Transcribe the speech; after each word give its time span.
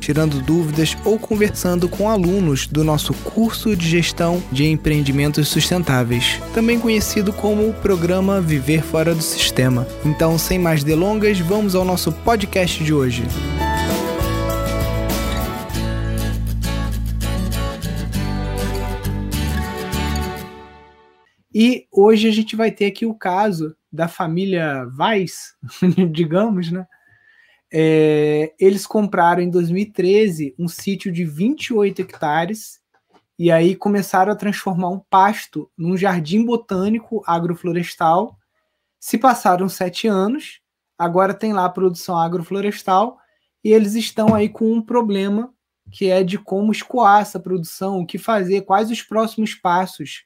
tirando 0.00 0.40
dúvidas 0.40 0.96
ou 1.04 1.18
conversando 1.18 1.88
com 1.88 2.08
alunos 2.08 2.66
do 2.66 2.82
nosso 2.82 3.12
curso 3.14 3.76
de 3.76 3.88
gestão 3.88 4.42
de 4.50 4.66
empreendimentos 4.66 5.46
sustentáveis, 5.48 6.40
também 6.54 6.80
conhecido 6.80 7.32
como 7.32 7.68
o 7.68 7.74
programa 7.74 8.40
Viver 8.40 8.82
Fora 8.82 9.14
do 9.14 9.22
Sistema. 9.22 9.86
Então, 10.04 10.38
sem 10.38 10.58
mais 10.58 10.82
delongas, 10.82 11.38
vamos 11.38 11.74
ao 11.74 11.84
nosso 11.84 12.10
podcast 12.10 12.82
de 12.82 12.92
hoje. 12.92 13.22
E 21.52 21.86
hoje 21.92 22.28
a 22.28 22.32
gente 22.32 22.56
vai 22.56 22.70
ter 22.70 22.86
aqui 22.86 23.04
o 23.04 23.14
caso 23.14 23.76
da 23.92 24.08
família 24.08 24.86
Weiss, 24.98 25.54
digamos, 26.10 26.70
né? 26.70 26.86
É, 27.72 28.52
eles 28.58 28.86
compraram 28.86 29.40
em 29.40 29.50
2013 29.50 30.54
um 30.58 30.66
sítio 30.66 31.12
de 31.12 31.24
28 31.24 32.02
hectares 32.02 32.80
e 33.38 33.50
aí 33.50 33.76
começaram 33.76 34.32
a 34.32 34.36
transformar 34.36 34.88
um 34.88 34.98
pasto 34.98 35.70
num 35.78 35.96
jardim 35.96 36.44
botânico 36.44 37.22
agroflorestal. 37.26 38.36
Se 38.98 39.16
passaram 39.16 39.68
sete 39.68 40.08
anos, 40.08 40.60
agora 40.98 41.32
tem 41.32 41.52
lá 41.52 41.64
a 41.64 41.70
produção 41.70 42.18
agroflorestal 42.18 43.18
e 43.64 43.72
eles 43.72 43.94
estão 43.94 44.34
aí 44.34 44.48
com 44.48 44.72
um 44.72 44.82
problema 44.82 45.54
que 45.90 46.08
é 46.08 46.22
de 46.22 46.38
como 46.38 46.70
escoar 46.70 47.22
essa 47.22 47.40
produção, 47.40 48.00
o 48.00 48.06
que 48.06 48.18
fazer, 48.18 48.62
quais 48.62 48.90
os 48.90 49.02
próximos 49.02 49.54
passos 49.54 50.22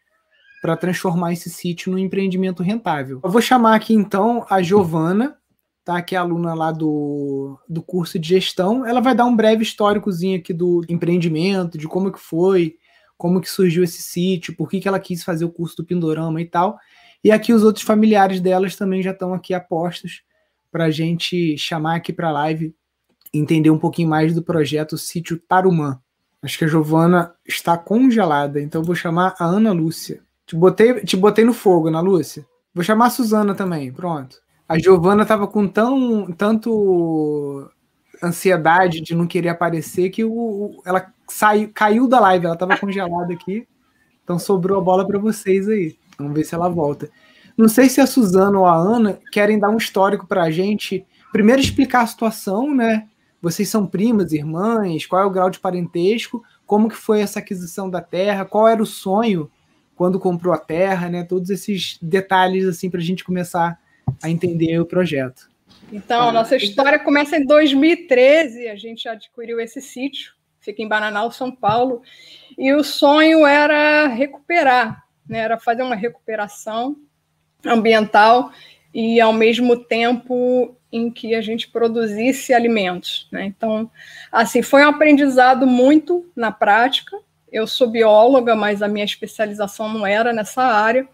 para 0.61 0.77
transformar 0.77 1.33
esse 1.33 1.51
sítio 1.51 1.93
num 1.93 1.99
empreendimento 1.99 2.63
rentável. 2.63 3.21
Eu 3.23 3.31
vou 3.31 3.41
chamar 3.41 3.75
aqui 3.75 3.95
então 3.95 4.47
a 4.49 4.63
Giovana, 4.63 5.37
tá? 5.85 6.01
Que 6.01 6.15
é 6.15 6.19
aluna 6.19 6.55
lá 6.55 6.73
do, 6.73 7.59
do 7.69 7.83
curso 7.83 8.19
de 8.19 8.29
gestão. 8.29 8.87
Ela 8.87 9.01
vai 9.01 9.15
dar 9.15 9.27
um 9.27 9.37
breve 9.37 9.63
históricozinho 9.63 10.39
aqui 10.39 10.53
do 10.53 10.85
empreendimento, 10.89 11.77
de 11.77 11.87
como 11.87 12.11
que 12.11 12.19
foi, 12.19 12.77
como 13.17 13.41
que 13.41 13.51
surgiu 13.51 13.85
esse 13.85 14.03
sítio, 14.03 14.57
por 14.57 14.69
que, 14.69 14.81
que 14.81 14.89
ela 14.89 14.99
quis 14.99 15.23
fazer 15.23 15.45
o 15.45 15.53
curso 15.53 15.77
do 15.77 15.85
Pindorama 15.85 16.41
e 16.41 16.47
tal. 16.47 16.79
E 17.23 17.31
aqui 17.31 17.53
os 17.53 17.63
outros 17.63 17.85
familiares 17.85 18.41
delas 18.41 18.77
também 18.77 19.03
já 19.03 19.11
estão 19.11 19.35
aqui 19.35 19.55
apostos 19.55 20.23
para 20.71 20.87
a 20.87 20.91
gente 20.91 21.57
chamar 21.57 21.97
aqui 21.97 22.13
para 22.13 22.29
a 22.29 22.33
live 22.33 22.75
entender 23.33 23.71
um 23.71 23.79
pouquinho 23.79 24.09
mais 24.09 24.35
do 24.35 24.43
projeto 24.43 24.97
Sítio 24.97 25.39
Tarumã. 25.39 26.01
Acho 26.43 26.59
que 26.59 26.65
a 26.65 26.69
Giovana 26.69 27.35
está 27.47 27.77
congelada, 27.77 28.61
então 28.61 28.83
vou 28.83 28.95
chamar 28.95 29.35
a 29.39 29.45
Ana 29.45 29.73
Lúcia. 29.73 30.23
Te 30.47 30.55
botei, 30.55 31.01
te 31.01 31.17
botei 31.17 31.45
no 31.45 31.55
fogo, 31.55 31.89
Ana 31.89 32.01
Lúcia. 32.01 32.47
Vou 32.75 32.85
chamar 32.85 33.07
a 33.07 33.11
Suzana 33.11 33.55
também, 33.55 33.91
pronto. 33.93 34.44
A 34.69 34.79
Giovana 34.79 35.27
tava 35.27 35.47
com 35.47 35.69
tão, 35.69 36.33
tanto 36.33 37.71
ansiedade 38.23 39.01
de 39.01 39.15
não 39.15 39.27
querer 39.27 39.51
aparecer 39.51 40.11
que 40.11 40.25
o, 40.25 40.81
ela 40.87 41.13
saiu, 41.29 41.71
caiu 41.75 42.09
da 42.09 42.19
live, 42.21 42.47
ela 42.47 42.57
tava 42.57 42.79
congelada 42.79 43.33
aqui. 43.33 43.67
Então 44.23 44.39
sobrou 44.39 44.79
a 44.79 44.83
bola 44.83 45.07
para 45.07 45.19
vocês 45.19 45.69
aí. 45.69 45.97
Vamos 46.19 46.35
ver 46.35 46.45
se 46.45 46.55
ela 46.55 46.69
volta. 46.69 47.11
Não 47.57 47.69
sei 47.69 47.89
se 47.89 48.01
a 48.01 48.07
Suzana 48.07 48.59
ou 48.59 48.67
a 48.67 48.75
Ana 48.75 49.21
querem 49.31 49.59
dar 49.59 49.69
um 49.69 49.77
histórico 49.77 50.27
para 50.27 50.45
a 50.45 50.51
gente. 50.51 51.07
Primeiro 51.31 51.61
explicar 51.61 52.03
a 52.03 52.07
situação, 52.07 52.75
né? 52.75 53.07
Vocês 53.41 53.69
são 53.69 53.87
primas, 53.87 54.33
irmãs, 54.33 55.05
qual 55.05 55.23
é 55.23 55.27
o 55.27 55.31
grau 55.31 55.51
de 55.51 55.61
parentesco, 55.61 56.43
como 56.67 56.89
que 56.89 56.97
foi 56.97 57.21
essa 57.21 57.41
aquisição 57.41 57.91
da 57.91 58.01
terra, 58.01 58.47
qual 58.47 58.67
era 58.67 58.83
o 58.83 58.87
sonho 58.87 59.51
quando 59.95 60.19
comprou 60.19 60.55
a 60.55 60.59
terra, 60.59 61.11
né? 61.11 61.23
Todos 61.23 61.51
esses 61.51 61.99
detalhes 62.01 62.67
assim 62.67 62.89
para 62.89 63.01
a 63.01 63.05
gente 63.05 63.23
começar 63.23 63.79
a 64.23 64.29
entender 64.29 64.79
o 64.79 64.87
projeto. 64.87 65.49
Então, 65.93 66.29
a 66.29 66.33
nossa 66.33 66.57
história 66.57 66.99
começa 66.99 67.37
em 67.37 67.45
2013, 67.45 68.69
a 68.69 68.77
gente 68.77 69.09
adquiriu 69.09 69.61
esse 69.61 69.81
sítio, 69.81 70.33
fica 70.61 70.83
em 70.83 70.89
Bananal, 70.89 71.31
São 71.31 71.53
Paulo, 71.53 72.03
e 72.57 72.73
o 72.73 72.83
sonho 72.83 73.47
era 73.47 74.07
recuperar, 74.09 75.05
né, 75.29 75.39
era 75.39 75.59
fazer 75.59 75.83
uma 75.83 75.95
recuperação 75.95 76.97
ambiental 77.65 78.51
e, 78.93 79.21
ao 79.21 79.33
mesmo 79.33 79.77
tempo, 79.77 80.77
em 80.91 81.11
que 81.11 81.35
a 81.35 81.41
gente 81.41 81.69
produzisse 81.69 82.55
alimentos. 82.55 83.29
Né? 83.31 83.45
Então, 83.47 83.91
assim, 84.31 84.63
foi 84.63 84.85
um 84.85 84.89
aprendizado 84.89 85.67
muito 85.67 86.31
na 86.37 86.53
prática. 86.53 87.19
Eu 87.51 87.67
sou 87.67 87.89
bióloga, 87.89 88.55
mas 88.55 88.83
a 88.83 88.89
minha 88.89 89.05
especialização 89.05 89.93
não 89.93 90.07
era 90.07 90.33
nessa 90.33 90.63
área. 90.63 91.09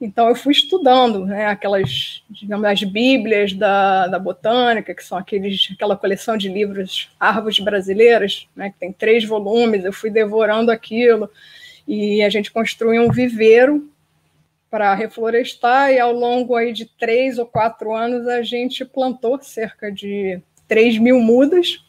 Então 0.00 0.28
eu 0.28 0.34
fui 0.34 0.52
estudando, 0.52 1.24
né, 1.24 1.46
aquelas, 1.46 2.22
digamos, 2.28 2.66
as 2.66 2.82
bíblias 2.82 3.52
da, 3.52 4.06
da 4.08 4.18
botânica, 4.18 4.94
que 4.94 5.04
são 5.04 5.16
aqueles, 5.16 5.68
aquela 5.72 5.96
coleção 5.96 6.36
de 6.36 6.48
livros 6.48 7.10
Árvores 7.18 7.58
Brasileiras, 7.60 8.48
né, 8.56 8.70
que 8.70 8.78
tem 8.78 8.92
três 8.92 9.24
volumes, 9.24 9.84
eu 9.84 9.92
fui 9.92 10.10
devorando 10.10 10.70
aquilo, 10.70 11.30
e 11.86 12.22
a 12.22 12.28
gente 12.28 12.50
construiu 12.50 13.02
um 13.02 13.10
viveiro 13.10 13.88
para 14.68 14.92
reflorestar, 14.94 15.92
e 15.92 16.00
ao 16.00 16.12
longo 16.12 16.56
aí 16.56 16.72
de 16.72 16.86
três 16.86 17.38
ou 17.38 17.46
quatro 17.46 17.94
anos 17.94 18.26
a 18.26 18.42
gente 18.42 18.84
plantou 18.84 19.40
cerca 19.40 19.90
de 19.90 20.40
3 20.66 20.98
mil 20.98 21.20
mudas, 21.20 21.84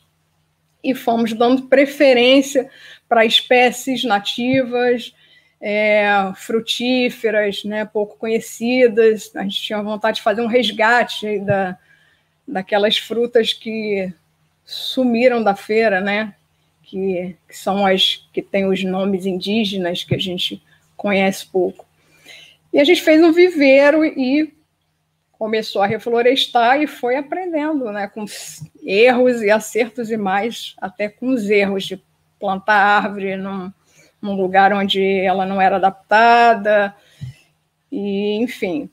e 0.83 0.93
fomos 0.93 1.33
dando 1.33 1.63
preferência 1.63 2.69
para 3.09 3.25
espécies 3.25 4.03
nativas, 4.03 5.15
é, 5.67 6.31
frutíferas, 6.35 7.63
né, 7.63 7.85
pouco 7.85 8.17
conhecidas. 8.17 9.31
A 9.35 9.41
gente 9.41 9.63
tinha 9.63 9.81
vontade 9.81 10.17
de 10.17 10.21
fazer 10.21 10.41
um 10.41 10.47
resgate 10.47 11.39
da, 11.39 11.75
daquelas 12.47 12.99
frutas 12.99 13.51
que 13.51 14.13
sumiram 14.63 15.41
da 15.41 15.55
feira, 15.55 15.99
né, 15.99 16.35
que, 16.83 17.35
que 17.47 17.57
são 17.57 17.83
as 17.83 18.27
que 18.31 18.43
têm 18.43 18.67
os 18.67 18.83
nomes 18.83 19.25
indígenas 19.25 20.03
que 20.03 20.13
a 20.13 20.19
gente 20.19 20.61
conhece 20.95 21.47
pouco. 21.47 21.83
E 22.71 22.79
a 22.79 22.83
gente 22.83 23.01
fez 23.01 23.23
um 23.23 23.31
viveiro 23.31 24.05
e 24.05 24.53
começou 25.31 25.81
a 25.81 25.87
reflorestar 25.87 26.79
e 26.79 26.85
foi 26.85 27.15
aprendendo, 27.15 27.91
né, 27.91 28.07
com 28.07 28.23
erros 28.83 29.41
e 29.41 29.49
acertos 29.49 30.11
e 30.11 30.17
mais, 30.17 30.75
até 30.79 31.09
com 31.09 31.29
os 31.29 31.49
erros 31.49 31.85
de 31.85 31.99
plantar 32.39 32.75
árvore 32.75 33.35
num, 33.35 33.73
num 34.25 34.35
lugar 34.35 34.73
onde 34.73 35.01
ela 35.01 35.45
não 35.45 35.61
era 35.61 35.75
adaptada, 35.75 36.93
e 37.91 38.35
enfim. 38.41 38.89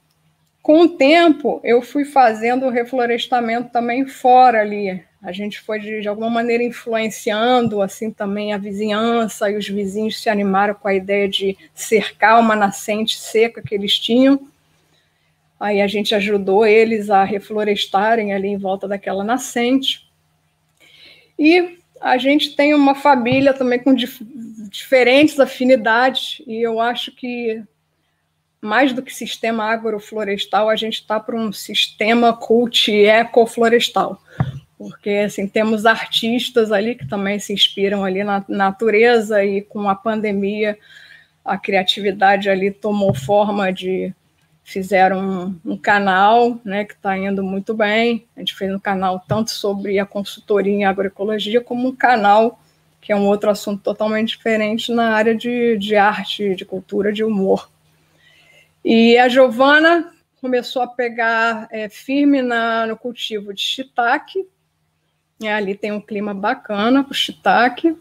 Com 0.62 0.82
o 0.82 0.88
tempo, 0.88 1.60
eu 1.64 1.82
fui 1.82 2.04
fazendo 2.04 2.66
o 2.66 2.70
reflorestamento 2.70 3.70
também 3.70 4.06
fora 4.06 4.60
ali. 4.60 5.02
A 5.20 5.32
gente 5.32 5.60
foi, 5.60 5.80
de, 5.80 6.00
de 6.00 6.08
alguma 6.08 6.30
maneira, 6.30 6.62
influenciando 6.62 7.80
assim 7.80 8.10
também 8.10 8.52
a 8.52 8.58
vizinhança, 8.58 9.50
e 9.50 9.56
os 9.56 9.68
vizinhos 9.68 10.20
se 10.20 10.28
animaram 10.28 10.74
com 10.74 10.86
a 10.86 10.94
ideia 10.94 11.28
de 11.28 11.56
cercar 11.74 12.38
uma 12.38 12.54
nascente 12.54 13.18
seca 13.18 13.62
que 13.62 13.74
eles 13.74 13.98
tinham. 13.98 14.40
Aí 15.58 15.80
a 15.80 15.86
gente 15.86 16.14
ajudou 16.14 16.66
eles 16.66 17.08
a 17.08 17.24
reflorestarem 17.24 18.32
ali 18.32 18.48
em 18.48 18.58
volta 18.58 18.86
daquela 18.86 19.24
nascente. 19.24 20.08
E 21.38 21.78
a 22.00 22.18
gente 22.18 22.56
tem 22.56 22.74
uma 22.74 22.96
família 22.96 23.54
também 23.54 23.78
com 23.78 23.94
diferentes 24.72 25.38
afinidades, 25.38 26.42
e 26.46 26.60
eu 26.60 26.80
acho 26.80 27.12
que 27.12 27.62
mais 28.60 28.92
do 28.92 29.02
que 29.02 29.14
sistema 29.14 29.64
agroflorestal, 29.64 30.68
a 30.68 30.76
gente 30.76 30.94
está 30.94 31.20
para 31.20 31.36
um 31.36 31.52
sistema 31.52 32.32
cult 32.32 32.90
ecoflorestal, 32.90 34.20
porque 34.78 35.10
assim 35.10 35.46
temos 35.46 35.84
artistas 35.84 36.72
ali 36.72 36.94
que 36.94 37.06
também 37.06 37.38
se 37.38 37.52
inspiram 37.52 38.04
ali 38.04 38.24
na 38.24 38.44
natureza 38.48 39.44
e 39.44 39.62
com 39.62 39.88
a 39.88 39.94
pandemia 39.94 40.78
a 41.44 41.58
criatividade 41.58 42.48
ali 42.48 42.70
tomou 42.70 43.12
forma 43.12 43.72
de 43.72 44.14
fizeram 44.64 45.58
um, 45.64 45.72
um 45.72 45.76
canal, 45.76 46.60
né, 46.64 46.84
que 46.84 46.94
está 46.94 47.18
indo 47.18 47.42
muito 47.42 47.74
bem. 47.74 48.24
A 48.36 48.40
gente 48.40 48.54
fez 48.54 48.72
um 48.72 48.78
canal 48.78 49.22
tanto 49.26 49.50
sobre 49.50 49.98
a 49.98 50.06
consultoria 50.06 50.72
em 50.72 50.84
agroecologia, 50.84 51.60
como 51.60 51.88
um 51.88 51.96
canal 51.96 52.61
que 53.02 53.12
é 53.12 53.16
um 53.16 53.26
outro 53.26 53.50
assunto 53.50 53.82
totalmente 53.82 54.36
diferente 54.36 54.90
na 54.90 55.10
área 55.14 55.34
de, 55.34 55.76
de 55.76 55.94
arte, 55.94 56.54
de 56.54 56.64
cultura, 56.64 57.12
de 57.12 57.22
humor. 57.22 57.70
E 58.82 59.18
a 59.18 59.28
Giovana 59.28 60.10
começou 60.40 60.80
a 60.80 60.86
pegar 60.86 61.68
é, 61.70 61.90
firme 61.90 62.40
na, 62.40 62.86
no 62.86 62.96
cultivo 62.96 63.52
de 63.52 63.60
shiitake. 63.60 64.48
Ali 65.44 65.74
tem 65.74 65.92
um 65.92 66.00
clima 66.00 66.32
bacana 66.32 67.04
para 67.04 67.12
o 67.12 67.14
shiitake 67.14 67.94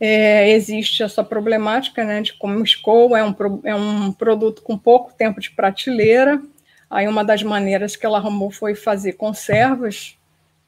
é, 0.00 0.50
existe 0.50 1.02
essa 1.02 1.22
problemática 1.22 2.04
né, 2.04 2.20
de 2.20 2.34
como 2.34 2.62
escoa 2.62 3.18
é 3.18 3.24
um, 3.24 3.34
é 3.64 3.74
um 3.74 4.12
produto 4.12 4.62
com 4.62 4.76
pouco 4.76 5.12
tempo 5.14 5.40
de 5.40 5.50
prateleira. 5.50 6.42
Aí 6.90 7.08
uma 7.08 7.24
das 7.24 7.42
maneiras 7.42 7.96
que 7.96 8.04
ela 8.04 8.18
arrumou 8.18 8.50
foi 8.50 8.74
fazer 8.74 9.14
conservas, 9.14 10.16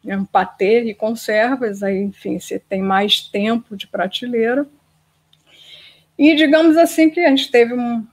né, 0.04 0.16
um 0.16 0.25
patê 0.25 0.84
e 0.84 0.94
conservas, 0.94 1.82
aí, 1.82 2.02
enfim, 2.02 2.38
você 2.38 2.58
tem 2.58 2.82
mais 2.82 3.20
tempo 3.20 3.76
de 3.76 3.87
prateleira. 3.87 4.66
E 6.19 6.34
digamos 6.34 6.76
assim 6.76 7.10
que 7.10 7.20
a 7.20 7.28
gente 7.28 7.50
teve 7.50 7.75
um 7.75 8.06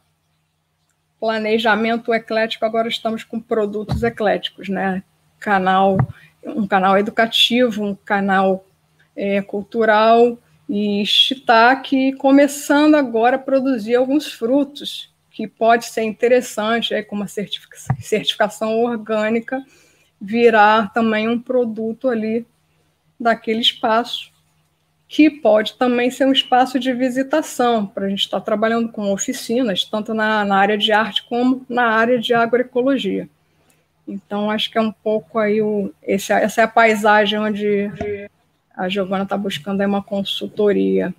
planejamento 1.19 2.13
eclético, 2.13 2.65
agora 2.65 2.89
estamos 2.89 3.23
com 3.23 3.39
produtos 3.39 4.03
ecléticos, 4.03 4.67
né? 4.67 5.03
Canal, 5.39 5.97
um 6.43 6.67
canal 6.67 6.97
educativo, 6.97 7.83
um 7.83 7.95
canal 7.95 8.65
é, 9.15 9.41
cultural 9.41 10.37
e 10.67 11.05
shiitake, 11.05 12.13
começando 12.13 12.95
agora 12.95 13.37
a 13.37 13.39
produzir 13.39 13.95
alguns 13.95 14.33
frutos 14.33 15.13
que 15.31 15.47
pode 15.47 15.85
ser 15.85 16.03
interessante, 16.03 16.93
aí, 16.93 17.03
com 17.03 17.15
uma 17.15 17.27
certificação 17.27 18.83
orgânica, 18.83 19.63
virar 20.23 20.93
também 20.93 21.27
um 21.27 21.37
produto 21.37 22.07
ali 22.07 22.47
daquele 23.19 23.59
espaço, 23.59 24.31
que 25.05 25.29
pode 25.29 25.73
também 25.73 26.09
ser 26.09 26.25
um 26.25 26.31
espaço 26.31 26.79
de 26.79 26.93
visitação, 26.93 27.85
para 27.85 28.05
a 28.05 28.09
gente 28.09 28.21
estar 28.21 28.39
tá 28.39 28.45
trabalhando 28.45 28.89
com 28.89 29.11
oficinas, 29.11 29.83
tanto 29.83 30.13
na, 30.13 30.45
na, 30.45 30.55
área 30.55 30.77
de 30.77 30.93
arte 30.93 31.23
como 31.27 31.65
na 31.67 31.87
área 31.87 32.17
de 32.17 32.33
agroecologia. 32.33 33.27
Então, 34.07 34.49
acho 34.49 34.71
que 34.71 34.77
é 34.77 34.81
um 34.81 34.91
pouco 34.91 35.37
aí 35.37 35.61
o, 35.61 35.93
esse, 36.01 36.31
essa 36.31 36.61
é 36.61 36.63
a 36.63 36.69
paisagem 36.69 37.37
onde 37.37 37.91
a 38.75 38.87
Giovana 38.87 39.23
está 39.23 39.37
buscando 39.37 39.81
aí 39.81 39.87
uma 39.87 40.01
consultoria 40.01 41.13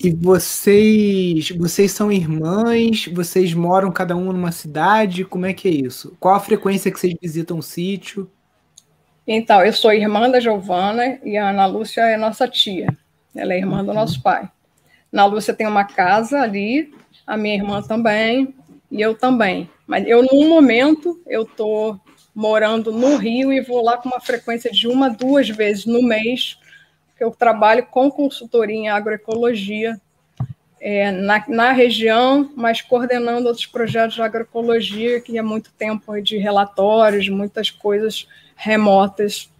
e 0.00 0.12
vocês, 0.12 1.50
vocês 1.50 1.92
são 1.92 2.12
irmãs? 2.12 3.06
Vocês 3.06 3.52
moram 3.52 3.90
cada 3.90 4.16
um 4.16 4.32
numa 4.32 4.52
cidade? 4.52 5.24
Como 5.24 5.46
é 5.46 5.52
que 5.52 5.68
é 5.68 5.70
isso? 5.70 6.16
Qual 6.20 6.34
a 6.34 6.40
frequência 6.40 6.90
que 6.90 6.98
vocês 6.98 7.14
visitam 7.20 7.58
o 7.58 7.62
sítio? 7.62 8.30
Então, 9.26 9.64
eu 9.64 9.72
sou 9.72 9.92
irmã 9.92 10.30
da 10.30 10.40
Giovana 10.40 11.18
e 11.24 11.36
a 11.36 11.50
Ana 11.50 11.66
Lúcia 11.66 12.02
é 12.02 12.16
nossa 12.16 12.46
tia. 12.46 12.96
Ela 13.34 13.54
é 13.54 13.58
irmã 13.58 13.84
do 13.84 13.92
nosso 13.92 14.22
pai. 14.22 14.48
Ana 15.12 15.26
Lúcia 15.26 15.52
tem 15.52 15.66
uma 15.66 15.84
casa 15.84 16.40
ali, 16.40 16.92
a 17.26 17.36
minha 17.36 17.56
irmã 17.56 17.82
também 17.82 18.54
e 18.90 19.00
eu 19.00 19.14
também. 19.14 19.68
Mas 19.86 20.06
eu, 20.06 20.22
num 20.22 20.48
momento, 20.48 21.20
eu 21.26 21.42
estou 21.42 22.00
morando 22.34 22.92
no 22.92 23.16
Rio 23.16 23.52
e 23.52 23.60
vou 23.60 23.82
lá 23.82 23.96
com 23.96 24.08
uma 24.08 24.20
frequência 24.20 24.70
de 24.70 24.86
uma, 24.86 25.10
duas 25.10 25.48
vezes 25.48 25.86
no 25.86 26.02
mês 26.02 26.58
que 27.18 27.24
eu 27.24 27.32
trabalho 27.32 27.84
com 27.84 28.08
consultoria 28.08 28.76
em 28.76 28.88
agroecologia 28.88 30.00
é, 30.80 31.10
na, 31.10 31.44
na, 31.48 31.72
região, 31.72 32.52
mas 32.54 32.80
coordenando 32.80 33.48
outros 33.48 33.66
projetos 33.66 34.14
de 34.14 34.22
agroecologia, 34.22 35.20
que 35.20 35.36
há 35.36 35.42
muito 35.42 35.72
tempo 35.72 36.20
de 36.20 36.38
relatórios, 36.38 37.28
muitas 37.28 37.68
coisas 37.68 38.28
remotas 38.54 39.50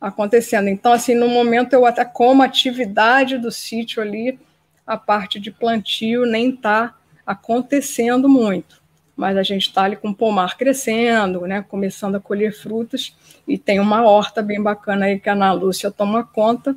acontecendo. 0.00 0.68
Então, 0.68 0.92
assim, 0.92 1.14
no 1.14 1.28
momento 1.28 1.72
eu 1.72 1.86
até 1.86 2.04
como 2.04 2.42
atividade 2.42 3.38
do 3.38 3.52
sítio 3.52 4.02
ali, 4.02 4.38
a 4.84 4.96
parte 4.96 5.38
de 5.38 5.52
plantio 5.52 6.26
nem 6.26 6.50
está 6.50 6.94
acontecendo 7.24 8.28
muito, 8.28 8.82
mas 9.16 9.36
a 9.36 9.42
gente 9.44 9.68
está 9.68 9.84
ali 9.84 9.96
com 9.96 10.08
o 10.08 10.14
pomar 10.14 10.58
crescendo, 10.58 11.42
né, 11.42 11.64
começando 11.66 12.16
a 12.16 12.20
colher 12.20 12.52
frutas, 12.52 13.16
e 13.46 13.56
tem 13.56 13.78
uma 13.78 14.02
horta 14.02 14.42
bem 14.42 14.60
bacana 14.60 15.06
aí 15.06 15.18
que 15.18 15.28
a 15.28 15.32
Ana 15.32 15.52
Lúcia 15.52 15.90
toma 15.90 16.24
conta, 16.24 16.76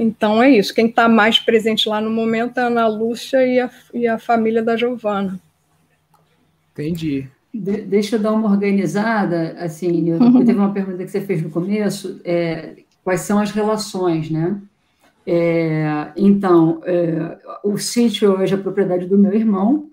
então 0.00 0.42
é 0.42 0.50
isso. 0.50 0.74
Quem 0.74 0.86
está 0.86 1.08
mais 1.08 1.38
presente 1.38 1.88
lá 1.88 2.00
no 2.00 2.10
momento 2.10 2.58
é 2.58 2.62
a 2.62 2.66
Ana 2.66 2.86
Lúcia 2.86 3.46
e 3.46 3.60
a, 3.60 3.70
e 3.92 4.06
a 4.06 4.18
família 4.18 4.62
da 4.62 4.76
Giovana. 4.76 5.38
Entendi. 6.72 7.28
De, 7.52 7.82
deixa 7.82 8.16
eu 8.16 8.20
dar 8.20 8.32
uma 8.32 8.48
organizada, 8.48 9.56
assim, 9.58 10.08
eu, 10.08 10.18
uhum. 10.18 10.44
teve 10.44 10.58
uma 10.58 10.72
pergunta 10.72 11.04
que 11.04 11.10
você 11.10 11.20
fez 11.20 11.42
no 11.42 11.50
começo, 11.50 12.20
é, 12.24 12.76
quais 13.04 13.20
são 13.20 13.38
as 13.38 13.50
relações, 13.50 14.30
né? 14.30 14.60
É, 15.26 16.12
então, 16.16 16.80
é, 16.84 17.38
o 17.62 17.76
sítio 17.76 18.32
hoje 18.38 18.54
é 18.54 18.56
propriedade 18.56 19.06
do 19.06 19.18
meu 19.18 19.34
irmão, 19.34 19.90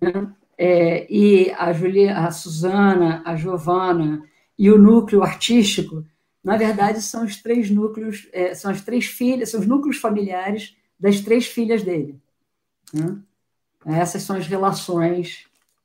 né? 0.00 0.28
É, 0.58 1.06
e 1.08 1.52
a 1.56 1.72
Julia, 1.72 2.18
a 2.18 2.30
Suzana, 2.32 3.22
a 3.24 3.36
Giovana 3.36 4.22
e 4.58 4.68
o 4.70 4.76
núcleo 4.76 5.22
artístico 5.22 6.04
na 6.48 6.56
verdade, 6.56 7.02
são 7.02 7.26
os 7.26 7.36
três 7.36 7.70
núcleos, 7.70 8.26
é, 8.32 8.54
são 8.54 8.70
as 8.70 8.80
três 8.80 9.04
filhas, 9.04 9.50
são 9.50 9.60
os 9.60 9.66
núcleos 9.66 9.98
familiares 9.98 10.74
das 10.98 11.20
três 11.20 11.46
filhas 11.46 11.82
dele. 11.82 12.18
Né? 12.90 13.18
Essas 13.84 14.22
são 14.22 14.34
as 14.34 14.46
relações 14.46 15.44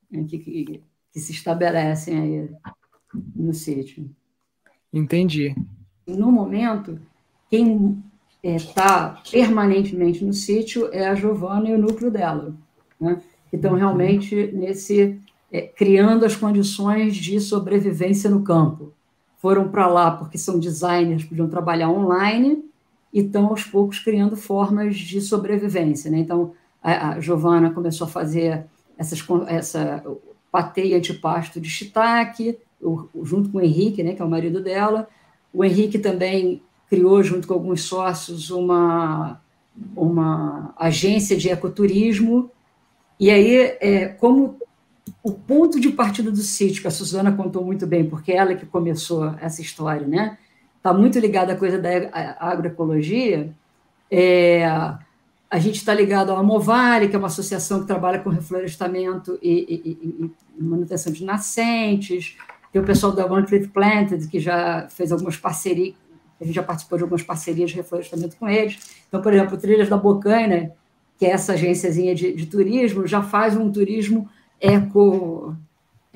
né, 0.10 0.24
que, 0.24 0.40
que, 0.40 0.82
que, 1.12 1.20
se 1.20 1.34
estabelecem 1.34 2.18
aí 2.18 2.50
no 3.36 3.54
sítio. 3.54 4.10
Entendi. 4.94 5.54
No 6.08 6.32
momento, 6.32 6.98
quem 7.50 8.02
está 8.42 9.22
é, 9.22 9.32
permanentemente 9.32 10.24
no 10.24 10.32
sítio 10.32 10.88
é 10.94 11.10
a 11.10 11.14
Giovana 11.14 11.72
e 11.72 11.74
o 11.74 11.78
núcleo 11.78 12.10
dela, 12.10 12.56
né? 12.98 13.22
que 13.50 13.58
estão 13.58 13.74
realmente 13.74 14.50
nesse 14.54 15.20
é, 15.52 15.64
criando 15.64 16.24
as 16.24 16.38
condições 16.38 17.18
de 17.18 17.38
sobrevivência 17.42 18.30
no 18.30 18.46
campo 18.46 18.94
foram 19.44 19.68
para 19.68 19.88
lá 19.88 20.10
porque 20.10 20.38
são 20.38 20.58
designers, 20.58 21.26
podiam 21.26 21.50
trabalhar 21.50 21.90
online 21.90 22.64
e 23.12 23.20
estão 23.20 23.48
aos 23.48 23.66
poucos 23.66 24.00
criando 24.00 24.38
formas 24.38 24.96
de 24.96 25.20
sobrevivência. 25.20 26.10
Né? 26.10 26.20
Então, 26.20 26.54
a, 26.82 27.10
a 27.10 27.20
Giovana 27.20 27.70
começou 27.70 28.08
a 28.08 28.10
fazer 28.10 28.64
essas, 28.98 29.22
essa 29.48 30.02
pateia 30.50 31.02
de 31.02 31.14
pasto 31.16 31.60
de 31.60 31.70
shiitake, 31.70 32.58
junto 33.22 33.50
com 33.50 33.58
o 33.58 33.62
Henrique, 33.62 34.02
né, 34.02 34.14
que 34.14 34.22
é 34.22 34.26
o 34.26 34.30
marido 34.30 34.64
dela. 34.64 35.10
O 35.54 35.62
Henrique 35.66 36.00
também 36.00 36.62
criou, 36.90 37.22
junto 37.22 37.46
com 37.46 37.54
alguns 37.54 37.82
sócios, 37.82 38.50
uma, 38.50 39.42
uma 39.94 40.74
agência 40.78 41.36
de 41.36 41.50
ecoturismo. 41.50 42.50
E 43.20 43.30
aí, 43.30 43.76
é, 43.82 44.08
como 44.08 44.56
o 45.22 45.32
ponto 45.32 45.80
de 45.80 45.90
partida 45.90 46.32
do 46.32 46.38
sítio, 46.38 46.82
que 46.82 46.88
a 46.88 46.92
Suzana 46.92 47.32
contou 47.32 47.64
muito 47.64 47.86
bem, 47.86 48.10
porque 48.10 48.32
é 48.32 48.38
ela 48.38 48.56
que 48.56 48.66
começou 48.66 49.34
essa 49.42 49.62
história, 49.62 50.08
né? 50.08 50.38
Está 50.78 50.94
muito 50.94 51.18
ligada 51.20 51.54
à 51.54 51.56
coisa 51.56 51.80
da 51.80 51.90
agroecologia. 52.40 53.50
É, 54.12 54.66
a 54.66 55.60
gente 55.60 55.76
está 55.76 55.94
ligado 55.94 56.32
à 56.32 56.44
Movare, 56.44 57.08
que 57.08 57.16
é 57.16 57.20
uma 57.20 57.28
associação 57.28 57.82
que 57.82 57.88
trabalha 57.88 58.20
com 58.20 58.30
reflorestamento 58.30 59.38
e, 59.42 59.52
e, 59.86 60.32
e, 60.60 60.64
manutenção 60.64 61.14
de 61.14 61.24
nascentes. 61.24 62.38
Tem 62.72 62.82
o 62.82 62.86
pessoal 62.86 63.12
da 63.12 63.26
One 63.26 63.46
Tree 63.46 63.68
Planted, 63.68 64.28
que 64.28 64.40
já 64.40 64.88
fez 64.90 65.12
algumas 65.12 65.38
parcerias, 65.38 65.96
a 66.42 66.44
gente 66.44 66.56
já 66.56 66.64
participou 66.64 66.98
de 66.98 67.04
algumas 67.04 67.24
parcerias 67.24 67.70
de 67.70 67.78
reflorestamento 67.78 68.36
com 68.36 68.50
eles. 68.50 68.78
Então, 69.08 69.22
por 69.22 69.34
exemplo, 69.34 69.58
Trilhas 69.58 69.88
da 69.88 69.96
Bocaina, 69.96 70.72
que 71.18 71.26
é 71.26 71.30
essa 71.30 71.54
agênciazinha 71.54 72.14
de, 72.14 72.34
de 72.34 72.46
turismo, 72.48 73.08
já 73.08 73.22
faz 73.22 73.56
um 73.56 73.72
turismo 73.72 74.30
eco. 74.64 75.56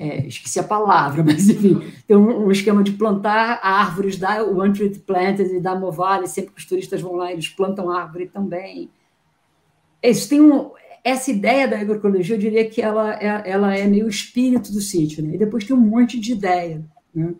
É, 0.00 0.28
esqueci 0.28 0.60
a 0.60 0.64
palavra, 0.64 1.22
mas 1.26 1.48
enfim, 1.48 1.82
tem 2.06 2.16
um, 2.16 2.46
um, 2.46 2.50
esquema 2.52 2.84
de 2.84 2.92
plantar 2.92 3.58
árvores 3.60 4.16
da 4.16 4.44
One 4.44 4.72
Tree 4.72 4.96
Planted 4.96 5.56
e 5.56 5.60
da 5.60 5.74
Movale, 5.74 6.28
sempre 6.28 6.54
que 6.54 6.60
os 6.60 6.66
turistas 6.66 7.00
vão 7.00 7.16
lá, 7.16 7.32
eles 7.32 7.48
plantam 7.48 7.90
árvore 7.90 8.28
também. 8.28 8.88
Isso 10.00 10.28
tem 10.28 10.40
um, 10.40 10.70
essa 11.02 11.32
ideia 11.32 11.66
da 11.66 11.80
agroecologia, 11.80 12.36
eu 12.36 12.40
diria 12.40 12.68
que 12.70 12.80
ela 12.80 13.14
é, 13.14 13.50
ela 13.50 13.76
é 13.76 13.88
meio 13.88 14.06
o 14.06 14.08
espírito 14.08 14.72
do 14.72 14.80
sítio, 14.80 15.24
né? 15.24 15.34
E 15.34 15.38
depois 15.38 15.64
tem 15.64 15.74
um 15.74 15.80
monte 15.80 16.18
de 16.18 16.32
ideia, 16.32 16.84
né? 17.12 17.34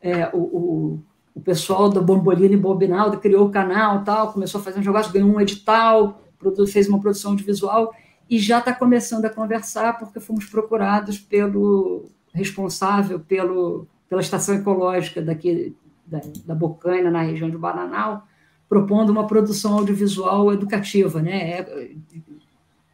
É, 0.00 0.28
o, 0.32 0.38
o, 0.38 1.02
o, 1.34 1.40
pessoal 1.40 1.88
da 1.88 2.00
Bombolina 2.00 2.54
e 2.54 2.58
Bobinaldo 2.58 3.18
criou 3.18 3.46
o 3.46 3.50
canal, 3.50 4.04
tal, 4.04 4.32
começou 4.32 4.60
a 4.60 4.64
fazer 4.64 4.78
um 4.78 4.84
negócio, 4.84 5.12
ganhou 5.12 5.30
um 5.30 5.40
edital, 5.40 6.22
fez 6.68 6.86
uma 6.86 7.00
produção 7.00 7.34
de 7.34 7.42
visual 7.42 7.92
e 8.28 8.38
já 8.38 8.58
está 8.58 8.74
começando 8.74 9.24
a 9.26 9.30
conversar, 9.30 9.98
porque 9.98 10.20
fomos 10.20 10.46
procurados 10.46 11.18
pelo 11.18 12.08
responsável 12.34 13.20
pelo, 13.20 13.86
pela 14.08 14.20
estação 14.20 14.56
ecológica 14.56 15.22
daqui 15.22 15.74
da, 16.04 16.20
da 16.44 16.54
Bocaina, 16.54 17.10
na 17.10 17.22
região 17.22 17.48
de 17.48 17.56
Bananal, 17.56 18.26
propondo 18.68 19.10
uma 19.10 19.26
produção 19.26 19.74
audiovisual 19.78 20.52
educativa, 20.52 21.22
né, 21.22 21.60
é, 21.60 21.90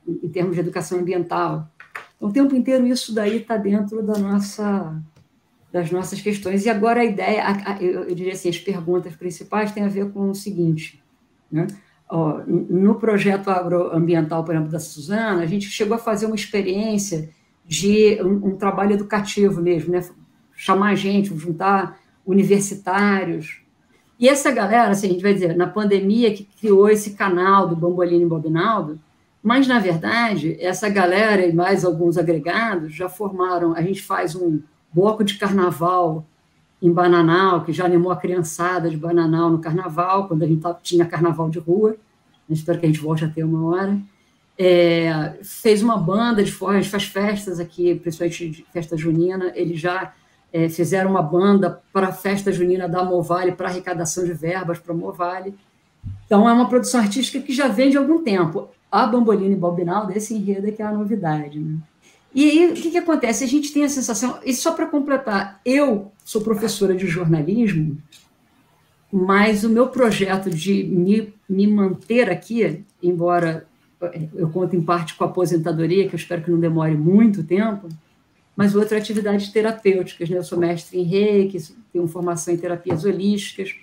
em 0.06 0.28
termos 0.28 0.54
de 0.54 0.60
educação 0.60 0.98
ambiental. 0.98 1.68
Então, 2.16 2.28
o 2.28 2.32
tempo 2.32 2.54
inteiro 2.54 2.86
isso 2.86 3.14
daí 3.14 3.38
está 3.38 3.56
dentro 3.56 4.02
da 4.02 4.18
nossa, 4.18 5.00
das 5.72 5.90
nossas 5.90 6.20
questões. 6.20 6.66
E 6.66 6.68
agora 6.68 7.00
a 7.00 7.04
ideia, 7.04 7.44
eu 7.80 8.14
diria 8.14 8.34
assim, 8.34 8.50
as 8.50 8.58
perguntas 8.58 9.16
principais 9.16 9.72
têm 9.72 9.84
a 9.84 9.88
ver 9.88 10.10
com 10.12 10.28
o 10.30 10.34
seguinte, 10.34 11.02
né? 11.50 11.66
Ó, 12.10 12.40
no 12.46 12.96
projeto 12.96 13.48
agroambiental, 13.50 14.44
por 14.44 14.54
exemplo, 14.54 14.70
da 14.70 14.80
Suzana, 14.80 15.42
a 15.42 15.46
gente 15.46 15.66
chegou 15.68 15.94
a 15.94 15.98
fazer 15.98 16.26
uma 16.26 16.34
experiência 16.34 17.30
de 17.64 18.20
um, 18.20 18.48
um 18.48 18.56
trabalho 18.56 18.94
educativo 18.94 19.60
mesmo, 19.62 19.92
né? 19.92 20.04
chamar 20.56 20.94
gente, 20.96 21.34
juntar 21.38 21.98
universitários. 22.26 23.62
E 24.18 24.28
essa 24.28 24.50
galera, 24.50 24.90
assim, 24.90 25.06
a 25.06 25.10
gente 25.10 25.22
vai 25.22 25.32
dizer, 25.32 25.56
na 25.56 25.66
pandemia 25.66 26.34
que 26.34 26.44
criou 26.44 26.90
esse 26.90 27.12
canal 27.12 27.66
do 27.66 27.76
Bambolino 27.76 28.24
e 28.24 28.28
Bobinaldo, 28.28 29.00
Mas, 29.42 29.66
na 29.66 29.78
verdade, 29.78 30.54
essa 30.60 30.88
galera 30.90 31.46
e 31.46 31.52
mais 31.52 31.82
alguns 31.82 32.18
agregados 32.18 32.94
já 32.94 33.08
formaram. 33.08 33.72
A 33.74 33.80
gente 33.80 34.02
faz 34.02 34.36
um 34.36 34.60
bloco 34.92 35.24
de 35.24 35.38
carnaval 35.38 36.26
em 36.82 36.92
Bananal, 36.92 37.62
que 37.62 37.72
já 37.72 37.84
animou 37.84 38.10
a 38.10 38.16
criançada 38.16 38.88
de 38.88 38.96
Bananal 38.96 39.50
no 39.50 39.58
carnaval, 39.58 40.26
quando 40.26 40.42
a 40.42 40.46
gente 40.46 40.62
tinha 40.82 41.04
carnaval 41.04 41.50
de 41.50 41.58
rua. 41.58 41.96
Espero 42.48 42.78
que 42.78 42.86
a 42.86 42.88
gente 42.88 43.00
volte 43.00 43.24
a 43.24 43.28
ter 43.28 43.44
uma 43.44 43.64
hora. 43.66 43.98
É, 44.58 45.38
fez 45.42 45.82
uma 45.82 45.96
banda 45.96 46.42
de 46.42 46.50
forró, 46.50 46.72
a 46.72 46.80
gente 46.80 46.90
faz 46.90 47.04
festas 47.04 47.60
aqui, 47.60 47.94
principalmente 47.94 48.66
festa 48.72 48.96
junina. 48.96 49.52
Eles 49.54 49.80
já 49.80 50.12
é, 50.52 50.68
fizeram 50.68 51.10
uma 51.10 51.22
banda 51.22 51.80
para 51.92 52.08
a 52.08 52.12
festa 52.12 52.52
junina 52.52 52.88
da 52.88 53.04
Movale, 53.04 53.52
para 53.52 53.68
arrecadação 53.68 54.24
de 54.24 54.32
verbas 54.32 54.78
para 54.78 54.92
a 54.92 54.96
Movale. 54.96 55.54
Então, 56.26 56.48
é 56.48 56.52
uma 56.52 56.68
produção 56.68 57.00
artística 57.00 57.40
que 57.44 57.52
já 57.52 57.68
vem 57.68 57.90
de 57.90 57.96
algum 57.96 58.22
tempo 58.22 58.68
a 58.90 59.06
Bambolina 59.06 59.52
e 59.52 59.56
Bobinal 59.56 60.06
desse 60.06 60.34
enredo 60.34 60.66
é 60.66 60.72
que 60.72 60.82
é 60.82 60.84
a 60.84 60.92
novidade. 60.92 61.60
Né? 61.60 61.78
E 62.34 62.48
aí, 62.48 62.70
o 62.70 62.74
que, 62.74 62.90
que 62.90 62.98
acontece? 62.98 63.42
A 63.42 63.46
gente 63.46 63.72
tem 63.72 63.84
a 63.84 63.88
sensação, 63.88 64.38
e 64.44 64.54
só 64.54 64.72
para 64.72 64.86
completar, 64.86 65.60
eu 65.64 66.12
sou 66.24 66.40
professora 66.42 66.94
de 66.94 67.06
jornalismo, 67.06 67.98
mas 69.12 69.64
o 69.64 69.68
meu 69.68 69.88
projeto 69.88 70.48
de 70.48 70.84
me, 70.84 71.34
me 71.48 71.66
manter 71.66 72.30
aqui, 72.30 72.84
embora 73.02 73.66
eu 74.34 74.48
conto 74.48 74.76
em 74.76 74.80
parte 74.80 75.14
com 75.14 75.24
a 75.24 75.26
aposentadoria, 75.26 76.08
que 76.08 76.14
eu 76.14 76.18
espero 76.18 76.42
que 76.42 76.50
não 76.50 76.60
demore 76.60 76.96
muito 76.96 77.42
tempo, 77.42 77.88
mas 78.56 78.74
outra 78.74 78.96
é 78.96 79.00
atividades 79.00 79.48
terapêuticas. 79.48 80.30
Né? 80.30 80.38
Eu 80.38 80.44
sou 80.44 80.58
mestre 80.58 80.98
em 80.98 81.02
reiki, 81.02 81.58
tenho 81.92 82.06
formação 82.06 82.54
em 82.54 82.56
terapias 82.56 83.04
holísticas, 83.04 83.74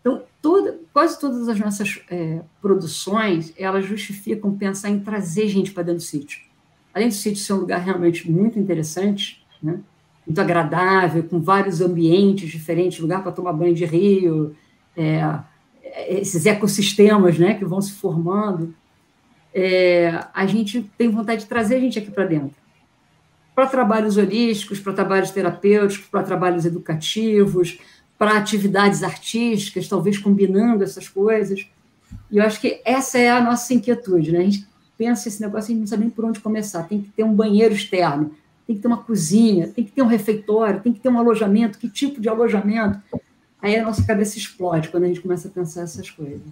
então, 0.00 0.22
toda, 0.40 0.78
quase 0.92 1.20
todas 1.20 1.46
as 1.48 1.58
nossas 1.58 2.00
é, 2.10 2.40
produções, 2.60 3.52
elas 3.56 3.84
justificam 3.84 4.56
pensar 4.56 4.88
em 4.88 5.00
trazer 5.00 5.48
gente 5.48 5.72
para 5.72 5.82
dentro 5.82 5.98
do 5.98 6.04
sítio. 6.04 6.40
Além 6.92 7.08
do 7.08 7.14
sítio 7.14 7.42
ser 7.42 7.52
um 7.52 7.60
lugar 7.60 7.80
realmente 7.80 8.30
muito 8.30 8.58
interessante, 8.58 9.44
né? 9.62 9.80
muito 10.26 10.40
agradável, 10.40 11.22
com 11.24 11.40
vários 11.40 11.80
ambientes 11.80 12.50
diferentes, 12.50 13.00
lugar 13.00 13.22
para 13.22 13.32
tomar 13.32 13.52
banho 13.52 13.74
de 13.74 13.84
rio, 13.84 14.54
é, 14.96 15.22
esses 16.08 16.46
ecossistemas 16.46 17.38
né, 17.38 17.54
que 17.54 17.64
vão 17.64 17.80
se 17.80 17.92
formando, 17.92 18.74
é, 19.52 20.24
a 20.32 20.46
gente 20.46 20.88
tem 20.96 21.08
vontade 21.08 21.42
de 21.42 21.48
trazer 21.48 21.76
a 21.76 21.80
gente 21.80 21.98
aqui 21.98 22.10
para 22.10 22.26
dentro. 22.26 22.56
Para 23.54 23.66
trabalhos 23.66 24.16
holísticos, 24.16 24.78
para 24.78 24.92
trabalhos 24.92 25.30
terapêuticos, 25.30 26.06
para 26.06 26.22
trabalhos 26.22 26.64
educativos, 26.64 27.78
para 28.16 28.36
atividades 28.36 29.02
artísticas, 29.02 29.88
talvez 29.88 30.18
combinando 30.18 30.84
essas 30.84 31.08
coisas. 31.08 31.66
E 32.30 32.38
eu 32.38 32.44
acho 32.44 32.60
que 32.60 32.80
essa 32.84 33.18
é 33.18 33.30
a 33.30 33.40
nossa 33.40 33.74
inquietude, 33.74 34.30
né? 34.30 34.38
A 34.40 34.42
gente 34.42 34.66
pensa 35.00 35.28
esse 35.28 35.40
negócio 35.40 35.72
e 35.72 35.74
não 35.74 35.86
sabe 35.86 36.02
nem 36.02 36.10
por 36.10 36.26
onde 36.26 36.40
começar. 36.40 36.82
Tem 36.82 37.00
que 37.00 37.08
ter 37.08 37.24
um 37.24 37.32
banheiro 37.32 37.72
externo, 37.72 38.34
tem 38.66 38.76
que 38.76 38.82
ter 38.82 38.88
uma 38.88 39.02
cozinha, 39.02 39.68
tem 39.68 39.82
que 39.82 39.92
ter 39.92 40.02
um 40.02 40.06
refeitório, 40.06 40.82
tem 40.82 40.92
que 40.92 41.00
ter 41.00 41.08
um 41.08 41.18
alojamento. 41.18 41.78
Que 41.78 41.88
tipo 41.88 42.20
de 42.20 42.28
alojamento? 42.28 43.00
Aí 43.62 43.76
a 43.76 43.82
nossa 43.82 44.06
cabeça 44.06 44.36
explode 44.36 44.90
quando 44.90 45.04
a 45.04 45.06
gente 45.06 45.22
começa 45.22 45.48
a 45.48 45.50
pensar 45.50 45.84
essas 45.84 46.10
coisas. 46.10 46.42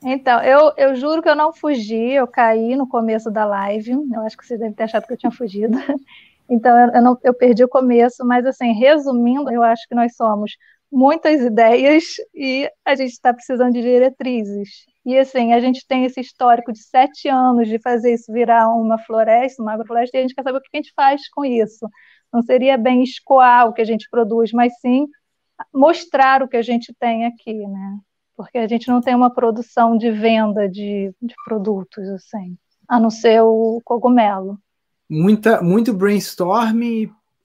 Então, 0.00 0.40
eu, 0.44 0.72
eu 0.76 0.94
juro 0.94 1.20
que 1.20 1.28
eu 1.28 1.34
não 1.34 1.52
fugi, 1.52 2.12
eu 2.12 2.28
caí 2.28 2.76
no 2.76 2.86
começo 2.86 3.32
da 3.32 3.44
live. 3.44 3.90
Eu 3.90 4.20
acho 4.20 4.38
que 4.38 4.46
vocês 4.46 4.60
devem 4.60 4.72
ter 4.72 4.84
achado 4.84 5.04
que 5.04 5.12
eu 5.12 5.18
tinha 5.18 5.32
fugido. 5.32 5.76
Então, 6.50 6.74
eu, 6.78 6.94
eu, 6.94 7.02
não, 7.02 7.18
eu 7.22 7.34
perdi 7.34 7.62
o 7.62 7.68
começo, 7.68 8.24
mas, 8.24 8.46
assim, 8.46 8.72
resumindo, 8.72 9.50
eu 9.50 9.62
acho 9.62 9.86
que 9.86 9.94
nós 9.94 10.16
somos 10.16 10.56
muitas 10.90 11.42
ideias 11.42 12.04
e 12.34 12.66
a 12.86 12.94
gente 12.94 13.10
está 13.10 13.34
precisando 13.34 13.74
de 13.74 13.82
diretrizes. 13.82 14.86
E 15.08 15.16
assim, 15.16 15.54
a 15.54 15.58
gente 15.58 15.86
tem 15.88 16.04
esse 16.04 16.20
histórico 16.20 16.70
de 16.70 16.82
sete 16.82 17.30
anos 17.30 17.66
de 17.66 17.80
fazer 17.80 18.12
isso 18.12 18.30
virar 18.30 18.68
uma 18.68 18.98
floresta, 18.98 19.62
uma 19.62 19.72
agrofloresta, 19.72 20.14
e 20.14 20.18
a 20.18 20.20
gente 20.20 20.34
quer 20.34 20.42
saber 20.42 20.58
o 20.58 20.60
que 20.60 20.68
a 20.70 20.76
gente 20.76 20.92
faz 20.94 21.26
com 21.30 21.46
isso. 21.46 21.88
Não 22.30 22.42
seria 22.42 22.76
bem 22.76 23.02
escoar 23.02 23.66
o 23.66 23.72
que 23.72 23.80
a 23.80 23.86
gente 23.86 24.06
produz, 24.10 24.52
mas 24.52 24.78
sim 24.82 25.06
mostrar 25.72 26.42
o 26.42 26.46
que 26.46 26.58
a 26.58 26.62
gente 26.62 26.94
tem 27.00 27.24
aqui, 27.24 27.54
né? 27.54 27.98
Porque 28.36 28.58
a 28.58 28.68
gente 28.68 28.86
não 28.88 29.00
tem 29.00 29.14
uma 29.14 29.30
produção 29.30 29.96
de 29.96 30.10
venda 30.10 30.68
de, 30.68 31.10
de 31.22 31.34
produtos, 31.42 32.06
assim, 32.10 32.58
a 32.86 33.00
não 33.00 33.08
ser 33.08 33.40
o 33.40 33.80
cogumelo. 33.86 34.58
Muita, 35.08 35.62
muito 35.62 35.90
brainstorm 35.94 36.82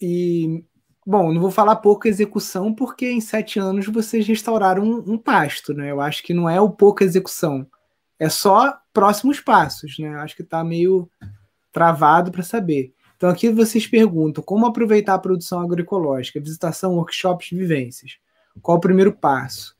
e 0.02 0.66
Bom, 1.06 1.34
não 1.34 1.42
vou 1.42 1.52
falar 1.52 1.76
pouca 1.78 2.08
execução, 2.08 2.74
porque 2.74 3.10
em 3.10 3.20
sete 3.20 3.60
anos 3.60 3.86
vocês 3.88 4.26
restauraram 4.26 4.84
um, 4.84 5.14
um, 5.14 5.18
pasto, 5.18 5.74
né? 5.74 5.92
Eu 5.92 6.00
acho 6.00 6.24
que 6.24 6.34
não 6.34 6.50
é 6.50 6.62
o 6.62 6.70
pouca 6.70 7.04
execução, 7.04 7.68
é 8.18 8.30
só 8.30 8.78
próximos 8.94 9.42
passos, 9.42 9.98
né? 10.00 10.08
Eu 10.08 10.20
acho 10.20 10.36
que 10.36 10.44
está 10.44 10.64
meio 10.64 11.10
travado 11.74 12.32
para 12.32 12.44
saber. 12.44 12.94
Então 13.18 13.30
aqui 13.30 13.50
vocês 13.50 13.86
perguntam 13.86 14.44
como 14.44 14.66
aproveitar 14.66 15.16
a 15.16 15.20
produção 15.20 15.60
agroecológica, 15.60 16.40
visitação, 16.40 16.96
workshops, 16.96 17.50
vivências. 17.50 18.18
Qual 18.62 18.78
o 18.78 18.82
primeiro 18.82 19.12
passo? 19.12 19.76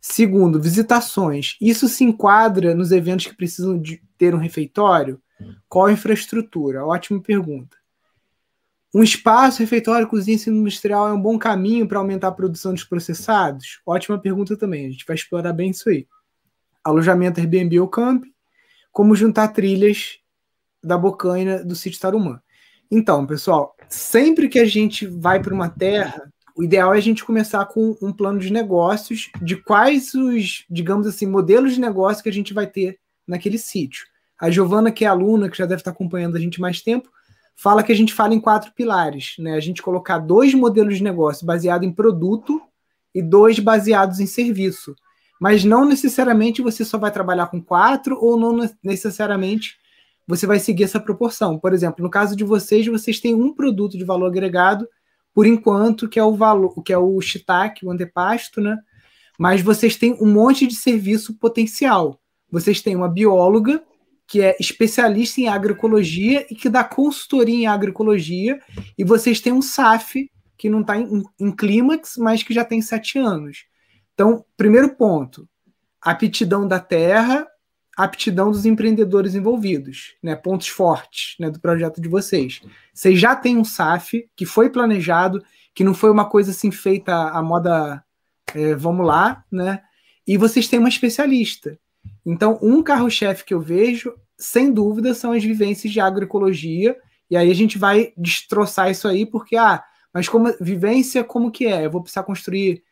Segundo, 0.00 0.60
visitações. 0.60 1.56
Isso 1.60 1.88
se 1.88 2.04
enquadra 2.04 2.74
nos 2.74 2.92
eventos 2.92 3.26
que 3.26 3.36
precisam 3.36 3.78
de 3.78 4.02
ter 4.18 4.34
um 4.34 4.38
refeitório? 4.38 5.20
Qual 5.68 5.86
a 5.86 5.92
infraestrutura? 5.92 6.84
Ótima 6.84 7.20
pergunta. 7.20 7.76
Um 8.94 9.02
espaço, 9.02 9.60
refeitório, 9.60 10.06
cozinha 10.06 10.38
industrial 10.46 11.08
é 11.08 11.12
um 11.12 11.20
bom 11.20 11.38
caminho 11.38 11.86
para 11.86 11.98
aumentar 11.98 12.28
a 12.28 12.32
produção 12.32 12.72
dos 12.72 12.84
processados? 12.84 13.80
Ótima 13.84 14.18
pergunta 14.18 14.56
também. 14.56 14.86
A 14.86 14.90
gente 14.90 15.04
vai 15.06 15.16
explorar 15.16 15.52
bem 15.52 15.70
isso 15.70 15.88
aí. 15.88 16.06
Alojamento 16.82 17.40
Airbnb 17.40 17.80
ou 17.80 17.88
Camp. 17.88 18.24
Como 18.92 19.14
juntar 19.14 19.48
trilhas 19.48 20.18
da 20.82 20.96
Bocaina 20.96 21.62
do 21.62 21.74
sítio 21.74 22.00
Tarumã. 22.00 22.40
Então, 22.90 23.26
pessoal, 23.26 23.74
sempre 23.88 24.48
que 24.48 24.58
a 24.58 24.64
gente 24.64 25.06
vai 25.06 25.42
para 25.42 25.52
uma 25.52 25.68
terra, 25.68 26.32
o 26.56 26.62
ideal 26.62 26.94
é 26.94 26.98
a 26.98 27.00
gente 27.00 27.24
começar 27.24 27.64
com 27.66 27.96
um 28.00 28.12
plano 28.12 28.38
de 28.38 28.50
negócios 28.50 29.30
de 29.42 29.56
quais 29.56 30.14
os, 30.14 30.64
digamos 30.70 31.06
assim, 31.06 31.26
modelos 31.26 31.74
de 31.74 31.80
negócio 31.80 32.22
que 32.22 32.28
a 32.28 32.32
gente 32.32 32.54
vai 32.54 32.66
ter 32.66 32.98
naquele 33.26 33.58
sítio. 33.58 34.06
A 34.40 34.50
Giovana, 34.50 34.90
que 34.90 35.04
é 35.04 35.08
aluna, 35.08 35.50
que 35.50 35.58
já 35.58 35.66
deve 35.66 35.80
estar 35.80 35.90
acompanhando 35.90 36.36
a 36.36 36.40
gente 36.40 36.60
mais 36.60 36.80
tempo, 36.80 37.10
fala 37.56 37.82
que 37.82 37.90
a 37.90 37.96
gente 37.96 38.12
fala 38.12 38.34
em 38.34 38.40
quatro 38.40 38.70
pilares, 38.72 39.34
né? 39.38 39.54
A 39.54 39.60
gente 39.60 39.82
colocar 39.82 40.18
dois 40.18 40.54
modelos 40.54 40.98
de 40.98 41.02
negócio 41.02 41.46
baseado 41.46 41.84
em 41.84 41.92
produto 41.92 42.60
e 43.14 43.22
dois 43.22 43.58
baseados 43.58 44.20
em 44.20 44.26
serviço. 44.26 44.94
Mas 45.40 45.64
não 45.64 45.84
necessariamente 45.84 46.62
você 46.62 46.84
só 46.84 46.98
vai 46.98 47.10
trabalhar 47.10 47.46
com 47.46 47.60
quatro 47.60 48.18
ou 48.20 48.36
não 48.38 48.68
necessariamente 48.82 49.76
você 50.28 50.46
vai 50.46 50.58
seguir 50.58 50.84
essa 50.84 51.00
proporção. 51.00 51.58
Por 51.58 51.72
exemplo, 51.72 52.02
no 52.02 52.10
caso 52.10 52.36
de 52.36 52.44
vocês, 52.44 52.86
vocês 52.86 53.20
têm 53.20 53.34
um 53.34 53.54
produto 53.54 53.96
de 53.96 54.04
valor 54.04 54.26
agregado 54.26 54.86
por 55.32 55.46
enquanto, 55.46 56.08
que 56.08 56.18
é 56.18 56.24
o 56.24 56.34
valor, 56.34 56.82
que 56.82 56.92
é 56.92 56.98
o 56.98 57.20
shiitake, 57.20 57.86
o 57.86 57.90
antepasto, 57.90 58.60
né? 58.60 58.78
Mas 59.38 59.60
vocês 59.60 59.96
têm 59.96 60.16
um 60.20 60.32
monte 60.32 60.66
de 60.66 60.74
serviço 60.74 61.34
potencial. 61.34 62.18
Vocês 62.50 62.80
têm 62.80 62.96
uma 62.96 63.08
bióloga 63.08 63.82
que 64.26 64.42
é 64.42 64.56
especialista 64.58 65.40
em 65.40 65.48
agroecologia 65.48 66.46
e 66.50 66.54
que 66.54 66.68
dá 66.68 66.82
consultoria 66.82 67.54
em 67.54 67.66
agroecologia, 67.66 68.58
e 68.98 69.04
vocês 69.04 69.40
têm 69.40 69.52
um 69.52 69.62
SAF 69.62 70.30
que 70.58 70.68
não 70.68 70.80
está 70.80 70.98
em, 70.98 71.22
em 71.38 71.52
clímax, 71.52 72.16
mas 72.16 72.42
que 72.42 72.52
já 72.52 72.64
tem 72.64 72.80
sete 72.82 73.18
anos. 73.18 73.66
Então, 74.14 74.44
primeiro 74.56 74.94
ponto, 74.96 75.48
aptidão 76.00 76.66
da 76.66 76.80
terra, 76.80 77.46
aptidão 77.96 78.50
dos 78.50 78.66
empreendedores 78.66 79.34
envolvidos, 79.34 80.14
né? 80.22 80.34
Pontos 80.34 80.68
fortes 80.68 81.34
né, 81.38 81.50
do 81.50 81.60
projeto 81.60 82.00
de 82.00 82.08
vocês. 82.08 82.60
Vocês 82.92 83.18
já 83.18 83.36
têm 83.36 83.56
um 83.56 83.64
SAF 83.64 84.28
que 84.34 84.44
foi 84.44 84.70
planejado, 84.70 85.42
que 85.74 85.84
não 85.84 85.94
foi 85.94 86.10
uma 86.10 86.28
coisa 86.28 86.50
assim 86.50 86.70
feita 86.70 87.14
à 87.14 87.42
moda, 87.42 88.02
é, 88.54 88.74
vamos 88.74 89.06
lá, 89.06 89.44
né? 89.50 89.82
E 90.26 90.36
vocês 90.36 90.68
têm 90.68 90.78
uma 90.78 90.88
especialista. 90.88 91.78
Então, 92.26 92.58
um 92.60 92.82
carro-chefe 92.82 93.44
que 93.44 93.54
eu 93.54 93.60
vejo, 93.60 94.12
sem 94.36 94.72
dúvida, 94.72 95.14
são 95.14 95.30
as 95.30 95.44
vivências 95.44 95.92
de 95.92 96.00
agroecologia. 96.00 96.96
E 97.30 97.36
aí 97.36 97.48
a 97.48 97.54
gente 97.54 97.78
vai 97.78 98.12
destroçar 98.16 98.90
isso 98.90 99.06
aí, 99.06 99.24
porque, 99.24 99.56
ah, 99.56 99.82
mas 100.12 100.28
como 100.28 100.52
vivência, 100.60 101.22
como 101.22 101.52
que 101.52 101.66
é? 101.66 101.86
Eu 101.86 101.90
vou 101.90 102.02
precisar 102.02 102.24
construir 102.24 102.82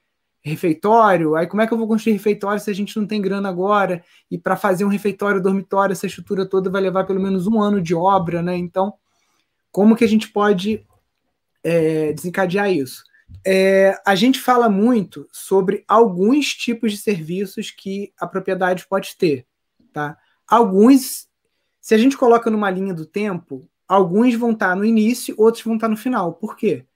refeitório? 0.41 1.35
Aí 1.35 1.47
como 1.47 1.63
é 1.63 1.67
que 1.67 1.73
eu 1.73 1.79
vou 1.79 1.89
construir 1.89 2.13
refeitório 2.13 2.61
se 2.61 2.71
a 2.71 2.75
gente 2.75 2.97
não 2.97 3.07
tem 3.07 3.21
grana 3.21 3.49
agora? 3.49 4.05
E 4.31 4.39
para 4.39 4.57
fazer 4.57 4.85
um 4.85 4.89
refeitório, 4.89 5.43
dormitório, 5.43 5.93
essa 5.93 6.07
estrutura 6.07 6.47
toda 6.47 6.71
vai 6.71 6.83
levar 6.83 7.05
pelo 7.05 7.21
menos 7.21 7.47
um 7.47 7.61
ano 7.61 7.81
de 7.81 7.95
obra, 7.95 8.43
né? 8.43 8.57
Então, 8.57 8.95
como 9.73 9.97
que 9.97 10.05
a 10.05 10.09
gente 10.09 10.29
pode 10.29 10.87
é, 11.65 12.13
desencadear 12.13 12.71
isso? 12.71 13.03
É, 13.47 13.99
a 14.07 14.15
gente 14.15 14.41
fala 14.41 14.69
muito 14.69 15.29
sobre 15.33 15.85
alguns 15.89 16.55
tipos 16.55 16.93
de 16.93 16.99
serviços 16.99 17.71
que 17.71 18.13
a 18.19 18.27
propriedade 18.27 18.87
pode 18.87 19.17
ter. 19.17 19.47
Tá? 19.93 20.17
Alguns, 20.47 21.29
se 21.81 21.95
a 21.95 21.99
gente 21.99 22.17
coloca 22.17 22.51
numa 22.51 22.71
linha 22.71 22.93
do 22.93 23.07
tempo, 23.07 23.69
alguns 23.89 24.35
vão 24.35 24.53
estar 24.53 24.75
no 24.75 24.85
início, 24.85 25.35
outros 25.39 25.63
vão 25.65 25.75
estar 25.75 25.89
no 25.89 25.97
final. 25.97 26.35
Por 26.35 26.57
quê? 26.57 26.87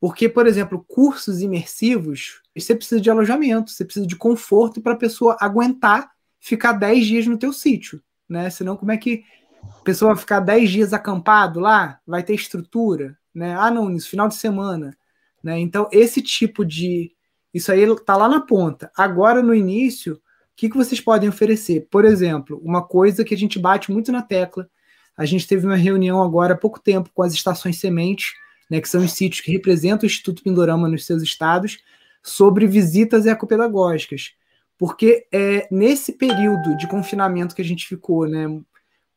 Porque, 0.00 0.28
por 0.28 0.46
exemplo, 0.46 0.84
cursos 0.88 1.40
imersivos, 1.40 2.42
você 2.56 2.74
precisa 2.74 3.00
de 3.00 3.08
alojamento, 3.08 3.70
você 3.70 3.84
precisa 3.84 4.06
de 4.06 4.16
conforto 4.16 4.80
para 4.80 4.94
a 4.94 4.96
pessoa 4.96 5.36
aguentar 5.40 6.10
ficar 6.40 6.72
10 6.72 7.06
dias 7.06 7.26
no 7.26 7.38
teu 7.38 7.52
sítio. 7.52 8.02
Né? 8.28 8.50
Senão, 8.50 8.76
como 8.76 8.90
é 8.90 8.96
que 8.96 9.24
A 9.62 9.82
pessoa 9.84 10.12
vai 10.12 10.20
ficar 10.20 10.40
10 10.40 10.70
dias 10.70 10.92
acampado 10.92 11.60
lá, 11.60 12.00
vai 12.04 12.22
ter 12.22 12.34
estrutura, 12.34 13.16
né? 13.32 13.54
Ah, 13.56 13.70
não, 13.70 13.90
isso 13.94 14.10
final 14.10 14.26
de 14.26 14.34
semana, 14.34 14.96
né? 15.42 15.58
Então, 15.58 15.88
esse 15.92 16.22
tipo 16.22 16.64
de 16.64 17.12
isso 17.52 17.70
aí 17.70 17.84
tá 18.04 18.16
lá 18.16 18.28
na 18.28 18.40
ponta. 18.40 18.90
Agora 18.96 19.42
no 19.42 19.54
início, 19.54 20.14
o 20.14 20.18
que, 20.56 20.70
que 20.70 20.76
vocês 20.76 21.00
podem 21.00 21.28
oferecer? 21.28 21.86
Por 21.90 22.04
exemplo, 22.04 22.60
uma 22.64 22.82
coisa 22.82 23.24
que 23.24 23.34
a 23.34 23.38
gente 23.38 23.58
bate 23.58 23.92
muito 23.92 24.10
na 24.10 24.22
tecla. 24.22 24.68
A 25.16 25.26
gente 25.26 25.46
teve 25.46 25.66
uma 25.66 25.76
reunião 25.76 26.22
agora 26.22 26.54
há 26.54 26.56
pouco 26.56 26.80
tempo 26.80 27.10
com 27.12 27.22
as 27.22 27.34
estações 27.34 27.78
sementes, 27.78 28.32
né, 28.70 28.80
que 28.80 28.88
são 28.88 29.04
os 29.04 29.12
sítios 29.12 29.42
que 29.42 29.52
representam 29.52 30.04
o 30.04 30.06
Instituto 30.06 30.42
Pindorama 30.42 30.88
nos 30.88 31.04
seus 31.04 31.22
estados, 31.22 31.78
sobre 32.22 32.66
visitas 32.66 33.26
ecopedagógicas. 33.26 34.32
Porque 34.78 35.26
é 35.30 35.68
nesse 35.70 36.12
período 36.12 36.76
de 36.78 36.88
confinamento 36.88 37.54
que 37.54 37.62
a 37.62 37.64
gente 37.64 37.86
ficou, 37.86 38.26
né? 38.26 38.46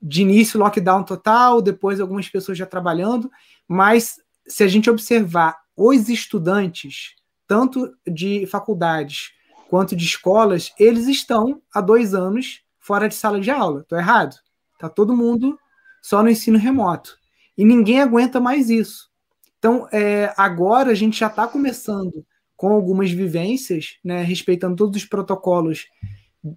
De 0.02 0.22
início, 0.22 0.60
lockdown 0.60 1.04
total, 1.04 1.62
depois 1.62 2.00
algumas 2.00 2.28
pessoas 2.28 2.58
já 2.58 2.66
trabalhando, 2.66 3.32
mas 3.68 4.20
se 4.46 4.64
a 4.64 4.68
gente 4.68 4.90
observar 4.90 5.58
os 5.76 6.10
estudantes, 6.10 7.16
tanto 7.48 7.94
de 8.08 8.46
faculdades 8.48 9.32
quanto 9.70 9.96
de 9.96 10.06
escolas, 10.06 10.74
eles 10.80 11.08
estão 11.08 11.62
há 11.74 11.82
dois 11.82 12.14
anos 12.14 12.62
fora 12.80 13.08
de 13.10 13.16
sala 13.16 13.40
de 13.40 13.50
aula. 13.50 13.82
Estou 13.82 13.98
errado? 13.98 14.36
Está 14.74 14.88
todo 14.88 15.18
mundo 15.18 15.60
só 16.02 16.22
no 16.22 16.30
ensino 16.30 16.58
remoto. 16.58 17.18
E 17.58 17.66
ninguém 17.66 18.02
aguenta 18.02 18.40
mais 18.40 18.70
isso. 18.70 19.10
Então, 19.58 19.88
é, 19.92 20.32
agora 20.38 20.92
a 20.92 20.94
gente 20.94 21.20
já 21.20 21.28
está 21.28 21.48
começando 21.48 22.26
com 22.56 22.72
algumas 22.72 23.12
vivências, 23.12 23.98
né, 24.04 24.22
respeitando 24.22 24.76
todos 24.76 25.02
os 25.02 25.08
protocolos 25.08 25.88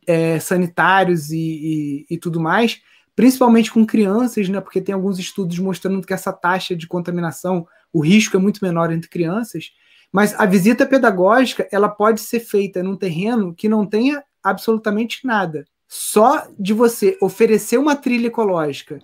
é, 0.07 0.39
sanitários 0.39 1.31
e, 1.31 1.39
e, 1.39 2.07
e, 2.11 2.19
tudo 2.19 2.39
mais, 2.39 2.81
principalmente 3.17 3.73
com 3.73 3.87
crianças, 3.87 4.49
né, 4.49 4.61
porque 4.61 4.81
tem 4.81 4.95
alguns 4.95 5.19
estudos 5.19 5.59
mostrando 5.59 6.07
que 6.07 6.13
essa 6.13 6.33
taxa 6.33 6.77
de 6.77 6.87
contaminação, 6.87 7.67
o 7.99 8.01
risco 8.01 8.37
é 8.37 8.41
muito 8.41 8.61
menor 8.63 8.93
entre 8.93 9.11
crianças, 9.11 9.73
mas 10.13 10.33
a 10.39 10.47
visita 10.47 10.87
pedagógica 10.87 11.69
ela 11.73 11.89
pode 11.89 12.21
ser 12.21 12.39
feita 12.39 12.81
num 12.81 12.97
terreno 12.97 13.53
que 13.53 13.69
não 13.69 13.85
tenha 13.85 14.23
absolutamente 14.41 15.27
nada. 15.27 15.65
Só 15.89 16.47
de 16.57 16.73
você 16.73 17.19
oferecer 17.21 17.77
uma 17.77 17.97
trilha 17.97 18.29
ecológica 18.29 19.01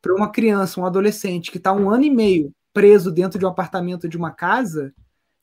para 0.00 0.14
uma 0.14 0.30
criança, 0.30 0.80
um 0.80 0.86
adolescente 0.86 1.50
que 1.50 1.58
está 1.58 1.74
um 1.74 1.90
ano 1.90 2.04
e 2.04 2.10
meio 2.10 2.50
preso 2.72 3.12
dentro 3.12 3.38
de 3.38 3.44
um 3.44 3.50
apartamento 3.50 4.08
de 4.08 4.16
uma 4.16 4.30
casa, 4.30 4.94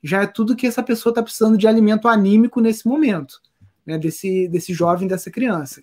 já 0.02 0.24
é 0.24 0.28
tudo 0.28 0.56
que 0.56 0.66
essa 0.66 0.82
pessoa 0.82 1.12
está 1.12 1.22
precisando 1.22 1.60
de 1.60 1.68
alimento 1.68 2.08
anímico 2.08 2.60
nesse 2.60 2.88
momento, 2.88 3.40
né, 3.86 4.00
desse, 4.00 4.48
desse 4.48 4.74
jovem, 4.74 5.08
dessa 5.08 5.30
criança. 5.30 5.80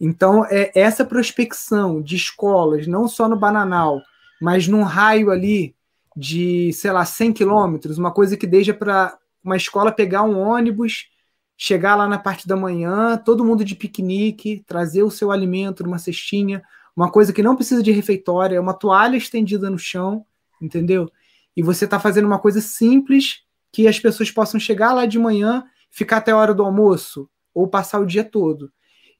Então, 0.00 0.44
é 0.44 0.72
essa 0.74 1.04
prospecção 1.04 2.02
de 2.02 2.16
escolas, 2.16 2.88
não 2.88 3.06
só 3.06 3.28
no 3.28 3.38
Bananal, 3.38 4.02
mas 4.40 4.66
num 4.66 4.82
raio 4.82 5.30
ali 5.30 5.77
de, 6.16 6.72
sei 6.72 6.90
lá, 6.90 7.04
100 7.04 7.32
quilômetros, 7.32 7.98
uma 7.98 8.12
coisa 8.12 8.36
que 8.36 8.46
deixa 8.46 8.74
para 8.74 9.16
uma 9.42 9.56
escola 9.56 9.92
pegar 9.92 10.22
um 10.22 10.38
ônibus, 10.38 11.08
chegar 11.56 11.96
lá 11.96 12.06
na 12.06 12.18
parte 12.18 12.46
da 12.46 12.56
manhã, 12.56 13.16
todo 13.16 13.44
mundo 13.44 13.64
de 13.64 13.74
piquenique, 13.74 14.62
trazer 14.66 15.02
o 15.02 15.10
seu 15.10 15.30
alimento 15.30 15.82
numa 15.82 15.98
cestinha, 15.98 16.62
uma 16.96 17.10
coisa 17.10 17.32
que 17.32 17.42
não 17.42 17.56
precisa 17.56 17.82
de 17.82 17.92
refeitório, 17.92 18.56
é 18.56 18.60
uma 18.60 18.74
toalha 18.74 19.16
estendida 19.16 19.70
no 19.70 19.78
chão, 19.78 20.24
entendeu? 20.60 21.10
E 21.56 21.62
você 21.62 21.84
está 21.84 21.98
fazendo 21.98 22.26
uma 22.26 22.38
coisa 22.38 22.60
simples 22.60 23.42
que 23.72 23.86
as 23.86 23.98
pessoas 23.98 24.30
possam 24.30 24.58
chegar 24.58 24.92
lá 24.92 25.06
de 25.06 25.18
manhã, 25.18 25.64
ficar 25.90 26.18
até 26.18 26.32
a 26.32 26.36
hora 26.36 26.54
do 26.54 26.64
almoço 26.64 27.28
ou 27.54 27.68
passar 27.68 28.00
o 28.00 28.06
dia 28.06 28.24
todo. 28.24 28.72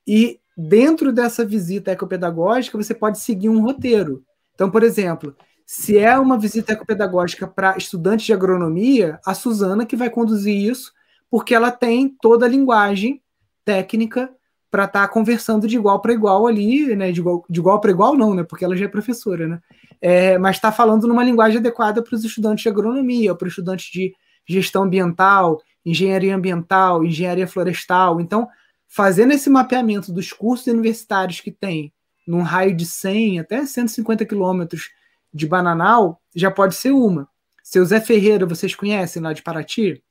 E 0.06 0.40
dentro 0.56 1.12
dessa 1.12 1.44
visita 1.44 1.92
ecopedagógica, 1.92 2.76
você 2.76 2.94
pode 2.94 3.18
seguir 3.18 3.48
um 3.48 3.60
roteiro. 3.60 4.24
Então, 4.54 4.70
por 4.70 4.82
exemplo, 4.82 5.36
se 5.70 5.98
é 5.98 6.18
uma 6.18 6.38
visita 6.38 6.72
ecopedagógica 6.72 7.46
para 7.46 7.76
estudantes 7.76 8.24
de 8.24 8.32
agronomia, 8.32 9.20
a 9.22 9.34
Suzana 9.34 9.84
que 9.84 9.96
vai 9.96 10.08
conduzir 10.08 10.56
isso, 10.56 10.94
porque 11.30 11.54
ela 11.54 11.70
tem 11.70 12.08
toda 12.22 12.46
a 12.46 12.48
linguagem 12.48 13.20
técnica 13.66 14.34
para 14.70 14.84
estar 14.84 15.06
tá 15.06 15.12
conversando 15.12 15.68
de 15.68 15.76
igual 15.76 16.00
para 16.00 16.14
igual 16.14 16.46
ali, 16.46 16.96
né? 16.96 17.12
De 17.12 17.20
igual, 17.20 17.44
de 17.50 17.60
igual 17.60 17.78
para 17.82 17.90
igual, 17.90 18.16
não, 18.16 18.32
né? 18.32 18.44
Porque 18.44 18.64
ela 18.64 18.74
já 18.74 18.86
é 18.86 18.88
professora, 18.88 19.46
né? 19.46 19.60
É, 20.00 20.38
mas 20.38 20.56
está 20.56 20.72
falando 20.72 21.06
numa 21.06 21.22
linguagem 21.22 21.58
adequada 21.58 22.02
para 22.02 22.14
os 22.14 22.24
estudantes 22.24 22.62
de 22.62 22.70
agronomia, 22.70 23.34
para 23.34 23.46
os 23.46 23.52
estudantes 23.52 23.90
de 23.92 24.14
gestão 24.48 24.84
ambiental, 24.84 25.60
engenharia 25.84 26.34
ambiental, 26.34 27.04
engenharia 27.04 27.46
florestal. 27.46 28.22
Então, 28.22 28.48
fazendo 28.86 29.34
esse 29.34 29.50
mapeamento 29.50 30.14
dos 30.14 30.32
cursos 30.32 30.66
universitários 30.66 31.42
que 31.42 31.52
tem 31.52 31.92
num 32.26 32.40
raio 32.40 32.74
de 32.74 32.86
100 32.86 33.40
até 33.40 33.66
150 33.66 34.24
quilômetros 34.24 34.96
de 35.38 35.46
Bananal, 35.46 36.20
já 36.34 36.50
pode 36.50 36.74
ser 36.74 36.90
uma. 36.90 37.28
Seu 37.62 37.84
Zé 37.84 38.00
Ferreira, 38.00 38.44
vocês 38.44 38.74
conhecem 38.74 39.22
lá 39.22 39.32
de 39.32 39.42
Paraty? 39.42 40.02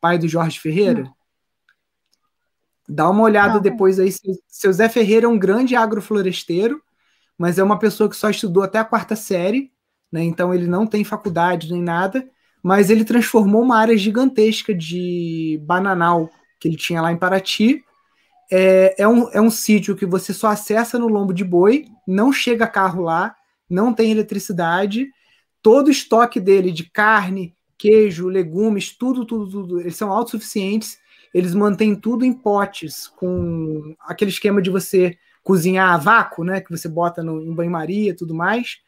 Pai 0.00 0.18
do 0.18 0.28
Jorge 0.28 0.60
Ferreira? 0.60 1.04
Não. 1.04 1.16
Dá 2.88 3.10
uma 3.10 3.22
olhada 3.22 3.54
Não. 3.54 3.60
depois 3.60 3.98
aí. 3.98 4.10
Seu 4.46 4.72
Zé 4.72 4.88
Ferreira 4.88 5.26
é 5.26 5.28
um 5.28 5.38
grande 5.38 5.74
agrofloresteiro, 5.74 6.80
mas 7.38 7.58
é 7.58 7.62
uma 7.62 7.78
pessoa 7.78 8.08
que 8.08 8.16
só 8.16 8.28
estudou 8.30 8.62
até 8.62 8.78
a 8.78 8.84
quarta 8.84 9.16
série, 9.16 9.72
né? 10.12 10.22
então 10.22 10.54
ele 10.54 10.66
não 10.66 10.86
tem 10.86 11.02
faculdade 11.02 11.72
nem 11.72 11.82
nada, 11.82 12.28
mas 12.62 12.90
ele 12.90 13.04
transformou 13.04 13.62
uma 13.62 13.78
área 13.78 13.96
gigantesca 13.96 14.74
de 14.74 15.60
bananal 15.64 16.30
que 16.60 16.68
ele 16.68 16.76
tinha 16.76 17.00
lá 17.00 17.10
em 17.10 17.16
Paraty. 17.16 17.82
É, 18.50 19.02
é, 19.02 19.08
um, 19.08 19.28
é 19.30 19.40
um 19.40 19.50
sítio 19.50 19.96
que 19.96 20.06
você 20.06 20.32
só 20.32 20.48
acessa 20.48 20.98
no 20.98 21.08
lombo 21.08 21.32
de 21.32 21.44
boi, 21.44 21.86
não 22.06 22.32
chega 22.32 22.66
carro 22.66 23.02
lá, 23.02 23.34
não 23.68 23.92
tem 23.92 24.10
eletricidade. 24.10 25.08
Todo 25.62 25.88
o 25.88 25.90
estoque 25.90 26.40
dele 26.40 26.70
de 26.70 26.90
carne, 26.90 27.56
queijo, 27.78 28.28
legumes, 28.28 28.96
tudo, 28.96 29.24
tudo, 29.24 29.50
tudo, 29.50 29.80
eles 29.80 29.96
são 29.96 30.10
autossuficientes. 30.12 30.98
Eles 31.34 31.54
mantêm 31.54 31.94
tudo 31.94 32.24
em 32.24 32.32
potes, 32.32 33.08
com 33.08 33.94
aquele 34.00 34.30
esquema 34.30 34.62
de 34.62 34.70
você 34.70 35.18
cozinhar 35.42 35.92
a 35.92 35.98
vácuo, 35.98 36.44
né? 36.44 36.60
Que 36.60 36.70
você 36.70 36.88
bota 36.88 37.22
no, 37.22 37.42
em 37.42 37.54
banho-maria 37.54 38.10
e 38.10 38.14
tudo 38.14 38.34
mais. 38.34 38.78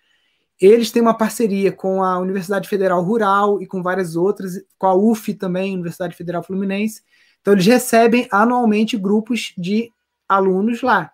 Eles 0.60 0.90
têm 0.90 1.00
uma 1.00 1.16
parceria 1.16 1.70
com 1.70 2.02
a 2.02 2.18
Universidade 2.18 2.68
Federal 2.68 3.02
Rural 3.02 3.62
e 3.62 3.66
com 3.66 3.82
várias 3.82 4.16
outras, 4.16 4.54
com 4.76 4.86
a 4.86 4.94
UF 4.94 5.34
também, 5.34 5.74
Universidade 5.74 6.16
Federal 6.16 6.42
Fluminense. 6.42 7.02
Então, 7.40 7.54
eles 7.54 7.66
recebem 7.66 8.26
anualmente 8.30 8.96
grupos 8.96 9.52
de 9.56 9.92
alunos 10.28 10.82
lá. 10.82 11.12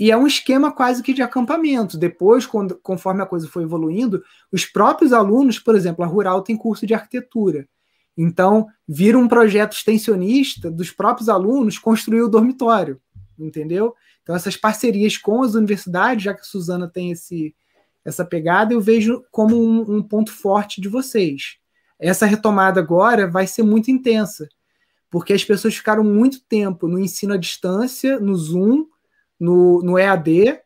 E 0.00 0.10
é 0.10 0.16
um 0.16 0.26
esquema 0.26 0.72
quase 0.72 1.02
que 1.02 1.12
de 1.12 1.20
acampamento. 1.20 1.98
Depois, 1.98 2.46
quando, 2.46 2.74
conforme 2.76 3.22
a 3.22 3.26
coisa 3.26 3.46
foi 3.46 3.64
evoluindo, 3.64 4.24
os 4.50 4.64
próprios 4.64 5.12
alunos, 5.12 5.58
por 5.58 5.76
exemplo, 5.76 6.02
a 6.02 6.08
Rural 6.08 6.40
tem 6.40 6.56
curso 6.56 6.86
de 6.86 6.94
arquitetura. 6.94 7.68
Então, 8.16 8.66
vira 8.88 9.18
um 9.18 9.28
projeto 9.28 9.74
extensionista 9.74 10.70
dos 10.70 10.90
próprios 10.90 11.28
alunos 11.28 11.76
construir 11.76 12.22
o 12.22 12.30
dormitório, 12.30 12.98
entendeu? 13.38 13.94
Então, 14.22 14.34
essas 14.34 14.56
parcerias 14.56 15.18
com 15.18 15.42
as 15.42 15.54
universidades, 15.54 16.24
já 16.24 16.32
que 16.32 16.40
a 16.40 16.44
Suzana 16.44 16.88
tem 16.88 17.10
esse, 17.10 17.54
essa 18.02 18.24
pegada, 18.24 18.72
eu 18.72 18.80
vejo 18.80 19.22
como 19.30 19.54
um, 19.54 19.96
um 19.96 20.02
ponto 20.02 20.32
forte 20.32 20.80
de 20.80 20.88
vocês. 20.88 21.58
Essa 21.98 22.24
retomada 22.24 22.80
agora 22.80 23.28
vai 23.28 23.46
ser 23.46 23.64
muito 23.64 23.90
intensa, 23.90 24.48
porque 25.10 25.34
as 25.34 25.44
pessoas 25.44 25.76
ficaram 25.76 26.02
muito 26.02 26.40
tempo 26.48 26.88
no 26.88 26.98
ensino 26.98 27.34
à 27.34 27.36
distância, 27.36 28.18
no 28.18 28.34
Zoom, 28.34 28.86
no, 29.40 29.82
no 29.82 29.98
EAD, 29.98 30.60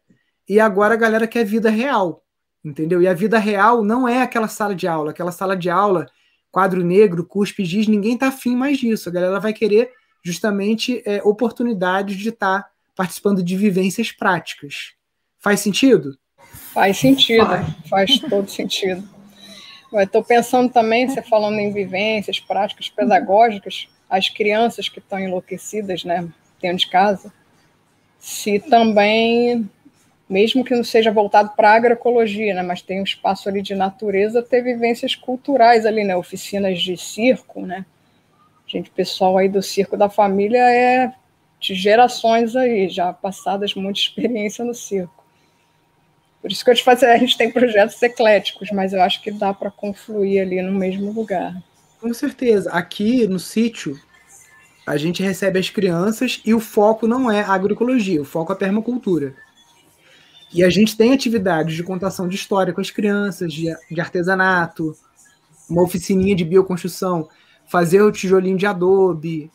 e 0.48 0.58
agora 0.58 0.94
a 0.94 0.98
galera 0.98 1.26
quer 1.26 1.44
vida 1.44 1.70
real, 1.70 2.22
entendeu? 2.64 3.00
E 3.00 3.06
a 3.06 3.14
vida 3.14 3.38
real 3.38 3.84
não 3.84 4.08
é 4.08 4.20
aquela 4.20 4.48
sala 4.48 4.74
de 4.74 4.88
aula, 4.88 5.12
aquela 5.12 5.32
sala 5.32 5.56
de 5.56 5.70
aula, 5.70 6.06
quadro 6.50 6.82
negro, 6.84 7.24
cuspe, 7.24 7.64
giz, 7.64 7.86
ninguém 7.86 8.18
tá 8.18 8.28
afim 8.28 8.54
mais 8.54 8.78
disso. 8.78 9.08
A 9.08 9.12
galera 9.12 9.40
vai 9.40 9.52
querer 9.52 9.90
justamente 10.22 11.02
é, 11.06 11.22
oportunidades 11.22 12.16
de 12.16 12.30
estar 12.30 12.62
tá 12.62 12.70
participando 12.96 13.42
de 13.42 13.56
vivências 13.56 14.12
práticas. 14.12 14.94
Faz 15.38 15.60
sentido? 15.60 16.18
Faz 16.72 16.98
sentido, 16.98 17.46
faz 17.88 18.18
todo 18.18 18.50
sentido. 18.50 19.08
Estou 19.92 20.24
pensando 20.24 20.72
também, 20.72 21.08
você 21.08 21.22
falando 21.22 21.58
em 21.58 21.72
vivências, 21.72 22.40
práticas 22.40 22.88
pedagógicas, 22.88 23.88
as 24.10 24.28
crianças 24.28 24.88
que 24.88 24.98
estão 24.98 25.18
enlouquecidas, 25.20 26.04
né, 26.04 26.28
dentro 26.60 26.78
de 26.78 26.88
casa, 26.88 27.32
se 28.24 28.58
também, 28.58 29.68
mesmo 30.26 30.64
que 30.64 30.74
não 30.74 30.82
seja 30.82 31.12
voltado 31.12 31.50
para 31.54 31.72
a 31.72 31.74
agroecologia, 31.74 32.54
né, 32.54 32.62
mas 32.62 32.80
tem 32.80 32.98
um 32.98 33.04
espaço 33.04 33.50
ali 33.50 33.60
de 33.60 33.74
natureza, 33.74 34.42
ter 34.42 34.62
vivências 34.62 35.14
culturais 35.14 35.84
ali, 35.84 36.04
né, 36.04 36.16
oficinas 36.16 36.80
de 36.80 36.96
circo, 36.96 37.66
né, 37.66 37.84
gente, 38.66 38.88
pessoal 38.88 39.36
aí 39.36 39.46
do 39.46 39.60
circo 39.60 39.94
da 39.94 40.08
família 40.08 40.58
é 40.58 41.12
de 41.60 41.74
gerações 41.74 42.56
aí, 42.56 42.88
já 42.88 43.12
passadas 43.12 43.74
muita 43.74 44.00
experiência 44.00 44.64
no 44.64 44.72
circo. 44.72 45.22
Por 46.40 46.50
isso 46.50 46.64
que 46.64 46.70
eu 46.70 46.74
te 46.74 46.82
faço, 46.82 47.04
a 47.04 47.18
gente 47.18 47.36
tem 47.36 47.50
projetos 47.50 48.02
ecléticos, 48.02 48.70
mas 48.70 48.94
eu 48.94 49.02
acho 49.02 49.20
que 49.20 49.30
dá 49.30 49.52
para 49.52 49.70
confluir 49.70 50.40
ali 50.40 50.62
no 50.62 50.72
mesmo 50.72 51.12
lugar. 51.12 51.54
Com 52.00 52.12
certeza. 52.14 52.70
Aqui 52.70 53.26
no 53.26 53.38
sítio, 53.38 54.00
a 54.86 54.96
gente 54.96 55.22
recebe 55.22 55.58
as 55.58 55.70
crianças 55.70 56.40
e 56.44 56.52
o 56.52 56.60
foco 56.60 57.06
não 57.06 57.30
é 57.30 57.40
agroecologia, 57.40 58.20
o 58.20 58.24
foco 58.24 58.52
é 58.52 58.56
permacultura. 58.56 59.34
E 60.52 60.62
a 60.62 60.70
gente 60.70 60.96
tem 60.96 61.12
atividades 61.12 61.74
de 61.74 61.82
contação 61.82 62.28
de 62.28 62.36
história 62.36 62.72
com 62.72 62.80
as 62.80 62.90
crianças, 62.90 63.52
de, 63.52 63.74
de 63.90 64.00
artesanato, 64.00 64.94
uma 65.68 65.82
oficininha 65.82 66.36
de 66.36 66.44
bioconstrução, 66.44 67.28
fazer 67.66 68.02
o 68.02 68.12
tijolinho 68.12 68.56
de 68.56 68.66
adobe. 68.66 69.50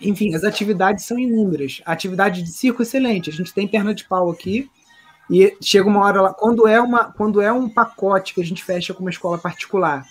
Enfim, 0.00 0.34
as 0.34 0.42
atividades 0.42 1.04
são 1.04 1.18
inúmeras. 1.18 1.80
A 1.84 1.92
atividade 1.92 2.42
de 2.42 2.50
circo 2.50 2.82
excelente. 2.82 3.30
A 3.30 3.32
gente 3.32 3.54
tem 3.54 3.68
perna 3.68 3.94
de 3.94 4.04
pau 4.04 4.30
aqui. 4.30 4.68
E 5.30 5.56
chega 5.60 5.88
uma 5.88 6.04
hora 6.04 6.22
lá, 6.22 6.34
quando 6.34 6.66
é, 6.66 6.80
uma, 6.80 7.12
quando 7.12 7.40
é 7.40 7.52
um 7.52 7.68
pacote 7.68 8.34
que 8.34 8.40
a 8.40 8.44
gente 8.44 8.64
fecha 8.64 8.92
com 8.92 9.02
uma 9.02 9.10
escola 9.10 9.38
particular, 9.38 10.04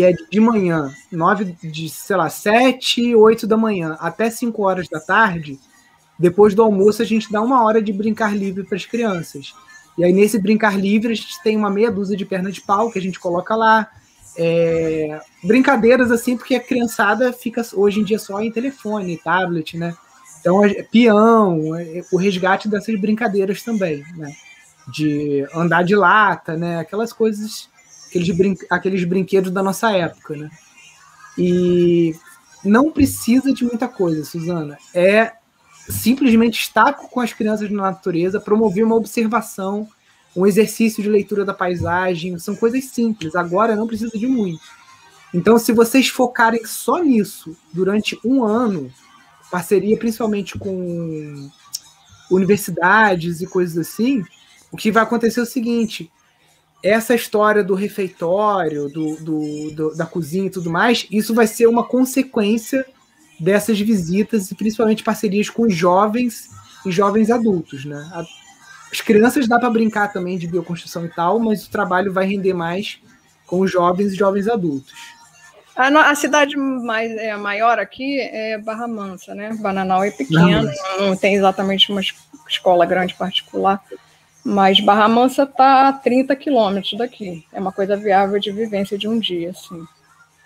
que 0.00 0.04
é 0.04 0.12
de 0.12 0.40
manhã, 0.40 0.90
nove, 1.12 1.54
de, 1.62 1.90
sei 1.90 2.16
lá, 2.16 2.30
sete, 2.30 3.14
oito 3.14 3.46
da 3.46 3.54
manhã, 3.54 3.98
até 4.00 4.30
cinco 4.30 4.62
horas 4.62 4.88
da 4.88 4.98
tarde, 4.98 5.58
depois 6.18 6.54
do 6.54 6.62
almoço 6.62 7.02
a 7.02 7.04
gente 7.04 7.30
dá 7.30 7.42
uma 7.42 7.62
hora 7.62 7.82
de 7.82 7.92
brincar 7.92 8.34
livre 8.34 8.64
para 8.64 8.76
as 8.76 8.86
crianças. 8.86 9.52
E 9.98 10.04
aí 10.04 10.10
nesse 10.10 10.38
brincar 10.38 10.80
livre 10.80 11.12
a 11.12 11.14
gente 11.14 11.42
tem 11.42 11.54
uma 11.54 11.68
meia 11.68 11.90
dúzia 11.90 12.16
de 12.16 12.24
perna 12.24 12.50
de 12.50 12.62
pau 12.62 12.90
que 12.90 12.98
a 12.98 13.02
gente 13.02 13.20
coloca 13.20 13.54
lá, 13.54 13.90
é, 14.38 15.20
brincadeiras 15.44 16.10
assim, 16.10 16.34
porque 16.34 16.54
a 16.54 16.60
criançada 16.60 17.30
fica 17.30 17.60
hoje 17.74 18.00
em 18.00 18.04
dia 18.04 18.18
só 18.18 18.40
em 18.40 18.50
telefone, 18.50 19.18
tablet, 19.18 19.76
né? 19.76 19.94
Então, 20.40 20.64
é, 20.64 20.82
peão, 20.82 21.76
é, 21.76 22.00
o 22.10 22.16
resgate 22.16 22.68
dessas 22.70 22.98
brincadeiras 22.98 23.62
também, 23.62 24.02
né? 24.16 24.32
De 24.88 25.46
andar 25.54 25.84
de 25.84 25.94
lata, 25.94 26.56
né? 26.56 26.78
Aquelas 26.78 27.12
coisas, 27.12 27.68
aqueles, 28.10 28.36
brin 28.36 28.56
aqueles 28.68 29.04
brinquedos 29.04 29.50
da 29.50 29.62
nossa 29.62 29.90
época, 29.92 30.36
né? 30.36 30.50
E 31.38 32.14
não 32.64 32.90
precisa 32.90 33.52
de 33.52 33.64
muita 33.64 33.88
coisa, 33.88 34.24
Suzana. 34.24 34.76
É 34.92 35.32
simplesmente 35.88 36.60
estar 36.60 36.92
com 36.92 37.20
as 37.20 37.32
crianças 37.32 37.70
na 37.70 37.82
natureza, 37.82 38.40
promover 38.40 38.84
uma 38.84 38.96
observação, 38.96 39.88
um 40.36 40.46
exercício 40.46 41.02
de 41.02 41.08
leitura 41.08 41.44
da 41.44 41.54
paisagem, 41.54 42.38
são 42.38 42.54
coisas 42.54 42.84
simples. 42.84 43.34
Agora 43.34 43.74
não 43.74 43.86
precisa 43.86 44.16
de 44.16 44.26
muito. 44.26 44.60
Então, 45.32 45.58
se 45.58 45.72
vocês 45.72 46.08
focarem 46.08 46.64
só 46.64 47.02
nisso 47.02 47.56
durante 47.72 48.18
um 48.24 48.44
ano, 48.44 48.92
parceria 49.50 49.96
principalmente 49.96 50.58
com 50.58 51.50
universidades 52.30 53.40
e 53.40 53.46
coisas 53.46 53.78
assim, 53.78 54.24
o 54.70 54.76
que 54.76 54.92
vai 54.92 55.02
acontecer 55.02 55.40
é 55.40 55.42
o 55.44 55.46
seguinte: 55.46 56.10
essa 56.82 57.14
história 57.14 57.62
do 57.62 57.74
refeitório, 57.74 58.88
do, 58.88 59.16
do, 59.16 59.70
do, 59.74 59.96
da 59.96 60.06
cozinha 60.06 60.46
e 60.46 60.50
tudo 60.50 60.70
mais, 60.70 61.06
isso 61.10 61.34
vai 61.34 61.46
ser 61.46 61.66
uma 61.66 61.84
consequência 61.84 62.86
dessas 63.38 63.80
visitas 63.80 64.50
e 64.50 64.54
principalmente 64.54 65.02
parcerias 65.02 65.48
com 65.48 65.68
jovens 65.68 66.48
e 66.86 66.90
jovens 66.90 67.30
adultos, 67.30 67.84
né? 67.84 68.10
As 68.90 69.00
crianças 69.00 69.46
dá 69.46 69.58
para 69.58 69.70
brincar 69.70 70.12
também 70.12 70.36
de 70.36 70.46
bioconstrução 70.46 71.04
e 71.04 71.08
tal, 71.08 71.38
mas 71.38 71.64
o 71.64 71.70
trabalho 71.70 72.12
vai 72.12 72.26
render 72.26 72.54
mais 72.54 72.98
com 73.46 73.60
os 73.60 73.70
jovens 73.70 74.12
e 74.12 74.16
jovens 74.16 74.48
adultos. 74.48 74.92
A, 75.76 76.10
a 76.10 76.14
cidade 76.14 76.56
mais 76.56 77.10
é, 77.12 77.36
maior 77.36 77.78
aqui 77.78 78.20
é 78.20 78.58
Barra 78.58 78.88
Mansa, 78.88 79.34
né? 79.34 79.56
Bananal 79.60 80.02
é 80.02 80.10
pequeno, 80.10 80.70
não, 80.98 81.08
não 81.08 81.16
tem 81.16 81.34
exatamente 81.34 81.90
uma 81.90 82.00
escola 82.48 82.84
grande 82.84 83.14
particular, 83.14 83.82
mas 84.44 84.80
Barra 84.80 85.08
Mansa 85.08 85.42
está 85.44 85.88
a 85.88 85.92
30 85.92 86.34
quilômetros 86.36 86.98
daqui. 86.98 87.44
É 87.52 87.60
uma 87.60 87.72
coisa 87.72 87.96
viável 87.96 88.38
de 88.40 88.50
vivência 88.50 88.96
de 88.96 89.08
um 89.08 89.18
dia, 89.18 89.50
assim. 89.50 89.84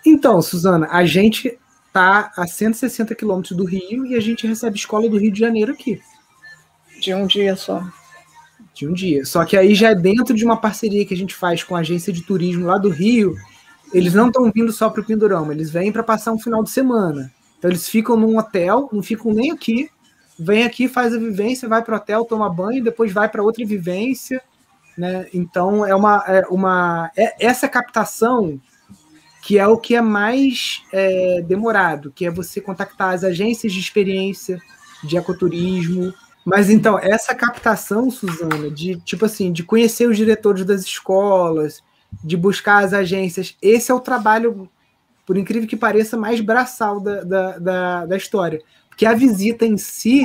Então, 0.05 0.41
Suzana, 0.41 0.87
a 0.91 1.05
gente 1.05 1.57
está 1.87 2.31
a 2.37 2.45
160 2.45 3.15
quilômetros 3.15 3.55
do 3.55 3.65
Rio 3.65 4.05
e 4.05 4.15
a 4.15 4.19
gente 4.19 4.45
recebe 4.45 4.77
escola 4.77 5.09
do 5.09 5.17
Rio 5.17 5.31
de 5.31 5.39
Janeiro 5.39 5.73
aqui. 5.73 5.99
De 6.99 7.13
um 7.13 7.25
dia 7.25 7.55
só 7.55 7.83
de 8.75 8.87
um 8.87 8.93
dia. 8.93 9.25
Só 9.25 9.45
que 9.45 9.55
aí 9.57 9.73
já 9.73 9.91
é 9.91 9.95
dentro 9.95 10.35
de 10.35 10.43
uma 10.43 10.57
parceria 10.57 11.05
que 11.05 11.13
a 11.13 11.17
gente 11.17 11.33
faz 11.33 11.63
com 11.63 11.75
a 11.75 11.79
agência 11.79 12.11
de 12.11 12.21
turismo 12.21 12.65
lá 12.65 12.77
do 12.77 12.89
Rio. 12.89 13.35
Eles 13.93 14.13
não 14.13 14.27
estão 14.27 14.51
vindo 14.53 14.71
só 14.73 14.89
para 14.89 15.01
o 15.01 15.05
Pindorama, 15.05 15.53
eles 15.53 15.71
vêm 15.71 15.91
para 15.91 16.03
passar 16.03 16.33
um 16.33 16.39
final 16.39 16.61
de 16.61 16.69
semana. 16.69 17.31
Então 17.57 17.71
eles 17.71 17.87
ficam 17.87 18.17
num 18.17 18.37
hotel, 18.37 18.89
não 18.91 19.01
ficam 19.01 19.33
nem 19.33 19.51
aqui, 19.51 19.89
vem 20.37 20.63
aqui, 20.63 20.87
faz 20.87 21.13
a 21.13 21.19
vivência, 21.19 21.67
vai 21.67 21.83
para 21.83 21.93
o 21.93 21.97
hotel, 21.97 22.25
toma 22.25 22.49
banho, 22.49 22.83
depois 22.83 23.11
vai 23.11 23.29
para 23.29 23.43
outra 23.43 23.65
vivência. 23.65 24.41
Né? 24.97 25.27
Então 25.33 25.85
é 25.85 25.95
uma, 25.95 26.23
é 26.27 26.45
uma 26.49 27.11
é 27.15 27.45
essa 27.45 27.67
captação 27.67 28.59
que 29.41 29.59
é 29.59 29.67
o 29.67 29.77
que 29.77 29.95
é 29.95 30.01
mais 30.01 30.81
é, 30.91 31.41
demorado, 31.41 32.11
que 32.11 32.25
é 32.25 32.31
você 32.31 32.59
contactar 32.59 33.13
as 33.13 33.23
agências 33.23 33.71
de 33.71 33.79
experiência 33.79 34.59
de 35.03 35.17
ecoturismo, 35.17 36.11
mas 36.45 36.69
então, 36.69 36.99
essa 36.99 37.33
captação, 37.33 38.11
Suzana, 38.11 38.69
de 38.69 38.97
tipo 39.01 39.25
assim, 39.25 39.51
de 39.51 39.63
conhecer 39.63 40.07
os 40.07 40.15
diretores 40.15 40.63
das 40.63 40.81
escolas, 40.81 41.81
de 42.23 42.37
buscar 42.37 42.83
as 42.83 42.93
agências, 42.93 43.57
esse 43.59 43.91
é 43.91 43.95
o 43.95 43.99
trabalho, 43.99 44.69
por 45.25 45.37
incrível 45.37 45.67
que 45.67 45.75
pareça, 45.75 46.15
mais 46.15 46.39
braçal 46.39 46.99
da, 46.99 47.23
da, 47.23 47.57
da, 47.57 48.05
da 48.05 48.15
história. 48.15 48.61
Porque 48.95 49.05
a 49.05 49.13
visita 49.13 49.65
em 49.65 49.77
si 49.77 50.23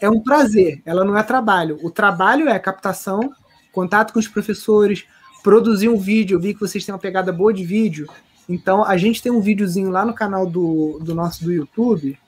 é 0.00 0.08
um 0.08 0.22
prazer, 0.22 0.80
ela 0.86 1.04
não 1.04 1.18
é 1.18 1.22
trabalho. 1.22 1.78
O 1.82 1.90
trabalho 1.90 2.48
é 2.48 2.58
captação, 2.58 3.30
contato 3.74 4.14
com 4.14 4.18
os 4.18 4.26
professores, 4.26 5.04
produzir 5.42 5.90
um 5.90 5.98
vídeo. 5.98 6.36
Eu 6.36 6.40
vi 6.40 6.54
que 6.54 6.60
vocês 6.60 6.82
têm 6.82 6.94
uma 6.94 6.98
pegada 6.98 7.30
boa 7.30 7.52
de 7.52 7.62
vídeo. 7.62 8.08
Então, 8.48 8.82
a 8.82 8.96
gente 8.96 9.22
tem 9.22 9.30
um 9.30 9.40
videozinho 9.42 9.90
lá 9.90 10.02
no 10.02 10.14
canal 10.14 10.46
do, 10.46 10.98
do 11.02 11.14
nosso 11.14 11.44
do 11.44 11.52
YouTube 11.52 12.18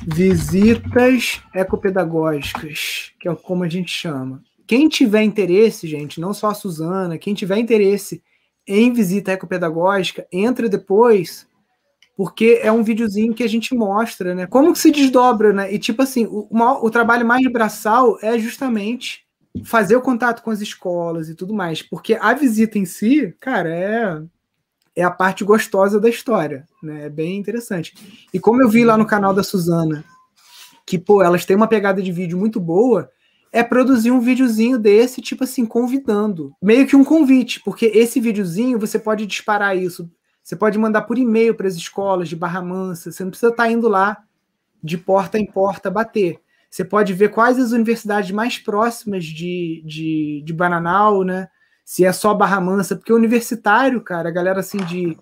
Visitas 0.00 1.42
ecopedagógicas, 1.54 3.12
que 3.20 3.28
é 3.28 3.34
como 3.34 3.64
a 3.64 3.68
gente 3.68 3.90
chama. 3.90 4.42
Quem 4.66 4.88
tiver 4.88 5.22
interesse, 5.24 5.86
gente, 5.86 6.18
não 6.18 6.32
só 6.32 6.48
a 6.48 6.54
Suzana, 6.54 7.18
quem 7.18 7.34
tiver 7.34 7.58
interesse 7.58 8.22
em 8.66 8.90
visita 8.94 9.32
ecopedagógica, 9.32 10.26
entra 10.32 10.70
depois, 10.70 11.46
porque 12.16 12.60
é 12.62 12.70
um 12.70 12.82
videozinho 12.82 13.34
que 13.34 13.42
a 13.42 13.48
gente 13.48 13.74
mostra, 13.74 14.34
né? 14.34 14.46
Como 14.46 14.72
que 14.72 14.78
se 14.78 14.90
desdobra, 14.90 15.52
né? 15.52 15.72
E 15.72 15.78
tipo 15.78 16.02
assim, 16.02 16.26
o, 16.26 16.48
o 16.50 16.90
trabalho 16.90 17.26
mais 17.26 17.46
braçal 17.50 18.18
é 18.22 18.38
justamente 18.38 19.24
fazer 19.64 19.96
o 19.96 20.02
contato 20.02 20.42
com 20.42 20.50
as 20.50 20.60
escolas 20.60 21.28
e 21.28 21.34
tudo 21.34 21.52
mais, 21.52 21.82
porque 21.82 22.14
a 22.14 22.32
visita 22.32 22.78
em 22.78 22.86
si, 22.86 23.34
cara, 23.38 23.68
é 23.68 24.22
é 24.94 25.02
a 25.02 25.10
parte 25.10 25.42
gostosa 25.44 25.98
da 25.98 26.08
história, 26.08 26.66
né? 26.82 27.06
É 27.06 27.08
bem 27.08 27.38
interessante. 27.38 27.94
E 28.32 28.38
como 28.38 28.62
eu 28.62 28.68
vi 28.68 28.84
lá 28.84 28.96
no 28.96 29.06
canal 29.06 29.32
da 29.32 29.42
Suzana, 29.42 30.04
que, 30.86 30.98
pô, 30.98 31.22
elas 31.22 31.46
têm 31.46 31.56
uma 31.56 31.66
pegada 31.66 32.02
de 32.02 32.12
vídeo 32.12 32.36
muito 32.36 32.60
boa, 32.60 33.10
é 33.52 33.62
produzir 33.62 34.10
um 34.10 34.20
videozinho 34.20 34.78
desse, 34.78 35.20
tipo 35.20 35.44
assim, 35.44 35.64
convidando. 35.64 36.52
Meio 36.62 36.86
que 36.86 36.96
um 36.96 37.04
convite, 37.04 37.60
porque 37.64 37.86
esse 37.86 38.20
videozinho 38.20 38.78
você 38.78 38.98
pode 38.98 39.26
disparar 39.26 39.76
isso. 39.76 40.10
Você 40.42 40.56
pode 40.56 40.78
mandar 40.78 41.02
por 41.02 41.18
e-mail 41.18 41.54
para 41.54 41.68
as 41.68 41.74
escolas 41.74 42.28
de 42.28 42.36
Barra 42.36 42.62
Mansa, 42.62 43.12
você 43.12 43.22
não 43.22 43.30
precisa 43.30 43.52
estar 43.52 43.64
tá 43.64 43.70
indo 43.70 43.88
lá 43.88 44.22
de 44.82 44.98
porta 44.98 45.38
em 45.38 45.46
porta 45.46 45.90
bater. 45.90 46.40
Você 46.68 46.84
pode 46.84 47.12
ver 47.12 47.28
quais 47.28 47.58
as 47.58 47.70
universidades 47.70 48.30
mais 48.30 48.58
próximas 48.58 49.24
de, 49.24 49.82
de, 49.86 50.42
de 50.44 50.52
Bananal, 50.52 51.22
né? 51.22 51.48
se 51.84 52.04
é 52.04 52.12
só 52.12 52.32
Barra 52.34 52.60
Mansa, 52.60 52.96
porque 52.96 53.12
universitário, 53.12 54.00
cara, 54.00 54.28
a 54.28 54.32
galera 54.32 54.60
assim 54.60 54.78
de 54.78 55.16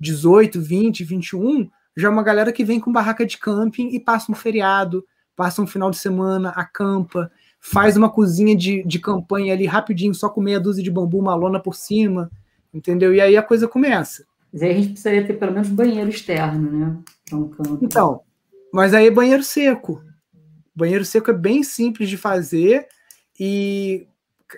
18, 0.00 0.60
20, 0.60 1.04
21, 1.04 1.68
já 1.96 2.08
é 2.08 2.10
uma 2.10 2.22
galera 2.22 2.52
que 2.52 2.64
vem 2.64 2.80
com 2.80 2.92
barraca 2.92 3.24
de 3.24 3.38
camping 3.38 3.88
e 3.88 4.00
passa 4.00 4.30
um 4.30 4.34
feriado, 4.34 5.04
passa 5.34 5.62
um 5.62 5.66
final 5.66 5.90
de 5.90 5.98
semana, 5.98 6.50
acampa, 6.50 7.30
faz 7.60 7.96
uma 7.96 8.10
cozinha 8.10 8.56
de, 8.56 8.82
de 8.84 8.98
campanha 8.98 9.54
ali 9.54 9.66
rapidinho, 9.66 10.14
só 10.14 10.28
com 10.28 10.40
meia 10.40 10.60
dúzia 10.60 10.82
de 10.82 10.90
bambu, 10.90 11.18
uma 11.18 11.34
lona 11.34 11.60
por 11.60 11.74
cima, 11.74 12.30
entendeu? 12.72 13.14
E 13.14 13.20
aí 13.20 13.36
a 13.36 13.42
coisa 13.42 13.68
começa. 13.68 14.26
Mas 14.56 14.62
aí 14.62 14.70
a 14.70 14.74
gente 14.74 14.88
precisaria 14.88 15.26
ter 15.26 15.34
pelo 15.34 15.52
menos 15.52 15.68
banheiro 15.68 16.08
externo, 16.08 16.70
né? 16.70 16.98
Então, 17.82 18.22
mas 18.72 18.94
aí 18.94 19.06
é 19.06 19.10
banheiro 19.10 19.42
seco. 19.42 20.02
Banheiro 20.74 21.04
seco 21.04 21.30
é 21.30 21.34
bem 21.34 21.62
simples 21.62 22.08
de 22.08 22.16
fazer 22.16 22.88
e 23.38 24.06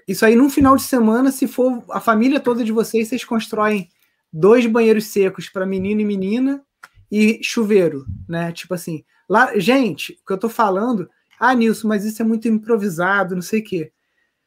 isso 0.07 0.25
aí, 0.25 0.37
num 0.37 0.49
final 0.49 0.77
de 0.77 0.83
semana, 0.83 1.33
se 1.33 1.49
for 1.49 1.83
a 1.91 1.99
família 1.99 2.39
toda 2.39 2.63
de 2.63 2.71
vocês, 2.71 3.09
vocês 3.09 3.25
constroem 3.25 3.89
dois 4.33 4.67
banheiros 4.67 5.07
secos 5.07 5.49
para 5.49 5.67
menino 5.67 6.01
e 6.01 6.05
menina 6.05 6.63
e 7.11 7.41
chuveiro, 7.43 8.07
né? 8.29 8.53
Tipo 8.53 8.75
assim, 8.75 9.05
lá, 9.29 9.59
gente, 9.59 10.13
o 10.23 10.27
que 10.29 10.33
eu 10.33 10.39
tô 10.39 10.49
falando, 10.49 11.11
ah, 11.41 11.57
Nilson, 11.57 11.89
mas 11.89 12.05
isso 12.05 12.23
é 12.23 12.25
muito 12.25 12.47
improvisado, 12.47 13.35
não 13.35 13.43
sei 13.43 13.63
o 13.63 13.65
quê. 13.65 13.93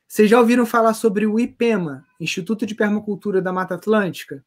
Vocês 0.07 0.29
já 0.29 0.39
ouviram 0.39 0.65
falar 0.65 0.93
sobre 0.93 1.25
o 1.25 1.37
IPEMA, 1.37 2.05
Instituto 2.21 2.65
de 2.65 2.73
Permacultura 2.73 3.41
da 3.41 3.51
Mata 3.51 3.75
Atlântica? 3.75 4.41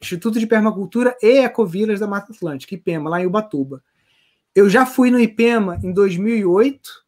Instituto 0.00 0.38
de 0.38 0.46
Permacultura 0.46 1.16
e 1.22 1.38
Ecovilas 1.38 2.00
da 2.00 2.06
Mata 2.06 2.32
Atlântica, 2.32 2.74
IPEMA, 2.74 3.10
lá 3.10 3.20
em 3.20 3.26
Ubatuba. 3.26 3.82
Eu 4.54 4.68
já 4.68 4.86
fui 4.86 5.10
no 5.10 5.20
IPEMA 5.20 5.78
em 5.82 5.92
2008, 5.92 7.04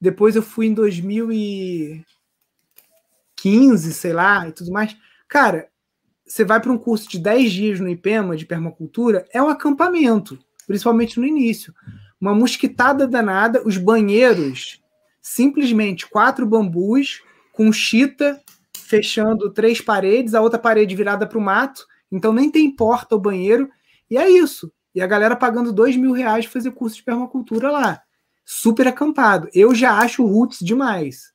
depois 0.00 0.34
eu 0.34 0.42
fui 0.42 0.66
em 0.66 0.74
2000 0.74 1.32
e 1.32 2.04
15, 3.36 3.94
sei 3.94 4.12
lá, 4.12 4.48
e 4.48 4.52
tudo 4.52 4.72
mais. 4.72 4.96
Cara, 5.28 5.68
você 6.26 6.44
vai 6.44 6.60
para 6.60 6.72
um 6.72 6.78
curso 6.78 7.08
de 7.08 7.18
10 7.18 7.52
dias 7.52 7.80
no 7.80 7.88
IPEMA 7.88 8.36
de 8.36 8.44
permacultura, 8.44 9.26
é 9.32 9.42
um 9.42 9.48
acampamento, 9.48 10.38
principalmente 10.66 11.18
no 11.18 11.26
início. 11.26 11.74
Uma 12.20 12.34
mosquitada 12.34 13.06
danada, 13.06 13.62
os 13.64 13.76
banheiros, 13.76 14.82
simplesmente 15.22 16.08
quatro 16.08 16.46
bambus 16.46 17.22
com 17.52 17.72
chita 17.72 18.40
fechando 18.76 19.50
três 19.50 19.80
paredes, 19.80 20.34
a 20.34 20.40
outra 20.40 20.58
parede 20.58 20.96
virada 20.96 21.24
para 21.24 21.38
o 21.38 21.40
mato, 21.40 21.86
então 22.10 22.32
nem 22.32 22.50
tem 22.50 22.74
porta 22.74 23.14
o 23.14 23.20
banheiro, 23.20 23.70
e 24.10 24.16
é 24.16 24.28
isso. 24.28 24.72
E 24.94 25.00
a 25.00 25.06
galera 25.06 25.36
pagando 25.36 25.72
dois 25.72 25.96
mil 25.96 26.12
reais 26.12 26.44
para 26.46 26.54
fazer 26.54 26.72
curso 26.72 26.96
de 26.96 27.02
permacultura 27.02 27.70
lá. 27.70 28.02
Super 28.44 28.88
acampado. 28.88 29.48
Eu 29.54 29.74
já 29.74 29.98
acho 29.98 30.26
roots 30.26 30.58
demais. 30.60 31.32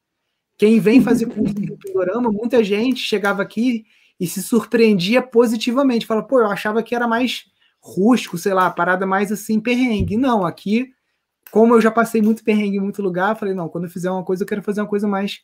Quem 0.57 0.79
vem 0.79 1.01
fazer 1.01 1.27
curso 1.27 1.55
no 1.55 1.77
Pindorama, 1.79 2.29
muita 2.31 2.63
gente 2.63 2.99
chegava 2.99 3.41
aqui 3.41 3.85
e 4.19 4.27
se 4.27 4.41
surpreendia 4.41 5.21
positivamente. 5.21 6.05
Fala, 6.05 6.23
pô, 6.23 6.39
eu 6.39 6.47
achava 6.47 6.83
que 6.83 6.95
era 6.95 7.07
mais 7.07 7.45
rústico, 7.79 8.37
sei 8.37 8.53
lá, 8.53 8.69
parada 8.69 9.05
mais 9.05 9.31
assim, 9.31 9.59
perrengue. 9.59 10.17
Não, 10.17 10.45
aqui, 10.45 10.91
como 11.51 11.75
eu 11.75 11.81
já 11.81 11.91
passei 11.91 12.21
muito 12.21 12.43
perrengue 12.43 12.77
em 12.77 12.81
muito 12.81 13.01
lugar, 13.01 13.37
falei, 13.37 13.53
não, 13.53 13.69
quando 13.69 13.85
eu 13.85 13.89
fizer 13.89 14.09
uma 14.09 14.23
coisa, 14.23 14.43
eu 14.43 14.47
quero 14.47 14.63
fazer 14.63 14.81
uma 14.81 14.87
coisa 14.87 15.07
mais 15.07 15.39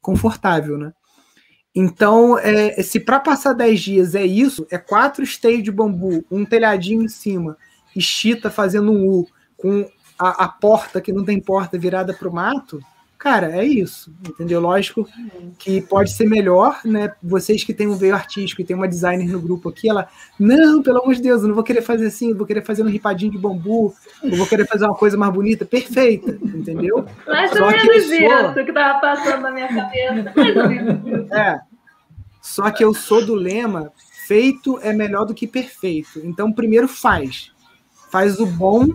confortável, 0.00 0.76
né? 0.76 0.92
Então, 1.78 2.38
é, 2.38 2.82
se 2.82 2.98
para 2.98 3.20
passar 3.20 3.52
10 3.52 3.80
dias 3.80 4.14
é 4.14 4.24
isso, 4.24 4.66
é 4.70 4.78
quatro 4.78 5.22
esteios 5.22 5.62
de 5.62 5.70
bambu, 5.70 6.24
um 6.30 6.42
telhadinho 6.42 7.02
em 7.02 7.08
cima, 7.08 7.58
e 7.94 8.00
chita 8.00 8.50
fazendo 8.50 8.90
um 8.90 9.06
U, 9.06 9.28
com 9.58 9.86
a, 10.18 10.44
a 10.44 10.48
porta 10.48 11.02
que 11.02 11.12
não 11.12 11.22
tem 11.22 11.38
porta 11.38 11.78
virada 11.78 12.14
para 12.14 12.28
o 12.28 12.32
mato, 12.32 12.80
Cara, 13.18 13.56
é 13.56 13.64
isso, 13.64 14.14
entendeu? 14.28 14.60
Lógico 14.60 15.08
que 15.58 15.80
pode 15.80 16.12
ser 16.12 16.26
melhor, 16.26 16.80
né? 16.84 17.12
Vocês 17.22 17.64
que 17.64 17.72
têm 17.72 17.88
um 17.88 17.96
veio 17.96 18.14
artístico 18.14 18.60
e 18.60 18.64
tem 18.64 18.76
uma 18.76 18.86
designer 18.86 19.26
no 19.26 19.40
grupo 19.40 19.70
aqui, 19.70 19.88
ela, 19.88 20.06
não, 20.38 20.82
pelo 20.82 21.00
amor 21.02 21.14
de 21.14 21.22
Deus, 21.22 21.40
eu 21.40 21.48
não 21.48 21.54
vou 21.54 21.64
querer 21.64 21.80
fazer 21.80 22.06
assim, 22.06 22.30
eu 22.30 22.36
vou 22.36 22.46
querer 22.46 22.62
fazer 22.62 22.82
um 22.82 22.88
ripadinho 22.88 23.32
de 23.32 23.38
bambu, 23.38 23.94
eu 24.22 24.36
vou 24.36 24.46
querer 24.46 24.66
fazer 24.66 24.84
uma 24.84 24.94
coisa 24.94 25.16
mais 25.16 25.32
bonita, 25.32 25.64
perfeita, 25.64 26.38
entendeu? 26.42 27.06
Mais 27.26 27.50
ou 27.52 27.66
menos 27.66 28.04
isso 28.10 28.64
que 28.64 28.72
tava 28.72 29.00
passando 29.00 29.40
na 29.42 29.50
minha 29.50 29.68
cabeça. 29.68 30.32
É. 31.32 31.60
Só 32.42 32.70
que 32.70 32.84
eu 32.84 32.92
sou 32.92 33.24
do 33.24 33.34
lema, 33.34 33.92
feito 34.26 34.78
é 34.82 34.92
melhor 34.92 35.24
do 35.24 35.34
que 35.34 35.46
perfeito. 35.46 36.20
Então, 36.22 36.52
primeiro 36.52 36.86
faz. 36.86 37.50
Faz 38.10 38.38
o 38.38 38.46
bom, 38.46 38.86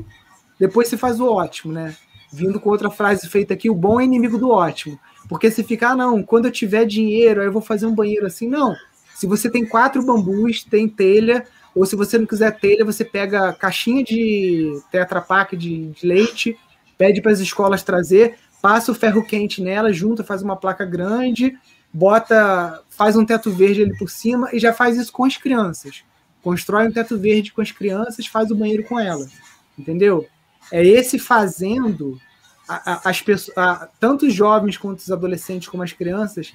depois 0.60 0.88
você 0.88 0.96
faz 0.96 1.20
o 1.20 1.28
ótimo, 1.28 1.74
né? 1.74 1.96
Vindo 2.32 2.60
com 2.60 2.70
outra 2.70 2.90
frase 2.90 3.28
feita 3.28 3.54
aqui, 3.54 3.70
o 3.70 3.76
bom 3.76 4.00
é 4.00 4.06
inimigo 4.06 4.38
do 4.38 4.50
ótimo. 4.50 5.00
Porque 5.28 5.52
se 5.52 5.64
ficar, 5.64 5.92
ah, 5.92 5.96
não, 5.96 6.24
quando 6.24 6.46
eu 6.46 6.52
tiver 6.52 6.86
dinheiro, 6.86 7.42
aí 7.42 7.48
eu 7.48 7.52
vou 7.52 7.62
fazer 7.62 7.86
um 7.86 7.96
banheiro 7.96 8.26
assim, 8.26 8.48
não. 8.48 8.76
Se 9.16 9.28
você 9.28 9.50
tem 9.50 9.66
quatro 9.66 10.04
bambus, 10.04 10.64
tem 10.64 10.88
telha, 10.88 11.46
ou 11.76 11.86
se 11.86 11.96
você 11.96 12.18
não 12.18 12.26
quiser 12.26 12.58
telha, 12.60 12.86
você 12.86 13.06
pega 13.06 13.54
caixinha 13.54 14.04
de 14.04 14.82
Tetra 14.92 15.22
Pak 15.22 15.56
de, 15.56 15.88
de 15.88 16.08
leite, 16.08 16.58
pede 16.98 17.22
para 17.22 17.32
as 17.32 17.40
escolas 17.40 17.84
trazer, 17.84 18.36
passa 18.62 18.92
o 18.92 18.96
ferro 18.96 19.26
quente 19.26 19.62
nela, 19.62 19.94
junta, 19.94 20.24
faz 20.24 20.42
uma 20.42 20.56
placa 20.56 20.86
grande, 20.86 21.58
bota, 21.94 22.82
faz 22.90 23.16
um 23.16 23.26
teto 23.26 23.52
verde 23.52 23.84
ali 23.84 23.98
por 23.98 24.10
cima 24.10 24.50
e 24.54 24.60
já 24.60 24.74
faz 24.74 24.98
isso 24.98 25.12
com 25.12 25.24
as 25.24 25.38
crianças. 25.38 26.04
Constrói 26.42 26.88
um 26.88 26.92
teto 26.92 27.18
verde 27.18 27.54
com 27.54 27.62
as 27.62 27.72
crianças, 27.72 28.26
faz 28.26 28.50
o 28.52 28.56
banheiro 28.56 28.84
com 28.84 29.00
elas. 29.00 29.32
Entendeu? 29.78 30.28
É 30.72 30.86
esse 30.86 31.20
fazendo 31.20 32.20
as 32.68 33.22
pessoas, 33.22 33.56
tanto 34.00 34.26
os 34.26 34.34
jovens 34.34 34.78
quanto 34.78 35.00
os 35.00 35.12
adolescentes 35.12 35.68
como 35.68 35.84
as 35.84 35.92
crianças, 35.92 36.54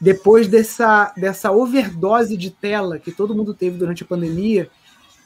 depois 0.00 0.48
dessa, 0.48 1.12
dessa 1.16 1.52
overdose 1.52 2.36
de 2.36 2.50
tela 2.50 2.98
que 2.98 3.12
todo 3.12 3.34
mundo 3.34 3.54
teve 3.54 3.78
durante 3.78 4.02
a 4.02 4.06
pandemia, 4.06 4.68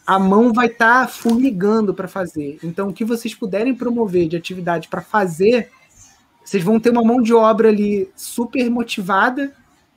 a 0.06 0.18
mão 0.18 0.52
vai 0.52 0.66
estar 0.66 1.06
tá 1.06 1.08
formigando 1.08 1.94
para 1.94 2.08
fazer. 2.08 2.58
Então, 2.62 2.88
o 2.88 2.92
que 2.92 3.04
vocês 3.04 3.34
puderem 3.34 3.74
promover 3.74 4.28
de 4.28 4.36
atividade 4.36 4.88
para 4.88 5.00
fazer, 5.00 5.70
vocês 6.44 6.62
vão 6.62 6.78
ter 6.78 6.90
uma 6.90 7.04
mão 7.04 7.20
de 7.22 7.32
obra 7.32 7.68
ali 7.68 8.10
super 8.14 8.70
motivada, 8.70 9.54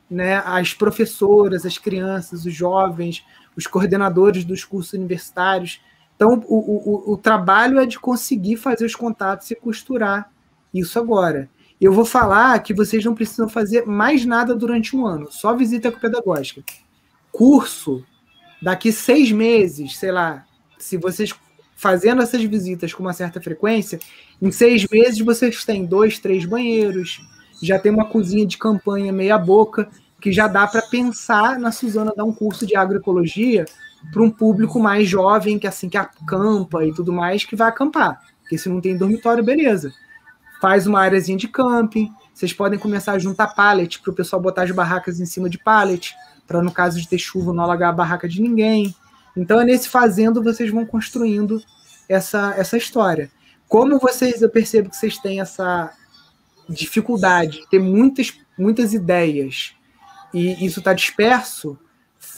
né? 0.09 0.41
As 0.45 0.73
professoras, 0.73 1.65
as 1.65 1.77
crianças, 1.77 2.45
os 2.45 2.53
jovens, 2.53 3.25
os 3.55 3.67
coordenadores 3.67 4.43
dos 4.43 4.65
cursos 4.65 4.93
universitários 4.93 5.81
então, 6.21 6.43
o, 6.47 7.09
o, 7.09 7.13
o 7.13 7.17
trabalho 7.17 7.79
é 7.79 7.85
de 7.87 7.97
conseguir 7.97 8.55
fazer 8.55 8.85
os 8.85 8.93
contatos 8.93 9.49
e 9.49 9.55
costurar 9.55 10.31
isso 10.71 10.99
agora. 10.99 11.49
Eu 11.81 11.91
vou 11.91 12.05
falar 12.05 12.59
que 12.59 12.75
vocês 12.75 13.03
não 13.03 13.15
precisam 13.15 13.49
fazer 13.49 13.87
mais 13.87 14.23
nada 14.23 14.53
durante 14.53 14.95
um 14.95 15.07
ano, 15.07 15.31
só 15.31 15.55
visita 15.55 15.91
pedagógica. 15.91 16.61
Curso, 17.31 18.05
daqui 18.61 18.91
seis 18.91 19.31
meses, 19.31 19.97
sei 19.97 20.11
lá, 20.11 20.45
se 20.77 20.95
vocês 20.95 21.33
fazendo 21.75 22.21
essas 22.21 22.43
visitas 22.43 22.93
com 22.93 23.01
uma 23.01 23.13
certa 23.13 23.41
frequência, 23.41 23.97
em 24.39 24.51
seis 24.51 24.87
meses 24.87 25.19
vocês 25.21 25.65
têm 25.65 25.87
dois, 25.87 26.19
três 26.19 26.45
banheiros, 26.45 27.19
já 27.63 27.79
tem 27.79 27.91
uma 27.91 28.05
cozinha 28.05 28.45
de 28.45 28.59
campanha 28.59 29.11
meia 29.11 29.39
boca, 29.39 29.89
que 30.21 30.31
já 30.31 30.47
dá 30.47 30.67
para 30.67 30.83
pensar 30.83 31.57
na 31.57 31.71
Suzana 31.71 32.13
dar 32.15 32.25
um 32.25 32.33
curso 32.33 32.63
de 32.67 32.75
agroecologia 32.75 33.65
para 34.11 34.21
um 34.21 34.29
público 34.29 34.79
mais 34.79 35.07
jovem, 35.07 35.59
que 35.59 35.67
assim 35.67 35.89
que 35.89 35.97
acampa 35.97 36.85
e 36.85 36.93
tudo 36.93 37.11
mais, 37.11 37.45
que 37.45 37.55
vai 37.55 37.69
acampar. 37.69 38.21
Porque 38.41 38.57
se 38.57 38.69
não 38.69 38.81
tem 38.81 38.97
dormitório, 38.97 39.43
beleza. 39.43 39.93
Faz 40.61 40.87
uma 40.87 41.01
áreazinha 41.01 41.37
de 41.37 41.47
camping. 41.47 42.11
Vocês 42.33 42.53
podem 42.53 42.79
começar 42.79 43.13
a 43.13 43.19
juntar 43.19 43.47
pallet 43.47 43.99
para 44.01 44.11
o 44.11 44.15
pessoal 44.15 44.41
botar 44.41 44.63
as 44.63 44.71
barracas 44.71 45.19
em 45.19 45.25
cima 45.25 45.49
de 45.49 45.57
pallet, 45.57 46.15
para 46.47 46.61
no 46.61 46.71
caso 46.71 46.99
de 46.99 47.07
ter 47.07 47.17
chuva 47.17 47.53
não 47.53 47.63
alagar 47.63 47.89
a 47.89 47.93
barraca 47.93 48.27
de 48.27 48.41
ninguém. 48.41 48.95
Então 49.35 49.59
é 49.59 49.65
nesse 49.65 49.89
fazendo 49.89 50.43
vocês 50.43 50.71
vão 50.71 50.85
construindo 50.85 51.61
essa, 52.07 52.53
essa 52.57 52.77
história. 52.77 53.31
Como 53.67 53.99
vocês, 53.99 54.41
eu 54.41 54.49
percebo 54.49 54.89
que 54.89 54.97
vocês 54.97 55.17
têm 55.17 55.39
essa 55.39 55.91
dificuldade, 56.67 57.65
ter 57.69 57.79
muitas, 57.79 58.33
muitas 58.57 58.93
ideias 58.93 59.73
e 60.33 60.65
isso 60.65 60.79
está 60.79 60.93
disperso, 60.93 61.77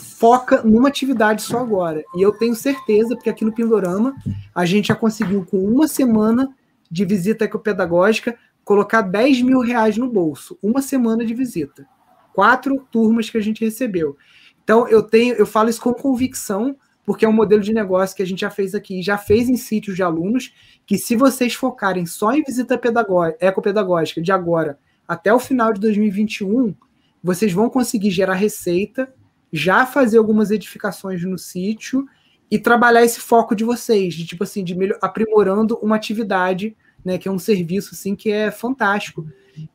foca 0.04 0.62
numa 0.62 0.89
atividade 0.89 1.42
só 1.42 1.60
agora. 1.60 2.04
E 2.16 2.22
eu 2.22 2.32
tenho 2.32 2.54
certeza, 2.54 3.16
porque 3.16 3.30
aqui 3.30 3.44
no 3.44 3.54
Pindorama 3.54 4.16
a 4.54 4.66
gente 4.66 4.89
já 4.89 4.96
conseguiu, 4.96 5.46
com 5.46 5.58
uma 5.58 5.88
semana 5.88 6.54
de 6.92 7.06
visita 7.06 7.46
ecopedagógica, 7.46 8.38
colocar 8.63 9.02
10 9.02 9.42
mil 9.42 9.60
reais 9.60 9.98
no 9.98 10.10
bolso. 10.10 10.58
Uma 10.62 10.82
semana 10.82 11.26
de 11.26 11.34
visita. 11.34 11.88
Quatro 12.34 12.86
turmas 12.92 13.30
que 13.30 13.38
a 13.38 13.42
gente 13.42 13.63
recebeu. 13.63 14.18
Então, 14.63 14.88
eu 14.88 15.02
tenho, 15.02 15.36
eu 15.36 15.46
falo 15.46 15.70
isso 15.70 15.82
com 15.82 15.94
convicção, 15.94 16.76
porque 17.06 17.26
é 17.26 17.30
um 17.30 17.34
modelo 17.34 17.62
de 17.62 17.74
negócio 17.74 18.16
que 18.16 18.24
a 18.24 18.26
gente 18.26 18.42
já 18.42 18.50
fez 18.50 18.74
aqui, 18.74 19.02
já 19.02 19.18
fez 19.18 19.50
em 19.50 19.58
sítios 19.58 19.96
de 19.96 20.04
alunos, 20.04 20.54
que 20.86 20.98
se 20.98 21.16
vocês 21.16 21.54
focarem 21.54 22.06
só 22.06 22.34
em 22.34 22.44
visita 22.44 22.78
pedagógica, 22.78 23.46
ecopedagógica 23.46 24.22
de 24.22 24.32
agora 24.32 24.78
até 25.08 25.34
o 25.34 25.39
final 25.39 25.74
de 25.74 25.82
2021, 25.82 26.74
vocês 27.22 27.52
vão 27.52 27.70
conseguir 27.70 28.10
gerar 28.10 28.36
receita 28.36 29.13
já 29.54 29.86
fazer 29.86 30.18
algumas 30.18 30.50
edificações 30.50 31.24
no 31.24 31.38
sítio 31.38 32.08
e 32.50 32.58
trabalhar 32.58 33.04
esse 33.04 33.20
foco 33.20 33.56
de 33.56 33.63
vocês, 33.63 34.16
de 34.16 34.26
tipo 34.26 34.44
assim, 34.44 34.63
de 34.63 34.76
melhor, 34.76 34.98
aprimorando 35.00 35.78
uma 35.78 35.96
atividade, 35.96 36.76
né, 37.06 37.20
que 37.20 37.28
é 37.28 37.32
um 37.32 37.38
serviço 37.38 37.94
assim 37.94 38.16
que 38.16 38.32
é 38.32 38.50
fantástico, 38.50 39.28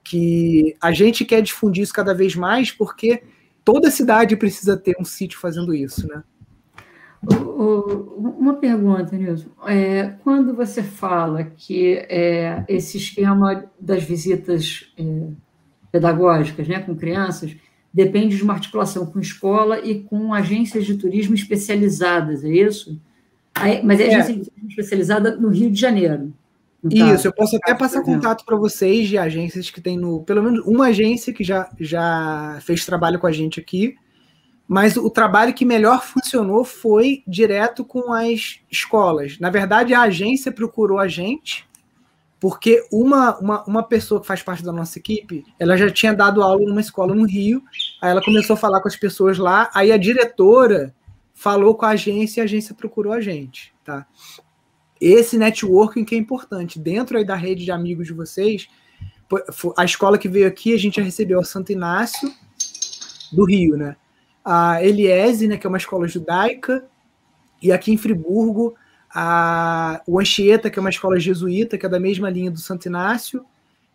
que 0.02 0.76
a 0.80 0.90
gente 0.90 1.24
quer 1.24 1.40
difundir 1.40 1.84
isso 1.84 1.92
cada 1.92 2.12
vez 2.12 2.34
mais 2.34 2.72
porque 2.72 3.22
toda 3.64 3.90
cidade 3.90 4.36
precisa 4.36 4.76
ter 4.76 4.96
um 4.98 5.04
sítio 5.04 5.38
fazendo 5.38 5.72
isso, 5.72 6.08
né? 6.08 6.24
Uma 7.22 8.54
pergunta, 8.54 9.16
Nilson. 9.16 9.48
É, 9.66 10.14
quando 10.22 10.54
você 10.54 10.82
fala 10.82 11.44
que 11.44 11.96
é, 12.08 12.64
esse 12.68 12.96
esquema 12.96 13.64
das 13.78 14.04
visitas 14.04 14.92
é, 14.96 15.28
pedagógicas 15.90 16.68
né, 16.68 16.78
com 16.80 16.96
crianças 16.96 17.56
depende 17.98 18.36
de 18.36 18.44
uma 18.44 18.54
articulação 18.54 19.04
com 19.04 19.18
escola 19.18 19.80
e 19.80 20.04
com 20.04 20.32
agências 20.32 20.86
de 20.86 20.94
turismo 20.94 21.34
especializadas, 21.34 22.44
é 22.44 22.48
isso? 22.48 22.96
Mas 23.82 23.98
é, 23.98 24.04
é. 24.04 24.14
agência 24.14 24.34
de 24.34 24.44
turismo 24.44 24.68
especializada 24.68 25.36
no 25.36 25.48
Rio 25.48 25.68
de 25.68 25.80
Janeiro. 25.80 26.32
Isso, 26.88 27.26
eu 27.26 27.32
posso 27.32 27.56
até 27.56 27.74
passar 27.74 28.02
contato 28.02 28.44
para 28.44 28.56
vocês 28.56 29.08
de 29.08 29.18
agências 29.18 29.68
que 29.68 29.80
tem 29.80 29.98
no. 29.98 30.22
Pelo 30.22 30.44
menos 30.44 30.64
uma 30.64 30.86
agência 30.86 31.32
que 31.32 31.42
já, 31.42 31.68
já 31.80 32.60
fez 32.62 32.86
trabalho 32.86 33.18
com 33.18 33.26
a 33.26 33.32
gente 33.32 33.58
aqui, 33.58 33.96
mas 34.68 34.96
o 34.96 35.10
trabalho 35.10 35.52
que 35.52 35.64
melhor 35.64 36.04
funcionou 36.04 36.62
foi 36.62 37.24
direto 37.26 37.84
com 37.84 38.12
as 38.12 38.60
escolas. 38.70 39.40
Na 39.40 39.50
verdade, 39.50 39.92
a 39.92 40.02
agência 40.02 40.52
procurou 40.52 41.00
a 41.00 41.08
gente 41.08 41.67
porque 42.40 42.86
uma, 42.92 43.36
uma, 43.38 43.64
uma 43.64 43.82
pessoa 43.82 44.20
que 44.20 44.26
faz 44.26 44.42
parte 44.42 44.62
da 44.62 44.72
nossa 44.72 44.98
equipe, 44.98 45.44
ela 45.58 45.76
já 45.76 45.90
tinha 45.90 46.14
dado 46.14 46.42
aula 46.42 46.64
numa 46.64 46.80
escola 46.80 47.14
no 47.14 47.26
Rio, 47.26 47.62
aí 48.00 48.10
ela 48.10 48.22
começou 48.22 48.54
a 48.54 48.56
falar 48.56 48.80
com 48.80 48.88
as 48.88 48.96
pessoas 48.96 49.38
lá, 49.38 49.70
aí 49.74 49.90
a 49.90 49.96
diretora 49.96 50.94
falou 51.34 51.74
com 51.74 51.84
a 51.84 51.90
agência 51.90 52.40
e 52.40 52.42
a 52.42 52.44
agência 52.44 52.74
procurou 52.74 53.12
a 53.12 53.20
gente, 53.20 53.74
tá? 53.84 54.06
Esse 55.00 55.38
networking 55.38 56.04
que 56.04 56.14
é 56.14 56.18
importante, 56.18 56.78
dentro 56.78 57.18
aí 57.18 57.24
da 57.24 57.36
rede 57.36 57.64
de 57.64 57.70
amigos 57.70 58.06
de 58.06 58.12
vocês, 58.12 58.68
a 59.76 59.84
escola 59.84 60.18
que 60.18 60.28
veio 60.28 60.46
aqui, 60.46 60.74
a 60.74 60.78
gente 60.78 60.96
já 60.96 61.02
recebeu 61.02 61.38
a 61.38 61.44
Santo 61.44 61.70
Inácio, 61.70 62.32
do 63.32 63.44
Rio, 63.44 63.76
né? 63.76 63.96
A 64.44 64.82
Eliese, 64.82 65.46
né, 65.46 65.56
que 65.58 65.66
é 65.66 65.68
uma 65.68 65.76
escola 65.76 66.08
judaica, 66.08 66.84
e 67.60 67.70
aqui 67.70 67.92
em 67.92 67.96
Friburgo, 67.96 68.74
a, 69.14 70.02
o 70.06 70.20
Anchieta, 70.20 70.70
que 70.70 70.78
é 70.78 70.80
uma 70.80 70.90
escola 70.90 71.18
jesuíta, 71.18 71.78
que 71.78 71.86
é 71.86 71.88
da 71.88 72.00
mesma 72.00 72.30
linha 72.30 72.50
do 72.50 72.58
Santo 72.58 72.86
Inácio, 72.86 73.44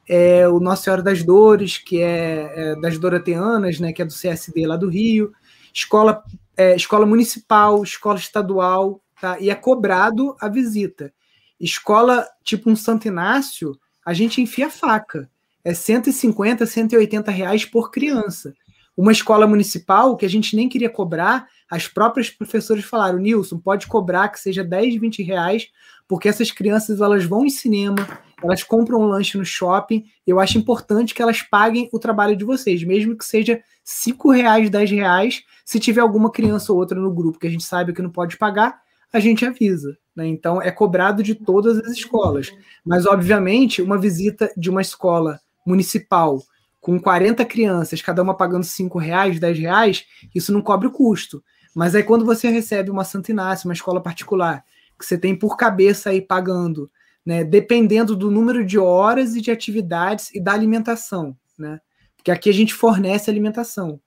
é, 0.08 0.48
o 0.48 0.60
Nossa 0.60 0.84
Senhora 0.84 1.02
das 1.02 1.24
Dores, 1.24 1.78
que 1.78 2.02
é, 2.02 2.52
é, 2.56 2.76
das 2.76 2.98
Doroteanas, 2.98 3.80
né, 3.80 3.94
que 3.94 4.02
é 4.02 4.06
do 4.06 4.14
CSD 4.14 4.66
lá 4.68 4.76
do 4.76 4.90
Rio, 4.90 5.32
escola, 5.74 6.24
é, 6.58 6.76
escola 6.76 7.06
municipal, 7.06 7.82
escola 7.84 8.18
estadual, 8.18 9.02
tá? 9.20 9.40
E 9.40 9.50
é 9.50 9.56
cobrado 9.56 10.36
a 10.40 10.50
visita. 10.50 11.14
Escola 11.60 12.28
tipo 12.44 12.70
um 12.70 12.76
Santo 12.76 13.08
Inácio, 13.08 13.80
a 14.06 14.14
gente 14.14 14.42
enfia 14.42 14.70
faca. 14.70 15.30
É 15.64 15.74
150, 15.74 16.66
180 16.66 17.32
reais 17.32 17.64
por 17.64 17.90
criança. 17.90 18.54
Uma 18.96 19.12
escola 19.12 19.48
municipal 19.48 20.16
que 20.16 20.26
a 20.26 20.30
gente 20.30 20.56
nem 20.56 20.70
queria 20.70 20.90
cobrar, 20.90 21.48
as 21.70 21.88
próprias 21.88 22.30
professoras 22.30 22.84
falaram, 22.84 23.18
Nilson, 23.18 23.58
pode 23.58 23.88
cobrar 23.88 24.30
que 24.30 24.40
seja 24.40 24.64
10, 24.64 25.00
20 25.00 25.24
reais, 25.24 25.68
porque 26.08 26.30
essas 26.30 26.52
crianças 26.52 27.02
elas 27.02 27.26
vão 27.26 27.46
em 27.46 27.50
cinema, 27.50 28.08
elas 28.44 28.62
compram 28.62 29.02
um 29.02 29.08
lanche 29.08 29.38
no 29.38 29.46
shopping, 29.46 30.06
eu 30.28 30.40
acho 30.40 30.58
importante 30.58 31.14
que 31.14 31.22
elas 31.22 31.42
paguem 31.42 31.90
o 31.92 31.98
trabalho 31.98 32.36
de 32.36 32.46
vocês, 32.46 32.84
mesmo 32.84 33.18
que 33.18 33.26
seja 33.26 33.62
5 33.84 34.32
reais, 34.32 34.70
10 34.70 34.92
reais, 34.92 35.44
se 35.66 35.80
tiver 35.80 36.02
alguma 36.02 36.32
criança 36.32 36.72
ou 36.72 36.78
outra 36.78 37.00
no 37.00 37.12
grupo 37.12 37.40
que 37.40 37.48
a 37.48 37.50
gente 37.50 37.64
sabe 37.64 37.94
que 37.94 38.02
não 38.02 38.12
pode 38.12 38.38
pagar, 38.38 38.82
a 39.12 39.20
gente 39.20 39.46
avisa. 39.46 39.98
Né? 40.16 40.28
Então 40.28 40.62
é 40.62 40.72
cobrado 40.72 41.24
de 41.24 41.36
todas 41.36 41.78
as 41.80 41.92
escolas. 41.92 42.52
Mas, 42.86 43.06
obviamente, 43.06 43.82
uma 43.82 43.98
visita 43.98 44.52
de 44.58 44.70
uma 44.70 44.82
escola 44.82 45.40
municipal 45.66 46.42
com 46.84 47.00
40 47.00 47.46
crianças, 47.46 48.02
cada 48.02 48.22
uma 48.22 48.36
pagando 48.36 48.66
5 48.66 49.00
reais, 49.00 49.40
10 49.40 49.58
reais, 49.58 50.06
isso 50.36 50.52
não 50.52 50.62
cobre 50.62 50.86
o 50.86 50.92
custo. 50.92 51.42
Mas 51.74 51.96
aí 51.96 52.04
quando 52.04 52.26
você 52.26 52.50
recebe 52.50 52.92
uma 52.92 53.06
Santa 53.06 53.32
Inácio, 53.32 53.70
uma 53.70 53.74
escola 53.74 54.02
particular, 54.02 54.66
que 55.00 55.06
você 55.06 55.18
tem 55.18 55.34
por 55.34 55.56
cabeça 55.56 56.10
aí 56.10 56.22
pagando, 56.22 56.92
né, 57.26 57.42
dependendo 57.42 58.18
do 58.18 58.30
número 58.30 58.66
de 58.66 58.78
horas 58.78 59.34
e 59.34 59.40
de 59.40 59.50
atividades 59.50 60.30
e 60.36 60.42
da 60.42 60.52
alimentação, 60.52 61.38
né? 61.58 61.80
Porque 62.18 62.30
aqui 62.30 62.50
a 62.50 62.54
gente 62.54 62.74
fornece 62.74 63.32
alimentação. 63.32 63.98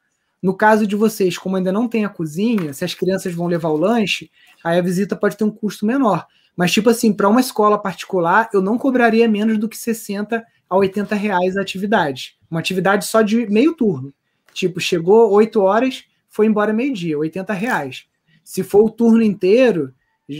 No 0.42 0.54
caso 0.54 0.86
de 0.86 0.94
vocês, 0.94 1.38
como 1.38 1.56
ainda 1.56 1.72
não 1.72 1.88
tem 1.88 2.04
a 2.04 2.10
cozinha, 2.10 2.74
se 2.74 2.84
as 2.84 2.92
crianças 2.92 3.32
vão 3.32 3.46
levar 3.46 3.70
o 3.70 3.76
lanche, 3.78 4.30
aí 4.62 4.78
a 4.78 4.82
visita 4.82 5.16
pode 5.16 5.34
ter 5.34 5.44
um 5.44 5.50
custo 5.50 5.86
menor. 5.86 6.26
Mas, 6.54 6.72
tipo 6.72 6.90
assim, 6.90 7.10
para 7.10 7.28
uma 7.28 7.40
escola 7.40 7.78
particular, 7.78 8.50
eu 8.52 8.60
não 8.60 8.76
cobraria 8.76 9.26
menos 9.26 9.56
do 9.58 9.66
que 9.66 9.78
60 9.78 10.44
a 10.68 10.76
80 10.76 11.14
reais 11.14 11.56
a 11.56 11.62
atividade. 11.62 12.36
Uma 12.50 12.60
atividade 12.60 13.06
só 13.06 13.22
de 13.22 13.46
meio 13.46 13.74
turno. 13.74 14.12
Tipo, 14.52 14.80
chegou 14.80 15.30
8 15.32 15.60
horas, 15.60 16.04
foi 16.28 16.46
embora 16.46 16.72
meio-dia, 16.72 17.18
80 17.18 17.52
reais. 17.52 18.06
Se 18.42 18.62
for 18.62 18.84
o 18.84 18.90
turno 18.90 19.22
inteiro, 19.22 19.94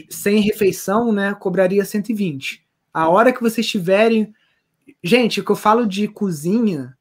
sem 0.09 0.41
refeição, 0.41 1.12
né, 1.12 1.35
cobraria 1.35 1.85
120. 1.85 2.65
A 2.93 3.09
hora 3.09 3.33
que 3.33 3.43
vocês 3.43 3.67
tiverem. 3.67 4.33
Gente, 5.03 5.43
que 5.43 5.51
eu 5.51 5.57
falo 5.57 5.87
de 5.87 6.09
cozinha, 6.09 6.97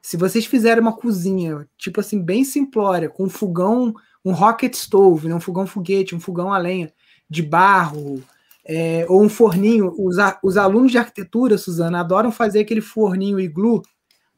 se 0.00 0.16
vocês 0.16 0.46
fizerem 0.46 0.80
uma 0.80 0.96
cozinha, 0.96 1.68
tipo 1.76 2.00
assim, 2.00 2.20
bem 2.22 2.44
simplória, 2.44 3.08
com 3.08 3.24
um 3.24 3.28
fogão, 3.28 3.94
um 4.24 4.32
rocket 4.32 4.74
stove, 4.74 5.28
né, 5.28 5.34
um 5.34 5.40
fogão 5.40 5.66
foguete, 5.66 6.14
um 6.14 6.20
fogão 6.20 6.52
a 6.52 6.58
lenha, 6.58 6.92
de 7.28 7.42
barro, 7.42 8.22
é, 8.64 9.04
ou 9.08 9.22
um 9.22 9.28
forninho. 9.28 9.94
Os, 9.98 10.16
os 10.42 10.56
alunos 10.56 10.90
de 10.90 10.98
arquitetura, 10.98 11.58
Suzana, 11.58 12.00
adoram 12.00 12.32
fazer 12.32 12.60
aquele 12.60 12.80
forninho 12.80 13.38
iglu, 13.38 13.82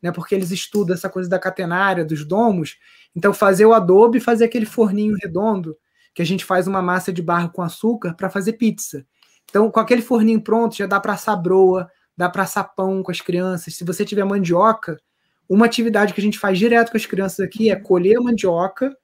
né, 0.03 0.11
porque 0.11 0.35
eles 0.35 0.51
estudam 0.51 0.95
essa 0.95 1.09
coisa 1.09 1.29
da 1.29 1.39
catenária, 1.39 2.05
dos 2.05 2.25
domos. 2.25 2.77
Então, 3.15 3.33
fazer 3.33 3.65
o 3.67 3.73
adobe 3.73 4.19
e 4.19 4.21
fazer 4.21 4.45
aquele 4.45 4.67
forninho 4.67 5.17
redondo, 5.23 5.77
que 6.15 6.23
a 6.23 6.27
gente 6.27 6.45
faz 6.45 6.67
uma 6.67 6.83
massa 6.83 7.13
de 7.13 7.23
barro 7.23 7.51
com 7.51 7.63
açúcar 7.63 8.15
para 8.15 8.31
fazer 8.31 8.55
pizza. 8.55 9.07
Então, 9.49 9.71
com 9.71 9.81
aquele 9.81 10.03
forninho 10.03 10.41
pronto, 10.41 10.77
já 10.77 10.87
dá 10.87 10.99
para 10.99 11.13
assar 11.13 11.41
broa, 11.41 11.89
dá 12.17 12.29
para 12.29 12.43
assar 12.43 12.75
pão 12.75 13.03
com 13.03 13.11
as 13.11 13.21
crianças. 13.21 13.75
Se 13.75 13.85
você 13.85 14.05
tiver 14.05 14.25
mandioca, 14.25 15.01
uma 15.49 15.67
atividade 15.67 16.13
que 16.13 16.21
a 16.21 16.25
gente 16.25 16.39
faz 16.39 16.59
direto 16.59 16.91
com 16.91 16.97
as 16.97 17.07
crianças 17.07 17.41
aqui 17.41 17.71
é 17.71 17.77
colher 17.77 18.17
a 18.19 18.21
mandioca, 18.21 18.97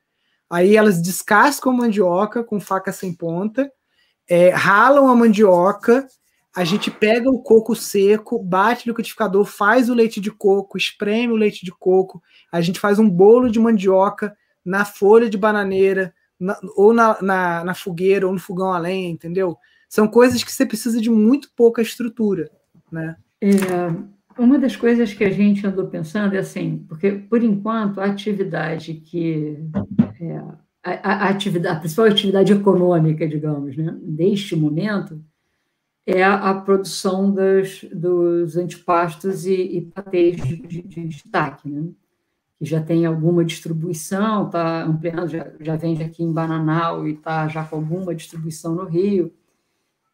aí 0.50 0.76
elas 0.76 1.00
descascam 1.00 1.72
a 1.72 1.76
mandioca 1.76 2.42
com 2.42 2.58
faca 2.58 2.92
sem 2.92 3.14
ponta, 3.14 3.70
é, 4.28 4.50
ralam 4.50 5.08
a 5.08 5.14
mandioca, 5.14 6.06
a 6.54 6.64
gente 6.64 6.90
pega 6.90 7.30
o 7.30 7.38
coco 7.38 7.74
seco, 7.74 8.42
bate 8.42 8.86
no 8.86 8.90
liquidificador, 8.90 9.44
faz 9.44 9.88
o 9.88 9.94
leite 9.94 10.20
de 10.20 10.30
coco, 10.30 10.76
espreme 10.76 11.32
o 11.32 11.36
leite 11.36 11.64
de 11.64 11.72
coco, 11.72 12.22
a 12.50 12.60
gente 12.60 12.78
faz 12.78 12.98
um 12.98 13.08
bolo 13.08 13.50
de 13.50 13.58
mandioca 13.58 14.36
na 14.64 14.84
folha 14.84 15.30
de 15.30 15.38
bananeira, 15.38 16.14
na, 16.38 16.58
ou 16.76 16.92
na, 16.92 17.20
na, 17.22 17.64
na, 17.64 17.74
fogueira, 17.74 18.26
ou 18.26 18.32
no 18.32 18.38
fogão 18.38 18.72
a 18.72 18.78
lenha, 18.78 19.08
entendeu? 19.08 19.56
São 19.88 20.06
coisas 20.06 20.44
que 20.44 20.52
você 20.52 20.66
precisa 20.66 21.00
de 21.00 21.10
muito 21.10 21.50
pouca 21.56 21.80
estrutura, 21.80 22.50
né? 22.90 23.16
É, 23.40 23.58
uma 24.38 24.58
das 24.58 24.76
coisas 24.76 25.12
que 25.12 25.24
a 25.24 25.30
gente 25.30 25.66
andou 25.66 25.86
pensando 25.86 26.34
é 26.34 26.38
assim, 26.38 26.84
porque, 26.88 27.12
por 27.12 27.42
enquanto, 27.42 28.00
a 28.00 28.04
atividade 28.04 28.94
que... 28.94 29.58
É, 30.20 30.42
a, 30.82 30.90
a, 30.90 31.28
atividade, 31.28 31.76
a 31.76 31.80
principal 31.80 32.06
atividade 32.06 32.52
econômica, 32.52 33.26
digamos, 33.28 33.76
né, 33.76 33.96
deste 34.02 34.56
momento, 34.56 35.22
é 36.04 36.22
a, 36.24 36.52
produção 36.54 37.32
das, 37.32 37.84
dos 37.92 38.56
antepastos 38.56 39.46
e, 39.46 39.54
e 39.54 39.80
patês 39.82 40.36
de, 40.36 40.56
de, 40.56 40.82
de 40.82 41.08
destaque, 41.08 41.70
né? 41.70 41.88
que 42.58 42.64
já 42.64 42.80
tem 42.80 43.06
alguma 43.06 43.44
distribuição, 43.44 44.46
está 44.46 44.84
ampliando, 44.84 45.28
já, 45.28 45.52
já 45.60 45.76
vende 45.76 46.02
aqui 46.02 46.22
em 46.22 46.32
Bananal 46.32 47.06
e 47.06 47.12
está 47.12 47.46
já 47.48 47.64
com 47.64 47.76
alguma 47.76 48.14
distribuição 48.14 48.74
no 48.74 48.84
Rio. 48.84 49.32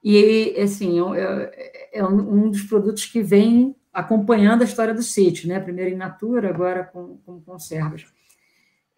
E, 0.04 0.54
assim, 0.60 0.98
é, 1.14 1.98
é 1.98 2.06
um 2.06 2.50
dos 2.50 2.62
produtos 2.62 3.06
que 3.06 3.22
vem 3.22 3.74
acompanhando 3.92 4.62
a 4.62 4.64
história 4.64 4.94
do 4.94 5.02
sítio, 5.02 5.48
né? 5.48 5.58
primeiro 5.58 5.90
em 5.90 5.98
natura, 5.98 6.50
agora 6.50 6.84
com, 6.84 7.18
com 7.24 7.40
conservas. 7.40 8.06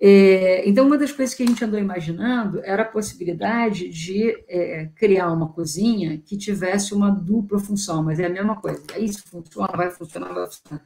É, 0.03 0.67
então, 0.67 0.87
uma 0.87 0.97
das 0.97 1.13
coisas 1.13 1.35
que 1.35 1.43
a 1.43 1.47
gente 1.47 1.63
andou 1.63 1.79
imaginando 1.79 2.61
era 2.65 2.83
a 2.85 2.89
possibilidade 2.89 3.87
de 3.91 4.31
é, 4.49 4.87
criar 4.97 5.31
uma 5.31 5.53
cozinha 5.53 6.17
que 6.17 6.39
tivesse 6.39 6.95
uma 6.95 7.11
dupla 7.11 7.59
função, 7.59 8.03
mas 8.03 8.19
é 8.19 8.25
a 8.25 8.31
mesma 8.31 8.59
coisa. 8.59 8.83
Isso 8.99 9.23
funciona, 9.29 9.77
vai 9.77 9.91
funcionar, 9.91 10.33
vai 10.33 10.47
funcionar. 10.47 10.83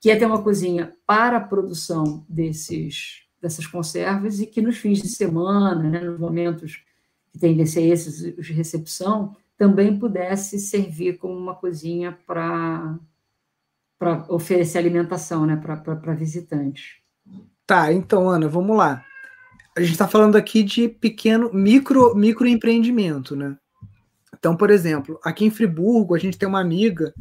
Que 0.00 0.10
é 0.10 0.16
ter 0.16 0.26
uma 0.26 0.42
cozinha 0.42 0.92
para 1.06 1.36
a 1.36 1.40
produção 1.40 2.26
desses, 2.28 3.22
dessas 3.40 3.68
conservas 3.68 4.40
e 4.40 4.46
que 4.46 4.60
nos 4.60 4.78
fins 4.78 5.00
de 5.00 5.08
semana, 5.08 5.88
né, 5.88 6.00
nos 6.00 6.18
momentos 6.18 6.82
que 7.32 7.38
tendem 7.38 7.62
a 7.62 7.66
ser 7.66 7.82
esses 7.82 8.34
de 8.34 8.52
recepção, 8.52 9.36
também 9.56 9.96
pudesse 9.96 10.58
servir 10.58 11.18
como 11.18 11.34
uma 11.34 11.54
cozinha 11.54 12.18
para 12.26 12.98
oferecer 14.28 14.78
alimentação 14.78 15.46
né, 15.46 15.54
para 15.54 16.14
visitantes. 16.14 16.99
Tá, 17.70 17.92
então, 17.92 18.28
Ana, 18.28 18.48
vamos 18.48 18.76
lá. 18.76 19.04
A 19.76 19.80
gente 19.80 19.92
está 19.92 20.08
falando 20.08 20.34
aqui 20.34 20.64
de 20.64 20.88
pequeno, 20.88 21.52
micro, 21.54 22.16
microempreendimento, 22.16 23.36
né? 23.36 23.56
Então, 24.36 24.56
por 24.56 24.70
exemplo, 24.70 25.20
aqui 25.22 25.44
em 25.44 25.50
Friburgo, 25.50 26.16
a 26.16 26.18
gente 26.18 26.36
tem 26.36 26.48
uma 26.48 26.60
amiga 26.60 27.14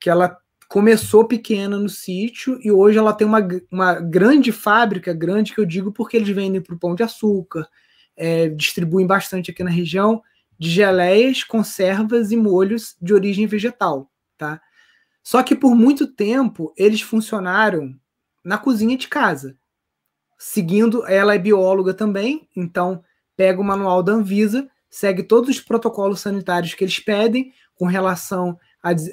que 0.00 0.10
ela 0.10 0.36
começou 0.68 1.24
pequena 1.24 1.78
no 1.78 1.88
sítio 1.88 2.58
e 2.64 2.72
hoje 2.72 2.98
ela 2.98 3.12
tem 3.12 3.24
uma, 3.24 3.46
uma 3.70 3.94
grande 4.00 4.50
fábrica, 4.50 5.14
grande 5.14 5.54
que 5.54 5.60
eu 5.60 5.64
digo 5.64 5.92
porque 5.92 6.16
eles 6.16 6.30
vendem 6.30 6.60
para 6.60 6.74
o 6.74 6.78
Pão 6.80 6.96
de 6.96 7.04
Açúcar, 7.04 7.68
é, 8.16 8.48
distribuem 8.48 9.06
bastante 9.06 9.52
aqui 9.52 9.62
na 9.62 9.70
região, 9.70 10.20
de 10.58 10.68
geleias, 10.68 11.44
conservas 11.44 12.32
e 12.32 12.36
molhos 12.36 12.96
de 13.00 13.14
origem 13.14 13.46
vegetal, 13.46 14.10
tá? 14.36 14.60
Só 15.22 15.44
que 15.44 15.54
por 15.54 15.76
muito 15.76 16.08
tempo 16.08 16.74
eles 16.76 17.02
funcionaram 17.02 17.94
na 18.44 18.58
cozinha 18.58 18.98
de 18.98 19.06
casa 19.06 19.56
seguindo, 20.42 21.06
ela 21.06 21.36
é 21.36 21.38
bióloga 21.38 21.94
também, 21.94 22.48
então 22.56 23.04
pega 23.36 23.60
o 23.60 23.64
manual 23.64 24.02
da 24.02 24.12
Anvisa, 24.12 24.68
segue 24.90 25.22
todos 25.22 25.48
os 25.50 25.60
protocolos 25.60 26.18
sanitários 26.18 26.74
que 26.74 26.82
eles 26.82 26.98
pedem 26.98 27.52
com 27.76 27.86
relação 27.86 28.58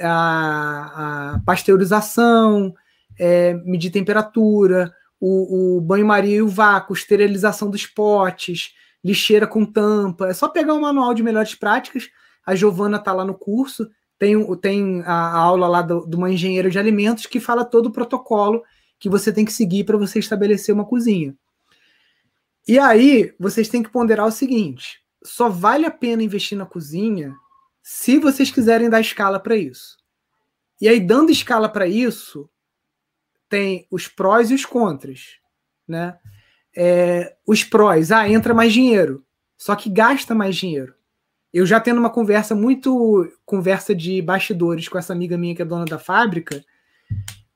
à 0.01 1.39
pasteurização, 1.45 2.73
é, 3.17 3.53
medir 3.63 3.91
temperatura, 3.91 4.91
o, 5.21 5.77
o 5.77 5.81
banho-maria 5.81 6.37
e 6.37 6.41
o 6.41 6.47
vácuo, 6.47 6.95
esterilização 6.95 7.69
dos 7.69 7.85
potes, 7.85 8.73
lixeira 9.05 9.45
com 9.45 9.63
tampa. 9.63 10.29
É 10.29 10.33
só 10.33 10.49
pegar 10.49 10.73
o 10.73 10.81
manual 10.81 11.13
de 11.13 11.21
melhores 11.21 11.53
práticas. 11.53 12.09
A 12.43 12.55
Giovana 12.55 12.97
está 12.97 13.13
lá 13.13 13.23
no 13.23 13.35
curso, 13.35 13.87
tem, 14.17 14.35
tem 14.57 15.03
a, 15.05 15.13
a 15.13 15.37
aula 15.37 15.67
lá 15.67 15.83
do, 15.83 16.07
de 16.07 16.15
uma 16.15 16.31
engenheira 16.31 16.71
de 16.71 16.79
alimentos 16.79 17.27
que 17.27 17.39
fala 17.39 17.63
todo 17.63 17.85
o 17.85 17.91
protocolo 17.91 18.63
que 18.99 19.09
você 19.09 19.31
tem 19.31 19.45
que 19.45 19.53
seguir 19.53 19.85
para 19.85 19.97
você 19.97 20.19
estabelecer 20.19 20.75
uma 20.75 20.85
cozinha. 20.85 21.35
E 22.67 22.77
aí, 22.77 23.33
vocês 23.39 23.69
têm 23.69 23.81
que 23.81 23.89
ponderar 23.89 24.27
o 24.27 24.31
seguinte: 24.31 25.01
só 25.23 25.49
vale 25.49 25.85
a 25.85 25.91
pena 25.91 26.21
investir 26.21 26.57
na 26.57 26.65
cozinha 26.65 27.33
se 27.81 28.19
vocês 28.19 28.51
quiserem 28.51 28.89
dar 28.89 29.01
escala 29.01 29.39
para 29.39 29.55
isso. 29.55 29.97
E 30.81 30.87
aí, 30.87 30.99
dando 30.99 31.31
escala 31.31 31.67
para 31.67 31.87
isso, 31.87 32.49
tem 33.49 33.87
os 33.89 34.07
prós 34.07 34.51
e 34.51 34.53
os 34.53 34.65
contras, 34.65 35.37
né? 35.87 36.17
É, 36.75 37.35
os 37.45 37.63
prós, 37.63 38.11
ah, 38.11 38.29
entra 38.29 38.53
mais 38.53 38.71
dinheiro, 38.71 39.25
só 39.57 39.75
que 39.75 39.89
gasta 39.89 40.35
mais 40.35 40.55
dinheiro. 40.55 40.93
Eu 41.51 41.65
já 41.65 41.79
tendo 41.79 41.99
uma 41.99 42.11
conversa 42.11 42.53
muito 42.53 43.27
conversa 43.43 43.95
de 43.95 44.21
bastidores 44.21 44.87
com 44.87 44.97
essa 44.99 45.11
amiga 45.11 45.35
minha 45.35 45.55
que 45.55 45.63
é 45.63 45.65
dona 45.65 45.85
da 45.85 45.97
fábrica, 45.97 46.63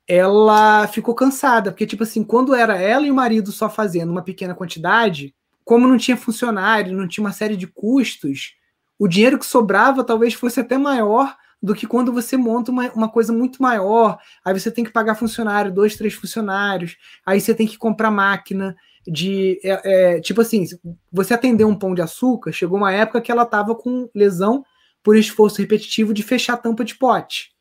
ela 0.07 0.87
ficou 0.87 1.15
cansada, 1.15 1.71
porque, 1.71 1.87
tipo 1.87 2.03
assim, 2.03 2.23
quando 2.23 2.53
era 2.53 2.77
ela 2.77 3.05
e 3.05 3.11
o 3.11 3.15
marido 3.15 3.51
só 3.51 3.69
fazendo 3.69 4.11
uma 4.11 4.21
pequena 4.21 4.53
quantidade, 4.53 5.33
como 5.63 5.87
não 5.87 5.97
tinha 5.97 6.17
funcionário, 6.17 6.95
não 6.95 7.07
tinha 7.07 7.23
uma 7.23 7.31
série 7.31 7.55
de 7.55 7.67
custos, 7.67 8.55
o 8.99 9.07
dinheiro 9.07 9.39
que 9.39 9.45
sobrava 9.45 10.03
talvez 10.03 10.33
fosse 10.33 10.59
até 10.59 10.77
maior 10.77 11.35
do 11.61 11.73
que 11.73 11.87
quando 11.87 12.11
você 12.11 12.35
monta 12.35 12.71
uma, 12.71 12.91
uma 12.91 13.09
coisa 13.09 13.31
muito 13.31 13.61
maior. 13.61 14.17
Aí 14.43 14.53
você 14.59 14.69
tem 14.69 14.83
que 14.83 14.91
pagar 14.91 15.15
funcionário, 15.15 15.73
dois, 15.73 15.95
três 15.95 16.13
funcionários, 16.13 16.97
aí 17.25 17.39
você 17.39 17.55
tem 17.55 17.65
que 17.65 17.77
comprar 17.77 18.11
máquina 18.11 18.75
de. 19.07 19.59
É, 19.63 20.15
é, 20.15 20.21
tipo 20.21 20.41
assim, 20.41 20.65
você 21.09 21.33
atendeu 21.33 21.69
um 21.69 21.75
pão 21.75 21.95
de 21.95 22.01
açúcar, 22.01 22.51
chegou 22.51 22.77
uma 22.77 22.91
época 22.91 23.21
que 23.21 23.31
ela 23.31 23.43
estava 23.43 23.73
com 23.73 24.09
lesão 24.13 24.65
por 25.01 25.15
esforço 25.17 25.61
repetitivo 25.61 26.13
de 26.13 26.21
fechar 26.21 26.53
a 26.53 26.57
tampa 26.57 26.83
de 26.83 26.95
pote. 26.95 27.51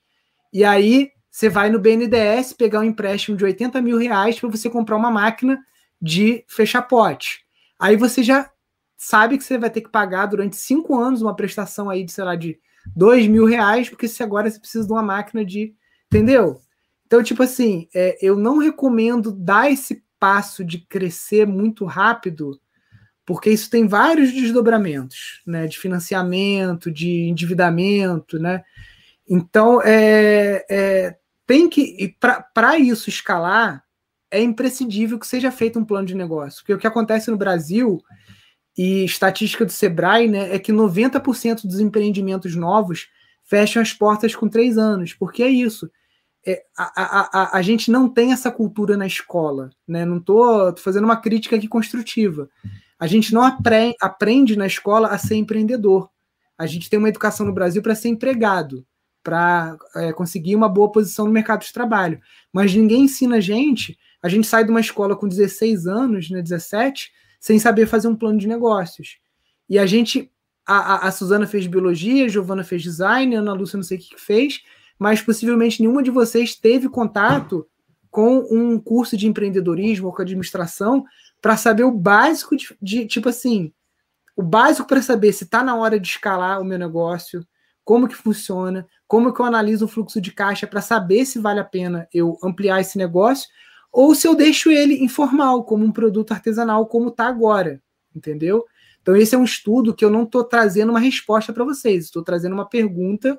E 0.52 0.64
aí 0.64 1.10
você 1.32 1.48
vai 1.48 1.70
no 1.70 1.78
BNDES 1.78 2.52
pegar 2.52 2.80
um 2.80 2.84
empréstimo 2.84 3.38
de 3.38 3.42
80 3.42 3.80
mil 3.80 3.96
reais 3.96 4.38
para 4.38 4.50
você 4.50 4.68
comprar 4.68 4.98
uma 4.98 5.10
máquina 5.10 5.58
de 6.00 6.44
fechar 6.46 6.82
pote. 6.82 7.46
Aí 7.80 7.96
você 7.96 8.22
já 8.22 8.50
sabe 8.98 9.38
que 9.38 9.44
você 9.44 9.56
vai 9.56 9.70
ter 9.70 9.80
que 9.80 9.88
pagar 9.88 10.26
durante 10.26 10.56
cinco 10.56 10.94
anos 10.94 11.22
uma 11.22 11.34
prestação 11.34 11.88
aí 11.88 12.04
de, 12.04 12.12
sei 12.12 12.22
lá, 12.22 12.36
de 12.36 12.60
dois 12.94 13.26
mil 13.26 13.46
reais, 13.46 13.88
porque 13.88 14.06
se 14.06 14.22
agora 14.22 14.50
você 14.50 14.60
precisa 14.60 14.86
de 14.86 14.92
uma 14.92 15.02
máquina 15.02 15.42
de. 15.42 15.74
Entendeu? 16.06 16.60
Então, 17.06 17.22
tipo 17.22 17.42
assim, 17.42 17.88
é, 17.94 18.18
eu 18.20 18.36
não 18.36 18.58
recomendo 18.58 19.32
dar 19.32 19.72
esse 19.72 20.04
passo 20.20 20.62
de 20.62 20.80
crescer 20.80 21.46
muito 21.46 21.86
rápido, 21.86 22.60
porque 23.24 23.48
isso 23.48 23.70
tem 23.70 23.88
vários 23.88 24.30
desdobramentos, 24.32 25.40
né? 25.46 25.66
De 25.66 25.78
financiamento, 25.78 26.90
de 26.90 27.28
endividamento, 27.30 28.38
né? 28.38 28.62
Então, 29.26 29.80
é, 29.82 30.66
é 30.68 31.16
tem 31.46 31.68
que. 31.68 32.16
Para 32.54 32.78
isso 32.78 33.08
escalar, 33.08 33.84
é 34.30 34.40
imprescindível 34.40 35.18
que 35.18 35.26
seja 35.26 35.50
feito 35.50 35.78
um 35.78 35.84
plano 35.84 36.06
de 36.06 36.14
negócio. 36.14 36.60
Porque 36.60 36.74
o 36.74 36.78
que 36.78 36.86
acontece 36.86 37.30
no 37.30 37.36
Brasil 37.36 38.02
e 38.76 39.04
estatística 39.04 39.64
do 39.64 39.72
Sebrae 39.72 40.28
né, 40.28 40.54
é 40.54 40.58
que 40.58 40.72
90% 40.72 41.66
dos 41.66 41.78
empreendimentos 41.78 42.56
novos 42.56 43.08
fecham 43.44 43.82
as 43.82 43.92
portas 43.92 44.34
com 44.34 44.48
três 44.48 44.78
anos, 44.78 45.12
porque 45.12 45.42
é 45.42 45.48
isso. 45.48 45.90
É, 46.44 46.62
a, 46.76 47.02
a, 47.02 47.42
a, 47.42 47.58
a, 47.58 47.62
gente 47.62 47.90
não 47.90 48.08
tem 48.08 48.32
essa 48.32 48.50
cultura 48.50 48.96
na 48.96 49.06
escola, 49.06 49.70
né? 49.86 50.04
Não 50.04 50.16
estou 50.16 50.74
fazendo 50.76 51.04
uma 51.04 51.20
crítica 51.20 51.54
aqui 51.54 51.68
construtiva. 51.68 52.48
A 52.98 53.06
gente 53.06 53.32
não 53.32 53.42
aprende, 53.42 53.96
aprende 54.00 54.56
na 54.56 54.66
escola 54.66 55.08
a 55.08 55.18
ser 55.18 55.36
empreendedor. 55.36 56.10
A 56.58 56.66
gente 56.66 56.88
tem 56.88 56.98
uma 56.98 57.08
educação 57.08 57.46
no 57.46 57.52
Brasil 57.52 57.82
para 57.82 57.94
ser 57.94 58.08
empregado, 58.08 58.84
para 59.22 59.76
é, 59.96 60.12
conseguir 60.12 60.56
uma 60.56 60.68
boa 60.68 60.90
posição 60.90 61.26
no 61.26 61.32
mercado 61.32 61.62
de 61.62 61.72
trabalho. 61.72 62.20
Mas 62.52 62.74
ninguém 62.74 63.04
ensina 63.04 63.36
a 63.36 63.40
gente. 63.40 63.98
A 64.22 64.28
gente 64.28 64.46
sai 64.46 64.64
de 64.64 64.70
uma 64.70 64.80
escola 64.80 65.16
com 65.16 65.28
16 65.28 65.86
anos, 65.86 66.30
né, 66.30 66.42
17, 66.42 67.10
sem 67.40 67.58
saber 67.58 67.86
fazer 67.86 68.08
um 68.08 68.16
plano 68.16 68.38
de 68.38 68.46
negócios. 68.46 69.18
E 69.68 69.78
a 69.78 69.86
gente, 69.86 70.30
a, 70.66 70.76
a, 70.76 71.08
a 71.08 71.10
Suzana 71.10 71.46
fez 71.46 71.66
biologia, 71.66 72.26
a 72.26 72.28
Giovana 72.28 72.64
fez 72.64 72.82
design, 72.82 73.34
a 73.34 73.40
Ana 73.40 73.52
Lúcia 73.52 73.76
não 73.76 73.84
sei 73.84 73.98
o 73.98 74.00
que 74.00 74.20
fez, 74.20 74.60
mas 74.98 75.20
possivelmente 75.20 75.80
nenhuma 75.80 76.02
de 76.02 76.10
vocês 76.10 76.54
teve 76.54 76.88
contato 76.88 77.66
com 78.10 78.46
um 78.50 78.78
curso 78.78 79.16
de 79.16 79.26
empreendedorismo 79.26 80.06
ou 80.06 80.12
com 80.12 80.22
administração 80.22 81.04
para 81.40 81.56
saber 81.56 81.82
o 81.82 81.90
básico 81.90 82.54
de, 82.54 82.76
de 82.80 83.06
tipo 83.06 83.28
assim, 83.28 83.72
o 84.36 84.42
básico 84.42 84.86
para 84.86 85.02
saber 85.02 85.32
se 85.32 85.44
está 85.44 85.64
na 85.64 85.74
hora 85.74 85.98
de 85.98 86.06
escalar 86.06 86.60
o 86.60 86.64
meu 86.64 86.78
negócio, 86.78 87.44
como 87.84 88.06
que 88.06 88.14
funciona, 88.14 88.86
como 89.12 89.30
que 89.30 89.40
eu 89.40 89.44
analiso 89.44 89.84
o 89.84 89.88
fluxo 89.88 90.22
de 90.22 90.32
caixa 90.32 90.66
para 90.66 90.80
saber 90.80 91.26
se 91.26 91.38
vale 91.38 91.60
a 91.60 91.64
pena 91.64 92.08
eu 92.14 92.38
ampliar 92.42 92.80
esse 92.80 92.96
negócio 92.96 93.46
ou 93.92 94.14
se 94.14 94.26
eu 94.26 94.34
deixo 94.34 94.70
ele 94.70 95.04
informal, 95.04 95.64
como 95.64 95.84
um 95.84 95.92
produto 95.92 96.32
artesanal, 96.32 96.86
como 96.86 97.10
está 97.10 97.26
agora, 97.26 97.82
entendeu? 98.16 98.64
Então, 99.02 99.14
esse 99.14 99.34
é 99.34 99.38
um 99.38 99.44
estudo 99.44 99.94
que 99.94 100.02
eu 100.02 100.08
não 100.08 100.22
estou 100.22 100.42
trazendo 100.42 100.88
uma 100.88 100.98
resposta 100.98 101.52
para 101.52 101.62
vocês, 101.62 102.06
estou 102.06 102.22
trazendo 102.22 102.54
uma 102.54 102.66
pergunta 102.66 103.38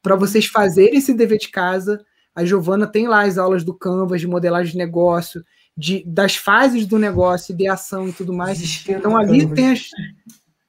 para 0.00 0.14
vocês 0.14 0.46
fazerem 0.46 0.96
esse 0.96 1.12
dever 1.12 1.38
de 1.38 1.48
casa. 1.48 2.00
A 2.32 2.44
Giovana 2.44 2.86
tem 2.86 3.08
lá 3.08 3.22
as 3.22 3.38
aulas 3.38 3.64
do 3.64 3.74
Canvas, 3.74 4.20
de 4.20 4.28
modelagem 4.28 4.70
de 4.70 4.78
negócio, 4.78 5.44
de, 5.76 6.04
das 6.06 6.36
fases 6.36 6.86
do 6.86 6.96
negócio, 6.96 7.52
ideação 7.52 8.08
e 8.08 8.12
tudo 8.12 8.32
mais. 8.32 8.84
Então, 8.88 9.16
ali 9.16 9.52
tem 9.52 9.72
as. 9.72 9.88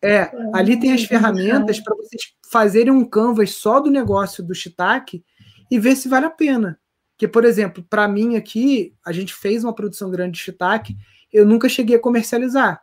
É, 0.02 0.32
ali 0.56 0.80
tem 0.80 0.92
as 0.92 1.04
ferramentas 1.04 1.80
para 1.80 1.96
vocês 1.96 2.39
fazerem 2.50 2.92
um 2.92 3.06
canvas 3.06 3.52
só 3.52 3.80
do 3.80 3.92
negócio 3.92 4.44
do 4.44 4.56
Shiitake 4.56 5.24
e 5.70 5.80
ver 5.80 5.96
se 5.96 6.10
vale 6.10 6.26
a 6.26 6.32
pena. 6.32 6.80
Que, 7.16 7.28
por 7.28 7.46
exemplo, 7.46 7.86
para 7.88 8.08
mim 8.08 8.36
aqui, 8.36 8.96
a 9.06 9.12
gente 9.12 9.36
fez 9.36 9.64
uma 9.64 9.76
produção 9.76 10.10
grande 10.10 10.38
de 10.38 10.44
shiitake, 10.44 10.98
eu 11.32 11.46
nunca 11.46 11.68
cheguei 11.70 11.98
a 11.98 12.00
comercializar. 12.00 12.82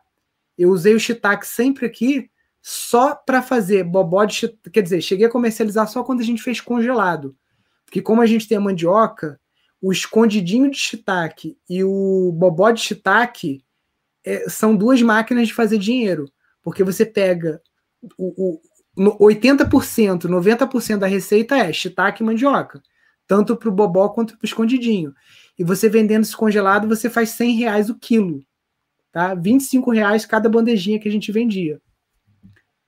Eu 0.57 0.69
usei 0.69 0.93
o 0.93 0.99
shiitake 0.99 1.45
sempre 1.45 1.85
aqui 1.85 2.29
só 2.61 3.15
para 3.15 3.41
fazer 3.41 3.83
bobó 3.83 4.23
de 4.25 4.35
shiitake, 4.35 4.69
quer 4.69 4.81
dizer, 4.81 5.01
cheguei 5.01 5.25
a 5.25 5.29
comercializar 5.29 5.87
só 5.87 6.03
quando 6.03 6.21
a 6.21 6.23
gente 6.23 6.41
fez 6.41 6.61
congelado. 6.61 7.35
Porque 7.83 8.01
como 8.01 8.21
a 8.21 8.25
gente 8.25 8.47
tem 8.47 8.57
a 8.57 8.61
mandioca, 8.61 9.39
o 9.81 9.91
escondidinho 9.91 10.69
de 10.69 10.77
shiitake 10.77 11.57
e 11.69 11.83
o 11.83 12.31
bobó 12.31 12.71
de 12.71 12.81
shiitake 12.81 13.65
é, 14.23 14.47
são 14.49 14.75
duas 14.75 15.01
máquinas 15.01 15.47
de 15.47 15.53
fazer 15.53 15.77
dinheiro. 15.77 16.31
Porque 16.61 16.83
você 16.83 17.05
pega 17.05 17.61
o, 18.17 18.55
o 18.55 18.61
80%, 18.97 20.23
90% 20.23 20.97
da 20.97 21.07
receita 21.07 21.57
é 21.57 21.71
shiitake 21.71 22.23
e 22.23 22.25
mandioca 22.25 22.81
tanto 23.27 23.55
para 23.57 23.69
o 23.69 23.71
bobó 23.71 24.09
quanto 24.09 24.37
para 24.37 24.45
o 24.45 24.47
escondidinho. 24.47 25.13
E 25.59 25.63
você 25.63 25.89
vendendo 25.89 26.23
esse 26.23 26.35
congelado, 26.35 26.87
você 26.87 27.09
faz 27.09 27.31
100 27.31 27.55
reais 27.57 27.89
o 27.89 27.99
quilo. 27.99 28.41
Tá? 29.11 29.35
25 29.35 29.91
reais 29.91 30.25
cada 30.25 30.47
bandejinha 30.47 30.99
que 30.99 31.09
a 31.09 31.11
gente 31.11 31.31
vendia. 31.31 31.81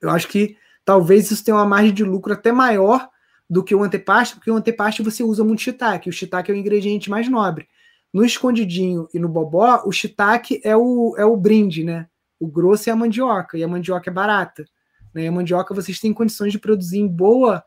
Eu 0.02 0.10
acho 0.10 0.28
que 0.28 0.56
talvez 0.86 1.30
isso 1.30 1.44
tenha 1.44 1.58
uma 1.58 1.66
margem 1.66 1.94
de 1.94 2.04
lucro 2.04 2.34
até 2.34 2.52
maior 2.52 3.10
do 3.50 3.64
que 3.64 3.76
o 3.76 3.84
antepasto, 3.84 4.38
porque 4.38 4.52
o 4.52 4.56
antepasto 4.56 5.04
você 5.04 5.24
usa 5.24 5.44
muito 5.44 5.62
shiitake. 5.62 6.10
O 6.10 6.14
shiitake 6.14 6.52
é 6.52 6.54
o 6.54 6.58
ingrediente 6.58 7.10
mais 7.10 7.28
nobre. 7.28 7.68
No 8.14 8.24
escondidinho 8.24 9.08
e 9.14 9.20
no 9.20 9.28
bobó, 9.28 9.84
o 9.86 9.92
shiitake 9.92 10.62
é 10.64 10.76
o, 10.78 11.16
é 11.18 11.26
o 11.26 11.36
brinde, 11.36 11.84
né? 11.84 12.08
O 12.40 12.48
grosso 12.48 12.90
é 12.90 12.94
a 12.94 12.96
mandioca, 12.96 13.58
e 13.58 13.64
a 13.64 13.68
mandioca 13.68 14.10
é 14.10 14.14
barata. 14.14 14.66
Né? 15.14 15.28
A 15.28 15.32
mandioca 15.32 15.74
vocês 15.74 16.00
têm 16.00 16.14
condições 16.14 16.52
de 16.52 16.60
produzir 16.60 17.00
em 17.00 17.08
boa 17.08 17.64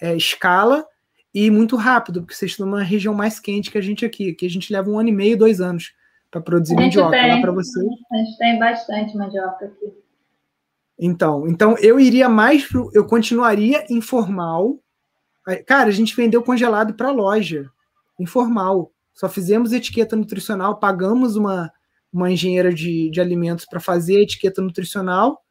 é, 0.00 0.16
escala 0.16 0.86
e 1.32 1.50
muito 1.50 1.76
rápido, 1.76 2.20
porque 2.20 2.34
vocês 2.34 2.52
estão 2.52 2.66
numa 2.66 2.82
região 2.82 3.14
mais 3.14 3.40
quente 3.40 3.70
que 3.70 3.78
a 3.78 3.80
gente 3.80 4.04
aqui. 4.04 4.30
Aqui 4.30 4.46
a 4.46 4.50
gente 4.50 4.72
leva 4.72 4.90
um 4.90 4.98
ano 4.98 5.08
e 5.08 5.12
meio, 5.12 5.36
dois 5.36 5.60
anos 5.60 5.92
para 6.30 6.40
produzir 6.40 6.74
mandioca. 6.74 7.10
Tem, 7.10 7.34
lá 7.34 7.40
para 7.40 7.52
você. 7.52 7.80
A 8.12 8.16
gente 8.16 8.38
tem 8.38 8.58
bastante 8.58 9.16
mandioca 9.16 9.66
aqui. 9.66 9.92
Então, 10.98 11.46
então 11.48 11.76
eu 11.78 11.98
iria 11.98 12.28
mais 12.28 12.66
pro, 12.66 12.90
eu 12.92 13.04
continuaria 13.06 13.84
informal. 13.90 14.78
Cara, 15.66 15.88
a 15.88 15.92
gente 15.92 16.16
vendeu 16.16 16.42
congelado 16.42 16.94
para 16.94 17.10
loja, 17.10 17.70
informal. 18.18 18.92
Só 19.12 19.28
fizemos 19.28 19.72
etiqueta 19.72 20.16
nutricional, 20.16 20.78
pagamos 20.78 21.36
uma, 21.36 21.70
uma 22.12 22.30
engenheira 22.30 22.72
de, 22.72 23.10
de 23.10 23.20
alimentos 23.20 23.64
para 23.64 23.78
fazer 23.78 24.16
a 24.16 24.22
etiqueta 24.22 24.62
nutricional, 24.62 25.44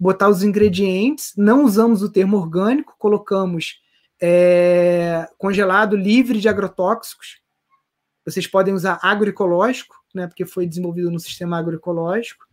botar 0.00 0.30
os 0.30 0.42
ingredientes, 0.42 1.34
não 1.36 1.62
usamos 1.62 2.02
o 2.02 2.10
termo 2.10 2.38
orgânico, 2.38 2.94
colocamos 2.98 3.82
é, 4.20 5.28
congelado 5.36 5.94
livre 5.94 6.40
de 6.40 6.48
agrotóxicos. 6.48 7.42
Vocês 8.24 8.46
podem 8.46 8.72
usar 8.72 8.98
agroecológico, 9.02 9.94
né, 10.14 10.26
porque 10.26 10.46
foi 10.46 10.66
desenvolvido 10.66 11.10
no 11.10 11.20
sistema 11.20 11.58
agroecológico. 11.58 12.46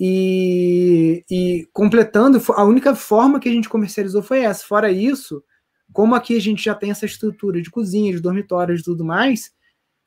E, 0.00 1.22
e 1.30 1.68
completando, 1.74 2.42
a 2.54 2.64
única 2.64 2.94
forma 2.94 3.38
que 3.38 3.50
a 3.50 3.52
gente 3.52 3.68
comercializou 3.68 4.22
foi 4.22 4.40
essa. 4.40 4.64
Fora 4.64 4.90
isso, 4.90 5.44
como 5.92 6.14
aqui 6.14 6.34
a 6.34 6.40
gente 6.40 6.64
já 6.64 6.74
tem 6.74 6.90
essa 6.90 7.04
estrutura 7.04 7.60
de 7.60 7.70
cozinha, 7.70 8.12
de 8.12 8.20
dormitórios 8.20 8.80
e 8.80 8.84
tudo 8.84 9.04
mais, 9.04 9.52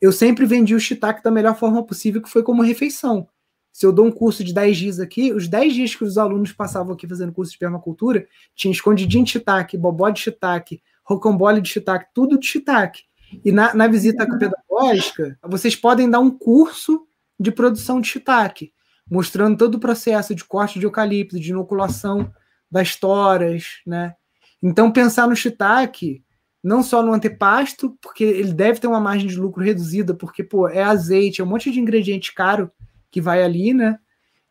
eu 0.01 0.11
sempre 0.11 0.45
vendi 0.47 0.73
o 0.73 0.79
shiitake 0.79 1.23
da 1.23 1.29
melhor 1.29 1.55
forma 1.57 1.85
possível, 1.85 2.21
que 2.21 2.29
foi 2.29 2.41
como 2.41 2.63
refeição. 2.63 3.27
Se 3.75 3.85
eu 3.85 3.91
dou 3.91 4.05
um 4.05 4.11
curso 4.11 4.41
de 4.41 4.53
10 4.53 4.77
dias 4.77 4.99
aqui, 5.01 5.33
os 5.33 5.49
10 5.49 5.73
dias 5.73 5.93
que 5.93 6.05
os 6.05 6.17
alunos 6.17 6.53
passavam 6.53 6.93
aqui 6.93 7.05
fazendo 7.05 7.33
curso 7.33 7.51
de 7.51 7.57
permacultura, 7.57 8.25
tinha 8.55 8.71
escondidinho 8.71 9.25
de 9.25 9.31
shiitake, 9.31 9.77
bobó 9.77 10.09
de 10.09 10.21
shiitake, 10.21 10.81
rocambole 11.03 11.59
de 11.59 11.67
shiitake, 11.67 12.05
tudo 12.13 12.39
de 12.39 12.47
shiitake. 12.47 13.03
E 13.43 13.51
na, 13.51 13.73
na 13.73 13.85
visita 13.89 14.25
pedagógica, 14.25 15.37
vocês 15.43 15.75
podem 15.75 16.09
dar 16.09 16.21
um 16.21 16.31
curso 16.31 17.05
de 17.37 17.51
produção 17.51 17.99
de 17.99 18.07
shiitake, 18.07 18.71
mostrando 19.11 19.57
todo 19.57 19.75
o 19.75 19.79
processo 19.79 20.33
de 20.33 20.45
corte 20.45 20.79
de 20.79 20.85
eucalipto, 20.85 21.37
de 21.37 21.49
inoculação 21.49 22.31
das 22.71 22.95
toras, 22.95 23.81
né? 23.85 24.15
Então, 24.63 24.89
pensar 24.89 25.27
no 25.27 25.35
shiitake, 25.35 26.23
não 26.63 26.81
só 26.81 27.03
no 27.03 27.11
antepasto, 27.11 27.97
porque 28.01 28.23
ele 28.23 28.53
deve 28.53 28.79
ter 28.79 28.87
uma 28.87 29.01
margem 29.01 29.27
de 29.27 29.35
lucro 29.35 29.61
reduzida, 29.61 30.13
porque, 30.13 30.45
pô, 30.45 30.69
é 30.69 30.81
azeite, 30.81 31.41
é 31.41 31.43
um 31.43 31.47
monte 31.47 31.69
de 31.69 31.81
ingrediente 31.81 32.33
caro, 32.33 32.71
que 33.15 33.21
vai 33.21 33.41
ali, 33.41 33.73
né? 33.73 33.97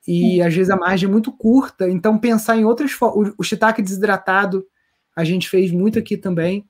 E 0.08 0.40
às 0.40 0.54
vezes 0.54 0.70
a 0.70 0.76
margem 0.76 1.06
é 1.06 1.12
muito 1.12 1.30
curta, 1.30 1.86
então 1.86 2.16
pensar 2.16 2.56
em 2.56 2.64
outras 2.64 2.92
formas. 2.92 3.28
O, 3.28 3.34
o 3.36 3.42
shiitake 3.42 3.82
desidratado, 3.82 4.66
a 5.14 5.22
gente 5.22 5.50
fez 5.50 5.70
muito 5.70 5.98
aqui 5.98 6.16
também. 6.16 6.66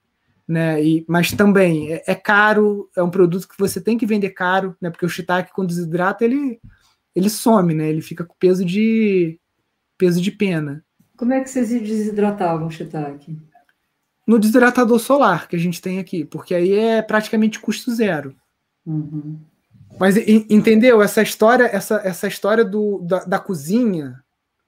né? 0.47 0.83
E, 0.85 1.05
mas 1.09 1.31
também 1.31 1.93
é, 1.93 2.03
é, 2.05 2.15
caro, 2.17 2.91
é 2.97 3.03
um 3.03 3.11
produto 3.11 3.47
que 3.47 3.57
você 3.57 3.81
tem 3.81 3.97
que 3.97 4.07
vender 4.07 4.31
caro, 4.31 4.77
né? 4.81 4.91
Porque 4.91 5.07
o 5.07 5.09
shiitake 5.09 5.53
quando 5.53 5.69
desidrata 5.69 6.25
ele 6.25 6.61
ele 7.15 7.31
some, 7.31 7.73
né? 7.73 7.89
Ele 7.89 8.03
fica 8.03 8.25
com 8.25 8.35
peso 8.41 8.65
de 8.65 9.39
peso 9.97 10.21
de 10.21 10.33
pena. 10.33 10.85
Como 11.17 11.33
é 11.33 11.41
que 11.41 11.49
vocês 11.49 11.69
desidratavam 11.69 12.67
o 12.67 12.73
shiitake? 12.73 13.39
No 14.27 14.37
desidratador 14.37 14.99
solar 14.99 15.47
que 15.47 15.55
a 15.55 15.61
gente 15.61 15.81
tem 15.81 16.01
aqui, 16.01 16.25
porque 16.25 16.57
aí 16.57 16.73
é 16.73 17.03
praticamente 17.03 17.61
custo 17.61 17.95
zero. 17.95 18.35
Uhum. 18.85 19.39
Mas 19.99 20.17
entendeu 20.17 21.01
essa 21.01 21.23
história, 21.23 21.65
essa, 21.65 22.01
essa 22.05 22.27
história 22.27 22.65
do, 22.65 23.01
da, 23.01 23.25
da 23.25 23.39
cozinha? 23.39 24.23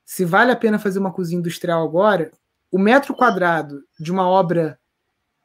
Se 0.04 0.24
vale 0.24 0.52
a 0.52 0.56
pena 0.56 0.78
fazer 0.78 0.98
uma 0.98 1.12
cozinha 1.12 1.40
industrial 1.40 1.82
agora, 1.82 2.30
o 2.70 2.78
metro 2.78 3.14
quadrado 3.14 3.82
de 3.98 4.12
uma 4.12 4.28
obra 4.28 4.78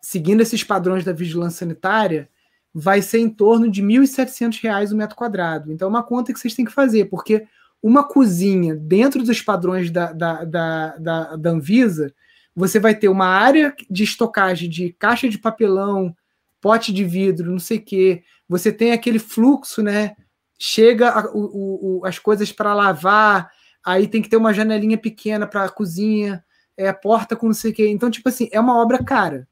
seguindo 0.01 0.41
esses 0.41 0.63
padrões 0.63 1.03
da 1.03 1.13
vigilância 1.13 1.59
sanitária 1.59 2.29
vai 2.73 3.01
ser 3.01 3.19
em 3.19 3.29
torno 3.29 3.69
de 3.69 3.82
R$ 3.82 3.88
1.700 3.88 4.91
o 4.91 4.95
metro 4.95 5.15
quadrado. 5.15 5.71
Então 5.71 5.88
é 5.88 5.89
uma 5.89 6.03
conta 6.03 6.34
que 6.34 6.39
vocês 6.39 6.55
têm 6.55 6.65
que 6.65 6.71
fazer, 6.71 7.05
porque 7.05 7.45
uma 7.82 8.03
cozinha 8.03 8.75
dentro 8.75 9.23
dos 9.23 9.41
padrões 9.41 9.89
da, 9.89 10.13
da, 10.13 10.43
da, 10.43 10.97
da, 10.97 11.36
da 11.36 11.49
Anvisa, 11.49 12.13
você 12.55 12.79
vai 12.79 12.95
ter 12.95 13.09
uma 13.09 13.25
área 13.25 13.75
de 13.89 14.03
estocagem 14.03 14.69
de 14.69 14.93
caixa 14.93 15.27
de 15.27 15.38
papelão, 15.38 16.15
pote 16.59 16.93
de 16.93 17.03
vidro, 17.03 17.51
não 17.51 17.59
sei 17.59 17.77
o 17.77 17.82
quê. 17.82 18.23
Você 18.52 18.70
tem 18.70 18.91
aquele 18.91 19.18
fluxo, 19.18 19.82
né? 19.82 20.14
Chega 20.60 21.10
a, 21.10 21.32
o, 21.34 21.99
o, 21.99 22.06
as 22.06 22.20
coisas 22.20 22.52
para 22.52 22.74
lavar, 22.74 23.49
aí 23.82 24.10
tem 24.10 24.22
que 24.22 24.28
ter 24.28 24.36
uma 24.36 24.54
janelinha 24.54 24.97
pequena 24.97 25.47
para 25.47 25.64
a 25.64 25.70
cozinha, 25.70 26.43
é 26.76 26.91
porta 26.91 27.34
com 27.34 27.45
não 27.45 27.54
sei 27.54 27.72
o 27.72 27.74
quê. 27.74 27.88
Então, 27.88 28.12
tipo 28.12 28.28
assim, 28.28 28.49
é 28.52 28.60
uma 28.60 28.78
obra 28.78 29.02
cara. 29.02 29.47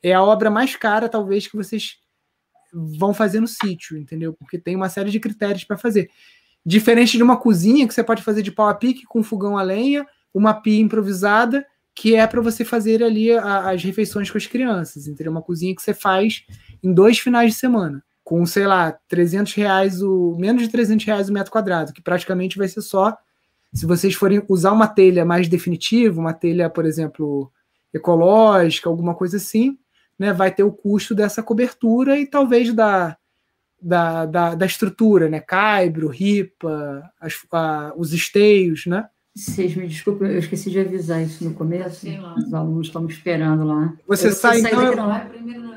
É 0.00 0.12
a 0.12 0.22
obra 0.22 0.50
mais 0.50 0.76
cara, 0.76 1.08
talvez, 1.08 1.48
que 1.48 1.56
vocês 1.56 1.96
vão 2.72 3.12
fazer 3.12 3.40
no 3.40 3.48
sítio, 3.48 3.98
entendeu? 3.98 4.32
Porque 4.32 4.56
tem 4.56 4.76
uma 4.76 4.88
série 4.88 5.10
de 5.10 5.18
critérios 5.18 5.64
para 5.64 5.76
fazer. 5.76 6.08
Diferente 6.64 7.16
de 7.16 7.22
uma 7.24 7.38
cozinha 7.38 7.88
que 7.88 7.94
você 7.94 8.04
pode 8.04 8.22
fazer 8.22 8.42
de 8.42 8.52
pau 8.52 8.68
a 8.68 8.74
pique 8.74 9.02
com 9.04 9.20
fogão 9.20 9.58
a 9.58 9.62
lenha, 9.62 10.06
uma 10.32 10.54
pia 10.54 10.80
improvisada, 10.80 11.66
que 11.92 12.14
é 12.14 12.24
para 12.24 12.40
você 12.40 12.64
fazer 12.64 13.02
ali 13.02 13.32
a, 13.32 13.70
as 13.70 13.82
refeições 13.82 14.30
com 14.30 14.38
as 14.38 14.46
crianças, 14.46 15.08
entendeu? 15.08 15.32
Uma 15.32 15.42
cozinha 15.42 15.74
que 15.74 15.82
você 15.82 15.92
faz 15.92 16.44
em 16.80 16.94
dois 16.94 17.18
finais 17.18 17.54
de 17.54 17.58
semana, 17.58 18.00
com, 18.28 18.44
sei 18.44 18.66
lá, 18.66 18.92
300 19.08 19.54
reais, 19.54 20.02
o, 20.02 20.36
menos 20.38 20.60
de 20.60 20.68
300 20.68 21.06
reais 21.06 21.30
o 21.30 21.32
metro 21.32 21.50
quadrado, 21.50 21.94
que 21.94 22.02
praticamente 22.02 22.58
vai 22.58 22.68
ser 22.68 22.82
só, 22.82 23.16
se 23.72 23.86
vocês 23.86 24.14
forem 24.14 24.44
usar 24.50 24.72
uma 24.72 24.86
telha 24.86 25.24
mais 25.24 25.48
definitiva, 25.48 26.20
uma 26.20 26.34
telha, 26.34 26.68
por 26.68 26.84
exemplo, 26.84 27.50
ecológica, 27.90 28.86
alguma 28.86 29.14
coisa 29.14 29.38
assim, 29.38 29.78
né, 30.18 30.30
vai 30.30 30.50
ter 30.50 30.62
o 30.62 30.70
custo 30.70 31.14
dessa 31.14 31.42
cobertura 31.42 32.18
e 32.18 32.26
talvez 32.26 32.70
da, 32.74 33.16
da, 33.80 34.26
da, 34.26 34.54
da 34.54 34.66
estrutura, 34.66 35.30
né? 35.30 35.40
Caibro, 35.40 36.08
ripa, 36.08 37.10
as, 37.18 37.34
a, 37.50 37.94
os 37.96 38.12
esteios, 38.12 38.84
né? 38.84 39.08
Vocês 39.38 39.76
me 39.76 39.86
desculpem, 39.86 40.32
eu 40.32 40.38
esqueci 40.38 40.68
de 40.68 40.80
avisar 40.80 41.22
isso 41.22 41.44
no 41.44 41.54
começo. 41.54 42.08
Os 42.36 42.52
alunos 42.52 42.88
estão 42.88 43.02
me 43.02 43.12
esperando 43.12 43.64
lá. 43.64 43.94
Você 44.08 44.28
eu 44.28 44.32
sai, 44.32 44.58
então. 44.58 44.82
Eu, 44.82 44.96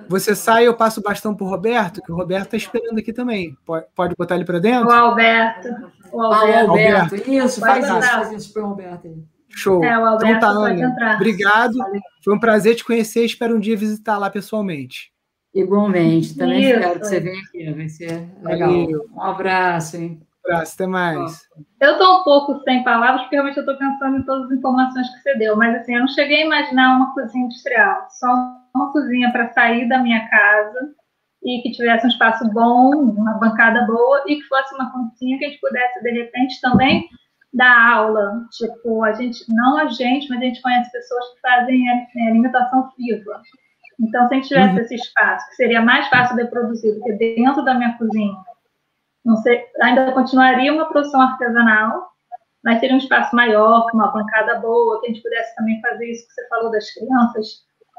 você 0.09 0.36
sai, 0.36 0.68
eu 0.68 0.74
passo 0.74 0.99
o 0.99 1.03
bastão 1.03 1.36
para 1.36 1.45
o 1.45 1.47
Roberto, 1.47 2.01
que 2.01 2.12
o 2.12 2.16
Roberto 2.16 2.45
está 2.45 2.57
esperando 2.57 2.97
aqui 2.97 3.14
também. 3.14 3.55
Pode, 3.64 3.86
pode 3.95 4.16
botar 4.18 4.34
ele 4.34 4.45
para 4.45 4.57
dentro? 4.57 4.89
O 4.89 4.91
Alberto. 4.91 5.68
O 6.12 6.22
Alberto. 6.22 6.59
Ah, 6.59 6.66
o 6.66 6.70
Alberto. 6.72 7.16
Isso, 7.16 7.59
faz 7.59 7.86
isso, 7.86 8.01
faz 8.01 8.32
isso 8.32 8.51
para 8.51 8.64
o 8.64 8.66
Alberto 8.66 9.07
aí. 9.07 9.24
Show. 9.49 9.84
É, 9.84 9.93
então 9.93 10.39
tá, 10.39 10.47
Ana. 10.49 11.16
Obrigado. 11.16 11.78
Valeu. 11.78 12.01
Foi 12.24 12.36
um 12.36 12.39
prazer 12.39 12.76
te 12.76 12.84
conhecer. 12.84 13.26
Espero 13.26 13.55
um 13.55 13.59
dia 13.59 13.78
visitar 13.78 14.18
lá 14.18 14.32
pessoalmente. 14.32 15.12
Igualmente. 15.53 16.36
Também 16.36 16.64
Isso. 16.64 16.74
espero 16.74 16.99
que 16.99 17.05
você 17.05 17.20
venha 17.20 17.41
aqui. 17.47 17.74
Vai 17.74 17.89
ser 17.89 18.28
legal. 18.41 18.70
Valeu. 18.70 19.05
Um 19.14 19.22
abraço, 19.22 19.97
hein? 19.97 20.20
Abraço, 20.45 20.73
até 20.73 20.87
mais. 20.87 21.47
Eu 21.79 21.91
estou 21.93 22.19
um 22.19 22.23
pouco 22.23 22.59
sem 22.63 22.83
palavras, 22.83 23.21
porque 23.21 23.35
realmente 23.35 23.57
eu 23.57 23.61
estou 23.61 23.77
pensando 23.77 24.17
em 24.17 24.23
todas 24.23 24.51
as 24.51 24.57
informações 24.57 25.09
que 25.09 25.19
você 25.21 25.35
deu, 25.35 25.55
mas 25.55 25.75
assim, 25.75 25.93
eu 25.93 26.01
não 26.01 26.07
cheguei 26.07 26.43
a 26.43 26.45
imaginar 26.45 26.97
uma 26.97 27.13
cozinha 27.13 27.45
industrial, 27.45 28.07
só 28.09 28.27
uma 28.75 28.91
cozinha 28.91 29.31
para 29.31 29.53
sair 29.53 29.87
da 29.87 29.99
minha 29.99 30.27
casa 30.27 30.93
e 31.43 31.61
que 31.61 31.71
tivesse 31.71 32.05
um 32.05 32.09
espaço 32.09 32.49
bom, 32.51 32.91
uma 32.95 33.33
bancada 33.35 33.85
boa 33.85 34.23
e 34.27 34.35
que 34.35 34.43
fosse 34.43 34.73
uma 34.75 34.91
cozinha 34.91 35.37
que 35.37 35.45
a 35.45 35.49
gente 35.49 35.61
pudesse, 35.61 36.01
de 36.01 36.11
repente, 36.11 36.61
também 36.61 37.07
da 37.53 37.93
aula. 37.93 38.45
Tipo, 38.51 39.03
a 39.03 39.13
gente, 39.13 39.43
não 39.49 39.77
a 39.77 39.87
gente, 39.87 40.29
mas 40.29 40.39
a 40.39 40.45
gente 40.45 40.61
conhece 40.61 40.91
pessoas 40.91 41.33
que 41.33 41.41
fazem 41.41 41.83
é, 41.89 42.27
alimentação 42.27 42.89
viva. 42.97 43.41
Então, 43.99 44.27
se 44.27 44.33
a 44.33 44.37
gente 44.37 44.47
tivesse 44.47 44.73
uhum. 44.73 44.79
esse 44.79 44.95
espaço, 44.95 45.47
que 45.49 45.55
seria 45.55 45.81
mais 45.81 46.07
fácil 46.07 46.35
de 46.35 46.45
produzir 46.45 46.93
do 46.93 47.03
que 47.03 47.13
dentro 47.13 47.63
da 47.63 47.73
minha 47.75 47.95
cozinha, 47.97 48.33
sei, 49.38 49.63
ainda 49.82 50.11
continuaria 50.11 50.74
uma 50.74 50.86
produção 50.86 51.22
artesanal, 51.22 52.11
mas 52.63 52.80
teria 52.80 52.95
um 52.95 52.99
espaço 52.99 53.36
maior, 53.36 53.88
uma 53.93 54.11
bancada 54.11 54.59
boa, 54.59 54.99
que 54.99 55.07
a 55.07 55.09
gente 55.09 55.22
pudesse 55.22 55.55
também 55.55 55.80
fazer 55.82 56.11
isso 56.11 56.28
que 56.28 56.34
você 56.34 56.47
falou 56.47 56.72
das 56.72 56.91
crianças, 56.91 57.47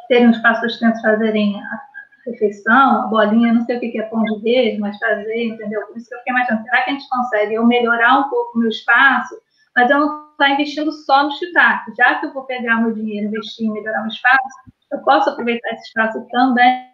ter 0.08 0.26
um 0.26 0.30
espaço 0.30 0.60
para 0.60 0.68
as 0.68 0.78
crianças 0.78 1.02
fazerem 1.02 1.60
a 1.60 1.80
refeição, 2.26 3.02
a 3.02 3.06
bolinha, 3.06 3.52
não 3.52 3.64
sei 3.64 3.76
o 3.76 3.80
que 3.80 4.00
é 4.00 4.02
pão 4.04 4.22
de 4.24 4.40
queijo, 4.40 4.80
mas 4.80 4.98
fazer, 4.98 5.46
entendeu? 5.46 5.86
Por 5.86 5.96
isso 5.96 6.08
que 6.08 6.14
eu 6.14 6.18
fiquei 6.18 6.32
imaginando, 6.32 6.64
será 6.64 6.82
que 6.82 6.90
a 6.90 6.92
gente 6.92 7.08
consegue 7.08 7.54
eu 7.54 7.66
melhorar 7.66 8.20
um 8.20 8.28
pouco 8.28 8.56
o 8.56 8.60
meu 8.60 8.68
espaço, 8.68 9.34
mas 9.74 9.90
eu 9.90 9.98
não 9.98 10.30
estou 10.30 10.46
investindo 10.46 10.92
só 10.92 11.24
no 11.24 11.32
shiitake. 11.32 11.94
Já 11.96 12.16
que 12.16 12.26
eu 12.26 12.32
vou 12.32 12.44
pegar 12.44 12.76
meu 12.76 12.92
dinheiro, 12.92 13.28
investir 13.28 13.66
em 13.66 13.72
melhorar 13.72 14.04
o 14.04 14.08
espaço, 14.08 14.38
eu 14.92 14.98
posso 15.00 15.30
aproveitar 15.30 15.70
esse 15.70 15.86
espaço 15.86 16.24
também 16.30 16.92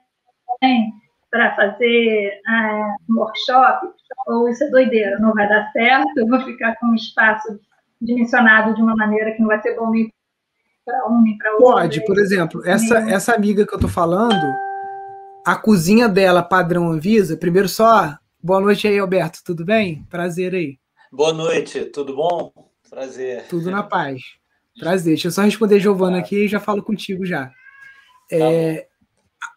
para 1.31 1.55
fazer 1.55 2.33
é, 2.49 2.95
um 3.09 3.17
workshop, 3.17 3.87
ou 4.27 4.49
isso 4.49 4.65
é 4.65 4.71
doideira, 4.71 5.19
não 5.19 5.33
vai 5.33 5.49
dar 5.49 5.71
certo, 5.73 6.19
eu 6.19 6.27
vou 6.27 6.41
ficar 6.41 6.75
com 6.77 6.87
um 6.87 6.95
espaço 6.95 7.59
dimensionado 8.01 8.75
de 8.75 8.83
uma 8.83 8.97
maneira 8.97 9.33
que 9.33 9.41
não 9.41 9.49
vai 9.49 9.61
ser 9.61 9.77
bom 9.77 9.91
nem 9.91 10.13
para 10.85 11.09
um 11.09 11.23
nem 11.23 11.37
para 11.37 11.53
outro. 11.53 11.67
Pode, 11.67 12.07
por 12.07 12.19
exemplo, 12.19 12.63
essa, 12.65 12.99
essa 13.11 13.35
amiga 13.35 13.67
que 13.67 13.73
eu 13.73 13.77
estou 13.77 13.91
falando, 13.91 14.55
a 15.45 15.57
cozinha 15.57 16.09
dela, 16.09 16.43
padrão 16.43 16.91
Anvisa, 16.91 17.37
primeiro 17.37 17.69
só, 17.69 18.17
boa 18.43 18.61
noite 18.61 18.89
aí, 18.89 18.99
Alberto, 18.99 19.41
tudo 19.45 19.65
bem? 19.65 20.07
Prazer 20.09 20.55
aí. 20.55 20.79
Boa 21.13 21.33
noite, 21.33 21.85
tudo 21.87 22.15
bom? 22.15 22.53
Prazer. 22.89 23.47
Tudo 23.49 23.71
na 23.71 23.83
paz. 23.83 24.23
Prazer. 24.79 25.15
Deixa 25.15 25.29
eu 25.29 25.33
só 25.33 25.43
responder 25.43 25.81
Giovana 25.81 26.19
aqui 26.19 26.45
e 26.45 26.49
já 26.49 26.61
falo 26.61 26.83
contigo 26.83 27.27
já. 27.27 27.51
É, 28.31 28.87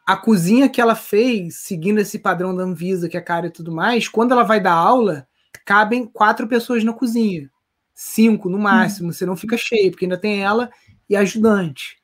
a 0.05 0.15
cozinha 0.15 0.69
que 0.69 0.82
ela 0.82 0.95
fez, 0.95 1.57
seguindo 1.57 1.99
esse 1.99 2.19
padrão 2.19 2.55
da 2.55 2.63
Anvisa, 2.63 3.09
que 3.09 3.17
é 3.17 3.21
cara 3.21 3.47
e 3.47 3.51
tudo 3.51 3.71
mais, 3.71 4.07
quando 4.07 4.32
ela 4.32 4.43
vai 4.43 4.59
dar 4.59 4.73
aula, 4.73 5.27
cabem 5.65 6.05
quatro 6.05 6.47
pessoas 6.47 6.84
na 6.84 6.93
cozinha. 6.93 7.49
Cinco 7.93 8.49
no 8.49 8.59
máximo, 8.59 9.09
hum. 9.09 9.13
você 9.13 9.25
não 9.25 9.36
fica 9.36 9.57
cheio, 9.57 9.91
porque 9.91 10.05
ainda 10.05 10.17
tem 10.17 10.43
ela 10.43 10.69
e 11.09 11.15
ajudante. 11.15 11.97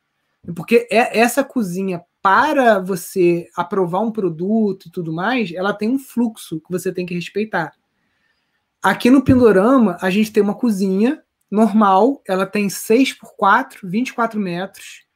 Porque 0.55 0.88
é 0.91 1.19
essa 1.19 1.43
cozinha 1.43 2.01
para 2.21 2.80
você 2.80 3.49
aprovar 3.55 4.01
um 4.01 4.11
produto 4.11 4.88
e 4.88 4.91
tudo 4.91 5.13
mais, 5.13 5.51
ela 5.53 5.73
tem 5.73 5.89
um 5.89 5.99
fluxo 5.99 6.59
que 6.59 6.71
você 6.71 6.91
tem 6.91 7.05
que 7.05 7.13
respeitar. 7.13 7.73
Aqui 8.82 9.09
no 9.09 9.23
Pindorama, 9.23 9.97
a 10.01 10.09
gente 10.09 10.32
tem 10.32 10.43
uma 10.43 10.55
cozinha 10.55 11.23
normal, 11.49 12.21
ela 12.28 12.45
tem 12.45 12.69
6 12.69 13.13
por 13.13 13.36
4, 13.36 13.88
24 13.88 14.39
metros. 14.39 15.07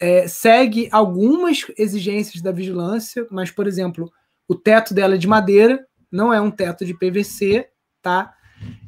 É, 0.00 0.26
segue 0.26 0.88
algumas 0.90 1.66
exigências 1.76 2.42
da 2.42 2.50
vigilância, 2.52 3.26
mas, 3.30 3.50
por 3.50 3.66
exemplo, 3.66 4.10
o 4.48 4.54
teto 4.54 4.94
dela 4.94 5.14
é 5.14 5.18
de 5.18 5.28
madeira, 5.28 5.84
não 6.10 6.32
é 6.32 6.40
um 6.40 6.50
teto 6.50 6.84
de 6.84 6.94
PVC, 6.94 7.68
tá? 8.00 8.32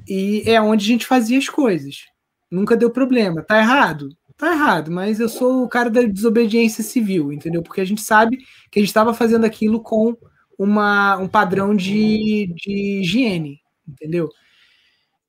E 0.09 0.43
é 0.47 0.61
onde 0.61 0.85
a 0.85 0.89
gente 0.89 1.07
fazia 1.07 1.39
as 1.39 1.49
coisas. 1.49 2.07
Nunca 2.51 2.77
deu 2.77 2.91
problema. 2.91 3.43
Tá 3.43 3.59
errado? 3.59 4.09
tá 4.39 4.53
errado, 4.53 4.91
mas 4.91 5.19
eu 5.19 5.29
sou 5.29 5.65
o 5.65 5.69
cara 5.69 5.91
da 5.91 6.01
desobediência 6.03 6.83
civil, 6.85 7.33
entendeu? 7.33 7.61
Porque 7.61 7.81
a 7.81 7.85
gente 7.85 8.01
sabe 8.01 8.39
que 8.71 8.79
a 8.79 8.81
gente 8.81 8.89
estava 8.89 9.13
fazendo 9.13 9.45
aquilo 9.45 9.83
com 9.83 10.17
uma, 10.57 11.17
um 11.17 11.27
padrão 11.27 11.75
de, 11.75 12.55
de 12.55 13.01
higiene, 13.01 13.61
entendeu? 13.87 14.29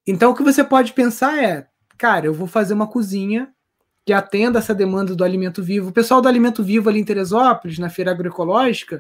Então 0.05 0.31
o 0.31 0.35
que 0.35 0.43
você 0.43 0.63
pode 0.63 0.93
pensar 0.93 1.43
é, 1.43 1.67
cara, 1.97 2.27
eu 2.27 2.33
vou 2.33 2.47
fazer 2.47 2.75
uma 2.75 2.87
cozinha 2.87 3.51
que 4.09 4.13
atenda 4.13 4.57
essa 4.57 4.73
demanda 4.73 5.15
do 5.15 5.23
alimento 5.23 5.61
vivo. 5.61 5.89
O 5.89 5.93
pessoal 5.93 6.19
do 6.19 6.27
alimento 6.27 6.63
vivo 6.63 6.89
ali 6.89 6.99
em 6.99 7.03
Teresópolis, 7.03 7.77
na 7.77 7.91
feira 7.91 8.09
agroecológica, 8.09 8.99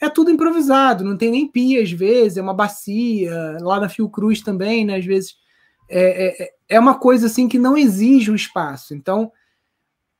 é 0.00 0.08
tudo 0.08 0.30
improvisado, 0.30 1.04
não 1.04 1.14
tem 1.14 1.30
nem 1.30 1.46
pia 1.46 1.82
às 1.82 1.90
vezes, 1.90 2.38
é 2.38 2.42
uma 2.42 2.54
bacia, 2.54 3.58
lá 3.60 3.78
na 3.78 3.90
Fiocruz 3.90 4.40
também, 4.40 4.82
né, 4.86 4.96
às 4.96 5.04
vezes 5.04 5.34
é, 5.90 6.42
é, 6.42 6.50
é 6.70 6.80
uma 6.80 6.98
coisa 6.98 7.26
assim 7.26 7.46
que 7.50 7.58
não 7.58 7.76
exige 7.76 8.30
um 8.30 8.34
espaço. 8.34 8.94
Então, 8.94 9.30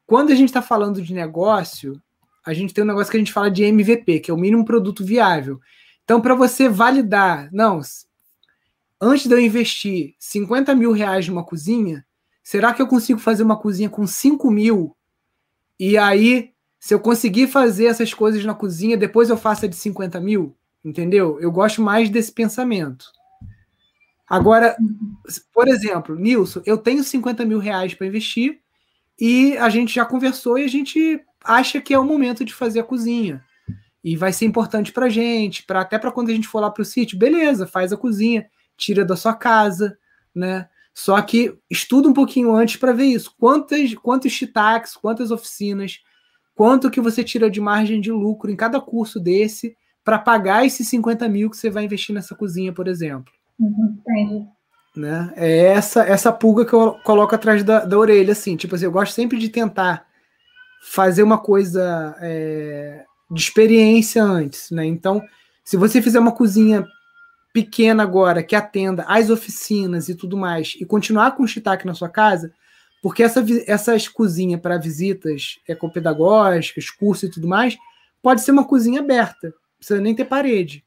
quando 0.05 0.32
a 0.32 0.34
gente 0.34 0.51
está 0.51 0.61
falando 0.61 1.01
de 1.01 1.14
negócio, 1.14 1.99
a 2.45 2.53
gente 2.53 2.74
tem 2.74 2.84
um 2.84 2.89
negócio 2.89 3.11
que 3.11 3.16
a 3.16 3.20
gente 3.20 3.32
fala 3.32 3.51
de 3.51 3.64
MVP, 3.64 4.20
que 4.20 4.30
é 4.30 4.34
o 4.34 4.39
mínimo 4.39 4.66
produto 4.66 5.03
viável. 5.03 5.59
Então, 6.05 6.20
para 6.20 6.34
você 6.34 6.68
validar, 6.68 7.49
não, 7.51 7.80
antes 9.01 9.26
de 9.26 9.34
eu 9.34 9.41
investir 9.41 10.14
50 10.18 10.74
mil 10.74 10.93
reais 10.93 11.26
numa 11.26 11.43
cozinha, 11.43 12.06
será 12.47 12.72
que 12.72 12.80
eu 12.80 12.86
consigo 12.86 13.18
fazer 13.18 13.42
uma 13.42 13.59
cozinha 13.59 13.90
com 13.90 14.07
5 14.07 14.51
mil? 14.53 14.97
E 15.78 15.99
aí 15.99 16.55
Se 16.78 16.94
eu 16.94 17.01
conseguir 17.01 17.49
fazer 17.49 17.86
essas 17.86 18.14
coisas 18.14 18.44
na 18.44 18.55
cozinha, 18.55 18.97
depois 18.97 19.28
eu 19.28 19.36
faço 19.36 19.64
a 19.64 19.68
de 19.68 19.76
50 19.76 20.20
mil, 20.20 20.57
entendeu? 20.84 21.38
Eu 21.40 21.51
gosto 21.51 21.82
mais 21.82 22.09
desse 22.11 22.32
pensamento. 22.32 23.07
Agora, 24.28 24.76
por 25.53 25.68
exemplo, 25.68 26.16
Nilson, 26.16 26.61
eu 26.66 26.76
tenho 26.78 27.03
50 27.05 27.44
mil 27.44 27.59
reais 27.59 27.94
para 27.94 28.07
investir 28.07 28.61
e 29.20 29.57
a 29.59 29.68
gente 29.68 29.94
já 29.94 30.05
conversou 30.05 30.59
e 30.59 30.64
a 30.64 30.68
gente 30.68 31.20
acha 31.44 31.80
que 31.80 31.94
é 31.94 31.99
o 31.99 32.05
momento 32.05 32.44
de 32.44 32.53
fazer 32.55 32.80
a 32.80 32.84
cozinha. 32.84 33.44
E 34.03 34.16
vai 34.16 34.32
ser 34.32 34.47
importante 34.47 34.92
para 34.92 35.09
gente, 35.09 35.64
para 35.64 35.80
até 35.80 35.99
para 35.99 36.12
quando 36.12 36.30
a 36.30 36.34
gente 36.34 36.49
for 36.49 36.61
lá 36.61 36.70
para 36.70 36.82
o 36.82 36.84
sítio, 36.84 37.18
beleza, 37.18 37.66
faz 37.66 37.92
a 37.92 37.97
cozinha, 37.97 38.49
tira 38.76 39.05
da 39.05 39.16
sua 39.16 39.34
casa, 39.34 39.99
né? 40.34 40.68
Só 40.97 41.20
que 41.20 41.55
estuda 41.70 42.09
um 42.09 42.14
pouquinho 42.14 42.57
antes 42.57 42.78
para 42.78 42.90
ver 42.90 43.05
isso. 43.05 43.34
Quantas, 43.38 43.92
quantos 43.97 44.32
chitaques, 44.32 44.97
quantas 44.97 45.30
oficinas, 45.30 46.01
quanto 46.55 46.90
que 46.90 47.03
você 47.03 47.22
tira 47.22 47.51
de 47.51 47.61
margem 47.61 48.01
de 48.01 48.11
lucro 48.11 48.51
em 48.51 48.57
cada 48.57 48.80
curso 48.80 49.20
desse 49.20 49.76
para 50.03 50.18
pagar 50.18 50.64
esses 50.64 50.88
50 50.88 51.28
mil 51.28 51.51
que 51.51 51.57
você 51.59 51.68
vai 51.68 51.84
investir 51.84 52.14
nessa 52.14 52.34
cozinha, 52.34 52.72
por 52.72 52.88
exemplo. 52.88 53.30
Uhum, 53.61 53.99
entendi. 54.01 54.47
Né? 54.97 55.34
É 55.36 55.66
essa 55.66 56.03
essa 56.03 56.32
pulga 56.32 56.64
que 56.64 56.72
eu 56.72 56.94
coloco 57.05 57.34
atrás 57.34 57.62
da, 57.62 57.84
da 57.84 57.99
orelha, 57.99 58.32
assim. 58.32 58.57
Tipo 58.57 58.74
assim, 58.74 58.86
eu 58.86 58.92
gosto 58.92 59.12
sempre 59.12 59.36
de 59.36 59.51
tentar 59.51 60.07
fazer 60.80 61.22
uma 61.22 61.36
coisa 61.36 62.16
é, 62.22 63.05
de 63.30 63.38
experiência 63.38 64.24
antes, 64.24 64.70
né? 64.70 64.86
Então, 64.86 65.22
se 65.62 65.76
você 65.76 66.01
fizer 66.01 66.18
uma 66.18 66.32
cozinha 66.32 66.86
pequena 67.57 68.03
agora 68.03 68.43
que 68.43 68.55
atenda 68.55 69.03
às 69.09 69.31
oficinas 69.31 70.11
e 70.11 70.15
tudo 70.15 70.37
mais 70.37 70.77
e 70.79 70.85
continuar 70.85 71.31
com 71.31 71.43
o 71.43 71.49
shiitake 71.49 71.87
na 71.87 71.95
sua 71.95 72.11
casa, 72.11 72.53
porque 73.03 73.23
essa, 73.23 73.43
essas 73.67 74.07
cozinhas 74.07 74.61
para 74.61 74.77
visitas 74.77 75.59
ecopedagógicas, 75.67 76.91
curso 76.91 77.25
e 77.25 77.31
tudo 77.31 77.49
mais, 77.49 77.75
pode 78.23 78.43
ser 78.43 78.51
uma 78.51 78.67
cozinha 78.67 79.01
aberta, 79.01 79.49
não 79.49 79.79
precisa 79.79 80.03
nem 80.03 80.15
ter 80.15 80.27
parede. 80.27 80.85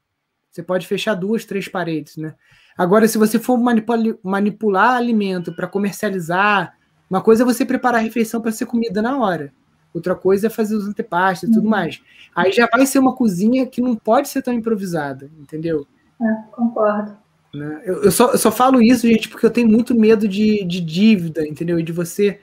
Você 0.48 0.62
pode 0.62 0.86
fechar 0.86 1.14
duas, 1.14 1.44
três 1.44 1.66
paredes, 1.66 2.16
né? 2.16 2.36
Agora, 2.78 3.08
se 3.08 3.18
você 3.18 3.36
for 3.36 3.58
manipula 3.58 4.16
manipular 4.22 4.94
alimento 4.94 5.52
para 5.52 5.66
comercializar, 5.66 6.72
uma 7.10 7.20
coisa 7.20 7.42
é 7.42 7.44
você 7.44 7.66
preparar 7.66 8.00
a 8.00 8.04
refeição 8.04 8.40
para 8.40 8.52
ser 8.52 8.66
comida 8.66 9.02
na 9.02 9.18
hora. 9.18 9.52
Outra 9.92 10.14
coisa 10.14 10.46
é 10.46 10.50
fazer 10.50 10.76
os 10.76 10.86
antepastos 10.86 11.48
e 11.48 11.52
tudo 11.52 11.64
uhum. 11.64 11.70
mais. 11.70 12.00
Aí 12.32 12.52
já 12.52 12.68
vai 12.70 12.86
ser 12.86 13.00
uma 13.00 13.16
cozinha 13.16 13.66
que 13.66 13.80
não 13.80 13.96
pode 13.96 14.28
ser 14.28 14.40
tão 14.40 14.54
improvisada, 14.54 15.28
entendeu? 15.36 15.84
É, 16.20 16.50
concordo. 16.52 17.16
Né? 17.52 17.82
Eu, 17.84 18.04
eu, 18.04 18.12
só, 18.12 18.30
eu 18.30 18.38
só 18.38 18.52
falo 18.52 18.80
isso, 18.80 19.06
gente, 19.06 19.28
porque 19.28 19.44
eu 19.44 19.50
tenho 19.50 19.68
muito 19.68 19.94
medo 19.94 20.28
de, 20.28 20.64
de 20.64 20.80
dívida, 20.80 21.46
entendeu? 21.46 21.78
E 21.78 21.82
de 21.82 21.92
você. 21.92 22.40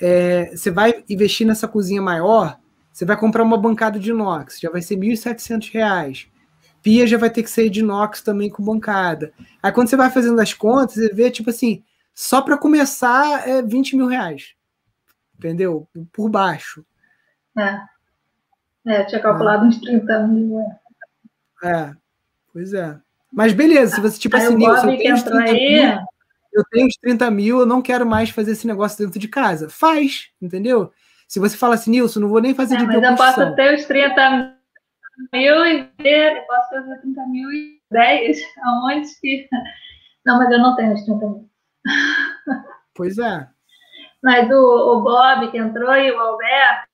É, 0.00 0.50
você 0.56 0.70
vai 0.70 1.04
investir 1.08 1.46
nessa 1.46 1.68
cozinha 1.68 2.02
maior, 2.02 2.58
você 2.92 3.04
vai 3.04 3.16
comprar 3.16 3.42
uma 3.42 3.56
bancada 3.56 3.98
de 3.98 4.10
inox, 4.10 4.58
já 4.60 4.70
vai 4.70 4.82
ser 4.82 4.96
R$ 4.96 5.08
1.700. 5.08 6.28
Pia 6.82 7.06
já 7.06 7.16
vai 7.16 7.30
ter 7.30 7.42
que 7.42 7.50
ser 7.50 7.70
de 7.70 7.80
inox 7.80 8.20
também 8.20 8.50
com 8.50 8.62
bancada. 8.62 9.32
Aí 9.62 9.72
quando 9.72 9.88
você 9.88 9.96
vai 9.96 10.10
fazendo 10.10 10.38
as 10.40 10.52
contas, 10.52 10.96
você 10.96 11.08
vê, 11.14 11.30
tipo 11.30 11.48
assim, 11.48 11.82
só 12.14 12.42
para 12.42 12.58
começar 12.58 13.48
é 13.48 13.62
20 13.62 13.96
mil 13.96 14.06
reais. 14.06 14.54
Entendeu? 15.36 15.88
Por 16.12 16.28
baixo. 16.28 16.84
É. 17.58 17.80
É, 18.86 19.00
eu 19.00 19.06
tinha 19.06 19.20
calculado 19.20 19.64
é. 19.64 19.68
uns 19.68 19.80
30 19.80 20.26
mil. 20.26 20.60
É, 21.62 21.94
pois 22.52 22.74
é. 22.74 23.00
Mas 23.34 23.52
beleza, 23.52 23.96
se 23.96 24.00
você, 24.00 24.18
tipo 24.18 24.36
aí 24.36 24.44
assim, 24.44 24.56
Nilson, 24.56 24.90
eu 24.92 24.98
tenho, 24.98 25.24
30 25.24 25.52
mil, 25.52 25.98
eu 26.52 26.64
tenho 26.70 26.86
uns 26.86 26.96
30 26.96 27.30
mil, 27.30 27.58
eu 27.58 27.66
não 27.66 27.82
quero 27.82 28.06
mais 28.06 28.30
fazer 28.30 28.52
esse 28.52 28.66
negócio 28.66 29.04
dentro 29.04 29.18
de 29.18 29.26
casa. 29.26 29.68
Faz, 29.68 30.30
entendeu? 30.40 30.92
Se 31.26 31.40
você 31.40 31.56
fala 31.56 31.74
assim, 31.74 31.90
Nilson, 31.90 32.20
não 32.20 32.28
vou 32.28 32.40
nem 32.40 32.54
fazer 32.54 32.76
é, 32.76 32.78
de 32.78 32.86
Mas 32.86 33.02
eu 33.02 33.16
posso 33.16 33.56
ter 33.56 33.74
os 33.74 33.84
30 33.86 34.56
mil 35.32 35.66
e 35.66 35.90
ver, 36.00 36.36
eu 36.36 36.42
posso 36.44 36.68
fazer 36.70 37.00
30 37.00 37.26
mil 37.26 37.50
e 37.50 37.80
10, 37.90 38.38
aonde 38.62 39.08
que... 39.20 39.48
Não, 40.24 40.38
mas 40.38 40.50
eu 40.50 40.58
não 40.58 40.76
tenho 40.76 40.94
os 40.94 41.04
30 41.04 41.26
mil. 41.26 41.50
Pois 42.94 43.18
é. 43.18 43.48
Mas 44.22 44.48
o, 44.48 44.54
o 44.54 45.02
Bob 45.02 45.50
que 45.50 45.58
entrou 45.58 45.94
e 45.96 46.10
o 46.12 46.20
Alberto, 46.20 46.88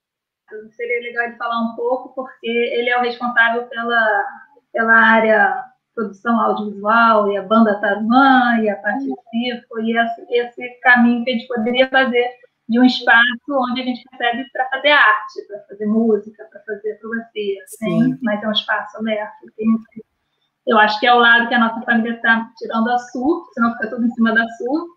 seria 0.70 1.00
legal 1.02 1.30
de 1.30 1.36
falar 1.36 1.60
um 1.60 1.76
pouco, 1.76 2.14
porque 2.14 2.48
ele 2.48 2.88
é 2.88 2.98
o 2.98 3.02
responsável 3.02 3.64
pela, 3.64 4.24
pela 4.72 4.94
área 4.94 5.69
produção 5.94 6.40
audiovisual, 6.40 7.30
e 7.30 7.36
a 7.36 7.42
banda 7.42 7.80
Tarumã, 7.80 8.58
e 8.60 8.68
a 8.68 8.76
parte 8.76 9.04
de 9.04 9.14
circo, 9.30 9.80
e 9.80 9.96
esse, 9.96 10.26
esse 10.30 10.80
caminho 10.80 11.24
que 11.24 11.30
a 11.30 11.32
gente 11.34 11.48
poderia 11.48 11.88
fazer 11.88 12.28
de 12.68 12.78
um 12.78 12.84
espaço 12.84 13.24
onde 13.48 13.80
a 13.80 13.84
gente 13.84 14.04
recebe 14.12 14.48
para 14.52 14.68
fazer 14.68 14.90
arte, 14.90 15.46
para 15.48 15.58
fazer 15.68 15.86
música, 15.86 16.44
para 16.50 16.60
fazer 16.60 16.94
fotografia, 17.00 17.64
né? 17.82 18.18
mas 18.22 18.42
é 18.42 18.48
um 18.48 18.52
espaço 18.52 18.96
aberto. 18.96 19.32
eu 20.68 20.78
acho 20.78 21.00
que 21.00 21.06
é 21.06 21.12
o 21.12 21.18
lado 21.18 21.48
que 21.48 21.54
a 21.54 21.58
nossa 21.58 21.84
família 21.84 22.14
está 22.14 22.48
tirando 22.56 22.88
a 22.88 22.98
sul, 22.98 23.44
senão 23.54 23.72
fica 23.72 23.90
tudo 23.90 24.06
em 24.06 24.10
cima 24.10 24.32
da 24.32 24.46
sul, 24.50 24.88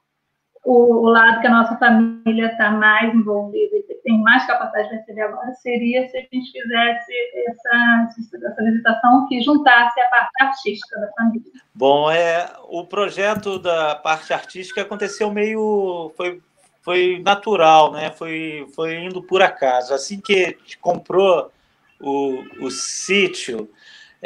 o, 0.63 1.09
lado 1.09 1.41
que 1.41 1.47
a 1.47 1.51
nossa 1.51 1.77
família 1.77 2.47
está 2.47 2.71
mais 2.71 3.13
envolvida 3.13 3.75
e 3.75 3.83
tem 4.03 4.21
mais 4.21 4.45
capacidade 4.45 4.89
de 4.89 4.95
receber 4.95 5.21
agora 5.21 5.51
seria 5.55 6.07
se 6.07 6.17
a 6.17 6.21
gente 6.21 6.51
fizesse 6.51 7.13
essa, 7.47 8.09
essa 8.47 8.63
visitação 8.63 9.27
que 9.27 9.41
juntasse 9.41 9.99
a 9.99 10.07
parte 10.07 10.31
artística 10.41 10.99
da 10.99 11.11
família. 11.11 11.51
Bom, 11.75 12.09
é, 12.09 12.49
o 12.69 12.85
projeto 12.85 13.59
da 13.59 13.95
parte 13.95 14.33
artística 14.33 14.81
aconteceu 14.81 15.31
meio. 15.31 16.13
Foi, 16.15 16.41
foi 16.81 17.21
natural, 17.23 17.91
né? 17.91 18.11
foi, 18.11 18.65
foi 18.73 19.03
indo 19.03 19.21
por 19.21 19.41
acaso. 19.41 19.93
Assim 19.93 20.21
que 20.21 20.57
comprou 20.79 21.51
o, 21.99 22.43
o 22.61 22.71
sítio, 22.71 23.69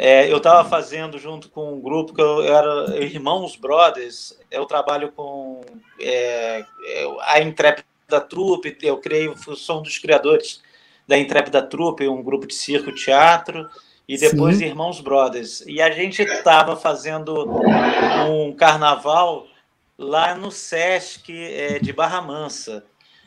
é, 0.00 0.30
eu 0.30 0.36
estava 0.36 0.68
fazendo 0.68 1.18
junto 1.18 1.50
com 1.50 1.74
um 1.74 1.80
grupo 1.80 2.14
que 2.14 2.20
eu, 2.20 2.44
era 2.44 2.96
Irmãos 3.04 3.56
Brothers. 3.56 4.38
Eu 4.48 4.64
trabalho 4.64 5.10
com 5.10 5.60
é, 6.00 6.64
a 7.22 7.40
Intrépida 7.40 8.20
Trupe. 8.20 8.78
Eu 8.80 8.98
criei, 8.98 9.28
sou 9.56 9.80
um 9.80 9.82
dos 9.82 9.98
criadores 9.98 10.62
da 11.08 11.18
Intrépida 11.18 11.60
Trupe, 11.60 12.06
um 12.06 12.22
grupo 12.22 12.46
de 12.46 12.54
circo 12.54 12.94
teatro, 12.94 13.68
e 14.06 14.16
depois 14.16 14.58
Sim. 14.58 14.66
Irmãos 14.66 15.00
Brothers. 15.00 15.64
E 15.66 15.82
a 15.82 15.90
gente 15.90 16.22
estava 16.22 16.76
fazendo 16.76 17.60
um 18.30 18.52
carnaval 18.52 19.48
lá 19.98 20.32
no 20.36 20.52
Sesc 20.52 21.32
é, 21.32 21.80
de 21.80 21.92
Barra 21.92 22.22
Mansa, 22.22 22.84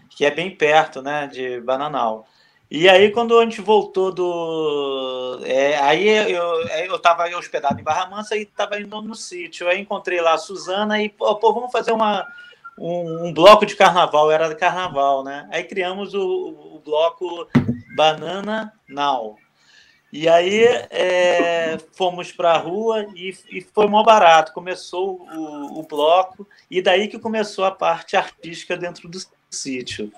que 0.10 0.24
é 0.24 0.32
bem 0.32 0.56
perto, 0.56 1.02
né, 1.02 1.28
de 1.28 1.60
Bananal. 1.60 2.26
E 2.74 2.88
aí, 2.88 3.12
quando 3.12 3.38
a 3.38 3.44
gente 3.44 3.60
voltou 3.60 4.14
do. 4.14 5.42
É, 5.44 5.78
aí 5.80 6.08
eu, 6.08 6.66
eu 6.86 6.98
tava 7.00 7.26
hospedado 7.36 7.82
em 7.82 7.84
Barra 7.84 8.10
Mansa 8.10 8.38
e 8.38 8.44
estava 8.44 8.80
indo 8.80 9.02
no 9.02 9.14
sítio. 9.14 9.68
Aí 9.68 9.82
encontrei 9.82 10.22
lá 10.22 10.36
a 10.36 10.38
Suzana 10.38 11.04
e, 11.04 11.10
pô, 11.10 11.36
pô 11.36 11.54
vamos 11.54 11.70
fazer 11.70 11.92
uma, 11.92 12.26
um, 12.80 13.28
um, 13.28 13.34
bloco 13.34 13.66
de 13.66 13.76
carnaval, 13.76 14.32
era 14.32 14.56
carnaval, 14.56 15.22
né? 15.22 15.50
Aí 15.52 15.66
criamos 15.66 16.14
o, 16.14 16.22
o 16.76 16.82
bloco 16.84 17.46
Banana 17.94 18.72
Now. 18.88 19.36
E 20.10 20.30
aí 20.30 20.64
é, 20.64 21.78
fomos 21.92 22.32
para 22.32 22.54
a 22.54 22.58
rua 22.58 23.06
e, 23.14 23.36
e 23.52 23.60
foi 23.60 23.88
mó 23.88 24.02
barato. 24.02 24.54
Começou 24.54 25.28
o, 25.30 25.80
o 25.80 25.84
bloco, 25.84 26.48
e 26.70 26.82
daí 26.82 27.10
que 27.10 27.20
começou 27.20 27.66
a 27.66 27.72
parte 27.72 28.16
artística 28.16 28.78
dentro 28.78 29.10
do 29.10 29.20
sítio 29.50 30.10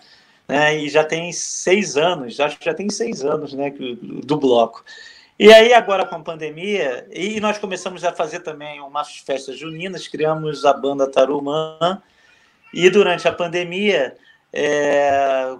né? 0.53 0.77
E 0.77 0.87
já 0.87 1.03
tem 1.03 1.31
seis 1.31 1.97
anos, 1.97 2.39
acho 2.39 2.59
que 2.59 2.65
já 2.65 2.75
tem 2.75 2.87
seis 2.87 3.25
anos, 3.25 3.53
né? 3.53 3.73
Do 4.23 4.37
bloco. 4.37 4.85
E 5.39 5.51
aí, 5.51 5.73
agora 5.73 6.05
com 6.05 6.13
a 6.13 6.19
pandemia, 6.19 7.07
e 7.11 7.39
nós 7.39 7.57
começamos 7.57 8.05
a 8.05 8.13
fazer 8.13 8.41
também 8.41 8.79
umas 8.79 9.17
festas 9.17 9.57
juninas, 9.57 10.07
criamos 10.07 10.63
a 10.63 10.71
banda 10.71 11.09
Tarumã, 11.09 11.99
e 12.71 12.87
durante 12.91 13.27
a 13.27 13.33
pandemia, 13.33 14.15
é, 14.53 15.55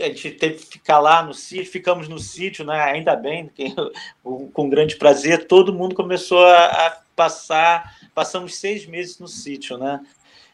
a 0.00 0.02
gente 0.08 0.30
teve 0.30 0.54
que 0.54 0.64
ficar 0.64 0.98
lá 0.98 1.22
no 1.22 1.34
sítio, 1.34 1.70
ficamos 1.70 2.08
no 2.08 2.18
sítio, 2.18 2.64
né? 2.64 2.80
ainda 2.80 3.14
bem, 3.14 3.50
com 4.24 4.70
grande 4.70 4.96
prazer, 4.96 5.46
todo 5.46 5.74
mundo 5.74 5.94
começou 5.94 6.42
a, 6.42 6.86
a 6.86 6.90
passar, 7.14 7.98
passamos 8.14 8.54
seis 8.54 8.86
meses 8.86 9.18
no 9.18 9.28
sítio, 9.28 9.76
né? 9.76 10.00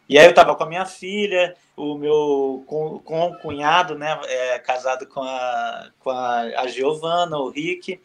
E 0.09 0.19
aí 0.19 0.25
eu 0.25 0.31
estava 0.31 0.57
com 0.57 0.65
a 0.65 0.69
minha 0.69 0.85
filha, 0.85 1.55
o 1.79 1.97
meu 1.97 2.65
com, 2.67 2.99
com 2.99 3.35
cunhado, 3.41 3.97
né, 3.97 4.19
é, 4.25 4.59
casado 4.59 5.07
com 5.07 5.23
a, 5.23 5.89
com 6.01 6.11
a, 6.11 6.41
a 6.57 6.67
Giovana, 6.67 7.39
o 7.39 7.49
Rick, 7.49 8.01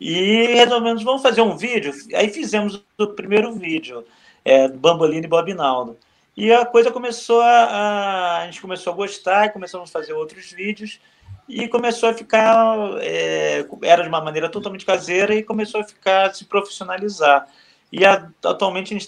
e 0.00 0.46
resolvemos, 0.54 1.02
vamos 1.02 1.22
fazer 1.22 1.40
um 1.40 1.56
vídeo. 1.56 1.92
Aí 2.14 2.28
fizemos 2.28 2.84
o 2.98 3.06
primeiro 3.08 3.52
vídeo, 3.52 4.04
é, 4.44 4.68
Bambolino 4.68 5.24
e 5.24 5.28
Bobinaldo. 5.28 5.96
E 6.36 6.52
a 6.52 6.64
coisa 6.66 6.90
começou 6.90 7.40
a, 7.40 7.64
a, 7.64 8.38
a 8.42 8.44
gente 8.46 8.60
começou 8.60 8.92
a 8.92 8.96
gostar, 8.96 9.46
e 9.46 9.50
começamos 9.50 9.90
a 9.90 9.92
fazer 9.92 10.12
outros 10.12 10.52
vídeos, 10.52 11.00
e 11.48 11.66
começou 11.66 12.08
a 12.08 12.14
ficar, 12.14 12.76
é, 13.00 13.64
era 13.82 14.02
de 14.02 14.08
uma 14.08 14.20
maneira 14.20 14.48
totalmente 14.48 14.84
caseira, 14.84 15.34
e 15.34 15.42
começou 15.42 15.80
a 15.80 15.84
ficar, 15.84 16.26
a 16.26 16.34
se 16.34 16.44
profissionalizar. 16.44 17.48
E 17.90 18.04
a, 18.04 18.28
atualmente 18.44 18.94
a 18.94 18.98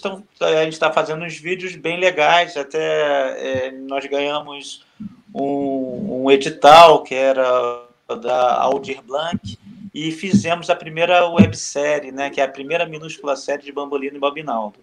gente 0.63 0.73
está 0.73 0.91
fazendo 0.91 1.23
uns 1.23 1.37
vídeos 1.37 1.75
bem 1.75 1.99
legais, 1.99 2.57
até 2.57 3.67
é, 3.67 3.71
nós 3.71 4.05
ganhamos 4.07 4.85
um, 5.33 6.23
um, 6.23 6.31
edital 6.31 7.03
que 7.03 7.13
era 7.13 7.85
da 8.21 8.55
Aldir 8.55 9.01
Blanc 9.03 9.57
e 9.93 10.11
fizemos 10.11 10.69
a 10.69 10.75
primeira 10.75 11.27
websérie, 11.29 12.11
né, 12.11 12.29
que 12.29 12.41
é 12.41 12.43
a 12.43 12.49
primeira 12.49 12.85
minúscula 12.85 13.35
série 13.35 13.63
de 13.63 13.71
Bambolina 13.71 14.17
e 14.17 14.19
Bobinaldo, 14.19 14.79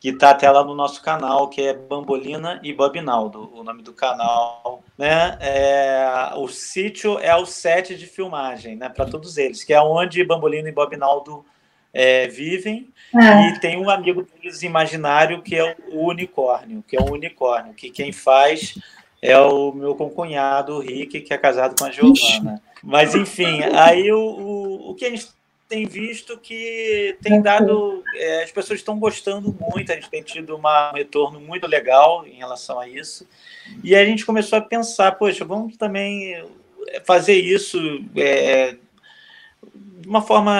que 0.00 0.08
está 0.08 0.30
até 0.30 0.50
lá 0.50 0.64
no 0.64 0.74
nosso 0.74 1.00
canal, 1.00 1.48
que 1.48 1.62
é 1.62 1.72
Bambolina 1.72 2.60
e 2.62 2.72
Bobinaldo, 2.72 3.50
o 3.54 3.62
nome 3.62 3.82
do 3.82 3.92
canal. 3.92 4.82
Né? 4.98 5.38
É, 5.40 6.32
o 6.36 6.48
sítio 6.48 7.18
é 7.18 7.34
o 7.36 7.46
set 7.46 7.96
de 7.96 8.06
filmagem 8.06 8.76
né, 8.76 8.88
para 8.88 9.06
todos 9.06 9.38
eles, 9.38 9.62
que 9.62 9.72
é 9.72 9.80
onde 9.80 10.24
Bambolina 10.24 10.68
e 10.68 10.72
Bobinaldo 10.72 11.44
é, 11.98 12.28
vivem, 12.28 12.88
é. 13.14 13.48
e 13.48 13.58
tem 13.58 13.78
um 13.78 13.88
amigo 13.88 14.22
deles 14.22 14.62
imaginário 14.62 15.40
que 15.40 15.56
é 15.56 15.74
o 15.90 16.08
unicórnio, 16.08 16.84
que 16.86 16.94
é 16.94 17.00
um 17.00 17.12
unicórnio, 17.12 17.72
que 17.72 17.88
quem 17.88 18.12
faz 18.12 18.78
é 19.22 19.38
o 19.38 19.72
meu 19.72 19.94
concunhado, 19.94 20.74
o 20.74 20.78
Rick, 20.78 21.22
que 21.22 21.32
é 21.32 21.38
casado 21.38 21.74
com 21.78 21.86
a 21.86 21.90
Giovana. 21.90 22.62
Mas, 22.84 23.14
enfim, 23.14 23.62
aí 23.72 24.12
o, 24.12 24.20
o, 24.20 24.90
o 24.90 24.94
que 24.94 25.06
a 25.06 25.10
gente 25.10 25.28
tem 25.66 25.86
visto 25.86 26.38
que 26.38 27.16
tem 27.22 27.40
dado. 27.40 28.04
É, 28.14 28.44
as 28.44 28.52
pessoas 28.52 28.78
estão 28.78 28.98
gostando 28.98 29.56
muito, 29.58 29.90
a 29.90 29.94
gente 29.94 30.10
tem 30.10 30.22
tido 30.22 30.54
uma, 30.54 30.90
um 30.92 30.94
retorno 30.94 31.40
muito 31.40 31.66
legal 31.66 32.26
em 32.26 32.34
relação 32.34 32.78
a 32.78 32.86
isso. 32.86 33.26
E 33.82 33.96
a 33.96 34.04
gente 34.04 34.26
começou 34.26 34.58
a 34.58 34.62
pensar, 34.62 35.12
poxa, 35.12 35.46
vamos 35.46 35.78
também 35.78 36.44
fazer 37.04 37.34
isso 37.34 37.78
é, 38.14 38.76
de 39.96 40.08
uma 40.08 40.20
forma 40.20 40.54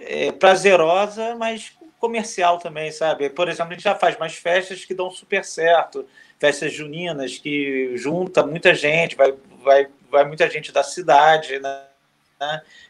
é, 0.00 0.32
prazerosa, 0.32 1.34
mas 1.36 1.72
comercial 2.00 2.58
também, 2.58 2.90
sabe? 2.90 3.30
Por 3.30 3.48
exemplo, 3.48 3.72
a 3.72 3.74
gente 3.74 3.84
já 3.84 3.94
faz 3.94 4.18
mais 4.18 4.34
festas 4.34 4.84
que 4.84 4.94
dão 4.94 5.10
super 5.10 5.44
certo, 5.44 6.06
festas 6.40 6.72
juninas 6.72 7.38
que 7.38 7.96
junta 7.96 8.44
muita 8.44 8.74
gente, 8.74 9.14
vai, 9.14 9.34
vai, 9.62 9.88
vai 10.10 10.24
muita 10.24 10.48
gente 10.50 10.72
da 10.72 10.82
cidade, 10.82 11.60
né? 11.60 11.82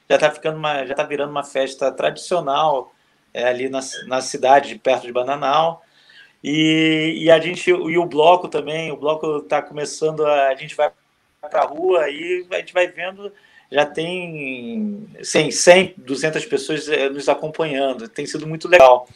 Já 0.09 0.15
está 0.15 0.31
ficando 0.31 0.57
uma, 0.57 0.87
já 0.87 0.95
tá 0.95 1.03
virando 1.03 1.31
uma 1.31 1.45
festa 1.45 1.91
tradicional 1.93 2.95
é, 3.35 3.45
ali 3.45 3.69
na, 3.69 3.81
na 4.07 4.21
cidade, 4.21 4.79
perto 4.79 5.07
de 5.07 5.13
Bananal. 5.13 5.85
E, 6.43 7.19
e 7.19 7.31
a 7.31 7.39
gente 7.39 7.69
e 7.69 7.99
o 7.99 8.07
bloco 8.07 8.49
também, 8.49 8.91
o 8.91 8.97
bloco 8.97 9.39
está 9.39 9.61
começando, 9.61 10.25
a, 10.25 10.49
a 10.49 10.55
gente 10.55 10.75
vai 10.75 10.91
para 11.41 11.63
a 11.63 11.67
rua 11.67 12.09
e 12.09 12.47
a 12.51 12.57
gente 12.57 12.73
vai 12.73 12.87
vendo 12.87 13.33
já 13.73 13.87
tem 13.87 15.09
100, 15.23 15.51
100 15.51 15.95
200 15.97 16.45
pessoas 16.45 16.89
eh, 16.89 17.09
nos 17.09 17.27
acompanhando. 17.27 18.07
Tem 18.07 18.27
sido 18.27 18.47
muito 18.47 18.69
legal. 18.69 19.09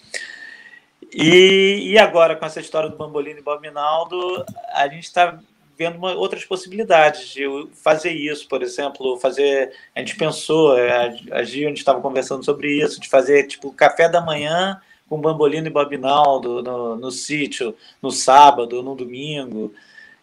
E, 1.13 1.91
e 1.93 1.99
agora, 1.99 2.35
com 2.35 2.47
essa 2.47 2.59
história 2.59 2.89
do 2.89 2.97
Bambolino 2.97 3.39
e 3.39 3.43
Bominaldo, 3.43 4.45
a 4.73 4.89
gente 4.89 5.05
está 5.05 5.39
vendo 5.77 5.99
uma, 5.99 6.15
outras 6.15 6.45
possibilidades 6.45 7.29
de 7.29 7.45
fazer 7.75 8.13
isso, 8.13 8.49
por 8.49 8.63
exemplo, 8.63 9.19
fazer. 9.19 9.73
A 9.95 10.01
gente 10.01 10.17
pensou, 10.17 10.73
a, 10.73 11.39
a 11.39 11.45
Gil, 11.45 11.67
a 11.67 11.69
gente 11.69 11.79
estava 11.79 12.01
conversando 12.01 12.43
sobre 12.43 12.83
isso, 12.83 12.99
de 12.99 13.11
fazer 13.11 13.47
tipo 13.47 13.71
café 13.73 14.09
da 14.09 14.23
manhã 14.23 14.81
com 15.07 15.21
Bambolino 15.21 15.67
e 15.67 15.71
Bobinaldo 15.71 16.63
no, 16.63 16.97
no 16.97 17.11
sítio, 17.11 17.77
no 18.01 18.11
sábado, 18.11 18.83
no 18.83 18.95
domingo. 18.95 19.75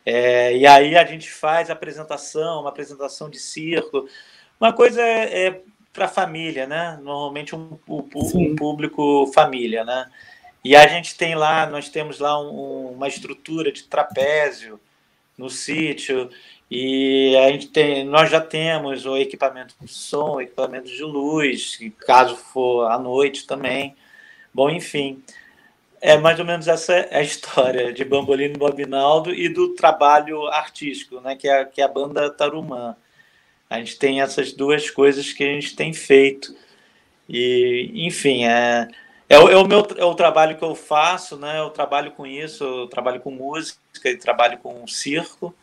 É, 0.06 0.56
e 0.56 0.66
aí 0.68 0.98
a 0.98 1.06
gente 1.06 1.32
faz 1.32 1.70
apresentação, 1.70 2.62
uma 2.62 2.70
apresentação 2.70 3.30
de 3.30 3.40
circo. 3.40 4.08
Uma 4.60 4.74
coisa 4.74 5.02
é, 5.02 5.48
é 5.48 5.62
para 5.92 6.08
família, 6.08 6.66
né? 6.68 7.00
Normalmente 7.02 7.56
um, 7.56 7.78
um, 7.88 8.10
um, 8.36 8.56
público 8.56 9.32
família, 9.34 9.84
né? 9.86 10.10
E 10.64 10.76
a 10.76 10.88
gente 10.88 11.16
tem 11.16 11.36
lá, 11.36 11.66
nós 11.68 11.90
temos 11.90 12.20
lá 12.20 12.40
um, 12.40 12.94
uma 12.94 13.08
estrutura 13.08 13.72
de 13.72 13.84
trapézio 13.84 14.80
no 15.38 15.50
sítio 15.50 16.30
e 16.70 17.36
a 17.38 17.52
gente 17.52 17.68
tem, 17.68 18.06
nós 18.06 18.32
já 18.32 18.42
temos 18.42 19.06
o 19.06 19.18
equipamento 19.18 19.76
de 19.80 19.88
som, 19.88 20.42
equipamento 20.42 20.88
de 20.88 21.04
luz, 21.04 21.78
caso 22.00 22.36
for 22.36 22.90
à 22.90 22.98
noite 22.98 23.46
também. 23.46 23.96
Bom, 24.54 24.70
enfim. 24.70 25.22
É 26.06 26.18
mais 26.18 26.38
ou 26.38 26.44
menos 26.44 26.68
essa 26.68 26.94
é 26.94 27.20
a 27.20 27.22
história 27.22 27.94
de 27.94 28.04
Bambolino 28.04 28.60
Bobinaldo 28.60 29.34
e 29.34 29.48
do 29.48 29.74
trabalho 29.74 30.48
artístico, 30.48 31.22
né, 31.22 31.34
que, 31.34 31.48
é, 31.48 31.64
que 31.64 31.80
é 31.80 31.86
a 31.86 31.88
banda 31.88 32.30
Tarumã. 32.30 32.98
A 33.70 33.80
gente 33.80 33.98
tem 33.98 34.20
essas 34.20 34.52
duas 34.52 34.90
coisas 34.90 35.32
que 35.32 35.46
a 35.46 35.48
gente 35.48 35.78
tem 35.78 35.94
feito. 35.94 36.54
E, 37.30 37.90
enfim, 38.06 38.44
é, 38.46 38.90
é, 39.30 39.40
o, 39.40 39.48
é 39.48 39.56
o 39.56 39.66
meu 39.66 39.88
é 39.96 40.04
o 40.04 40.14
trabalho 40.14 40.58
que 40.58 40.64
eu 40.66 40.76
faço, 40.76 41.38
né? 41.38 41.60
Eu 41.60 41.70
trabalho 41.70 42.12
com 42.12 42.28
isso, 42.28 42.66
eu 42.66 42.88
trabalho 42.88 43.22
com 43.22 43.32
música 43.32 43.80
e 44.10 44.18
trabalho 44.18 44.58
com 44.58 44.86
circo. 44.86 45.56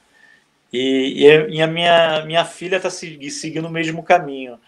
E, 0.72 1.22
e 1.50 1.60
a 1.60 1.66
minha, 1.66 2.24
minha 2.24 2.46
filha 2.46 2.76
está 2.76 2.88
seguindo 2.88 3.66
o 3.66 3.70
mesmo 3.70 4.02
caminho. 4.02 4.58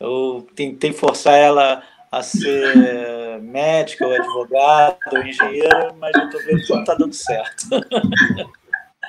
Eu 0.00 0.48
tentei 0.56 0.92
forçar 0.92 1.34
ela 1.38 1.84
a 2.10 2.22
ser 2.22 3.40
médica 3.40 4.06
ou 4.06 4.14
advogada 4.14 4.98
ou 5.12 5.22
engenheira, 5.22 5.92
mas 5.98 6.12
eu 6.14 6.24
estou 6.24 6.40
vendo 6.42 6.62
que 6.62 6.72
não 6.72 6.80
está 6.80 6.94
dando 6.94 7.14
certo. 7.14 7.66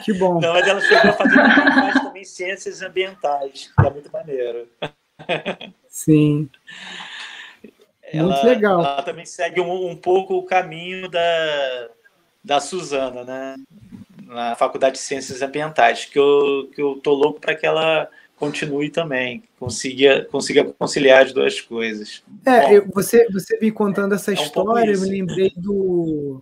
Que 0.04 0.14
bom. 0.14 0.40
Não, 0.40 0.54
mas 0.54 0.68
ela 0.68 0.82
chegou 0.82 1.12
a 1.12 1.14
fazer 1.14 1.36
faz 1.36 2.02
também 2.02 2.24
ciências 2.24 2.82
ambientais, 2.82 3.72
que 3.76 3.86
é 3.86 3.90
muito 3.90 4.12
maneiro. 4.12 4.68
Sim. 5.88 6.50
Ela, 8.04 8.34
muito 8.34 8.46
legal. 8.46 8.80
Ela 8.80 9.04
também 9.04 9.26
segue 9.26 9.62
um, 9.62 9.90
um 9.90 9.96
pouco 9.96 10.36
o 10.36 10.44
caminho 10.44 11.10
da, 11.10 11.90
da 12.44 12.60
Suzana, 12.60 13.24
né? 13.24 13.56
Na 14.24 14.56
Faculdade 14.56 14.96
de 14.96 15.02
Ciências 15.02 15.42
Ambientais, 15.42 16.06
que 16.06 16.18
eu, 16.18 16.70
que 16.74 16.82
eu 16.82 17.00
tô 17.02 17.14
louco 17.14 17.40
para 17.40 17.56
que 17.56 17.66
ela 17.66 18.10
continue 18.42 18.90
também, 18.90 19.44
consiga, 19.60 20.26
consiga 20.26 20.64
conciliar 20.64 21.24
as 21.24 21.32
duas 21.32 21.62
coisas. 21.62 22.24
É, 22.44 22.62
Bom, 22.62 22.70
eu, 22.72 22.88
você, 22.92 23.28
você 23.32 23.60
me 23.60 23.72
contando 23.72 24.16
essa 24.16 24.32
é 24.32 24.40
um 24.40 24.42
história, 24.42 24.92
eu 24.92 25.02
me 25.02 25.10
lembrei 25.10 25.54
do. 25.56 26.42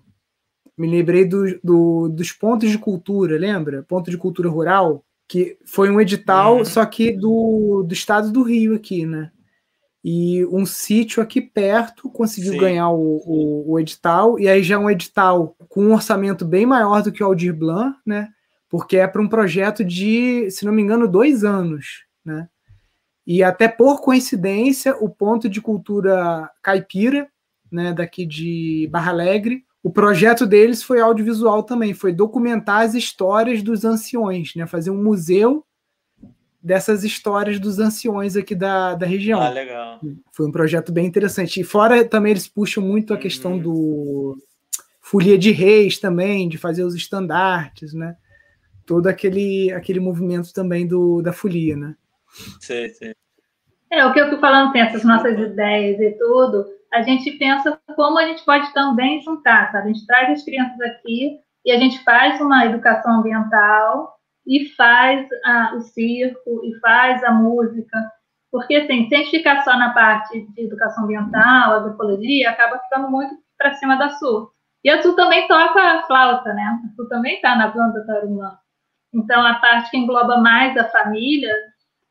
Me 0.77 0.89
lembrei 0.89 1.25
do, 1.25 1.59
do, 1.61 2.07
dos 2.07 2.31
pontos 2.31 2.71
de 2.71 2.77
cultura, 2.77 3.37
lembra? 3.37 3.83
Ponto 3.83 4.09
de 4.09 4.17
cultura 4.17 4.47
rural, 4.47 5.03
que 5.27 5.57
foi 5.65 5.89
um 5.89 5.99
edital, 5.99 6.59
uhum. 6.59 6.65
só 6.65 6.85
que 6.85 7.11
do, 7.11 7.83
do 7.85 7.93
estado 7.93 8.31
do 8.31 8.43
Rio 8.43 8.75
aqui, 8.75 9.05
né? 9.05 9.29
E 10.01 10.45
um 10.45 10.65
sítio 10.65 11.21
aqui 11.21 11.41
perto 11.41 12.09
conseguiu 12.09 12.53
Sim. 12.53 12.59
ganhar 12.59 12.89
o, 12.91 13.17
o, 13.25 13.73
o, 13.73 13.79
edital, 13.79 14.39
e 14.39 14.47
aí 14.47 14.63
já 14.63 14.75
é 14.75 14.77
um 14.77 14.89
edital 14.89 15.53
com 15.67 15.83
um 15.83 15.93
orçamento 15.93 16.45
bem 16.45 16.65
maior 16.65 17.03
do 17.03 17.11
que 17.11 17.21
o 17.21 17.25
Aldir 17.25 17.53
Blanc, 17.53 17.97
né? 18.05 18.29
Porque 18.69 18.97
é 18.97 19.07
para 19.07 19.21
um 19.21 19.27
projeto 19.27 19.83
de, 19.83 20.49
se 20.51 20.63
não 20.63 20.71
me 20.71 20.81
engano, 20.81 21.07
dois 21.07 21.43
anos, 21.43 22.05
né? 22.23 22.47
E 23.25 23.43
até 23.43 23.67
por 23.67 24.01
coincidência, 24.01 24.95
o 24.99 25.09
ponto 25.09 25.49
de 25.49 25.61
cultura 25.61 26.49
caipira, 26.63 27.27
né, 27.71 27.93
daqui 27.93 28.25
de 28.25 28.87
Barra 28.91 29.11
Alegre, 29.11 29.63
o 29.83 29.91
projeto 29.91 30.47
deles 30.47 30.81
foi 30.81 30.99
audiovisual 30.99 31.61
também, 31.63 31.93
foi 31.93 32.11
documentar 32.11 32.81
as 32.81 32.95
histórias 32.95 33.61
dos 33.61 33.85
anciões, 33.85 34.55
né, 34.55 34.65
fazer 34.65 34.89
um 34.89 35.03
museu 35.03 35.63
dessas 36.61 37.03
histórias 37.03 37.59
dos 37.59 37.79
anciões 37.79 38.35
aqui 38.35 38.53
da, 38.53 38.95
da 38.95 39.05
região. 39.05 39.39
Ah, 39.39 39.49
legal. 39.49 39.99
Foi 40.31 40.47
um 40.47 40.51
projeto 40.51 40.91
bem 40.91 41.05
interessante. 41.05 41.61
E 41.61 41.63
fora 41.63 42.03
também 42.03 42.31
eles 42.31 42.47
puxam 42.47 42.83
muito 42.83 43.13
a 43.13 43.15
uhum. 43.15 43.21
questão 43.21 43.57
do 43.57 44.37
folia 44.99 45.37
de 45.37 45.51
reis 45.51 45.97
também, 45.97 46.49
de 46.49 46.57
fazer 46.57 46.83
os 46.83 46.93
estandartes, 46.95 47.93
né? 47.93 48.15
Todo 48.89 49.05
aquele, 49.05 49.71
aquele 49.71 49.99
movimento 49.99 50.51
também 50.51 50.87
do, 50.87 51.21
da 51.21 51.31
folia, 51.31 51.77
né? 51.77 51.95
Sim, 52.59 52.89
sim. 52.89 53.11
É, 53.91 54.03
o 54.03 54.11
que 54.11 54.19
eu 54.19 54.23
estou 54.23 54.39
falando, 54.39 54.71
tem 54.71 54.81
essas 54.81 55.03
nossas 55.03 55.37
ideias 55.37 55.99
e 55.99 56.17
tudo, 56.17 56.65
a 56.91 57.03
gente 57.03 57.31
pensa 57.33 57.79
como 57.95 58.17
a 58.17 58.25
gente 58.25 58.43
pode 58.43 58.73
também 58.73 59.21
juntar, 59.21 59.71
sabe? 59.71 59.89
A 59.89 59.93
gente 59.93 60.07
traz 60.07 60.31
as 60.31 60.43
crianças 60.43 60.81
aqui 60.81 61.39
e 61.63 61.71
a 61.71 61.77
gente 61.77 62.03
faz 62.03 62.41
uma 62.41 62.65
educação 62.65 63.19
ambiental 63.19 64.17
e 64.47 64.69
faz 64.69 65.27
a, 65.45 65.75
o 65.75 65.81
circo 65.81 66.61
e 66.63 66.79
faz 66.79 67.23
a 67.23 67.31
música, 67.31 68.11
porque 68.51 68.75
assim, 68.75 69.07
se 69.07 69.13
a 69.13 69.17
gente 69.19 69.29
ficar 69.29 69.63
só 69.63 69.77
na 69.77 69.93
parte 69.93 70.47
de 70.55 70.63
educação 70.63 71.03
ambiental, 71.03 71.73
agroecologia, 71.73 72.49
acaba 72.49 72.79
ficando 72.79 73.11
muito 73.11 73.35
para 73.55 73.75
cima 73.75 73.95
da 73.97 74.09
Sul. 74.09 74.49
E 74.83 74.89
a 74.89 74.99
Sul 75.03 75.15
também 75.15 75.47
toca 75.47 75.79
a 75.79 76.07
flauta, 76.07 76.53
né? 76.53 76.63
A 76.63 76.95
Sul 76.95 77.07
também 77.07 77.35
está 77.35 77.55
na 77.55 77.69
planta 77.69 78.03
tarumã. 78.07 78.57
Então, 79.13 79.45
a 79.45 79.55
parte 79.55 79.89
que 79.91 79.97
engloba 79.97 80.37
mais 80.37 80.77
a 80.77 80.87
família, 80.89 81.53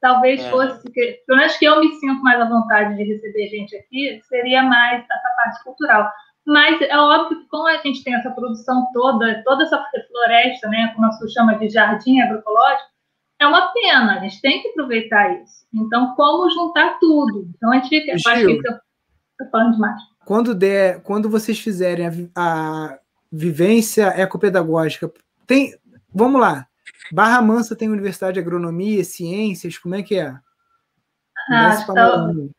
talvez 0.00 0.40
é. 0.42 0.50
fosse, 0.50 0.90
pelo 1.26 1.38
menos 1.38 1.56
que 1.56 1.64
eu 1.64 1.80
me 1.80 1.92
sinto 1.94 2.22
mais 2.22 2.40
à 2.40 2.48
vontade 2.48 2.96
de 2.96 3.04
receber 3.04 3.48
gente 3.48 3.76
aqui, 3.76 4.20
seria 4.28 4.62
mais 4.62 5.04
essa 5.04 5.28
parte 5.36 5.64
cultural. 5.64 6.10
Mas 6.46 6.80
é 6.80 6.96
óbvio 6.96 7.40
que, 7.40 7.48
como 7.48 7.68
a 7.68 7.76
gente 7.76 8.02
tem 8.02 8.14
essa 8.14 8.30
produção 8.30 8.88
toda, 8.92 9.42
toda 9.44 9.64
essa 9.64 9.84
floresta, 10.08 10.68
né, 10.68 10.92
como 10.94 11.06
a 11.06 11.12
Su 11.12 11.28
chama 11.28 11.56
de 11.56 11.68
jardim 11.68 12.20
agroecológico, 12.20 12.88
é 13.40 13.46
uma 13.46 13.72
pena, 13.72 14.16
a 14.16 14.20
gente 14.20 14.40
tem 14.40 14.62
que 14.62 14.68
aproveitar 14.68 15.40
isso. 15.42 15.66
Então, 15.72 16.14
como 16.16 16.50
juntar 16.50 16.98
tudo? 16.98 17.48
Então, 17.54 17.70
a 17.70 17.74
gente 17.74 17.88
fica. 17.88 18.12
Acho 18.14 18.46
que 18.46 18.52
estou 18.52 19.50
falando 19.52 19.74
demais. 19.74 20.00
Quando, 20.24 20.54
der, 20.54 21.02
quando 21.02 21.30
vocês 21.30 21.58
fizerem 21.60 22.06
a, 22.06 22.10
a 22.34 22.98
vivência 23.30 24.06
ecopedagógica, 24.20 25.12
tem. 25.46 25.74
Vamos 26.12 26.40
lá, 26.40 26.66
Barra 27.12 27.40
Mansa 27.42 27.76
tem 27.76 27.88
Universidade 27.88 28.34
de 28.34 28.40
Agronomia, 28.40 29.04
Ciências, 29.04 29.78
como 29.78 29.94
é 29.94 30.02
que 30.02 30.18
é? 30.18 30.34
Ah, 31.50 31.78
então, 31.82 32.50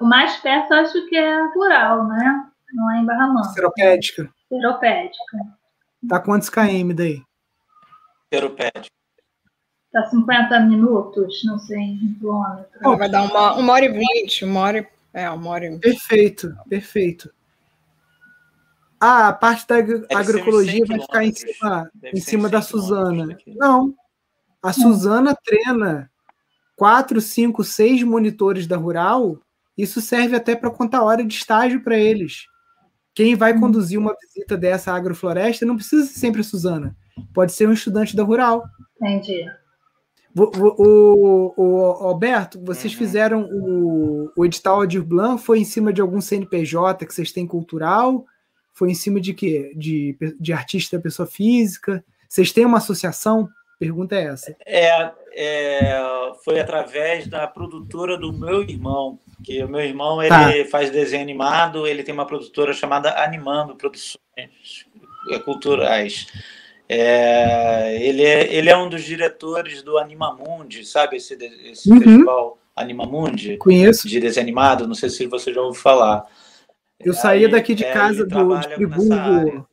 o 0.00 0.04
mais 0.04 0.36
perto 0.36 0.72
acho 0.72 1.06
que 1.08 1.16
é 1.16 1.46
rural, 1.54 2.06
né? 2.06 2.44
Não 2.72 2.90
é 2.90 3.00
em 3.00 3.06
Barra 3.06 3.26
Mansa. 3.28 3.52
Seropédica. 3.52 4.30
Seropédica. 4.48 5.38
Tá 6.08 6.20
quantos 6.20 6.48
km 6.48 6.94
daí? 6.94 7.22
Seropédica. 8.32 8.88
Tá 9.92 10.04
50 10.06 10.60
minutos, 10.60 11.42
não 11.44 11.58
sei, 11.58 11.78
em 11.78 12.14
quilômetros. 12.18 12.80
Vai 12.82 13.08
dar 13.08 13.22
uma, 13.22 13.54
uma 13.54 13.72
hora 13.72 13.84
e 13.86 13.88
vinte, 13.88 14.44
uma 14.44 14.60
hora 14.60 14.78
e... 14.78 14.86
É, 15.14 15.30
uma 15.30 15.50
hora 15.50 15.66
e... 15.66 15.78
Perfeito, 15.78 16.54
perfeito. 16.68 17.32
Ah, 19.00 19.28
a 19.28 19.32
parte 19.32 19.66
da 19.66 19.76
agroecologia 20.18 20.84
vai 20.86 21.00
ficar 21.00 21.24
em 21.24 21.32
cima, 21.32 21.90
em 22.14 22.20
cima 22.20 22.48
da 22.48 22.60
Suzana. 22.60 23.36
Não. 23.46 23.94
A 24.62 24.72
Suzana 24.72 25.36
treina 25.44 26.10
quatro, 26.76 27.20
cinco, 27.20 27.62
seis 27.62 28.02
monitores 28.02 28.66
da 28.66 28.76
Rural. 28.76 29.38
Isso 29.76 30.00
serve 30.00 30.34
até 30.34 30.56
para 30.56 30.70
contar 30.70 31.02
hora 31.02 31.24
de 31.24 31.34
estágio 31.34 31.82
para 31.82 31.96
eles. 31.96 32.46
Quem 33.14 33.34
vai 33.36 33.52
hum. 33.52 33.60
conduzir 33.60 33.98
uma 33.98 34.14
visita 34.20 34.56
dessa 34.56 34.92
agrofloresta 34.92 35.64
não 35.64 35.76
precisa 35.76 36.06
ser 36.06 36.18
sempre 36.18 36.40
a 36.40 36.44
Suzana. 36.44 36.96
Pode 37.32 37.52
ser 37.52 37.68
um 37.68 37.72
estudante 37.72 38.16
da 38.16 38.22
Rural. 38.22 38.64
Entendi. 39.00 39.44
O, 40.36 40.44
o, 40.82 41.54
o, 41.56 41.84
Alberto, 42.04 42.60
vocês 42.64 42.92
uhum. 42.92 42.98
fizeram 42.98 43.48
o, 43.50 44.30
o 44.36 44.44
edital 44.44 44.82
Adir 44.82 45.02
Blanc, 45.02 45.42
foi 45.42 45.58
em 45.58 45.64
cima 45.64 45.92
de 45.92 46.00
algum 46.00 46.20
CNPJ 46.20 47.04
que 47.04 47.12
vocês 47.12 47.32
têm 47.32 47.46
cultural? 47.46 48.24
Foi 48.78 48.92
em 48.92 48.94
cima 48.94 49.20
de 49.20 49.34
quê? 49.34 49.72
De, 49.74 50.16
de 50.38 50.52
artista 50.52 51.00
pessoa 51.00 51.26
física? 51.26 52.04
Vocês 52.28 52.52
têm 52.52 52.64
uma 52.64 52.78
associação? 52.78 53.48
Pergunta 53.76 54.14
é 54.14 54.24
essa. 54.26 54.56
É, 54.64 55.10
é, 55.34 56.00
foi 56.44 56.60
através 56.60 57.26
da 57.26 57.44
produtora 57.48 58.16
do 58.16 58.32
meu 58.32 58.62
irmão, 58.62 59.18
que 59.42 59.60
o 59.64 59.68
meu 59.68 59.80
irmão 59.80 60.22
ele 60.22 60.28
tá. 60.28 60.70
faz 60.70 60.90
desenho 60.90 61.22
animado, 61.22 61.88
ele 61.88 62.04
tem 62.04 62.14
uma 62.14 62.24
produtora 62.24 62.72
chamada 62.72 63.20
Animando 63.20 63.74
Produções 63.74 64.86
Culturais. 65.44 66.26
É, 66.88 67.98
ele, 68.00 68.22
é, 68.22 68.54
ele 68.54 68.70
é 68.70 68.76
um 68.76 68.88
dos 68.88 69.02
diretores 69.02 69.82
do 69.82 69.98
Animamundi, 69.98 70.84
sabe 70.84 71.16
esse, 71.16 71.34
esse 71.64 71.90
uhum. 71.90 72.00
festival 72.00 72.58
Animamundi? 72.76 73.56
Conheço. 73.56 74.06
De 74.06 74.20
desenho 74.20 74.44
animado, 74.44 74.86
não 74.86 74.94
sei 74.94 75.10
se 75.10 75.26
você 75.26 75.52
já 75.52 75.60
ouviu 75.60 75.82
falar. 75.82 76.24
Eu 77.00 77.14
saía 77.14 77.48
daqui 77.48 77.74
de 77.74 77.84
é, 77.84 77.92
casa 77.92 78.26
do, 78.26 78.58
de 78.58 78.74
Friburgo. 78.74 79.68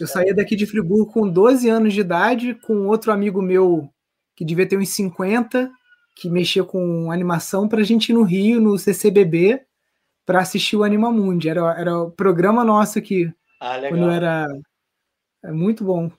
eu 0.00 0.06
saía 0.06 0.34
daqui 0.34 0.56
de 0.56 0.66
Friburgo 0.66 1.12
com 1.12 1.28
12 1.28 1.68
anos 1.68 1.92
de 1.92 2.00
idade, 2.00 2.54
com 2.54 2.86
outro 2.86 3.12
amigo 3.12 3.42
meu 3.42 3.88
que 4.34 4.44
devia 4.44 4.66
ter 4.66 4.78
uns 4.78 4.88
50, 4.88 5.70
que 6.16 6.30
mexia 6.30 6.64
com 6.64 7.10
animação, 7.10 7.68
para 7.68 7.80
a 7.80 7.84
gente 7.84 8.10
ir 8.10 8.14
no 8.14 8.22
Rio, 8.22 8.60
no 8.60 8.78
CCBB, 8.78 9.62
para 10.24 10.40
assistir 10.40 10.76
o 10.76 10.84
Animamundi. 10.84 11.48
Era, 11.48 11.78
era 11.78 11.98
o 11.98 12.10
programa 12.10 12.64
nosso 12.64 12.98
aqui. 12.98 13.32
Ah, 13.60 13.76
legal. 13.76 13.98
Quando 13.98 14.10
era. 14.10 14.46
É 15.44 15.52
muito 15.52 15.84
bom. 15.84 16.10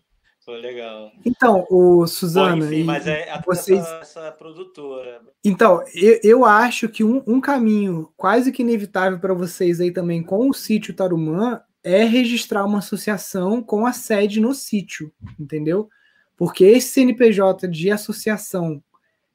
Foi 0.45 0.59
legal. 0.59 1.11
Então, 1.23 1.65
o 1.69 2.05
Suzana. 2.05 2.57
Bom, 2.57 2.65
enfim, 2.65 2.83
mas 2.83 3.07
é 3.07 3.41
vocês... 3.45 3.79
essa, 3.79 4.19
essa 4.19 4.31
produtora. 4.31 5.21
Então, 5.43 5.81
eu, 5.95 6.19
eu 6.21 6.45
acho 6.45 6.89
que 6.89 7.03
um, 7.03 7.23
um 7.25 7.39
caminho 7.39 8.11
quase 8.17 8.51
que 8.51 8.61
inevitável 8.61 9.19
para 9.19 9.33
vocês 9.33 9.79
aí 9.79 9.89
também 9.89 10.21
com 10.21 10.49
o 10.49 10.53
sítio 10.53 10.93
Tarumã 10.93 11.61
é 11.81 12.03
registrar 12.03 12.65
uma 12.65 12.79
associação 12.79 13.61
com 13.61 13.85
a 13.85 13.93
sede 13.93 14.41
no 14.41 14.53
sítio, 14.53 15.13
entendeu? 15.39 15.89
Porque 16.35 16.65
esse 16.65 16.89
CNPJ 16.89 17.67
de 17.67 17.89
associação 17.89 18.83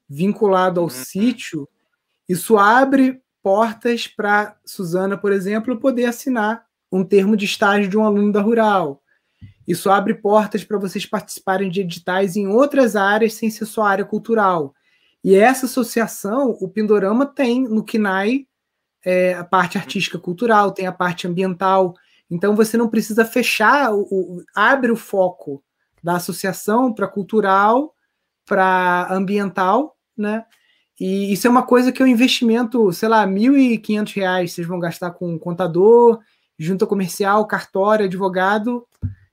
vinculado 0.07 0.81
ao 0.81 0.87
uhum. 0.87 0.91
sítio, 0.91 1.69
isso 2.29 2.59
abre 2.59 3.23
portas 3.43 4.07
para 4.07 4.57
Suzana, 4.65 5.17
por 5.17 5.33
exemplo, 5.33 5.79
poder 5.79 6.05
assinar 6.05 6.67
um 6.93 7.03
termo 7.03 7.37
de 7.37 7.47
estágio 7.47 7.89
de 7.89 7.97
um 7.97 8.05
aluno 8.05 8.31
da 8.33 8.43
Rural 8.43 9.03
isso 9.69 9.91
abre 9.91 10.15
portas 10.15 10.65
para 10.65 10.79
vocês 10.79 11.05
participarem 11.05 11.69
de 11.69 11.83
editais 11.83 12.37
em 12.37 12.47
outras 12.47 12.97
áreas 12.97 13.35
sem 13.35 13.51
ser 13.51 13.67
só 13.67 13.83
área 13.83 14.05
cultural. 14.05 14.75
E 15.23 15.35
essa 15.35 15.67
associação, 15.67 16.57
o 16.59 16.67
Pindorama 16.71 17.27
tem 17.27 17.65
no 17.65 17.85
KINAI 17.85 18.47
é, 19.05 19.35
a 19.35 19.45
parte 19.45 19.77
artística 19.77 20.19
cultural, 20.19 20.73
tem 20.73 20.87
a 20.87 20.93
parte 20.93 21.27
ambiental. 21.27 21.95
Então 22.31 22.57
você 22.57 22.79
não 22.79 22.89
precisa 22.89 23.27
fechar, 23.27 23.93
o, 23.93 24.01
o 24.01 24.43
abre 24.57 24.91
o 24.91 24.97
foco 24.97 25.63
da 26.03 26.17
associação 26.17 26.91
para 26.91 27.07
cultural, 27.07 27.95
para 28.47 29.07
ambiental, 29.11 29.99
né? 30.17 30.47
E 30.99 31.31
isso 31.31 31.47
é 31.47 31.51
uma 31.51 31.63
coisa 31.63 31.93
que 31.93 32.01
é 32.01 32.05
um 32.07 32.09
investimento, 32.09 32.91
sei 32.95 33.09
lá, 33.11 33.27
R$ 33.27 33.33
1.500 33.33 34.49
vocês 34.49 34.67
vão 34.67 34.81
gastar 34.81 35.11
com 35.11 35.39
contador, 35.39 36.21
junta 36.59 36.87
comercial, 36.87 37.47
cartório, 37.47 38.07
advogado, 38.07 38.88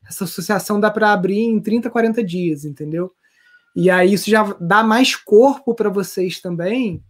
essa 0.07 0.23
associação 0.23 0.79
dá 0.79 0.91
para 0.91 1.11
abrir 1.11 1.39
em 1.39 1.59
30, 1.59 1.89
40 1.89 2.23
dias, 2.23 2.65
entendeu? 2.65 3.11
E 3.75 3.89
aí 3.89 4.13
isso 4.13 4.29
já 4.29 4.55
dá 4.59 4.83
mais 4.83 5.15
corpo 5.15 5.75
para 5.75 5.89
vocês 5.89 6.39
também 6.39 7.03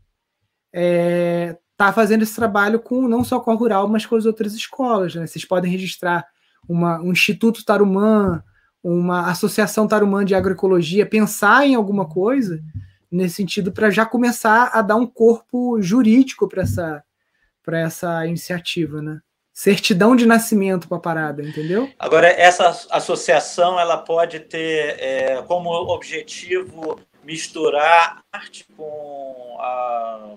é, 0.78 1.58
tá 1.78 1.94
fazendo 1.94 2.24
esse 2.24 2.36
trabalho 2.36 2.82
com 2.82 3.08
não 3.08 3.24
só 3.24 3.40
com 3.40 3.50
a 3.50 3.56
Rural, 3.56 3.88
mas 3.88 4.06
com 4.06 4.18
as 4.18 4.26
outras 4.26 4.54
escolas. 4.54 5.16
Né? 5.16 5.26
Vocês 5.26 5.46
podem 5.46 5.72
registrar 5.72 6.28
uma, 6.68 7.00
um 7.02 7.14
Instituto 7.14 7.64
Tarumã, 7.64 8.44
uma 8.84 9.30
associação 9.30 9.88
Tarumã 9.88 10.26
de 10.26 10.36
agroecologia, 10.36 11.06
pensar 11.06 11.66
em 11.66 11.76
alguma 11.76 12.06
coisa 12.06 12.62
nesse 13.10 13.36
sentido 13.36 13.72
para 13.72 13.90
já 13.90 14.06
começar 14.06 14.72
a 14.74 14.82
dar 14.82 14.98
um 14.98 15.08
corpo 15.08 15.82
jurídico 15.82 16.50
para 16.50 16.64
essa, 16.64 17.04
essa 17.68 18.28
iniciativa, 18.28 19.02
né? 19.02 19.22
Certidão 19.56 20.18
de 20.18 20.26
nascimento 20.26 20.86
para 20.86 20.98
a 20.98 21.00
parada, 21.00 21.42
entendeu? 21.42 21.90
Agora, 21.98 22.28
essa 22.28 22.68
associação 22.92 23.80
ela 23.80 23.98
pode 23.98 24.42
ter 24.42 24.98
é, 25.00 25.42
como 25.44 25.70
objetivo 25.72 27.00
misturar 27.24 28.22
arte 28.34 28.68
com 28.76 29.58
a, 29.62 30.36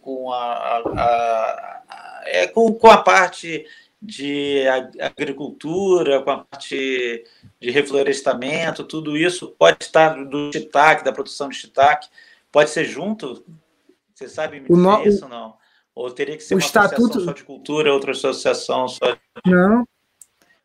com 0.00 0.32
a, 0.32 0.36
a, 0.36 1.82
a 1.88 2.22
é, 2.24 2.46
com, 2.46 2.72
com 2.72 2.86
a 2.88 2.98
parte 2.98 3.66
de 4.00 4.64
agricultura, 5.00 6.22
com 6.22 6.30
a 6.30 6.38
parte 6.44 7.24
de 7.60 7.70
reflorestamento, 7.70 8.84
tudo 8.84 9.16
isso 9.16 9.54
pode 9.58 9.78
estar 9.82 10.24
do 10.24 10.52
shiitake, 10.52 11.04
da 11.04 11.12
produção 11.12 11.48
de 11.48 11.56
shiitake, 11.56 12.08
pode 12.50 12.70
ser 12.70 12.84
junto? 12.84 13.44
Você 14.14 14.28
sabe 14.28 14.60
me 14.60 14.68
dizer 14.68 14.80
no... 14.80 15.04
isso 15.04 15.24
ou 15.24 15.30
não? 15.30 15.61
Ou 15.94 16.10
teria 16.10 16.36
que 16.36 16.42
ser 16.42 16.54
o 16.54 16.56
uma 16.56 16.64
estatuto... 16.64 17.02
associação 17.02 17.24
só 17.24 17.32
de 17.32 17.44
cultura, 17.44 17.92
outra 17.92 18.10
associação 18.12 18.88
só 18.88 19.12
de... 19.12 19.20
Não. 19.46 19.86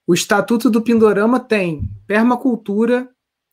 O 0.05 0.13
Estatuto 0.13 0.69
do 0.69 0.81
Pindorama 0.81 1.37
tem 1.37 1.89
permacultura, 2.07 3.09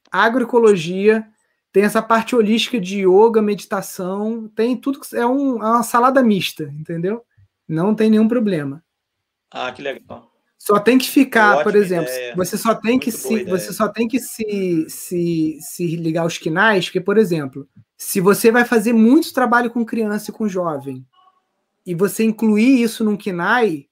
agroecologia, 0.08 1.26
tem 1.72 1.82
essa 1.82 2.00
parte 2.00 2.36
holística 2.36 2.80
de 2.80 3.00
yoga, 3.00 3.42
meditação, 3.42 4.48
tem 4.54 4.76
tudo 4.76 5.00
que 5.00 5.16
é, 5.16 5.26
um, 5.26 5.60
é 5.60 5.66
uma 5.66 5.82
salada 5.82 6.22
mista, 6.22 6.72
entendeu? 6.78 7.24
Não 7.66 7.92
tem 7.92 8.08
nenhum 8.08 8.28
problema. 8.28 8.84
Ah, 9.50 9.72
que 9.72 9.82
legal. 9.82 10.30
Só 10.56 10.78
tem 10.78 10.96
que 10.96 11.10
ficar, 11.10 11.64
por 11.64 11.74
exemplo, 11.74 12.08
ideia. 12.08 12.36
você 12.36 12.56
só 12.56 12.74
tem 12.74 12.98
que 12.98 13.10
se, 13.10 13.44
você 13.44 13.72
só 13.72 13.88
tem 13.88 14.06
que 14.06 14.20
se, 14.20 14.86
se, 14.88 15.58
se 15.60 15.96
ligar 15.96 16.22
aos 16.22 16.38
quinais, 16.38 16.84
porque, 16.84 17.00
por 17.00 17.18
exemplo, 17.18 17.68
se 17.98 18.20
você 18.20 18.52
vai 18.52 18.64
fazer 18.64 18.92
muito 18.92 19.34
trabalho 19.34 19.70
com 19.70 19.84
criança 19.84 20.30
e 20.30 20.32
com 20.32 20.48
jovem, 20.48 21.04
e 21.84 21.94
você 21.94 22.24
incluir 22.24 22.82
isso 22.82 23.04
num 23.04 23.16
KINAI, 23.16 23.86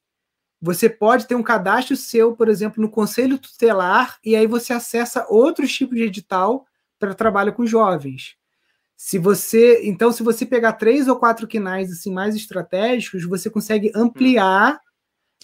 você 0.61 0.89
pode 0.89 1.27
ter 1.27 1.35
um 1.35 1.43
cadastro 1.43 1.95
seu, 1.95 2.35
por 2.35 2.47
exemplo, 2.47 2.81
no 2.81 2.89
Conselho 2.89 3.37
Tutelar, 3.37 4.17
e 4.23 4.35
aí 4.35 4.47
você 4.47 4.71
acessa 4.71 5.25
outros 5.29 5.73
tipos 5.73 5.97
de 5.97 6.03
edital 6.03 6.65
para 6.97 7.13
trabalho 7.13 7.51
com 7.51 7.65
jovens. 7.65 8.35
Se 8.95 9.17
você, 9.17 9.81
então, 9.83 10.11
se 10.11 10.23
você 10.23 10.45
pegar 10.45 10.73
três 10.73 11.07
ou 11.09 11.17
quatro 11.17 11.47
quinais 11.47 11.91
assim 11.91 12.11
mais 12.11 12.35
estratégicos, 12.35 13.25
você 13.25 13.49
consegue 13.49 13.91
ampliar 13.93 14.79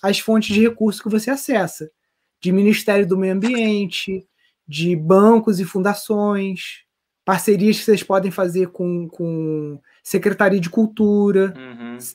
as 0.02 0.20
fontes 0.20 0.56
de 0.56 0.62
recursos 0.62 1.02
que 1.02 1.10
você 1.10 1.30
acessa, 1.30 1.92
de 2.40 2.52
Ministério 2.54 3.06
do 3.06 3.18
Meio 3.18 3.34
Ambiente, 3.34 4.26
de 4.66 4.96
bancos 4.96 5.60
e 5.60 5.66
fundações, 5.66 6.86
parcerias 7.26 7.78
que 7.78 7.84
vocês 7.84 8.04
podem 8.04 8.32
fazer 8.32 8.70
com, 8.70 9.08
com 9.10 9.80
Secretaria 10.02 10.60
de 10.60 10.70
Cultura, 10.70 11.54
uhum. 11.58 11.69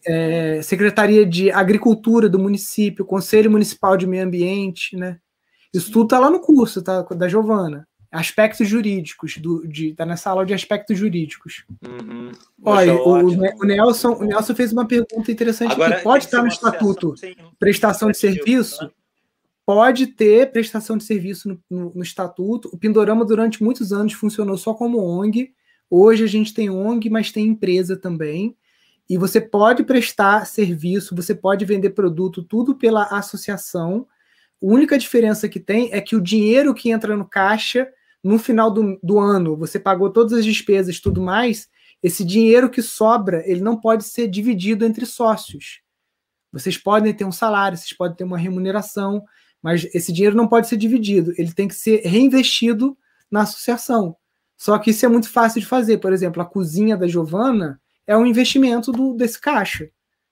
É, 0.06 0.60
Secretaria 0.62 1.24
de 1.24 1.50
Agricultura 1.50 2.28
do 2.28 2.38
município, 2.38 3.04
Conselho 3.04 3.50
Municipal 3.50 3.96
de 3.96 4.06
Meio 4.06 4.24
Ambiente, 4.24 4.96
né? 4.96 5.18
Isso 5.72 5.90
tudo 5.90 6.04
está 6.04 6.18
lá 6.18 6.30
no 6.30 6.40
curso, 6.40 6.82
tá? 6.82 7.02
Da 7.02 7.28
Giovana. 7.28 7.86
Aspectos 8.10 8.68
jurídicos, 8.68 9.38
do, 9.38 9.66
de, 9.66 9.92
tá 9.92 10.06
nessa 10.06 10.30
aula 10.30 10.46
de 10.46 10.54
aspectos 10.54 10.96
jurídicos. 10.96 11.64
Uhum. 11.84 12.30
Olha, 12.62 12.94
o, 12.94 13.10
o, 13.12 13.64
Nelson, 13.64 14.12
o 14.12 14.24
Nelson 14.24 14.54
fez 14.54 14.72
uma 14.72 14.86
pergunta 14.86 15.32
interessante 15.32 15.72
Agora, 15.72 15.96
que 15.96 16.02
pode 16.02 16.24
estar 16.24 16.40
no 16.40 16.46
estatuto 16.46 17.14
prestação 17.58 18.10
de 18.12 18.16
serviço. 18.16 18.84
Né? 18.84 18.90
Pode 19.66 20.06
ter 20.06 20.52
prestação 20.52 20.96
de 20.96 21.02
serviço 21.02 21.48
no, 21.48 21.60
no, 21.68 21.92
no 21.96 22.02
estatuto. 22.04 22.68
O 22.72 22.78
Pindorama, 22.78 23.24
durante 23.24 23.62
muitos 23.64 23.92
anos, 23.92 24.12
funcionou 24.12 24.56
só 24.56 24.74
como 24.74 24.98
ONG 24.98 25.52
Hoje 25.96 26.24
a 26.24 26.26
gente 26.26 26.52
tem 26.52 26.70
ONG, 26.70 27.08
mas 27.10 27.30
tem 27.30 27.46
empresa 27.46 27.96
também. 27.96 28.56
E 29.08 29.18
você 29.18 29.40
pode 29.40 29.84
prestar 29.84 30.46
serviço, 30.46 31.14
você 31.14 31.34
pode 31.34 31.64
vender 31.64 31.90
produto, 31.90 32.42
tudo 32.42 32.74
pela 32.74 33.04
associação. 33.04 34.06
A 34.62 34.66
única 34.66 34.96
diferença 34.96 35.48
que 35.48 35.60
tem 35.60 35.90
é 35.92 36.00
que 36.00 36.16
o 36.16 36.20
dinheiro 36.20 36.74
que 36.74 36.90
entra 36.90 37.16
no 37.16 37.28
caixa 37.28 37.88
no 38.22 38.38
final 38.38 38.70
do, 38.70 38.98
do 39.02 39.18
ano, 39.18 39.56
você 39.56 39.78
pagou 39.78 40.10
todas 40.10 40.32
as 40.32 40.44
despesas 40.44 40.98
tudo 40.98 41.20
mais, 41.20 41.68
esse 42.02 42.24
dinheiro 42.24 42.70
que 42.70 42.80
sobra, 42.80 43.42
ele 43.46 43.60
não 43.60 43.78
pode 43.78 44.04
ser 44.04 44.28
dividido 44.28 44.84
entre 44.84 45.04
sócios. 45.04 45.82
Vocês 46.50 46.78
podem 46.78 47.12
ter 47.12 47.24
um 47.24 47.32
salário, 47.32 47.76
vocês 47.76 47.92
podem 47.92 48.16
ter 48.16 48.24
uma 48.24 48.38
remuneração, 48.38 49.22
mas 49.62 49.86
esse 49.94 50.12
dinheiro 50.12 50.36
não 50.36 50.48
pode 50.48 50.68
ser 50.68 50.76
dividido, 50.76 51.32
ele 51.36 51.52
tem 51.52 51.68
que 51.68 51.74
ser 51.74 52.00
reinvestido 52.04 52.96
na 53.30 53.42
associação. 53.42 54.16
Só 54.56 54.78
que 54.78 54.90
isso 54.90 55.04
é 55.04 55.08
muito 55.08 55.28
fácil 55.28 55.60
de 55.60 55.66
fazer. 55.66 55.98
Por 55.98 56.12
exemplo, 56.12 56.40
a 56.40 56.46
cozinha 56.46 56.96
da 56.96 57.06
Giovana 57.06 57.80
é 58.06 58.16
um 58.16 58.26
investimento 58.26 58.92
do, 58.92 59.14
desse 59.14 59.40
caixa. 59.40 59.88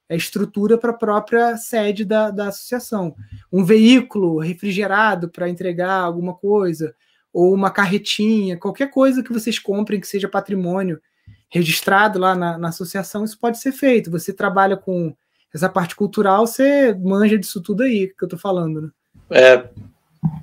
É 0.09 0.17
estrutura 0.17 0.77
para 0.77 0.91
a 0.91 0.97
própria 0.97 1.57
sede 1.57 2.05
da, 2.05 2.31
da 2.31 2.49
associação. 2.49 3.15
Um 3.51 3.65
veículo 3.65 4.39
refrigerado 4.39 5.31
para 5.31 5.49
entregar 5.49 6.01
alguma 6.01 6.35
coisa, 6.35 6.95
ou 7.33 7.55
uma 7.55 7.71
carretinha, 7.71 8.59
qualquer 8.59 8.91
coisa 8.91 9.23
que 9.23 9.33
vocês 9.33 9.59
comprem 9.59 10.01
que 10.01 10.07
seja 10.07 10.29
patrimônio 10.29 11.01
registrado 11.49 12.19
lá 12.19 12.35
na, 12.35 12.59
na 12.59 12.69
associação, 12.69 13.25
isso 13.25 13.39
pode 13.39 13.59
ser 13.59 13.73
feito. 13.73 14.11
Você 14.11 14.33
trabalha 14.33 14.77
com 14.77 15.15
essa 15.55 15.69
parte 15.69 15.95
cultural, 15.95 16.47
você 16.47 16.95
manja 16.95 17.39
disso 17.39 17.63
tudo 17.63 17.83
aí 17.83 18.09
que 18.09 18.25
eu 18.25 18.27
estou 18.27 18.39
falando. 18.39 18.83
Né? 18.83 18.91
É. 19.31 19.71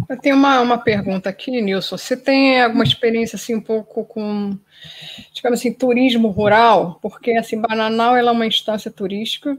Eu 0.08 0.18
tenho 0.18 0.36
uma, 0.36 0.60
uma 0.62 0.78
pergunta 0.78 1.30
aqui, 1.30 1.62
Nilson. 1.62 1.98
Você 1.98 2.18
tem 2.18 2.62
alguma 2.62 2.84
experiência 2.84 3.36
assim 3.36 3.56
um 3.56 3.62
pouco 3.62 4.04
com, 4.06 4.58
digamos 5.34 5.60
assim, 5.60 5.74
turismo 5.74 6.30
rural? 6.30 6.98
Porque 7.02 7.32
assim, 7.34 7.62
Bananal 7.62 8.16
ela 8.16 8.30
é 8.30 8.34
uma 8.34 8.48
instância 8.48 8.90
turística. 8.90 9.58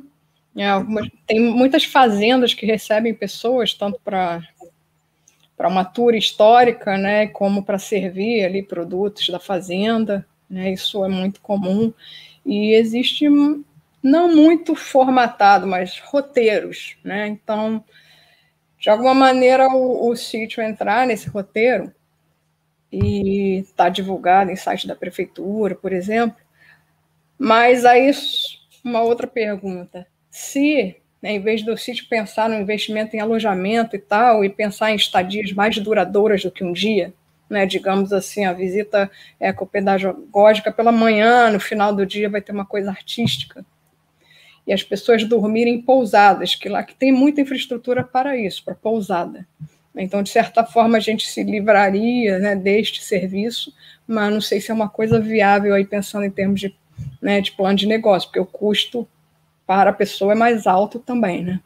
É, 0.56 0.68
algumas, 0.68 1.08
tem 1.26 1.40
muitas 1.40 1.84
fazendas 1.84 2.52
que 2.52 2.66
recebem 2.66 3.14
pessoas, 3.14 3.74
tanto 3.74 4.00
para 4.04 4.42
para 5.56 5.68
uma 5.68 5.84
tour 5.84 6.14
histórica, 6.14 6.96
né, 6.96 7.26
como 7.26 7.62
para 7.62 7.78
servir 7.78 8.42
ali 8.46 8.62
produtos 8.62 9.28
da 9.28 9.38
fazenda, 9.38 10.26
né, 10.48 10.72
isso 10.72 11.04
é 11.04 11.08
muito 11.08 11.42
comum 11.42 11.92
e 12.46 12.72
existe 12.72 13.28
não 14.02 14.34
muito 14.34 14.74
formatado, 14.74 15.66
mas 15.66 16.00
roteiros, 16.00 16.96
né, 17.04 17.28
então 17.28 17.84
de 18.80 18.88
alguma 18.88 19.14
maneira 19.14 19.68
o, 19.68 20.08
o 20.08 20.16
sítio 20.16 20.62
entrar 20.62 21.06
nesse 21.06 21.28
roteiro 21.28 21.92
e 22.90 23.58
está 23.58 23.90
divulgado 23.90 24.50
em 24.50 24.56
site 24.56 24.88
da 24.88 24.96
prefeitura, 24.96 25.74
por 25.74 25.92
exemplo, 25.92 26.40
mas 27.38 27.84
aí 27.84 28.10
uma 28.82 29.02
outra 29.02 29.26
pergunta, 29.26 30.06
se 30.30 30.96
né, 31.20 31.32
em 31.32 31.40
vez 31.40 31.62
do 31.62 31.76
sítio 31.76 32.08
pensar 32.08 32.48
no 32.48 32.54
investimento 32.54 33.14
em 33.14 33.20
alojamento 33.20 33.94
e 33.94 33.98
tal, 33.98 34.42
e 34.42 34.48
pensar 34.48 34.90
em 34.90 34.96
estadias 34.96 35.52
mais 35.52 35.76
duradouras 35.78 36.42
do 36.42 36.50
que 36.50 36.64
um 36.64 36.72
dia, 36.72 37.12
né, 37.48 37.66
digamos 37.66 38.12
assim, 38.12 38.46
a 38.46 38.54
visita 38.54 39.10
ecopedagógica 39.38 40.72
pela 40.72 40.90
manhã, 40.90 41.50
no 41.50 41.60
final 41.60 41.94
do 41.94 42.06
dia 42.06 42.30
vai 42.30 42.40
ter 42.40 42.52
uma 42.52 42.64
coisa 42.64 42.90
artística, 42.90 43.64
e 44.70 44.72
as 44.72 44.84
pessoas 44.84 45.24
dormirem 45.24 45.74
em 45.74 45.82
pousadas, 45.82 46.54
que 46.54 46.68
lá 46.68 46.84
que 46.84 46.94
tem 46.94 47.10
muita 47.10 47.40
infraestrutura 47.40 48.04
para 48.04 48.36
isso, 48.36 48.64
para 48.64 48.72
pousada. 48.72 49.44
Então, 49.96 50.22
de 50.22 50.30
certa 50.30 50.64
forma, 50.64 50.96
a 50.96 51.00
gente 51.00 51.28
se 51.28 51.42
livraria 51.42 52.38
né, 52.38 52.54
deste 52.54 53.02
serviço, 53.02 53.74
mas 54.06 54.32
não 54.32 54.40
sei 54.40 54.60
se 54.60 54.70
é 54.70 54.74
uma 54.74 54.88
coisa 54.88 55.18
viável 55.18 55.74
aí 55.74 55.84
pensando 55.84 56.24
em 56.24 56.30
termos 56.30 56.60
de, 56.60 56.72
né, 57.20 57.40
de 57.40 57.50
plano 57.50 57.76
de 57.76 57.84
negócio, 57.84 58.28
porque 58.28 58.38
o 58.38 58.46
custo 58.46 59.08
para 59.66 59.90
a 59.90 59.92
pessoa 59.92 60.34
é 60.34 60.36
mais 60.36 60.68
alto 60.68 61.00
também, 61.00 61.42
né? 61.42 61.60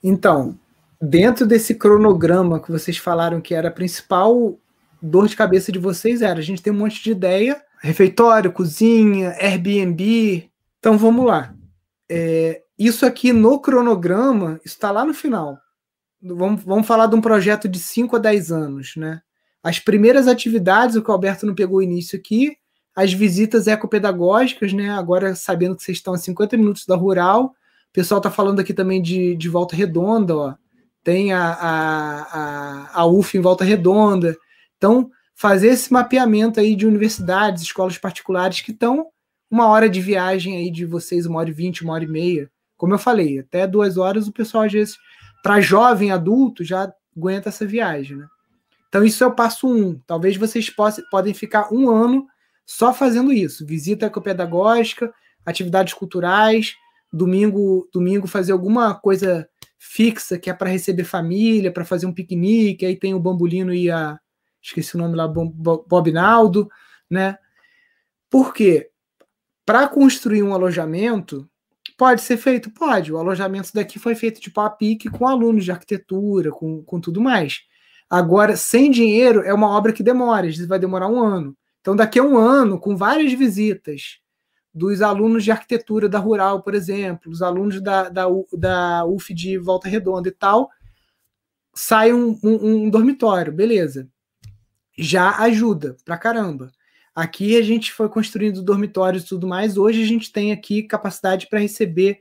Então, 0.00 0.56
dentro 1.02 1.44
desse 1.44 1.74
cronograma 1.74 2.60
que 2.60 2.70
vocês 2.70 2.96
falaram 2.98 3.40
que 3.40 3.52
era 3.52 3.66
a 3.66 3.72
principal 3.72 4.56
dor 5.02 5.26
de 5.26 5.34
cabeça 5.34 5.72
de 5.72 5.80
vocês 5.80 6.22
era, 6.22 6.38
a 6.38 6.42
gente 6.42 6.62
tem 6.62 6.72
um 6.72 6.78
monte 6.78 7.02
de 7.02 7.10
ideia, 7.10 7.60
refeitório, 7.82 8.52
cozinha, 8.52 9.34
Airbnb. 9.40 10.48
Então 10.78 10.96
vamos 10.96 11.26
lá. 11.26 11.55
É, 12.08 12.62
isso 12.78 13.04
aqui 13.04 13.32
no 13.32 13.60
cronograma 13.60 14.60
está 14.64 14.90
lá 14.90 15.04
no 15.04 15.14
final. 15.14 15.58
Vamos, 16.22 16.62
vamos 16.62 16.86
falar 16.86 17.06
de 17.06 17.14
um 17.14 17.20
projeto 17.20 17.68
de 17.68 17.78
5 17.78 18.16
a 18.16 18.18
10 18.18 18.52
anos, 18.52 18.96
né? 18.96 19.20
As 19.62 19.78
primeiras 19.78 20.28
atividades, 20.28 20.96
o 20.96 21.02
que 21.02 21.10
o 21.10 21.12
Alberto 21.12 21.46
não 21.46 21.54
pegou 21.54 21.78
o 21.78 21.82
início 21.82 22.18
aqui, 22.18 22.56
as 22.94 23.12
visitas 23.12 23.66
ecopedagógicas, 23.66 24.72
né? 24.72 24.90
Agora 24.90 25.34
sabendo 25.34 25.76
que 25.76 25.82
vocês 25.82 25.98
estão 25.98 26.14
a 26.14 26.18
50 26.18 26.56
minutos 26.56 26.86
da 26.86 26.96
rural, 26.96 27.46
o 27.46 27.92
pessoal 27.92 28.18
está 28.18 28.30
falando 28.30 28.60
aqui 28.60 28.72
também 28.72 29.02
de, 29.02 29.34
de 29.34 29.48
Volta 29.48 29.74
Redonda, 29.74 30.36
ó. 30.36 30.54
Tem 31.02 31.32
a, 31.32 31.52
a, 31.52 32.22
a, 32.22 33.00
a 33.00 33.06
UF 33.06 33.36
em 33.36 33.40
Volta 33.40 33.64
Redonda. 33.64 34.36
Então, 34.76 35.10
fazer 35.34 35.68
esse 35.68 35.92
mapeamento 35.92 36.58
aí 36.58 36.74
de 36.74 36.86
universidades, 36.86 37.62
escolas 37.62 37.96
particulares 37.96 38.60
que 38.60 38.72
estão 38.72 39.06
uma 39.50 39.68
hora 39.68 39.88
de 39.88 40.00
viagem 40.00 40.56
aí 40.56 40.70
de 40.70 40.84
vocês, 40.84 41.26
uma 41.26 41.38
hora 41.38 41.50
e 41.50 41.52
vinte, 41.52 41.82
uma 41.82 41.92
hora 41.92 42.04
e 42.04 42.08
meia. 42.08 42.50
Como 42.76 42.94
eu 42.94 42.98
falei, 42.98 43.38
até 43.38 43.66
duas 43.66 43.96
horas 43.96 44.28
o 44.28 44.32
pessoal, 44.32 44.64
às 44.64 44.72
vezes, 44.72 44.96
para 45.42 45.60
jovem 45.60 46.10
adulto, 46.10 46.64
já 46.64 46.92
aguenta 47.16 47.48
essa 47.48 47.66
viagem, 47.66 48.16
né? 48.16 48.26
Então, 48.88 49.04
isso 49.04 49.22
é 49.24 49.26
o 49.26 49.34
passo 49.34 49.68
um. 49.68 49.98
Talvez 50.06 50.36
vocês 50.36 50.70
possam, 50.70 51.04
podem 51.10 51.34
ficar 51.34 51.72
um 51.72 51.90
ano 51.90 52.26
só 52.64 52.92
fazendo 52.92 53.32
isso. 53.32 53.66
Visita 53.66 54.06
ecopedagógica, 54.06 55.12
atividades 55.44 55.94
culturais, 55.94 56.74
domingo, 57.12 57.88
domingo 57.92 58.26
fazer 58.26 58.52
alguma 58.52 58.94
coisa 58.94 59.48
fixa 59.78 60.38
que 60.38 60.50
é 60.50 60.54
para 60.54 60.70
receber 60.70 61.04
família, 61.04 61.72
para 61.72 61.84
fazer 61.84 62.06
um 62.06 62.12
piquenique, 62.12 62.84
aí 62.84 62.96
tem 62.96 63.14
o 63.14 63.20
Bambolino 63.20 63.72
e 63.72 63.90
a 63.90 64.18
esqueci 64.60 64.96
o 64.96 64.98
nome 64.98 65.14
lá, 65.14 65.28
Bob 65.28 66.10
Naldo, 66.10 66.68
né? 67.08 67.38
Por 68.28 68.52
quê? 68.52 68.90
Para 69.66 69.88
construir 69.88 70.44
um 70.44 70.54
alojamento, 70.54 71.46
pode 71.98 72.22
ser 72.22 72.36
feito? 72.36 72.70
Pode. 72.70 73.12
O 73.12 73.18
alojamento 73.18 73.70
daqui 73.74 73.98
foi 73.98 74.14
feito 74.14 74.40
de 74.40 74.48
pau 74.48 74.64
a 74.64 74.70
pique 74.70 75.10
com 75.10 75.26
alunos 75.26 75.64
de 75.64 75.72
arquitetura, 75.72 76.52
com, 76.52 76.84
com 76.84 77.00
tudo 77.00 77.20
mais. 77.20 77.62
Agora, 78.08 78.56
sem 78.56 78.92
dinheiro, 78.92 79.42
é 79.42 79.52
uma 79.52 79.68
obra 79.68 79.92
que 79.92 80.04
demora, 80.04 80.46
às 80.46 80.54
vezes 80.54 80.68
vai 80.68 80.78
demorar 80.78 81.08
um 81.08 81.20
ano. 81.20 81.56
Então, 81.80 81.96
daqui 81.96 82.20
a 82.20 82.22
um 82.22 82.38
ano, 82.38 82.78
com 82.78 82.96
várias 82.96 83.32
visitas 83.32 84.20
dos 84.72 85.02
alunos 85.02 85.42
de 85.42 85.50
arquitetura 85.50 86.08
da 86.08 86.18
Rural, 86.18 86.62
por 86.62 86.74
exemplo, 86.74 87.32
os 87.32 87.42
alunos 87.42 87.80
da, 87.80 88.08
da, 88.08 88.26
da 88.52 89.04
UF 89.04 89.34
de 89.34 89.58
Volta 89.58 89.88
Redonda 89.88 90.28
e 90.28 90.32
tal, 90.32 90.70
sai 91.74 92.12
um, 92.12 92.38
um, 92.42 92.84
um 92.84 92.90
dormitório, 92.90 93.52
beleza. 93.52 94.08
Já 94.96 95.36
ajuda 95.38 95.96
pra 96.04 96.16
caramba. 96.16 96.70
Aqui 97.16 97.56
a 97.56 97.62
gente 97.62 97.94
foi 97.94 98.10
construindo 98.10 98.62
dormitórios 98.62 99.24
e 99.24 99.28
tudo 99.28 99.48
mais. 99.48 99.78
Hoje 99.78 100.02
a 100.02 100.06
gente 100.06 100.30
tem 100.30 100.52
aqui 100.52 100.82
capacidade 100.82 101.48
para 101.48 101.58
receber 101.58 102.18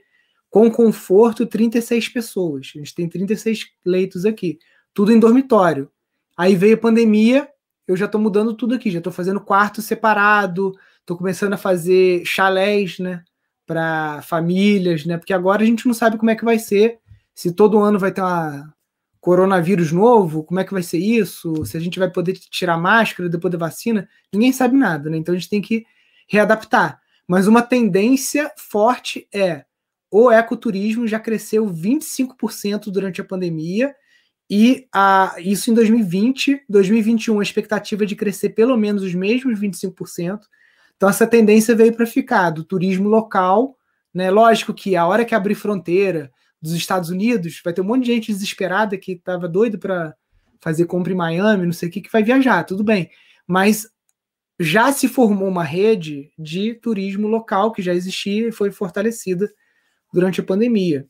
com 0.50 0.72
conforto 0.72 1.46
36 1.46 2.08
pessoas. 2.08 2.72
A 2.74 2.78
gente 2.78 2.96
tem 2.96 3.10
36 3.10 3.66
leitos 3.86 4.26
aqui, 4.26 4.58
tudo 4.93 5.12
em 5.12 5.20
dormitório. 5.20 5.91
Aí 6.38 6.56
veio 6.56 6.76
a 6.76 6.80
pandemia, 6.80 7.46
eu 7.86 7.98
já 7.98 8.06
estou 8.06 8.22
mudando 8.22 8.54
tudo 8.54 8.74
aqui, 8.74 8.89
já 8.89 9.00
estou 9.00 9.12
fazendo 9.12 9.41
quarto 9.41 9.82
separado, 9.82 10.72
estou 11.02 11.18
começando 11.18 11.52
a 11.52 11.58
fazer 11.58 12.26
chalés, 12.26 12.98
né, 12.98 13.22
para 13.66 14.22
famílias, 14.22 15.06
né, 15.06 15.18
porque 15.18 15.34
agora 15.34 15.62
a 15.62 15.66
gente 15.66 15.86
não 15.86 15.93
sabe 15.93 16.18
como 16.18 16.32
é 16.32 16.36
que 16.38 16.46
vai 16.46 16.58
ser, 16.58 17.00
se 17.34 17.52
todo 17.54 17.80
ano 17.80 18.00
vai 18.00 18.14
ter 18.14 18.22
uma 18.22 18.74
coronavírus 19.26 19.91
novo, 19.91 20.43
como 20.43 20.59
é 20.59 20.63
que 20.63 20.71
vai 20.71 20.84
ser 20.84 20.99
isso, 20.99 21.65
se 21.65 21.76
a 21.76 21.80
gente 21.80 21.97
vai 21.97 22.07
poder 22.11 22.34
tirar 22.34 22.78
máscara 22.78 23.28
depois 23.28 23.51
da 23.51 23.57
vacina, 23.57 24.07
ninguém 24.32 24.53
sabe 24.53 24.78
nada, 24.78 25.09
né, 25.09 25.17
então 25.17 25.34
a 25.34 25.38
gente 25.38 25.49
tem 25.49 25.63
que 25.63 25.84
readaptar. 26.30 27.01
Mas 27.28 27.47
uma 27.47 27.63
tendência 27.63 28.51
forte 28.55 29.28
é 29.34 29.65
o 30.11 30.30
ecoturismo 30.30 31.07
já 31.07 31.19
cresceu 31.19 31.65
25% 31.65 32.91
durante 32.91 33.19
a 33.19 33.23
pandemia 33.23 33.95
e 34.47 34.88
a, 34.93 35.34
isso 35.39 35.71
em 35.71 35.73
2020, 35.73 36.61
2021, 36.69 37.39
a 37.39 37.43
expectativa 37.43 38.03
é 38.03 38.05
de 38.05 38.15
crescer 38.15 38.49
pelo 38.49 38.78
menos 38.78 39.01
os 39.01 39.15
mesmos 39.15 39.59
25%. 39.59 40.41
Então, 40.95 41.09
essa 41.09 41.26
tendência 41.26 41.76
veio 41.76 41.93
para 41.93 42.05
ficar 42.05 42.51
do 42.51 42.63
turismo 42.63 43.09
local. 43.09 43.76
Né? 44.13 44.30
Lógico 44.30 44.71
que 44.71 44.95
a 44.95 45.07
hora 45.07 45.26
que 45.26 45.34
abrir 45.34 45.55
fronteira 45.55 46.32
dos 46.66 46.74
Estados 46.74 47.09
Unidos, 47.09 47.61
vai 47.63 47.74
ter 47.74 47.82
um 47.82 47.86
monte 47.86 48.05
de 48.05 48.13
gente 48.13 48.34
desesperada 48.34 48.97
que 48.97 49.13
estava 49.13 49.47
doido 49.47 49.78
para 49.78 50.16
fazer 50.59 50.86
compra 50.86 51.13
em 51.13 51.16
Miami, 51.16 51.66
não 51.66 51.74
sei 51.74 51.89
o 51.89 51.91
que, 51.91 52.01
que 52.01 52.11
vai 52.11 52.24
viajar, 52.24 52.63
tudo 52.63 52.84
bem. 52.84 53.09
Mas 53.47 53.88
já 54.59 54.91
se 54.91 55.07
formou 55.07 55.47
uma 55.47 55.63
rede 55.63 56.32
de 56.38 56.74
turismo 56.74 57.28
local 57.28 57.72
que 57.72 57.82
já 57.82 57.93
existia 57.93 58.47
e 58.47 58.51
foi 58.51 58.72
fortalecida 58.72 59.47
durante 60.11 60.41
a 60.41 60.43
pandemia. 60.43 61.07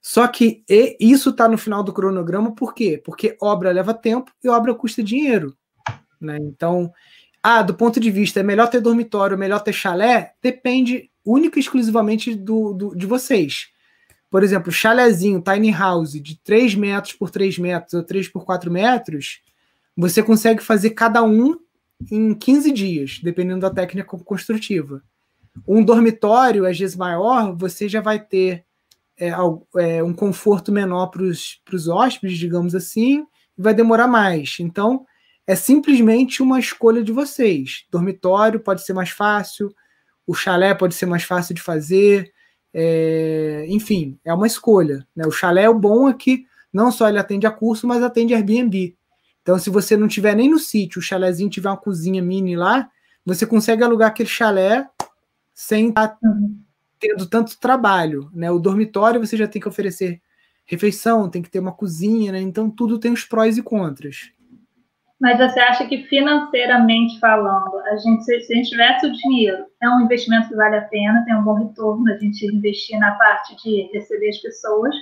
Só 0.00 0.26
que 0.26 0.64
isso 0.98 1.30
está 1.30 1.48
no 1.48 1.58
final 1.58 1.82
do 1.82 1.92
cronograma, 1.92 2.54
por 2.54 2.74
quê? 2.74 3.00
Porque 3.04 3.36
obra 3.42 3.72
leva 3.72 3.92
tempo 3.92 4.32
e 4.42 4.48
obra 4.48 4.74
custa 4.74 5.02
dinheiro. 5.02 5.54
Né? 6.20 6.38
Então, 6.40 6.90
ah, 7.42 7.62
do 7.62 7.74
ponto 7.74 8.00
de 8.00 8.10
vista, 8.10 8.40
é 8.40 8.42
melhor 8.42 8.70
ter 8.70 8.80
dormitório, 8.80 9.36
melhor 9.36 9.60
ter 9.60 9.72
chalé? 9.72 10.32
Depende 10.42 11.10
única 11.24 11.58
e 11.58 11.60
exclusivamente 11.60 12.34
do, 12.34 12.72
do, 12.72 12.96
de 12.96 13.04
vocês. 13.04 13.68
Por 14.30 14.42
exemplo, 14.42 14.70
chalezinho, 14.70 15.42
tiny 15.42 15.70
house, 15.70 16.12
de 16.12 16.38
3 16.40 16.74
metros 16.74 17.14
por 17.14 17.30
3 17.30 17.58
metros 17.58 17.94
ou 17.94 18.02
3 18.02 18.28
por 18.28 18.44
4 18.44 18.70
metros, 18.70 19.40
você 19.96 20.22
consegue 20.22 20.62
fazer 20.62 20.90
cada 20.90 21.22
um 21.22 21.58
em 22.10 22.34
15 22.34 22.70
dias, 22.72 23.20
dependendo 23.22 23.60
da 23.60 23.70
técnica 23.70 24.16
construtiva. 24.18 25.02
Um 25.66 25.82
dormitório, 25.82 26.66
às 26.66 26.78
vezes 26.78 26.94
maior, 26.94 27.56
você 27.56 27.88
já 27.88 28.00
vai 28.00 28.20
ter 28.20 28.64
é, 29.18 29.30
é, 29.78 30.02
um 30.02 30.14
conforto 30.14 30.70
menor 30.70 31.08
para 31.08 31.22
os 31.22 31.88
hóspedes, 31.88 32.38
digamos 32.38 32.74
assim, 32.74 33.26
e 33.56 33.62
vai 33.62 33.74
demorar 33.74 34.06
mais. 34.06 34.56
Então, 34.60 35.04
é 35.46 35.56
simplesmente 35.56 36.42
uma 36.42 36.60
escolha 36.60 37.02
de 37.02 37.10
vocês. 37.10 37.86
Dormitório 37.90 38.60
pode 38.60 38.84
ser 38.84 38.92
mais 38.92 39.10
fácil, 39.10 39.74
o 40.26 40.34
chalé 40.34 40.74
pode 40.74 40.94
ser 40.94 41.06
mais 41.06 41.24
fácil 41.24 41.54
de 41.54 41.62
fazer, 41.62 42.30
é, 42.72 43.64
enfim, 43.68 44.18
é 44.24 44.32
uma 44.32 44.46
escolha. 44.46 45.06
Né? 45.14 45.26
O 45.26 45.30
chalé, 45.30 45.68
o 45.68 45.78
bom 45.78 46.08
é 46.08 46.14
que 46.14 46.46
não 46.72 46.92
só 46.92 47.08
ele 47.08 47.18
atende 47.18 47.46
a 47.46 47.50
curso, 47.50 47.86
mas 47.86 48.02
atende 48.02 48.34
Airbnb. 48.34 48.96
Então, 49.42 49.58
se 49.58 49.70
você 49.70 49.96
não 49.96 50.08
tiver 50.08 50.36
nem 50.36 50.50
no 50.50 50.58
sítio, 50.58 50.98
o 50.98 51.02
chalézinho 51.02 51.48
tiver 51.48 51.70
uma 51.70 51.76
cozinha 51.76 52.22
mini 52.22 52.54
lá, 52.54 52.90
você 53.24 53.46
consegue 53.46 53.82
alugar 53.82 54.08
aquele 54.08 54.28
chalé 54.28 54.88
sem 55.54 55.88
estar 55.88 56.08
tá 56.08 56.18
tendo 57.00 57.26
tanto 57.26 57.58
trabalho. 57.58 58.30
Né? 58.32 58.50
O 58.50 58.58
dormitório 58.58 59.20
você 59.20 59.36
já 59.36 59.48
tem 59.48 59.60
que 59.60 59.68
oferecer 59.68 60.20
refeição, 60.66 61.30
tem 61.30 61.40
que 61.40 61.50
ter 61.50 61.60
uma 61.60 61.72
cozinha, 61.72 62.32
né? 62.32 62.40
então 62.40 62.70
tudo 62.70 62.98
tem 62.98 63.10
os 63.10 63.24
prós 63.24 63.56
e 63.56 63.62
contras. 63.62 64.30
Mas 65.20 65.38
você 65.38 65.58
acha 65.58 65.86
que 65.86 66.04
financeiramente 66.04 67.18
falando, 67.18 67.76
a 67.86 67.96
gente, 67.96 68.24
se, 68.24 68.34
a 68.34 68.38
gente 68.38 68.70
tivesse 68.70 69.06
o 69.06 69.12
dinheiro, 69.12 69.66
é 69.82 69.88
um 69.90 70.00
investimento 70.02 70.48
que 70.48 70.54
vale 70.54 70.76
a 70.76 70.82
pena, 70.82 71.24
tem 71.24 71.34
um 71.34 71.42
bom 71.42 71.54
retorno 71.54 72.12
a 72.12 72.16
gente 72.16 72.46
investir 72.46 72.98
na 73.00 73.12
parte 73.16 73.56
de 73.56 73.90
receber 73.92 74.28
as 74.28 74.38
pessoas, 74.38 74.94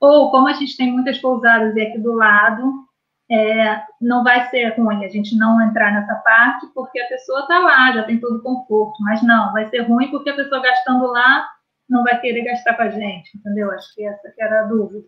ou 0.00 0.30
como 0.30 0.48
a 0.48 0.54
gente 0.54 0.76
tem 0.76 0.90
muitas 0.92 1.18
pousadas 1.18 1.76
aqui 1.76 1.98
do 1.98 2.14
lado, 2.14 2.88
é, 3.30 3.82
não 4.00 4.24
vai 4.24 4.48
ser 4.48 4.74
ruim 4.78 5.04
a 5.04 5.08
gente 5.08 5.36
não 5.36 5.60
entrar 5.60 5.92
nessa 5.92 6.14
parte, 6.16 6.66
porque 6.74 6.98
a 6.98 7.08
pessoa 7.08 7.40
está 7.40 7.58
lá, 7.58 7.92
já 7.92 8.04
tem 8.04 8.18
todo 8.18 8.38
o 8.38 8.42
conforto, 8.42 9.02
mas 9.02 9.22
não, 9.22 9.52
vai 9.52 9.68
ser 9.68 9.82
ruim 9.82 10.10
porque 10.10 10.30
a 10.30 10.36
pessoa 10.36 10.62
gastando 10.62 11.06
lá 11.08 11.46
não 11.88 12.02
vai 12.04 12.18
querer 12.20 12.42
gastar 12.44 12.74
com 12.74 12.82
a 12.82 12.90
gente, 12.90 13.36
entendeu? 13.36 13.70
Acho 13.70 13.94
que 13.94 14.04
essa 14.04 14.30
que 14.30 14.42
era 14.42 14.60
a 14.60 14.64
dúvida. 14.64 15.04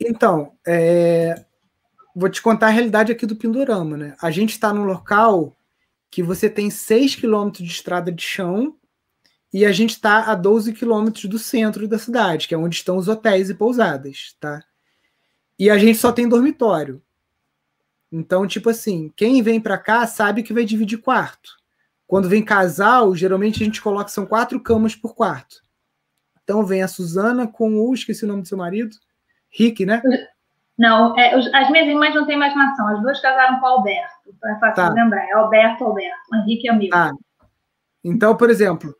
Então, 0.00 0.52
é... 0.66 1.34
vou 2.14 2.28
te 2.28 2.40
contar 2.40 2.68
a 2.68 2.70
realidade 2.70 3.10
aqui 3.10 3.26
do 3.26 3.36
Pindorama, 3.36 3.96
né? 3.96 4.16
A 4.22 4.30
gente 4.30 4.50
está 4.50 4.72
num 4.72 4.84
local 4.84 5.56
que 6.10 6.22
você 6.22 6.48
tem 6.48 6.70
6 6.70 7.16
quilômetros 7.16 7.66
de 7.66 7.72
estrada 7.72 8.12
de 8.12 8.22
chão 8.22 8.76
e 9.52 9.64
a 9.64 9.72
gente 9.72 9.90
está 9.90 10.30
a 10.30 10.34
12 10.34 10.72
quilômetros 10.72 11.24
do 11.24 11.38
centro 11.38 11.88
da 11.88 11.98
cidade, 11.98 12.46
que 12.46 12.54
é 12.54 12.58
onde 12.58 12.76
estão 12.76 12.96
os 12.96 13.08
hotéis 13.08 13.50
e 13.50 13.54
pousadas, 13.54 14.36
tá? 14.38 14.62
E 15.58 15.70
a 15.70 15.78
gente 15.78 15.98
só 15.98 16.12
tem 16.12 16.28
dormitório. 16.28 17.02
Então, 18.10 18.46
tipo 18.46 18.70
assim, 18.70 19.12
quem 19.16 19.42
vem 19.42 19.60
para 19.60 19.78
cá 19.78 20.06
sabe 20.06 20.42
que 20.42 20.52
vai 20.52 20.64
dividir 20.64 20.98
quarto. 20.98 21.50
Quando 22.06 22.28
vem 22.28 22.44
casal, 22.44 23.14
geralmente 23.14 23.62
a 23.62 23.64
gente 23.64 23.82
coloca 23.82 24.08
são 24.08 24.26
quatro 24.26 24.60
camas 24.60 24.94
por 24.94 25.14
quarto. 25.14 25.62
Então 26.42 26.64
vem 26.64 26.82
a 26.82 26.88
Suzana 26.88 27.46
com 27.46 27.74
o, 27.74 27.94
esqueci 27.94 28.24
o 28.24 28.28
nome 28.28 28.42
do 28.42 28.48
seu 28.48 28.58
marido, 28.58 28.96
Rick, 29.50 29.84
né? 29.84 30.02
Não, 30.78 31.16
é, 31.18 31.34
as 31.34 31.70
minhas 31.70 31.86
irmãs 31.86 32.14
não 32.14 32.26
têm 32.26 32.36
imaginação. 32.36 32.88
As 32.88 33.00
duas 33.00 33.20
casaram 33.20 33.60
com 33.60 33.66
o 33.66 33.68
Alberto. 33.68 34.34
É 34.44 34.58
fácil 34.58 34.74
tá. 34.74 34.88
lembrar. 34.90 35.24
É 35.24 35.32
Alberto, 35.32 35.84
Alberto. 35.84 36.34
Henrique 36.34 36.66
e 36.66 36.70
amigo. 36.70 36.92
Tá. 36.92 37.12
Então, 38.02 38.36
por 38.36 38.50
exemplo, 38.50 38.94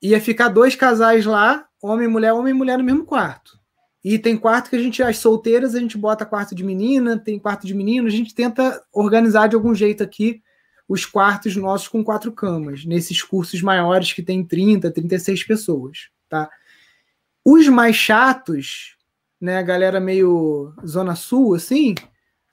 ia 0.00 0.20
ficar 0.20 0.48
dois 0.48 0.76
casais 0.76 1.24
lá, 1.24 1.66
homem 1.82 2.06
e 2.06 2.10
mulher, 2.10 2.32
homem 2.32 2.52
e 2.52 2.56
mulher 2.56 2.78
no 2.78 2.84
mesmo 2.84 3.04
quarto. 3.04 3.58
E 4.04 4.18
tem 4.18 4.36
quarto 4.36 4.68
que 4.68 4.76
a 4.76 4.78
gente, 4.78 5.02
as 5.02 5.16
solteiras, 5.16 5.74
a 5.74 5.80
gente 5.80 5.96
bota 5.96 6.26
quarto 6.26 6.54
de 6.54 6.62
menina, 6.62 7.18
tem 7.18 7.38
quarto 7.38 7.66
de 7.66 7.74
menino, 7.74 8.06
a 8.06 8.10
gente 8.10 8.34
tenta 8.34 8.82
organizar 8.92 9.48
de 9.48 9.56
algum 9.56 9.74
jeito 9.74 10.02
aqui 10.02 10.42
os 10.86 11.06
quartos 11.06 11.56
nossos 11.56 11.88
com 11.88 12.04
quatro 12.04 12.30
camas, 12.30 12.84
nesses 12.84 13.22
cursos 13.22 13.62
maiores 13.62 14.12
que 14.12 14.22
tem 14.22 14.44
30, 14.44 14.90
36 14.90 15.44
pessoas, 15.44 16.10
tá? 16.28 16.50
Os 17.42 17.66
mais 17.68 17.96
chatos, 17.96 18.93
né, 19.44 19.58
a 19.58 19.62
galera 19.62 20.00
meio 20.00 20.72
zona 20.86 21.14
sul, 21.14 21.54
assim, 21.54 21.94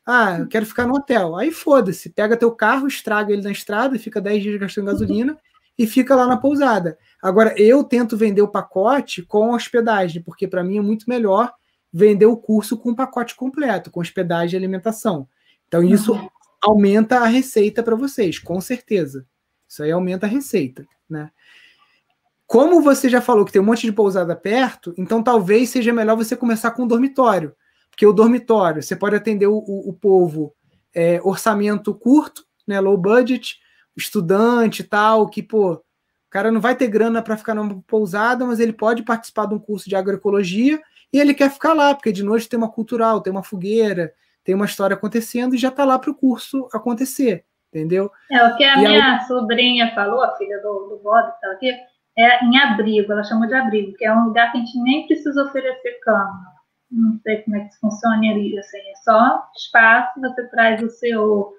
ah, 0.06 0.40
eu 0.40 0.48
quero 0.50 0.66
ficar 0.66 0.86
no 0.86 0.96
hotel. 0.96 1.38
Aí 1.38 1.50
foda-se, 1.50 2.10
pega 2.10 2.36
teu 2.36 2.52
carro, 2.52 2.86
estraga 2.86 3.32
ele 3.32 3.42
na 3.42 3.52
estrada, 3.52 3.98
fica 3.98 4.20
10 4.20 4.44
dias 4.44 4.60
gastando 4.60 4.88
gasolina 4.88 5.38
e 5.78 5.88
fica 5.88 6.14
lá 6.14 6.28
na 6.28 6.36
pousada. 6.36 6.98
Agora, 7.24 7.56
eu 7.58 7.82
tento 7.82 8.18
vender 8.18 8.42
o 8.42 8.48
pacote 8.50 9.22
com 9.22 9.54
hospedagem, 9.54 10.22
porque 10.22 10.46
para 10.50 10.66
mim 10.66 10.80
é 10.80 10.82
muito 10.82 11.06
melhor 11.08 11.54
vender 11.94 12.26
o 12.26 12.36
curso 12.36 12.78
com 12.78 12.92
o 12.92 12.96
pacote 12.96 13.36
completo, 13.36 13.90
com 13.90 14.02
hospedagem 14.02 14.56
e 14.56 14.62
alimentação. 14.62 15.30
Então, 15.70 15.82
isso 15.82 16.12
uhum. 16.12 16.28
aumenta 16.62 17.20
a 17.20 17.26
receita 17.26 17.82
para 17.82 17.96
vocês, 17.96 18.38
com 18.38 18.60
certeza. 18.60 19.26
Isso 19.66 19.82
aí 19.82 19.92
aumenta 19.92 20.26
a 20.26 20.30
receita, 20.30 20.86
né? 21.10 21.32
Como 22.52 22.82
você 22.82 23.08
já 23.08 23.22
falou 23.22 23.46
que 23.46 23.52
tem 23.54 23.62
um 23.62 23.66
monte 23.66 23.84
de 23.88 23.94
pousada 23.94 24.36
perto, 24.36 24.94
então 24.98 25.24
talvez 25.24 25.70
seja 25.70 25.94
melhor 25.94 26.18
você 26.18 26.36
começar 26.36 26.72
com 26.72 26.84
um 26.84 26.88
dormitório. 26.88 27.56
Porque 27.90 28.06
o 28.06 28.12
dormitório, 28.12 28.84
você 28.84 28.94
pode 28.94 29.16
atender 29.16 29.48
o, 29.48 29.54
o, 29.54 29.90
o 29.90 29.94
povo 29.94 30.54
é, 30.94 31.22
orçamento 31.24 31.96
curto, 31.96 32.44
né, 32.68 32.78
low 32.82 32.98
budget, 32.98 33.58
estudante 33.96 34.82
e 34.82 34.84
tal, 34.84 35.30
que, 35.30 35.42
pô, 35.42 35.76
o 35.76 35.82
cara 36.30 36.52
não 36.52 36.60
vai 36.60 36.76
ter 36.76 36.90
grana 36.90 37.22
para 37.22 37.38
ficar 37.38 37.56
numa 37.56 37.82
pousada, 37.88 38.46
mas 38.46 38.60
ele 38.60 38.74
pode 38.74 39.02
participar 39.04 39.46
de 39.46 39.56
um 39.56 39.60
curso 39.60 39.88
de 39.88 39.96
agroecologia 39.96 40.78
e 41.14 41.22
ele 41.22 41.34
quer 41.34 41.50
ficar 41.50 41.72
lá, 41.72 41.96
porque 41.96 42.12
de 42.12 42.22
noite 42.22 42.50
tem 42.50 42.58
uma 42.58 42.70
cultural, 42.70 43.22
tem 43.22 43.32
uma 43.32 43.44
fogueira, 43.44 44.14
tem 44.44 44.54
uma 44.54 44.66
história 44.66 44.94
acontecendo 44.94 45.56
e 45.56 45.58
já 45.58 45.70
está 45.70 45.86
lá 45.86 45.98
para 45.98 46.12
o 46.12 46.16
curso 46.16 46.68
acontecer, 46.74 47.46
entendeu? 47.70 48.12
É, 48.30 48.46
o 48.46 48.58
que 48.58 48.66
a 48.66 48.76
e 48.76 48.80
minha 48.80 49.20
aí... 49.20 49.26
sobrinha 49.26 49.96
falou, 49.96 50.22
a 50.22 50.36
filha 50.36 50.58
do, 50.58 50.90
do 50.90 51.00
Bob, 51.02 51.30
que 51.30 51.36
está 51.36 51.52
aqui, 51.54 51.91
é 52.18 52.44
em 52.44 52.58
abrigo, 52.58 53.12
ela 53.12 53.24
chamou 53.24 53.48
de 53.48 53.54
abrigo, 53.54 53.94
que 53.98 54.06
é 54.06 54.14
um 54.14 54.26
lugar 54.26 54.52
que 54.52 54.58
a 54.58 54.62
gente 54.62 54.82
nem 54.82 55.08
precisa 55.08 55.44
oferecer 55.44 56.00
cama. 56.04 56.52
Não 56.92 57.18
sei 57.24 57.42
como 57.44 57.56
é 57.56 57.62
que 57.62 57.80
funciona 57.80 58.18
ali, 58.18 58.58
assim, 58.60 58.78
é 58.78 58.96
só 59.04 59.48
espaço, 59.56 60.20
você 60.20 60.48
traz 60.50 60.84
o 60.84 60.90
seu 60.90 61.54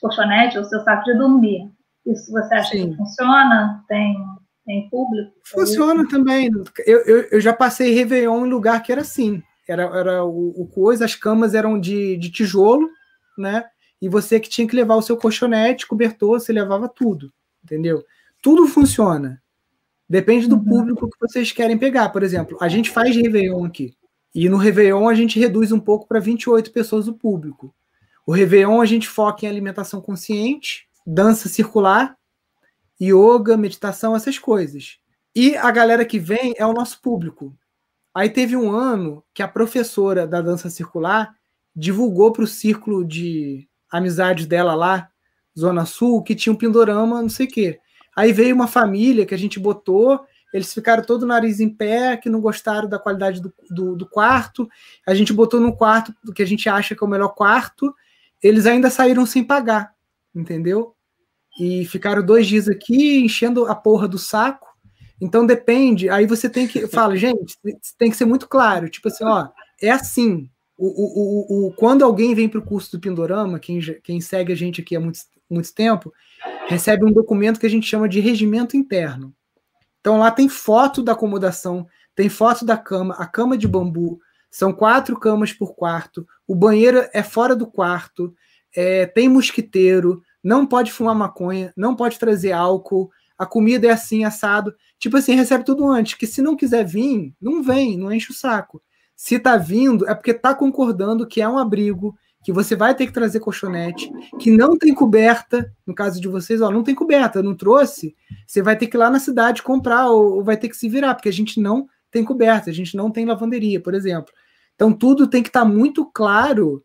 colchonete 0.00 0.56
ou 0.56 0.62
o 0.62 0.66
seu 0.66 0.80
saco 0.84 1.04
de 1.04 1.18
dormir. 1.18 1.70
Isso 2.06 2.30
você 2.30 2.54
acha 2.54 2.70
Sim. 2.70 2.90
que 2.90 2.96
funciona? 2.96 3.84
Tem, 3.88 4.16
tem 4.64 4.88
público? 4.88 5.32
Funciona 5.44 6.08
também. 6.08 6.50
Eu, 6.86 7.00
eu, 7.00 7.20
eu, 7.32 7.40
já 7.40 7.52
passei 7.52 7.92
Réveillon 7.92 8.46
em 8.46 8.50
lugar 8.50 8.82
que 8.82 8.92
era 8.92 9.00
assim. 9.00 9.42
Era, 9.68 9.82
era 9.82 10.24
o, 10.24 10.62
o 10.62 10.66
coisa, 10.68 11.04
as 11.04 11.14
camas 11.14 11.54
eram 11.54 11.78
de, 11.78 12.16
de 12.16 12.30
tijolo, 12.30 12.88
né? 13.36 13.64
E 14.00 14.08
você 14.08 14.40
que 14.40 14.48
tinha 14.48 14.66
que 14.66 14.74
levar 14.74 14.96
o 14.96 15.02
seu 15.02 15.16
colchonete, 15.16 15.86
cobertor, 15.86 16.40
você 16.40 16.52
levava 16.52 16.88
tudo, 16.88 17.32
entendeu? 17.62 18.02
Tudo 18.42 18.66
funciona. 18.66 19.40
Depende 20.10 20.48
do 20.48 20.56
uhum. 20.56 20.64
público 20.64 21.08
que 21.08 21.16
vocês 21.20 21.52
querem 21.52 21.78
pegar. 21.78 22.08
Por 22.08 22.24
exemplo, 22.24 22.58
a 22.60 22.68
gente 22.68 22.90
faz 22.90 23.14
Réveillon 23.14 23.64
aqui. 23.64 23.94
E 24.34 24.48
no 24.48 24.56
Réveillon 24.56 25.08
a 25.08 25.14
gente 25.14 25.38
reduz 25.38 25.70
um 25.70 25.78
pouco 25.78 26.08
para 26.08 26.18
28 26.18 26.72
pessoas 26.72 27.06
do 27.06 27.14
público. 27.14 27.72
O 28.26 28.32
Réveillon 28.32 28.80
a 28.80 28.86
gente 28.86 29.08
foca 29.08 29.46
em 29.46 29.48
alimentação 29.48 30.00
consciente, 30.00 30.88
dança 31.06 31.48
circular, 31.48 32.16
yoga, 33.00 33.56
meditação, 33.56 34.16
essas 34.16 34.36
coisas. 34.36 34.98
E 35.32 35.56
a 35.56 35.70
galera 35.70 36.04
que 36.04 36.18
vem 36.18 36.54
é 36.58 36.66
o 36.66 36.72
nosso 36.72 37.00
público. 37.00 37.56
Aí 38.12 38.28
teve 38.28 38.56
um 38.56 38.72
ano 38.72 39.22
que 39.32 39.44
a 39.44 39.48
professora 39.48 40.26
da 40.26 40.42
dança 40.42 40.68
circular 40.68 41.32
divulgou 41.74 42.32
para 42.32 42.42
o 42.42 42.48
círculo 42.48 43.04
de 43.04 43.68
amizades 43.88 44.44
dela 44.44 44.74
lá, 44.74 45.08
Zona 45.56 45.86
Sul, 45.86 46.20
que 46.24 46.34
tinha 46.34 46.52
um 46.52 46.56
pindorama, 46.56 47.22
não 47.22 47.28
sei 47.28 47.46
o 47.46 47.48
quê. 47.48 47.80
Aí 48.16 48.32
veio 48.32 48.54
uma 48.54 48.66
família 48.66 49.24
que 49.24 49.34
a 49.34 49.38
gente 49.38 49.58
botou, 49.58 50.20
eles 50.52 50.74
ficaram 50.74 51.02
todo 51.04 51.22
o 51.22 51.26
nariz 51.26 51.60
em 51.60 51.68
pé, 51.68 52.16
que 52.16 52.28
não 52.28 52.40
gostaram 52.40 52.88
da 52.88 52.98
qualidade 52.98 53.40
do, 53.40 53.52
do, 53.70 53.96
do 53.96 54.08
quarto. 54.08 54.68
A 55.06 55.14
gente 55.14 55.32
botou 55.32 55.60
no 55.60 55.76
quarto 55.76 56.12
que 56.34 56.42
a 56.42 56.46
gente 56.46 56.68
acha 56.68 56.94
que 56.94 57.04
é 57.04 57.06
o 57.06 57.10
melhor 57.10 57.34
quarto. 57.34 57.94
Eles 58.42 58.66
ainda 58.66 58.90
saíram 58.90 59.24
sem 59.24 59.44
pagar 59.44 59.94
entendeu? 60.34 60.94
E 61.58 61.84
ficaram 61.86 62.24
dois 62.24 62.46
dias 62.46 62.68
aqui 62.68 63.20
enchendo 63.20 63.66
a 63.66 63.74
porra 63.74 64.06
do 64.06 64.18
saco. 64.18 64.68
Então 65.20 65.44
depende. 65.44 66.08
Aí 66.08 66.26
você 66.26 66.48
tem 66.48 66.66
que. 66.66 66.86
Fala, 66.86 67.16
gente, 67.16 67.58
tem 67.98 68.10
que 68.10 68.16
ser 68.16 68.24
muito 68.24 68.48
claro. 68.48 68.88
Tipo 68.88 69.08
assim, 69.08 69.24
ó, 69.24 69.48
é 69.82 69.90
assim. 69.90 70.48
O, 70.78 70.86
o, 70.86 71.66
o, 71.66 71.66
o, 71.68 71.72
quando 71.74 72.02
alguém 72.02 72.34
vem 72.34 72.48
para 72.48 72.58
o 72.58 72.64
curso 72.64 72.92
do 72.92 73.00
Pindorama, 73.00 73.58
quem, 73.58 73.80
quem 74.02 74.18
segue 74.18 74.50
a 74.50 74.56
gente 74.56 74.80
aqui 74.80 74.96
há 74.96 75.00
muito, 75.00 75.18
muito 75.50 75.74
tempo, 75.74 76.12
recebe 76.68 77.04
um 77.04 77.12
documento 77.12 77.58
que 77.58 77.66
a 77.66 77.70
gente 77.70 77.86
chama 77.86 78.08
de 78.08 78.20
regimento 78.20 78.76
interno. 78.76 79.34
Então 80.00 80.18
lá 80.18 80.30
tem 80.30 80.48
foto 80.48 81.02
da 81.02 81.12
acomodação, 81.12 81.86
tem 82.14 82.28
foto 82.28 82.64
da 82.64 82.76
cama, 82.76 83.14
a 83.14 83.26
cama 83.26 83.56
de 83.56 83.68
bambu, 83.68 84.20
são 84.50 84.72
quatro 84.72 85.18
camas 85.18 85.52
por 85.52 85.74
quarto, 85.74 86.26
o 86.46 86.54
banheiro 86.54 87.06
é 87.12 87.22
fora 87.22 87.54
do 87.54 87.66
quarto, 87.66 88.34
é, 88.74 89.06
tem 89.06 89.28
mosquiteiro, 89.28 90.22
não 90.42 90.66
pode 90.66 90.92
fumar 90.92 91.14
maconha, 91.14 91.72
não 91.76 91.94
pode 91.94 92.18
trazer 92.18 92.52
álcool, 92.52 93.10
a 93.38 93.46
comida 93.46 93.86
é 93.86 93.90
assim, 93.90 94.24
assado. 94.24 94.74
Tipo 94.98 95.16
assim, 95.16 95.34
recebe 95.34 95.64
tudo 95.64 95.88
antes, 95.88 96.14
que 96.14 96.26
se 96.26 96.42
não 96.42 96.54
quiser 96.54 96.84
vir, 96.84 97.34
não 97.40 97.62
vem, 97.62 97.96
não 97.96 98.12
enche 98.12 98.32
o 98.32 98.34
saco. 98.34 98.82
Se 99.16 99.38
tá 99.38 99.56
vindo, 99.56 100.08
é 100.08 100.14
porque 100.14 100.34
tá 100.34 100.54
concordando 100.54 101.26
que 101.26 101.40
é 101.40 101.48
um 101.48 101.58
abrigo, 101.58 102.14
que 102.42 102.52
você 102.52 102.74
vai 102.74 102.94
ter 102.94 103.06
que 103.06 103.12
trazer 103.12 103.40
colchonete, 103.40 104.10
que 104.38 104.50
não 104.50 104.76
tem 104.76 104.94
coberta, 104.94 105.70
no 105.86 105.94
caso 105.94 106.20
de 106.20 106.28
vocês, 106.28 106.60
ó, 106.60 106.70
não 106.70 106.82
tem 106.82 106.94
coberta, 106.94 107.42
não 107.42 107.54
trouxe, 107.54 108.16
você 108.46 108.62
vai 108.62 108.76
ter 108.76 108.86
que 108.86 108.96
ir 108.96 108.98
lá 108.98 109.10
na 109.10 109.18
cidade 109.18 109.62
comprar 109.62 110.08
ou, 110.08 110.36
ou 110.36 110.44
vai 110.44 110.56
ter 110.56 110.68
que 110.68 110.76
se 110.76 110.88
virar, 110.88 111.14
porque 111.14 111.28
a 111.28 111.32
gente 111.32 111.60
não 111.60 111.86
tem 112.10 112.24
coberta, 112.24 112.70
a 112.70 112.72
gente 112.72 112.96
não 112.96 113.10
tem 113.10 113.26
lavanderia, 113.26 113.80
por 113.80 113.94
exemplo. 113.94 114.32
Então 114.74 114.92
tudo 114.92 115.26
tem 115.26 115.42
que 115.42 115.50
estar 115.50 115.60
tá 115.60 115.66
muito 115.66 116.06
claro 116.06 116.82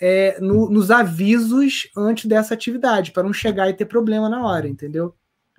é, 0.00 0.38
no, 0.40 0.70
nos 0.70 0.90
avisos 0.90 1.90
antes 1.96 2.26
dessa 2.26 2.54
atividade, 2.54 3.10
para 3.10 3.22
não 3.22 3.32
chegar 3.32 3.68
e 3.68 3.74
ter 3.74 3.86
problema 3.86 4.28
na 4.28 4.46
hora, 4.46 4.68
entendeu? 4.68 5.14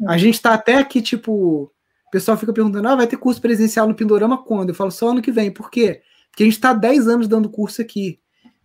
A 0.08 0.18
gente 0.18 0.36
está 0.36 0.54
até 0.54 0.76
aqui, 0.76 1.02
tipo, 1.02 1.64
o 2.08 2.12
pessoal 2.12 2.38
fica 2.38 2.54
perguntando: 2.54 2.88
ah, 2.88 2.96
vai 2.96 3.08
ter 3.08 3.18
curso 3.18 3.42
presencial 3.42 3.88
no 3.88 3.96
Pindorama 3.96 4.42
quando? 4.42 4.70
Eu 4.70 4.76
falo 4.76 4.92
só 4.92 5.10
ano 5.10 5.22
que 5.22 5.32
vem. 5.32 5.52
Por 5.52 5.70
quê? 5.70 6.02
Porque 6.32 6.44
a 6.44 6.46
gente 6.46 6.56
está 6.56 6.72
10 6.72 7.08
anos 7.08 7.28
dando 7.28 7.50
curso 7.50 7.82
aqui 7.82 8.20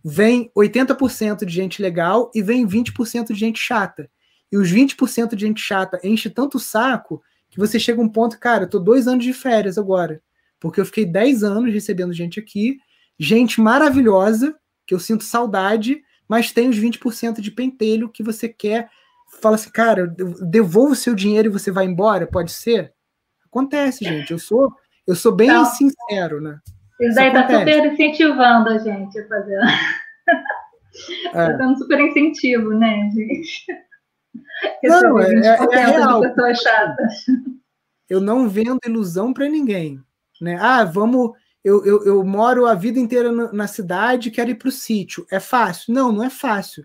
vem 0.07 0.51
80% 0.55 1.45
de 1.45 1.51
gente 1.51 1.81
legal 1.81 2.29
e 2.35 2.39
vem 2.39 2.67
20% 2.67 3.29
de 3.29 3.39
gente 3.39 3.59
chata. 3.59 4.07
E 4.51 4.57
os 4.57 4.71
20% 4.71 5.33
de 5.33 5.47
gente 5.47 5.59
chata 5.59 5.99
enche 6.03 6.29
tanto 6.29 6.57
o 6.57 6.59
saco 6.59 7.23
que 7.49 7.57
você 7.57 7.79
chega 7.79 7.99
a 7.99 8.03
um 8.03 8.09
ponto, 8.09 8.39
cara, 8.39 8.65
eu 8.65 8.69
tô 8.69 8.77
dois 8.77 9.07
anos 9.07 9.25
de 9.25 9.33
férias 9.33 9.79
agora. 9.79 10.21
Porque 10.59 10.79
eu 10.79 10.85
fiquei 10.85 11.05
10 11.05 11.43
anos 11.43 11.73
recebendo 11.73 12.13
gente 12.13 12.39
aqui, 12.39 12.77
gente 13.17 13.59
maravilhosa, 13.59 14.55
que 14.85 14.93
eu 14.93 14.99
sinto 14.99 15.23
saudade, 15.23 15.99
mas 16.29 16.51
tem 16.51 16.69
os 16.69 16.77
20% 16.77 17.41
de 17.41 17.49
pentelho 17.49 18.09
que 18.09 18.21
você 18.21 18.47
quer. 18.47 18.89
Fala 19.41 19.55
assim, 19.55 19.71
cara, 19.71 20.05
devolvo 20.07 20.93
o 20.93 20.95
seu 20.95 21.15
dinheiro 21.15 21.47
e 21.47 21.51
você 21.51 21.71
vai 21.71 21.85
embora, 21.85 22.27
pode 22.27 22.51
ser? 22.51 22.93
Acontece, 23.43 24.05
gente. 24.05 24.31
Eu 24.31 24.37
sou, 24.37 24.71
eu 25.07 25.15
sou 25.15 25.31
bem 25.31 25.49
então, 25.49 25.65
sincero, 25.65 26.39
né? 26.39 26.59
Isso 26.99 27.15
daí 27.15 27.27
está 27.27 27.47
super 27.47 27.91
incentivando 27.91 28.69
a 28.69 28.77
gente 28.77 29.19
a 29.19 29.27
fazer. 29.27 29.59
Está 31.25 31.43
é. 31.43 31.53
dando 31.57 31.77
super 31.77 31.99
incentivo, 31.99 32.69
né, 32.73 33.11
gente? 33.13 33.65
Não, 34.83 35.19
é, 35.19 35.29
é, 35.29 35.57
é 35.71 35.85
real. 35.85 36.21
pessoas 36.21 36.59
chatas. 36.59 37.13
Eu 38.09 38.21
não 38.21 38.47
vendo 38.47 38.79
ilusão 38.85 39.33
para 39.33 39.49
ninguém. 39.49 40.01
Né? 40.41 40.57
Ah, 40.59 40.83
vamos. 40.83 41.31
Eu, 41.63 41.83
eu, 41.83 42.05
eu, 42.05 42.23
moro 42.23 42.67
a 42.67 42.75
vida 42.75 42.99
inteira 42.99 43.31
na 43.31 43.65
cidade 43.65 44.29
quero 44.29 44.51
ir 44.51 44.55
para 44.55 44.69
o 44.69 44.71
sítio. 44.71 45.25
É 45.31 45.39
fácil? 45.39 45.93
Não, 45.93 46.11
não 46.11 46.23
é 46.23 46.29
fácil. 46.29 46.83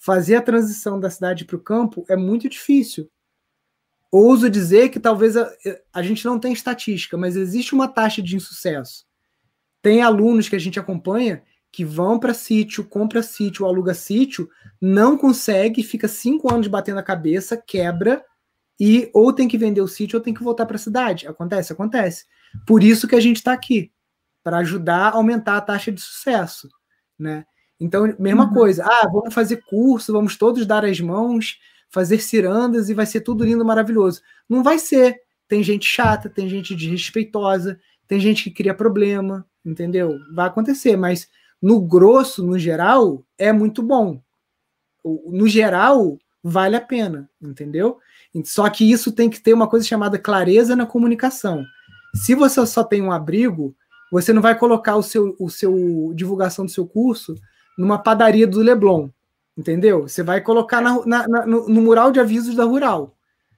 Fazer 0.00 0.36
a 0.36 0.42
transição 0.42 0.98
da 0.98 1.10
cidade 1.10 1.44
para 1.44 1.56
o 1.56 1.60
campo 1.60 2.04
é 2.08 2.16
muito 2.16 2.48
difícil. 2.48 3.10
Ouso 4.10 4.48
dizer 4.48 4.88
que 4.88 4.98
talvez 4.98 5.36
a, 5.36 5.50
a 5.92 6.02
gente 6.02 6.24
não 6.24 6.38
tem 6.38 6.52
estatística, 6.52 7.16
mas 7.16 7.36
existe 7.36 7.74
uma 7.74 7.88
taxa 7.88 8.22
de 8.22 8.34
insucesso. 8.34 9.04
Tem 9.82 10.00
alunos 10.00 10.48
que 10.48 10.56
a 10.56 10.60
gente 10.60 10.78
acompanha 10.78 11.42
que 11.72 11.84
vão 11.84 12.18
para 12.18 12.32
sítio, 12.32 12.84
compra 12.84 13.22
sítio, 13.22 13.66
aluga 13.66 13.94
sítio, 13.94 14.48
não 14.80 15.16
consegue, 15.16 15.82
fica 15.82 16.06
cinco 16.06 16.52
anos 16.52 16.68
batendo 16.68 16.98
a 16.98 17.02
cabeça, 17.02 17.56
quebra 17.56 18.22
e 18.78 19.10
ou 19.14 19.32
tem 19.32 19.48
que 19.48 19.58
vender 19.58 19.80
o 19.80 19.88
sítio 19.88 20.18
ou 20.18 20.22
tem 20.22 20.34
que 20.34 20.42
voltar 20.42 20.66
para 20.66 20.76
a 20.76 20.78
cidade. 20.78 21.26
Acontece, 21.26 21.72
acontece. 21.72 22.26
Por 22.66 22.82
isso 22.82 23.08
que 23.08 23.16
a 23.16 23.20
gente 23.20 23.36
está 23.36 23.52
aqui 23.52 23.90
para 24.44 24.58
ajudar 24.58 25.08
a 25.08 25.16
aumentar 25.16 25.56
a 25.56 25.60
taxa 25.60 25.90
de 25.90 26.00
sucesso, 26.00 26.68
né? 27.18 27.44
Então, 27.80 28.14
mesma 28.18 28.44
uhum. 28.44 28.52
coisa. 28.52 28.84
Ah, 28.84 29.08
vamos 29.10 29.32
fazer 29.32 29.62
curso, 29.68 30.12
vamos 30.12 30.36
todos 30.36 30.66
dar 30.66 30.84
as 30.84 31.00
mãos, 31.00 31.58
fazer 31.90 32.18
cirandas 32.20 32.88
e 32.88 32.94
vai 32.94 33.06
ser 33.06 33.22
tudo 33.22 33.44
lindo, 33.44 33.64
maravilhoso. 33.64 34.20
Não 34.48 34.62
vai 34.62 34.78
ser. 34.78 35.20
Tem 35.48 35.62
gente 35.62 35.86
chata, 35.86 36.28
tem 36.28 36.48
gente 36.48 36.74
desrespeitosa, 36.74 37.78
tem 38.06 38.20
gente 38.20 38.44
que 38.44 38.50
cria 38.50 38.74
problema, 38.74 39.46
entendeu? 39.64 40.18
Vai 40.34 40.46
acontecer, 40.46 40.96
mas 40.96 41.28
no 41.60 41.80
grosso, 41.80 42.44
no 42.44 42.58
geral, 42.58 43.24
é 43.38 43.52
muito 43.52 43.82
bom. 43.82 44.20
No 45.04 45.48
geral, 45.48 46.18
vale 46.42 46.76
a 46.76 46.80
pena, 46.80 47.30
entendeu? 47.40 47.98
Só 48.44 48.68
que 48.68 48.90
isso 48.90 49.12
tem 49.12 49.30
que 49.30 49.40
ter 49.40 49.52
uma 49.52 49.68
coisa 49.68 49.86
chamada 49.86 50.18
clareza 50.18 50.74
na 50.74 50.86
comunicação. 50.86 51.64
Se 52.14 52.34
você 52.34 52.64
só 52.66 52.82
tem 52.82 53.00
um 53.00 53.12
abrigo, 53.12 53.74
você 54.10 54.32
não 54.32 54.42
vai 54.42 54.58
colocar 54.58 54.96
o 54.96 55.02
seu, 55.02 55.36
o 55.38 55.48
seu 55.48 56.12
divulgação 56.14 56.64
do 56.66 56.70
seu 56.70 56.86
curso 56.86 57.34
numa 57.78 57.98
padaria 57.98 58.46
do 58.46 58.60
Leblon, 58.60 59.08
entendeu? 59.56 60.02
Você 60.02 60.22
vai 60.22 60.40
colocar 60.40 60.80
na, 60.80 61.06
na, 61.06 61.28
na, 61.28 61.46
no, 61.46 61.68
no, 61.68 61.80
mural 61.80 62.10
de 62.12 62.20
avisos 62.20 62.54
da 62.54 62.64
Rural, 62.64 63.16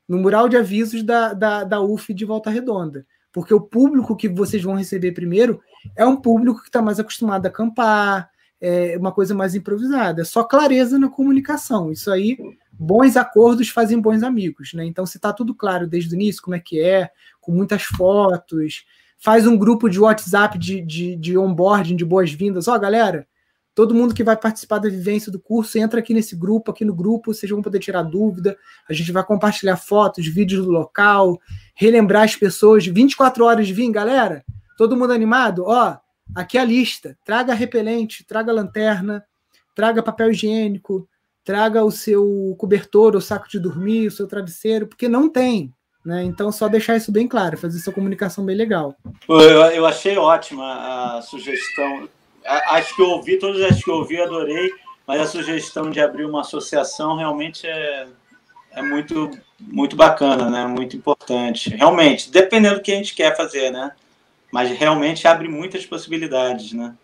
no 0.09 0.18
mural 0.18 0.48
de 0.48 0.56
avisos 0.56 1.02
da, 1.02 1.32
da, 1.32 1.64
da 1.64 1.81
UF 1.81 2.14
de 2.14 2.24
Volta 2.24 2.51
Redonda 2.51 3.05
porque 3.35 3.52
o 3.52 3.61
público 3.61 4.15
que 4.15 4.28
vocês 4.28 4.62
vão 4.62 4.77
receber 4.77 5.11
primeiro 5.11 5.61
é 5.97 6.06
um 6.06 6.15
público 6.16 6.61
que 6.61 6.69
está 6.69 6.81
mais 6.81 7.01
acostumado 7.01 7.44
a 7.44 7.48
acampar, 7.48 8.31
é 8.61 8.97
uma 8.97 9.11
coisa 9.11 9.35
mais 9.35 9.56
improvisada. 9.56 10.23
É 10.23 10.24
só 10.24 10.44
clareza 10.44 11.01
na 11.01 11.09
comunicação. 11.09 11.90
Isso 11.90 12.12
aí, 12.12 12.39
bons 12.73 13.16
acordos 13.16 13.69
fazem 13.69 14.01
bons 14.01 14.23
amigos, 14.23 14.73
né? 14.73 14.85
Então, 14.85 15.05
se 15.05 15.19
está 15.19 15.32
tudo 15.32 15.52
claro 15.52 15.89
desde 15.89 16.15
o 16.15 16.16
início, 16.16 16.40
como 16.40 16.55
é 16.55 16.61
que 16.61 16.81
é, 16.81 17.11
com 17.40 17.51
muitas 17.51 17.82
fotos, 17.82 18.85
faz 19.19 19.48
um 19.48 19.59
grupo 19.59 19.90
de 19.90 19.98
WhatsApp 19.98 20.56
de, 20.56 20.81
de, 20.81 21.16
de 21.16 21.36
onboarding, 21.36 21.97
de 21.97 22.05
boas-vindas. 22.05 22.69
Ó, 22.69 22.77
oh, 22.77 22.78
galera, 22.78 23.27
Todo 23.74 23.94
mundo 23.94 24.14
que 24.14 24.22
vai 24.22 24.36
participar 24.36 24.78
da 24.78 24.88
vivência 24.88 25.32
do 25.32 25.40
curso 25.40 25.76
entra 25.78 25.98
aqui 25.98 26.14
nesse 26.14 26.36
grupo, 26.36 26.70
aqui 26.70 26.84
no 26.84 26.94
grupo, 26.94 27.34
vocês 27.34 27.51
vão 27.51 27.60
poder 27.60 27.80
tirar 27.80 28.02
dúvida. 28.02 28.56
A 28.88 28.92
gente 28.92 29.10
vai 29.10 29.24
compartilhar 29.24 29.76
fotos, 29.76 30.26
vídeos 30.26 30.64
do 30.64 30.70
local, 30.70 31.40
relembrar 31.74 32.22
as 32.22 32.36
pessoas. 32.36 32.86
24 32.86 33.44
horas 33.44 33.66
de 33.66 33.72
vir, 33.72 33.90
galera. 33.90 34.44
Todo 34.78 34.96
mundo 34.96 35.12
animado? 35.12 35.64
Ó, 35.66 35.96
aqui 36.36 36.56
é 36.56 36.60
a 36.60 36.64
lista. 36.64 37.18
Traga 37.24 37.52
repelente, 37.52 38.24
traga 38.24 38.52
lanterna, 38.52 39.24
traga 39.74 40.05
papel 40.05 40.30
higiênico, 40.30 41.09
traga 41.44 41.82
o 41.82 41.90
seu 41.90 42.55
cobertor, 42.56 43.16
o 43.16 43.20
saco 43.20 43.48
de 43.48 43.59
dormir, 43.59 44.06
o 44.06 44.10
seu 44.12 44.28
travesseiro, 44.28 44.86
porque 44.86 45.09
não 45.09 45.28
tem. 45.28 45.74
Né? 46.05 46.22
Então, 46.22 46.52
só 46.52 46.68
deixar 46.68 46.96
isso 46.96 47.10
bem 47.10 47.26
claro, 47.26 47.59
fazer 47.59 47.78
essa 47.78 47.90
comunicação 47.90 48.44
bem 48.44 48.55
legal. 48.55 48.94
Eu, 49.28 49.38
eu 49.38 49.86
achei 49.86 50.16
ótima 50.16 51.16
a 51.16 51.22
sugestão 51.22 52.09
acho 52.47 52.95
que 52.95 53.03
eu 53.03 53.09
ouvi, 53.11 53.39
todas 53.39 53.62
as 53.62 53.83
que 53.83 53.91
eu 53.91 53.97
ouvi, 53.97 54.21
adorei, 54.21 54.71
mas 55.07 55.21
a 55.21 55.27
sugestão 55.27 55.91
de 55.91 56.01
abrir 56.01 56.25
uma 56.25 56.41
associação 56.41 57.16
realmente 57.16 57.66
é, 57.66 58.07
é 58.73 58.83
muito, 58.83 59.31
muito 59.61 59.97
bacana, 59.97 60.51
né? 60.51 60.66
Muito 60.66 60.97
importante. 60.97 61.71
Realmente, 61.71 62.31
dependendo 62.31 62.77
do 62.77 62.83
que 62.83 62.93
a 62.93 62.97
gente 62.97 63.15
quer 63.15 63.37
fazer, 63.37 63.71
né? 63.71 63.93
Mas 64.53 64.71
realmente 64.71 65.27
abre 65.27 65.49
muitas 65.49 65.85
possibilidades, 65.85 66.73
né? 66.73 66.95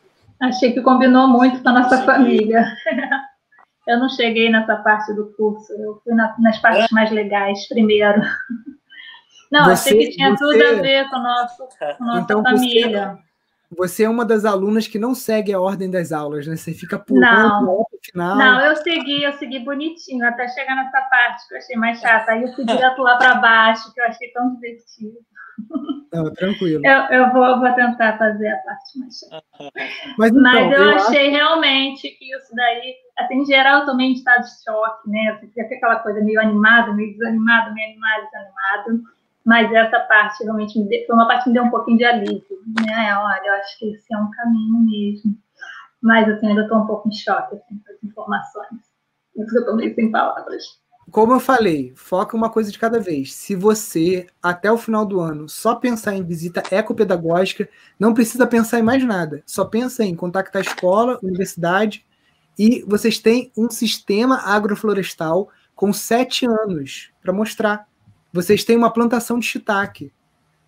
Achei 0.40 0.72
que 0.72 0.80
combinou 0.80 1.28
muito 1.28 1.62
com 1.62 1.68
a 1.68 1.72
nossa 1.72 2.02
família. 2.04 2.64
Eu 3.86 3.98
não 3.98 4.08
cheguei 4.08 4.50
nessa 4.50 4.76
parte 4.76 5.12
do 5.14 5.32
curso, 5.32 5.72
eu 5.72 6.00
fui 6.04 6.14
na, 6.14 6.32
nas 6.38 6.58
partes 6.58 6.84
é? 6.84 6.94
mais 6.94 7.10
legais 7.10 7.66
primeiro. 7.66 8.20
Não, 9.50 9.64
você, 9.64 9.88
achei 9.88 10.06
que 10.06 10.12
tinha 10.12 10.30
você... 10.30 10.44
tudo 10.44 10.62
a 10.62 10.80
ver 10.80 11.10
com, 11.10 11.18
nosso, 11.18 11.56
com 11.56 12.04
a 12.04 12.06
nossa 12.06 12.20
então, 12.20 12.40
família. 12.40 13.18
Você 13.18 13.29
você 13.70 14.02
é 14.02 14.08
uma 14.08 14.24
das 14.24 14.44
alunas 14.44 14.88
que 14.88 14.98
não 14.98 15.14
segue 15.14 15.52
a 15.52 15.60
ordem 15.60 15.88
das 15.88 16.10
aulas, 16.10 16.46
né? 16.46 16.56
Você 16.56 16.72
fica 16.72 16.98
pulando 16.98 17.66
não. 17.66 17.86
final. 18.02 18.36
Não, 18.36 18.60
eu 18.66 18.76
segui, 18.76 19.22
eu 19.22 19.32
segui 19.34 19.60
bonitinho, 19.60 20.26
até 20.26 20.48
chegar 20.48 20.74
nessa 20.74 21.00
parte 21.02 21.46
que 21.46 21.54
eu 21.54 21.58
achei 21.58 21.76
mais 21.76 22.00
chata. 22.00 22.32
Aí 22.32 22.42
eu 22.42 22.52
fui 22.52 22.64
direto 22.64 23.00
lá 23.00 23.16
para 23.16 23.36
baixo, 23.36 23.92
que 23.94 24.00
eu 24.00 24.06
achei 24.06 24.28
tão 24.32 24.54
divertido. 24.54 25.16
Não, 26.12 26.32
tranquilo. 26.32 26.84
Eu, 26.84 27.02
eu 27.16 27.32
vou, 27.32 27.60
vou 27.60 27.72
tentar 27.74 28.18
fazer 28.18 28.48
a 28.48 28.56
parte 28.56 28.98
mais 28.98 29.18
chata. 29.18 29.44
Mas, 30.18 30.30
então, 30.30 30.42
Mas 30.42 30.72
eu, 30.72 30.84
eu, 30.84 30.90
achei 30.96 31.28
acho... 31.28 31.36
realmente 31.36 32.08
que 32.10 32.34
isso 32.34 32.52
daí, 32.54 32.94
assim, 33.18 33.36
em 33.36 33.44
geral, 33.44 33.80
eu 33.80 33.86
tomei 33.86 34.08
em 34.08 34.14
estado 34.14 34.42
de 34.42 34.64
choque, 34.64 35.08
né? 35.08 35.38
Você 35.38 35.46
fica 35.46 35.76
aquela 35.76 35.96
coisa 36.00 36.20
meio 36.22 36.40
animado, 36.40 36.94
meio 36.94 37.12
desanimado, 37.12 37.72
meio 37.72 37.90
animado, 37.90 38.24
desanimado 38.24 39.19
mas 39.44 39.72
essa 39.72 40.00
parte 40.00 40.42
realmente 40.44 40.78
me 40.78 40.88
deu, 40.88 41.06
foi 41.06 41.14
uma 41.14 41.26
parte 41.26 41.44
que 41.44 41.50
me 41.50 41.54
deu 41.54 41.64
um 41.64 41.70
pouquinho 41.70 41.98
de 41.98 42.04
alívio, 42.04 42.58
né? 42.86 43.16
Olha, 43.16 43.46
eu 43.46 43.54
acho 43.54 43.78
que 43.78 43.92
esse 43.92 44.14
é 44.14 44.18
um 44.18 44.30
caminho 44.30 44.80
mesmo. 44.80 45.36
Mas 46.02 46.28
assim, 46.28 46.48
ainda 46.48 46.62
estou 46.62 46.78
um 46.78 46.86
pouco 46.86 47.08
em 47.08 47.12
choque 47.12 47.56
assim, 47.56 47.78
com 47.78 47.92
as 47.92 48.02
informações. 48.02 48.80
Isso 49.36 49.50
que 49.50 49.58
eu 49.58 49.60
estou 49.60 49.94
sem 49.94 50.10
palavras. 50.10 50.64
Como 51.10 51.32
eu 51.32 51.40
falei, 51.40 51.92
foca 51.96 52.36
uma 52.36 52.48
coisa 52.48 52.70
de 52.70 52.78
cada 52.78 53.00
vez. 53.00 53.34
Se 53.34 53.56
você, 53.56 54.28
até 54.40 54.70
o 54.70 54.78
final 54.78 55.04
do 55.04 55.20
ano, 55.20 55.48
só 55.48 55.74
pensar 55.74 56.14
em 56.14 56.22
visita 56.22 56.62
ecopedagógica, 56.70 57.68
não 57.98 58.14
precisa 58.14 58.46
pensar 58.46 58.78
em 58.78 58.82
mais 58.82 59.02
nada. 59.04 59.42
Só 59.44 59.64
pensa 59.64 60.04
em 60.04 60.14
contactar 60.14 60.62
a 60.62 60.64
escola, 60.64 61.18
universidade, 61.22 62.06
e 62.56 62.84
vocês 62.86 63.18
têm 63.18 63.50
um 63.56 63.68
sistema 63.68 64.38
agroflorestal 64.44 65.48
com 65.74 65.92
sete 65.92 66.46
anos 66.46 67.10
para 67.20 67.32
mostrar. 67.32 67.89
Vocês 68.32 68.64
têm 68.64 68.76
uma 68.76 68.92
plantação 68.92 69.38
de 69.38 69.46
shiitake. 69.46 70.12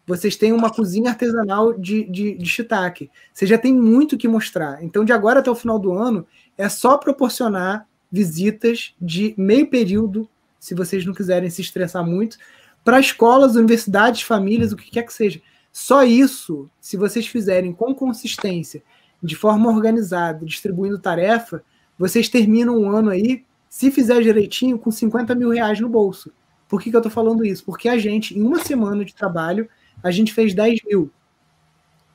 Vocês 0.06 0.36
têm 0.36 0.52
uma 0.52 0.70
cozinha 0.70 1.10
artesanal 1.10 1.72
de, 1.72 2.04
de, 2.04 2.34
de 2.34 2.46
shiitake. 2.46 3.10
Você 3.32 3.46
já 3.46 3.56
tem 3.56 3.72
muito 3.72 4.18
que 4.18 4.26
mostrar. 4.26 4.82
Então, 4.82 5.04
de 5.04 5.12
agora 5.12 5.40
até 5.40 5.50
o 5.50 5.54
final 5.54 5.78
do 5.78 5.92
ano, 5.92 6.26
é 6.58 6.68
só 6.68 6.98
proporcionar 6.98 7.86
visitas 8.10 8.94
de 9.00 9.34
meio 9.38 9.68
período, 9.68 10.28
se 10.58 10.74
vocês 10.74 11.06
não 11.06 11.14
quiserem 11.14 11.48
se 11.48 11.62
estressar 11.62 12.04
muito, 12.04 12.36
para 12.84 13.00
escolas, 13.00 13.54
universidades, 13.54 14.22
famílias, 14.22 14.72
o 14.72 14.76
que 14.76 14.90
quer 14.90 15.04
que 15.04 15.12
seja. 15.12 15.40
Só 15.72 16.02
isso, 16.02 16.68
se 16.80 16.96
vocês 16.96 17.26
fizerem 17.26 17.72
com 17.72 17.94
consistência, 17.94 18.82
de 19.22 19.36
forma 19.36 19.70
organizada, 19.70 20.44
distribuindo 20.44 20.98
tarefa, 20.98 21.64
vocês 21.96 22.28
terminam 22.28 22.76
um 22.76 22.90
ano 22.90 23.10
aí, 23.10 23.44
se 23.68 23.90
fizer 23.90 24.20
direitinho, 24.20 24.78
com 24.78 24.90
50 24.90 25.34
mil 25.34 25.50
reais 25.50 25.80
no 25.80 25.88
bolso. 25.88 26.32
Por 26.72 26.80
que, 26.80 26.88
que 26.88 26.96
eu 26.96 27.00
estou 27.00 27.12
falando 27.12 27.44
isso? 27.44 27.62
Porque 27.66 27.86
a 27.86 27.98
gente, 27.98 28.34
em 28.34 28.42
uma 28.42 28.58
semana 28.58 29.04
de 29.04 29.14
trabalho, 29.14 29.68
a 30.02 30.10
gente 30.10 30.32
fez 30.32 30.54
10 30.54 30.80
mil. 30.86 31.10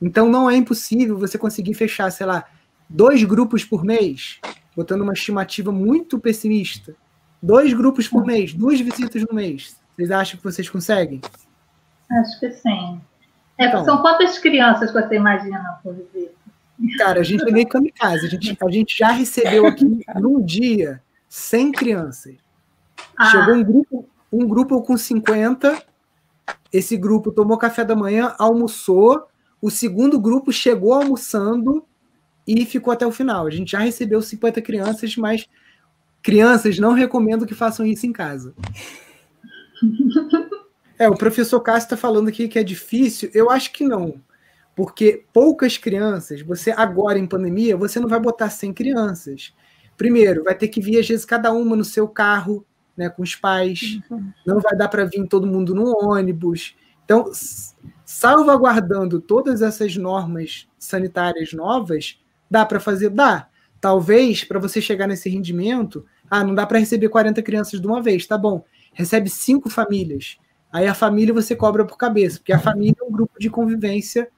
Então 0.02 0.28
não 0.28 0.50
é 0.50 0.56
impossível 0.56 1.16
você 1.16 1.38
conseguir 1.38 1.74
fechar, 1.74 2.10
sei 2.10 2.26
lá, 2.26 2.44
dois 2.88 3.22
grupos 3.22 3.64
por 3.64 3.84
mês, 3.84 4.40
botando 4.74 5.02
uma 5.02 5.12
estimativa 5.12 5.70
muito 5.70 6.18
pessimista. 6.18 6.96
Dois 7.40 7.72
grupos 7.72 8.08
por 8.08 8.26
mês, 8.26 8.52
duas 8.52 8.80
visitas 8.80 9.22
no 9.22 9.32
mês. 9.32 9.76
Vocês 9.94 10.10
acham 10.10 10.38
que 10.38 10.42
vocês 10.42 10.68
conseguem? 10.68 11.20
Acho 12.10 12.40
que 12.40 12.50
sim. 12.50 13.00
É, 13.56 13.66
então, 13.66 13.84
são 13.84 14.02
quantas 14.02 14.38
crianças 14.38 14.92
você 14.92 15.14
imagina 15.14 15.78
por 15.84 15.94
visita? 15.94 16.34
Cara, 16.98 17.20
a 17.20 17.22
gente 17.22 17.48
é 17.48 17.52
meio 17.52 17.68
kamikaze. 17.68 18.26
A 18.26 18.28
gente, 18.28 18.58
a 18.60 18.70
gente 18.72 18.98
já 18.98 19.12
recebeu 19.12 19.68
aqui 19.68 20.04
num 20.16 20.44
dia 20.44 21.00
100 21.28 21.70
crianças. 21.70 22.34
Ah. 23.16 23.26
Chegou 23.26 23.54
um 23.54 23.62
grupo, 23.62 24.08
um 24.32 24.46
grupo 24.46 24.80
com 24.82 24.96
50. 24.96 25.82
Esse 26.72 26.96
grupo 26.96 27.32
tomou 27.32 27.58
café 27.58 27.84
da 27.84 27.96
manhã, 27.96 28.34
almoçou. 28.38 29.26
O 29.60 29.70
segundo 29.70 30.20
grupo 30.20 30.52
chegou 30.52 30.92
almoçando 30.92 31.84
e 32.46 32.64
ficou 32.64 32.92
até 32.92 33.06
o 33.06 33.12
final. 33.12 33.46
A 33.46 33.50
gente 33.50 33.72
já 33.72 33.80
recebeu 33.80 34.22
50 34.22 34.62
crianças, 34.62 35.16
mas 35.16 35.46
crianças 36.22 36.78
não 36.78 36.92
recomendo 36.92 37.46
que 37.46 37.54
façam 37.54 37.86
isso 37.86 38.06
em 38.06 38.12
casa. 38.12 38.54
É, 40.98 41.08
o 41.08 41.16
professor 41.16 41.60
Cássio 41.60 41.86
está 41.86 41.96
falando 41.96 42.28
aqui 42.28 42.48
que 42.48 42.58
é 42.58 42.64
difícil. 42.64 43.30
Eu 43.32 43.50
acho 43.50 43.72
que 43.72 43.84
não. 43.84 44.20
Porque 44.74 45.24
poucas 45.32 45.78
crianças, 45.78 46.40
você 46.40 46.70
agora 46.70 47.18
em 47.18 47.26
pandemia, 47.26 47.76
você 47.76 48.00
não 48.00 48.08
vai 48.08 48.20
botar 48.20 48.50
100 48.50 48.72
crianças. 48.72 49.52
Primeiro, 49.96 50.44
vai 50.44 50.54
ter 50.54 50.68
que 50.68 50.80
vir, 50.80 50.98
às 50.98 51.08
vezes, 51.08 51.24
cada 51.24 51.52
uma 51.52 51.74
no 51.74 51.84
seu 51.84 52.06
carro, 52.06 52.64
né, 52.98 53.08
com 53.08 53.22
os 53.22 53.36
pais. 53.36 54.00
Uhum. 54.10 54.32
Não 54.44 54.58
vai 54.58 54.76
dar 54.76 54.88
para 54.88 55.04
vir 55.04 55.24
todo 55.28 55.46
mundo 55.46 55.72
no 55.72 56.10
ônibus. 56.10 56.74
Então, 57.04 57.30
salvaguardando 58.04 59.20
todas 59.20 59.62
essas 59.62 59.96
normas 59.96 60.68
sanitárias 60.76 61.52
novas, 61.52 62.18
dá 62.50 62.66
para 62.66 62.80
fazer? 62.80 63.08
Dá. 63.10 63.48
Talvez, 63.80 64.42
para 64.42 64.58
você 64.58 64.80
chegar 64.80 65.06
nesse 65.06 65.30
rendimento, 65.30 66.04
ah, 66.28 66.42
não 66.42 66.54
dá 66.54 66.66
para 66.66 66.80
receber 66.80 67.08
40 67.08 67.40
crianças 67.42 67.80
de 67.80 67.86
uma 67.86 68.02
vez, 68.02 68.26
tá 68.26 68.36
bom. 68.36 68.64
Recebe 68.92 69.30
cinco 69.30 69.70
famílias. 69.70 70.36
Aí 70.72 70.86
a 70.86 70.94
família 70.94 71.32
você 71.32 71.54
cobra 71.54 71.84
por 71.84 71.96
cabeça, 71.96 72.38
porque 72.38 72.52
a 72.52 72.58
família 72.58 72.96
é 73.00 73.04
um 73.04 73.12
grupo 73.12 73.38
de 73.38 73.48
convivência, 73.48 74.28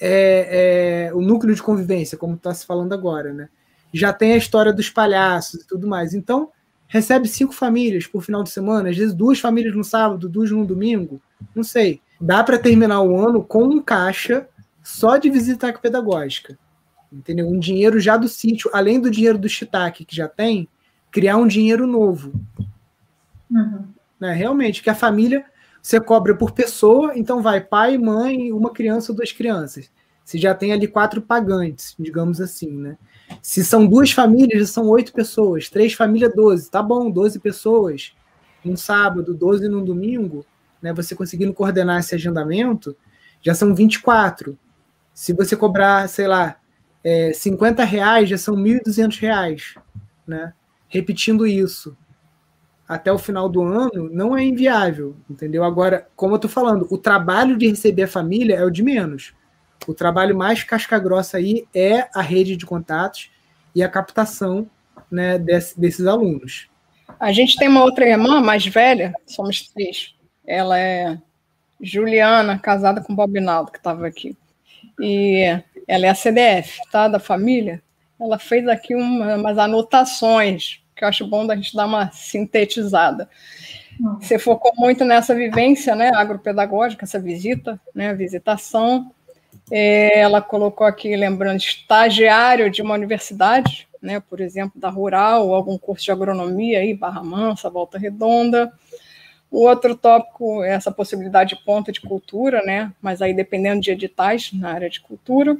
é, 0.00 1.08
é 1.10 1.14
o 1.14 1.20
núcleo 1.20 1.54
de 1.54 1.62
convivência, 1.62 2.16
como 2.16 2.34
está 2.34 2.54
se 2.54 2.64
falando 2.64 2.94
agora, 2.94 3.32
né? 3.32 3.48
Já 3.92 4.12
tem 4.12 4.32
a 4.32 4.36
história 4.36 4.72
dos 4.72 4.90
palhaços 4.90 5.62
e 5.62 5.66
tudo 5.66 5.86
mais. 5.86 6.14
Então, 6.14 6.50
recebe 6.88 7.28
cinco 7.28 7.52
famílias 7.52 8.06
por 8.06 8.22
final 8.22 8.42
de 8.42 8.50
semana, 8.50 8.88
às 8.88 8.96
vezes 8.96 9.14
duas 9.14 9.38
famílias 9.38 9.76
no 9.76 9.84
sábado, 9.84 10.28
duas 10.28 10.50
no 10.50 10.66
domingo, 10.66 11.20
não 11.54 11.62
sei. 11.62 12.00
Dá 12.20 12.42
para 12.42 12.58
terminar 12.58 13.02
o 13.02 13.16
ano 13.16 13.44
com 13.44 13.64
um 13.64 13.80
caixa 13.80 14.48
só 14.82 15.16
de 15.16 15.30
visita 15.30 15.72
pedagógica. 15.72 16.58
Entendeu? 17.12 17.46
Um 17.46 17.58
dinheiro 17.58 18.00
já 18.00 18.16
do 18.16 18.28
sítio, 18.28 18.70
além 18.72 19.00
do 19.00 19.10
dinheiro 19.10 19.38
do 19.38 19.48
shiitake 19.48 20.04
que 20.04 20.16
já 20.16 20.26
tem, 20.26 20.68
criar 21.10 21.36
um 21.36 21.46
dinheiro 21.46 21.86
novo. 21.86 22.32
Uhum. 23.50 23.84
Né? 24.18 24.32
Realmente, 24.32 24.82
que 24.82 24.90
a 24.90 24.94
família 24.94 25.44
você 25.80 26.00
cobra 26.00 26.34
por 26.34 26.50
pessoa, 26.50 27.16
então 27.16 27.40
vai 27.40 27.60
pai, 27.60 27.96
mãe, 27.96 28.52
uma 28.52 28.72
criança 28.72 29.12
ou 29.12 29.16
duas 29.16 29.32
crianças. 29.32 29.90
Você 30.24 30.36
já 30.36 30.54
tem 30.54 30.72
ali 30.72 30.86
quatro 30.86 31.22
pagantes, 31.22 31.94
digamos 31.98 32.40
assim, 32.40 32.70
né? 32.70 32.98
Se 33.42 33.64
são 33.64 33.86
duas 33.86 34.10
famílias, 34.10 34.70
são 34.70 34.88
oito 34.88 35.12
pessoas. 35.12 35.68
Três 35.68 35.92
famílias, 35.92 36.34
doze. 36.34 36.70
Tá 36.70 36.82
bom, 36.82 37.10
doze 37.10 37.38
pessoas. 37.38 38.12
Um 38.64 38.76
sábado, 38.76 39.34
doze 39.34 39.68
num 39.68 39.84
domingo, 39.84 40.44
né? 40.82 40.92
Você 40.92 41.14
conseguindo 41.14 41.54
coordenar 41.54 42.00
esse 42.00 42.14
agendamento, 42.14 42.96
já 43.40 43.54
são 43.54 43.74
24. 43.74 44.58
Se 45.14 45.32
você 45.32 45.56
cobrar, 45.56 46.08
sei 46.08 46.26
lá, 46.26 46.56
é, 47.02 47.32
50 47.32 47.84
reais, 47.84 48.28
já 48.28 48.38
são 48.38 48.56
1.200 48.56 49.18
reais, 49.18 49.74
né? 50.26 50.52
Repetindo 50.88 51.46
isso 51.46 51.96
até 52.88 53.12
o 53.12 53.18
final 53.18 53.48
do 53.48 53.62
ano 53.62 54.08
não 54.10 54.34
é 54.36 54.42
inviável, 54.42 55.14
entendeu? 55.28 55.62
Agora, 55.62 56.08
como 56.16 56.34
eu 56.34 56.38
tô 56.38 56.48
falando, 56.48 56.86
o 56.90 56.96
trabalho 56.96 57.58
de 57.58 57.68
receber 57.68 58.04
a 58.04 58.08
família 58.08 58.56
é 58.56 58.64
o 58.64 58.70
de 58.70 58.82
menos. 58.82 59.34
O 59.86 59.94
trabalho 59.94 60.36
mais 60.36 60.62
casca 60.62 60.98
grossa 60.98 61.38
aí 61.38 61.66
é 61.74 62.08
a 62.14 62.20
rede 62.20 62.56
de 62.56 62.66
contatos 62.66 63.30
e 63.74 63.82
a 63.82 63.88
captação 63.88 64.68
né, 65.10 65.38
desse, 65.38 65.78
desses 65.78 66.06
alunos. 66.06 66.68
A 67.18 67.32
gente 67.32 67.56
tem 67.56 67.68
uma 67.68 67.82
outra 67.82 68.06
irmã 68.06 68.40
mais 68.40 68.66
velha, 68.66 69.12
somos 69.26 69.68
três. 69.68 70.14
Ela 70.46 70.78
é 70.78 71.18
Juliana, 71.80 72.58
casada 72.58 73.00
com 73.00 73.12
o 73.12 73.16
Bobinaldo, 73.16 73.72
que 73.72 73.78
estava 73.78 74.06
aqui. 74.06 74.36
E 75.00 75.60
ela 75.86 76.06
é 76.06 76.08
a 76.08 76.14
CDF, 76.14 76.78
tá? 76.90 77.08
Da 77.08 77.18
família. 77.18 77.82
Ela 78.20 78.38
fez 78.38 78.66
aqui 78.68 78.94
uma, 78.94 79.36
umas 79.36 79.58
anotações 79.58 80.82
que 80.98 81.04
eu 81.04 81.08
acho 81.08 81.26
bom 81.26 81.46
da 81.46 81.54
gente 81.54 81.74
dar 81.74 81.86
uma 81.86 82.10
sintetizada. 82.10 83.28
Hum. 84.00 84.18
Você 84.20 84.38
focou 84.38 84.72
muito 84.76 85.04
nessa 85.04 85.34
vivência 85.34 85.94
né, 85.94 86.10
agropedagógica, 86.12 87.04
essa 87.04 87.20
visita, 87.20 87.80
né, 87.94 88.10
a 88.10 88.14
visitação. 88.14 89.12
É, 89.70 90.20
ela 90.20 90.40
colocou 90.40 90.86
aqui, 90.86 91.14
lembrando, 91.14 91.58
estagiário 91.58 92.70
de 92.70 92.80
uma 92.82 92.94
universidade, 92.94 93.86
né, 94.00 94.20
por 94.20 94.40
exemplo, 94.40 94.80
da 94.80 94.88
Rural, 94.88 95.48
ou 95.48 95.54
algum 95.54 95.76
curso 95.76 96.04
de 96.04 96.12
agronomia, 96.12 96.78
aí, 96.78 96.94
Barra 96.94 97.22
Mansa, 97.22 97.68
Volta 97.68 97.98
Redonda. 97.98 98.72
O 99.50 99.62
outro 99.66 99.96
tópico 99.96 100.62
é 100.62 100.70
essa 100.70 100.90
possibilidade 100.90 101.56
de 101.56 101.64
ponta 101.64 101.90
de 101.90 102.00
cultura, 102.00 102.62
né, 102.62 102.92
mas 103.00 103.20
aí 103.20 103.34
dependendo 103.34 103.80
de 103.80 103.90
editais 103.90 104.50
na 104.52 104.72
área 104.72 104.90
de 104.90 105.00
cultura. 105.00 105.56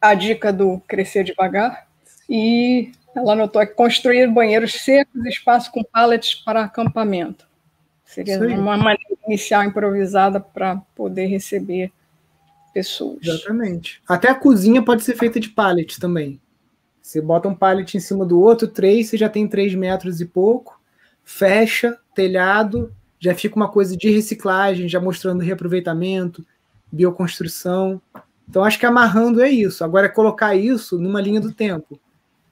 A 0.00 0.14
dica 0.14 0.52
do 0.52 0.80
crescer 0.86 1.24
devagar. 1.24 1.86
E 2.28 2.92
ela 3.14 3.32
anotou 3.32 3.60
aqui, 3.60 3.74
construir 3.74 4.26
banheiros 4.28 4.72
secos, 4.74 5.26
espaço 5.26 5.70
com 5.70 5.82
pallets 5.82 6.34
para 6.34 6.62
acampamento. 6.62 7.46
Seria 8.04 8.38
uma 8.38 8.76
maneira 8.76 9.16
inicial 9.26 9.62
improvisada 9.62 10.40
para 10.40 10.76
poder 10.94 11.26
receber 11.26 11.92
pessoas. 12.72 13.18
Exatamente. 13.22 14.02
Até 14.08 14.28
a 14.28 14.34
cozinha 14.34 14.82
pode 14.82 15.02
ser 15.02 15.16
feita 15.16 15.38
de 15.38 15.50
pallet 15.50 15.98
também. 15.98 16.40
Você 17.00 17.20
bota 17.20 17.48
um 17.48 17.54
pallet 17.54 17.96
em 17.96 18.00
cima 18.00 18.24
do 18.24 18.40
outro, 18.40 18.68
três, 18.68 19.08
você 19.08 19.16
já 19.16 19.28
tem 19.28 19.48
três 19.48 19.74
metros 19.74 20.20
e 20.20 20.26
pouco, 20.26 20.80
fecha, 21.24 21.98
telhado, 22.14 22.94
já 23.18 23.34
fica 23.34 23.56
uma 23.56 23.68
coisa 23.68 23.96
de 23.96 24.10
reciclagem, 24.10 24.88
já 24.88 25.00
mostrando 25.00 25.42
reaproveitamento, 25.42 26.44
bioconstrução. 26.90 28.00
Então, 28.48 28.64
acho 28.64 28.78
que 28.78 28.86
amarrando 28.86 29.42
é 29.42 29.50
isso. 29.50 29.84
Agora 29.84 30.06
é 30.06 30.10
colocar 30.10 30.54
isso 30.54 30.98
numa 30.98 31.20
linha 31.20 31.40
do 31.40 31.52
tempo. 31.52 31.98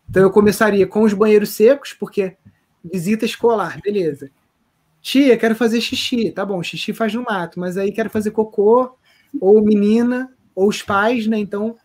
Então 0.08 0.22
eu 0.22 0.30
começaria 0.30 0.86
com 0.86 1.02
os 1.02 1.12
banheiros 1.12 1.50
secos, 1.50 1.92
porque 1.92 2.36
visita 2.82 3.24
escolar, 3.24 3.78
beleza. 3.82 4.30
Tia, 5.02 5.36
quero 5.36 5.54
fazer 5.54 5.80
xixi. 5.80 6.30
Tá 6.30 6.44
bom, 6.44 6.62
xixi 6.62 6.92
faz 6.92 7.12
no 7.12 7.22
mato, 7.22 7.60
mas 7.60 7.76
aí 7.76 7.92
quero 7.92 8.08
fazer 8.08 8.30
cocô, 8.30 8.96
ou 9.40 9.62
menina, 9.62 10.32
ou 10.54 10.68
os 10.68 10.82
pais, 10.82 11.26
né? 11.26 11.38
Então, 11.38 11.76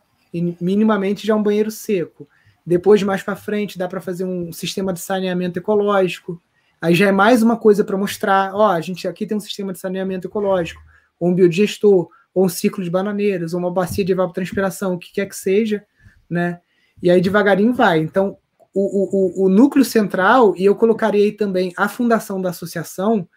minimamente 0.59 1.27
já 1.27 1.35
um 1.35 1.43
banheiro 1.43 1.69
seco. 1.69 2.27
Depois, 2.65 3.03
mais 3.03 3.21
para 3.21 3.35
frente, 3.35 3.77
dá 3.77 3.87
para 3.87 4.01
fazer 4.01 4.23
um 4.23 4.51
sistema 4.51 4.93
de 4.93 4.99
saneamento 4.99 5.59
ecológico. 5.59 6.41
Aí 6.81 6.95
já 6.95 7.07
é 7.07 7.11
mais 7.11 7.43
uma 7.43 7.57
coisa 7.57 7.83
para 7.83 7.97
mostrar. 7.97 8.53
Ó, 8.55 8.67
a 8.67 8.81
gente 8.81 9.07
aqui 9.07 9.25
tem 9.25 9.37
um 9.37 9.41
sistema 9.41 9.73
de 9.73 9.79
saneamento 9.79 10.27
ecológico, 10.27 10.81
ou 11.19 11.29
um 11.29 11.33
biodigestor, 11.33 12.09
ou 12.33 12.45
um 12.45 12.49
ciclo 12.49 12.83
de 12.83 12.89
bananeiras, 12.89 13.53
ou 13.53 13.59
uma 13.59 13.71
bacia 13.71 14.03
de 14.03 14.11
evapotranspiração, 14.11 14.93
o 14.93 14.97
que 14.97 15.13
quer 15.13 15.27
que 15.27 15.35
seja, 15.35 15.85
né? 16.29 16.59
E 17.01 17.11
aí 17.11 17.21
devagarinho 17.21 17.73
vai. 17.73 17.99
Então, 17.99 18.37
o, 18.73 19.43
o, 19.43 19.45
o 19.45 19.49
núcleo 19.49 19.85
central, 19.85 20.55
e 20.57 20.65
eu 20.65 20.75
colocaria 20.75 21.23
aí 21.23 21.31
também 21.31 21.71
a 21.77 21.87
fundação 21.87 22.41
da 22.41 22.49
associação, 22.49 23.27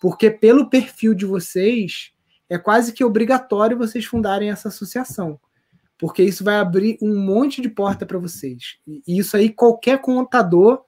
porque 0.00 0.30
pelo 0.30 0.70
perfil 0.70 1.14
de 1.14 1.24
vocês, 1.24 2.12
é 2.54 2.58
quase 2.58 2.92
que 2.92 3.04
obrigatório 3.04 3.76
vocês 3.76 4.04
fundarem 4.04 4.50
essa 4.50 4.68
associação. 4.68 5.38
Porque 5.98 6.22
isso 6.22 6.44
vai 6.44 6.56
abrir 6.56 6.98
um 7.00 7.16
monte 7.16 7.60
de 7.60 7.68
porta 7.68 8.04
para 8.04 8.18
vocês. 8.18 8.78
E 8.86 9.18
isso 9.18 9.36
aí 9.36 9.48
qualquer 9.48 10.00
contador, 10.00 10.82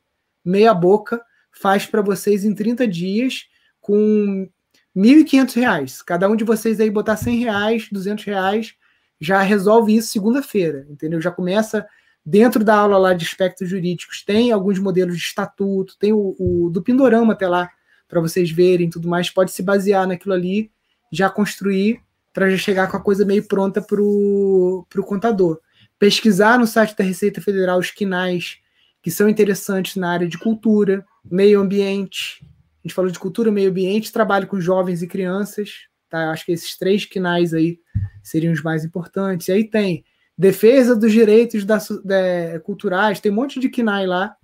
meia 0.44 0.74
boca, 0.74 1.22
faz 1.52 1.86
para 1.86 2.02
vocês 2.02 2.44
em 2.44 2.54
30 2.54 2.86
dias 2.86 3.44
com 3.80 4.48
R$ 4.94 5.02
1.500. 5.02 6.02
Cada 6.04 6.28
um 6.28 6.36
de 6.36 6.44
vocês 6.44 6.80
aí 6.80 6.90
botar 6.90 7.16
100 7.16 7.38
reais, 7.38 7.88
200 7.90 8.24
reais, 8.24 8.74
já 9.20 9.40
resolve 9.40 9.96
isso 9.96 10.10
segunda-feira, 10.10 10.86
entendeu? 10.90 11.20
Já 11.20 11.30
começa 11.30 11.86
Dentro 12.28 12.64
da 12.64 12.74
aula 12.74 12.98
lá 12.98 13.14
de 13.14 13.24
aspectos 13.24 13.70
jurídicos, 13.70 14.24
tem 14.24 14.50
alguns 14.50 14.80
modelos 14.80 15.16
de 15.16 15.22
estatuto, 15.22 15.96
tem 15.96 16.12
o, 16.12 16.34
o 16.36 16.68
do 16.70 16.82
Pindorama 16.82 17.34
até 17.34 17.46
lá, 17.46 17.70
para 18.08 18.20
vocês 18.20 18.50
verem 18.50 18.90
tudo 18.90 19.08
mais, 19.08 19.30
pode 19.30 19.52
se 19.52 19.62
basear 19.62 20.08
naquilo 20.08 20.34
ali, 20.34 20.72
já 21.12 21.30
construir 21.30 22.00
para 22.32 22.50
já 22.50 22.56
chegar 22.56 22.90
com 22.90 22.96
a 22.96 23.02
coisa 23.02 23.24
meio 23.24 23.42
pronta 23.44 23.80
para 23.80 24.00
o 24.00 24.84
contador. 25.06 25.60
Pesquisar 25.98 26.58
no 26.58 26.66
site 26.66 26.96
da 26.96 27.04
Receita 27.04 27.40
Federal 27.40 27.78
os 27.78 27.90
quinais 27.90 28.58
que 29.02 29.10
são 29.10 29.28
interessantes 29.28 29.96
na 29.96 30.10
área 30.10 30.28
de 30.28 30.36
cultura, 30.36 31.04
meio 31.24 31.60
ambiente. 31.60 32.40
A 32.42 32.88
gente 32.88 32.94
falou 32.94 33.10
de 33.10 33.18
cultura, 33.18 33.50
meio 33.50 33.70
ambiente, 33.70 34.12
trabalho 34.12 34.46
com 34.46 34.60
jovens 34.60 35.02
e 35.02 35.06
crianças. 35.06 35.86
Tá? 36.10 36.30
Acho 36.30 36.44
que 36.44 36.52
esses 36.52 36.76
três 36.76 37.04
quinais 37.04 37.54
aí 37.54 37.78
seriam 38.22 38.52
os 38.52 38.62
mais 38.62 38.84
importantes. 38.84 39.48
E 39.48 39.52
aí 39.52 39.64
tem 39.64 40.04
defesa 40.36 40.94
dos 40.94 41.12
direitos 41.12 41.64
da, 41.64 41.78
da, 42.04 42.60
culturais, 42.60 43.20
tem 43.20 43.32
um 43.32 43.36
monte 43.36 43.58
de 43.58 43.68
KNAI 43.68 44.06
lá, 44.06 44.36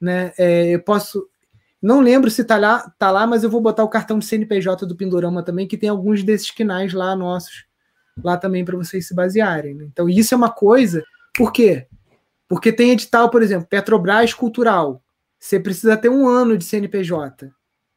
né? 0.00 0.32
É, 0.36 0.74
eu 0.74 0.82
posso. 0.82 1.28
Não 1.80 2.00
lembro 2.00 2.30
se 2.30 2.42
tá 2.44 2.56
lá, 2.56 2.92
tá 2.98 3.10
lá, 3.10 3.26
mas 3.26 3.44
eu 3.44 3.50
vou 3.50 3.60
botar 3.60 3.84
o 3.84 3.88
cartão 3.88 4.18
de 4.18 4.24
CNPJ 4.24 4.84
do 4.84 4.96
Pindorama 4.96 5.42
também, 5.42 5.66
que 5.66 5.76
tem 5.76 5.88
alguns 5.88 6.24
desses 6.24 6.50
KNAIs 6.50 6.92
lá 6.92 7.14
nossos, 7.14 7.66
lá 8.22 8.36
também 8.36 8.64
para 8.64 8.76
vocês 8.76 9.06
se 9.06 9.14
basearem. 9.14 9.74
Né? 9.74 9.84
Então, 9.84 10.08
isso 10.08 10.34
é 10.34 10.36
uma 10.36 10.50
coisa. 10.50 11.04
Por 11.36 11.52
quê? 11.52 11.86
Porque 12.48 12.72
tem 12.72 12.90
edital, 12.90 13.30
por 13.30 13.42
exemplo, 13.42 13.68
Petrobras 13.68 14.34
Cultural. 14.34 15.02
Você 15.38 15.60
precisa 15.60 15.96
ter 15.96 16.08
um 16.08 16.26
ano 16.26 16.58
de 16.58 16.64
CNPJ. 16.64 17.52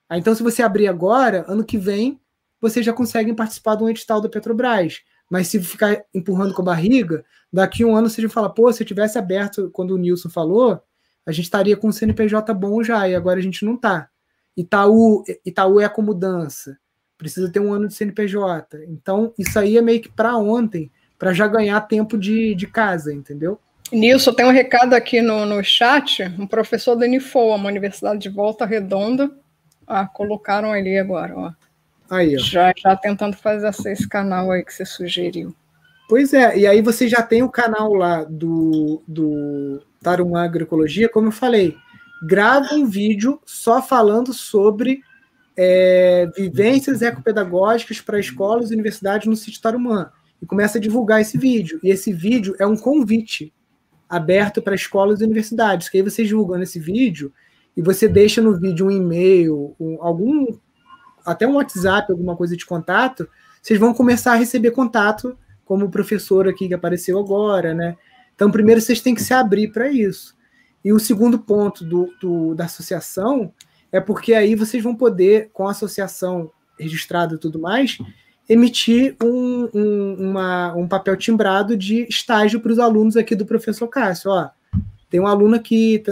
Aí, 0.07 0.19
então, 0.19 0.35
se 0.35 0.43
você 0.43 0.61
abrir 0.61 0.87
agora, 0.87 1.43
ano 1.47 1.63
que 1.63 1.77
vem, 1.77 2.19
você 2.59 2.83
já 2.83 2.93
consegue 2.93 3.33
participar 3.33 3.75
de 3.75 3.83
um 3.83 3.89
edital 3.89 4.21
da 4.21 4.29
Petrobras. 4.29 4.99
Mas 5.27 5.47
se 5.47 5.59
ficar 5.59 6.03
empurrando 6.13 6.53
com 6.53 6.61
a 6.61 6.65
barriga, 6.65 7.25
daqui 7.51 7.83
a 7.83 7.87
um 7.87 7.95
ano 7.95 8.09
você 8.09 8.21
já 8.21 8.29
fala, 8.29 8.53
pô, 8.53 8.71
se 8.71 8.83
eu 8.83 8.87
tivesse 8.87 9.17
aberto 9.17 9.71
quando 9.71 9.91
o 9.91 9.97
Nilson 9.97 10.29
falou, 10.29 10.83
a 11.25 11.31
gente 11.31 11.45
estaria 11.45 11.77
com 11.77 11.87
o 11.87 11.93
CNPJ 11.93 12.53
bom 12.53 12.83
já, 12.83 13.07
e 13.07 13.15
agora 13.15 13.39
a 13.39 13.43
gente 13.43 13.63
não 13.63 13.77
tá. 13.77 14.09
Itaú, 14.55 15.23
Itaú 15.45 15.79
é 15.79 15.85
a 15.85 16.01
mudança, 16.01 16.77
precisa 17.17 17.51
ter 17.51 17.59
um 17.59 17.71
ano 17.71 17.87
de 17.87 17.93
CNPJ. 17.93 18.85
Então, 18.87 19.33
isso 19.37 19.57
aí 19.57 19.77
é 19.77 19.81
meio 19.81 20.01
que 20.01 20.09
para 20.09 20.35
ontem, 20.37 20.91
para 21.17 21.33
já 21.33 21.47
ganhar 21.47 21.79
tempo 21.81 22.17
de, 22.17 22.55
de 22.55 22.67
casa, 22.67 23.13
entendeu? 23.13 23.59
Nilson, 23.91 24.33
tem 24.33 24.45
um 24.45 24.51
recado 24.51 24.93
aqui 24.93 25.21
no, 25.21 25.45
no 25.45 25.63
chat, 25.63 26.23
um 26.39 26.47
professor 26.47 26.95
da 26.95 27.05
Unifoa, 27.05 27.55
uma 27.55 27.69
universidade 27.69 28.19
de 28.19 28.29
Volta 28.29 28.65
Redonda, 28.65 29.29
ah, 29.85 30.07
colocaram 30.07 30.71
ali 30.71 30.97
agora, 30.97 31.37
ó. 31.37 31.51
Aí, 32.09 32.35
ó. 32.35 32.39
Já, 32.39 32.73
já 32.75 32.95
tentando 32.95 33.35
fazer 33.35 33.67
esse 33.67 34.07
canal 34.07 34.49
aí 34.49 34.63
que 34.63 34.73
você 34.73 34.85
sugeriu. 34.85 35.53
Pois 36.11 36.33
é, 36.33 36.57
e 36.59 36.67
aí 36.67 36.81
você 36.81 37.07
já 37.07 37.23
tem 37.23 37.41
o 37.41 37.47
canal 37.47 37.93
lá 37.93 38.25
do, 38.25 39.01
do 39.07 39.81
Agroecologia, 40.35 41.07
como 41.07 41.29
eu 41.29 41.31
falei, 41.31 41.77
grava 42.27 42.75
um 42.75 42.85
vídeo 42.85 43.39
só 43.45 43.81
falando 43.81 44.33
sobre 44.33 44.99
é, 45.55 46.29
vivências 46.35 47.01
ecopedagógicas 47.01 48.01
para 48.01 48.19
escolas 48.19 48.71
e 48.71 48.73
universidades 48.73 49.25
no 49.25 49.37
sítio 49.37 49.61
Tarumã. 49.61 50.11
E 50.41 50.45
começa 50.45 50.79
a 50.79 50.81
divulgar 50.81 51.21
esse 51.21 51.37
vídeo. 51.37 51.79
E 51.81 51.89
esse 51.89 52.11
vídeo 52.11 52.57
é 52.59 52.65
um 52.65 52.75
convite 52.75 53.53
aberto 54.09 54.61
para 54.61 54.75
escolas 54.75 55.21
e 55.21 55.23
universidades, 55.23 55.87
que 55.87 55.95
aí 55.95 56.03
você 56.03 56.25
divulgando 56.25 56.63
esse 56.63 56.77
vídeo 56.77 57.31
e 57.73 57.81
você 57.81 58.09
deixa 58.09 58.41
no 58.41 58.59
vídeo 58.59 58.87
um 58.87 58.91
e-mail, 58.91 59.77
um, 59.79 59.97
algum 60.01 60.45
até 61.25 61.47
um 61.47 61.55
WhatsApp, 61.55 62.11
alguma 62.11 62.35
coisa 62.35 62.57
de 62.57 62.65
contato, 62.65 63.29
vocês 63.61 63.79
vão 63.79 63.93
começar 63.93 64.33
a 64.33 64.35
receber 64.35 64.71
contato, 64.71 65.37
como 65.71 65.85
o 65.85 65.89
professor 65.89 66.49
aqui 66.49 66.67
que 66.67 66.73
apareceu 66.73 67.17
agora, 67.17 67.73
né? 67.73 67.95
Então, 68.35 68.51
primeiro 68.51 68.81
vocês 68.81 68.99
têm 68.99 69.15
que 69.15 69.23
se 69.23 69.33
abrir 69.33 69.69
para 69.69 69.89
isso. 69.89 70.35
E 70.83 70.91
o 70.91 70.99
segundo 70.99 71.39
ponto 71.39 71.85
do, 71.85 72.13
do, 72.19 72.53
da 72.53 72.65
associação 72.65 73.53
é 73.89 74.01
porque 74.01 74.33
aí 74.33 74.53
vocês 74.53 74.83
vão 74.83 74.93
poder, 74.93 75.49
com 75.53 75.65
a 75.65 75.71
associação 75.71 76.51
registrada 76.77 77.35
e 77.35 77.37
tudo 77.37 77.57
mais, 77.57 77.97
emitir 78.49 79.15
um, 79.23 79.69
um, 79.73 80.15
uma, 80.19 80.75
um 80.75 80.89
papel 80.89 81.15
timbrado 81.15 81.77
de 81.77 82.05
estágio 82.09 82.59
para 82.59 82.73
os 82.73 82.77
alunos 82.77 83.15
aqui 83.15 83.33
do 83.33 83.45
professor 83.45 83.87
Cássio. 83.87 84.29
Ó, 84.29 84.49
tem 85.09 85.21
um 85.21 85.27
aluno 85.27 85.55
aqui, 85.55 86.03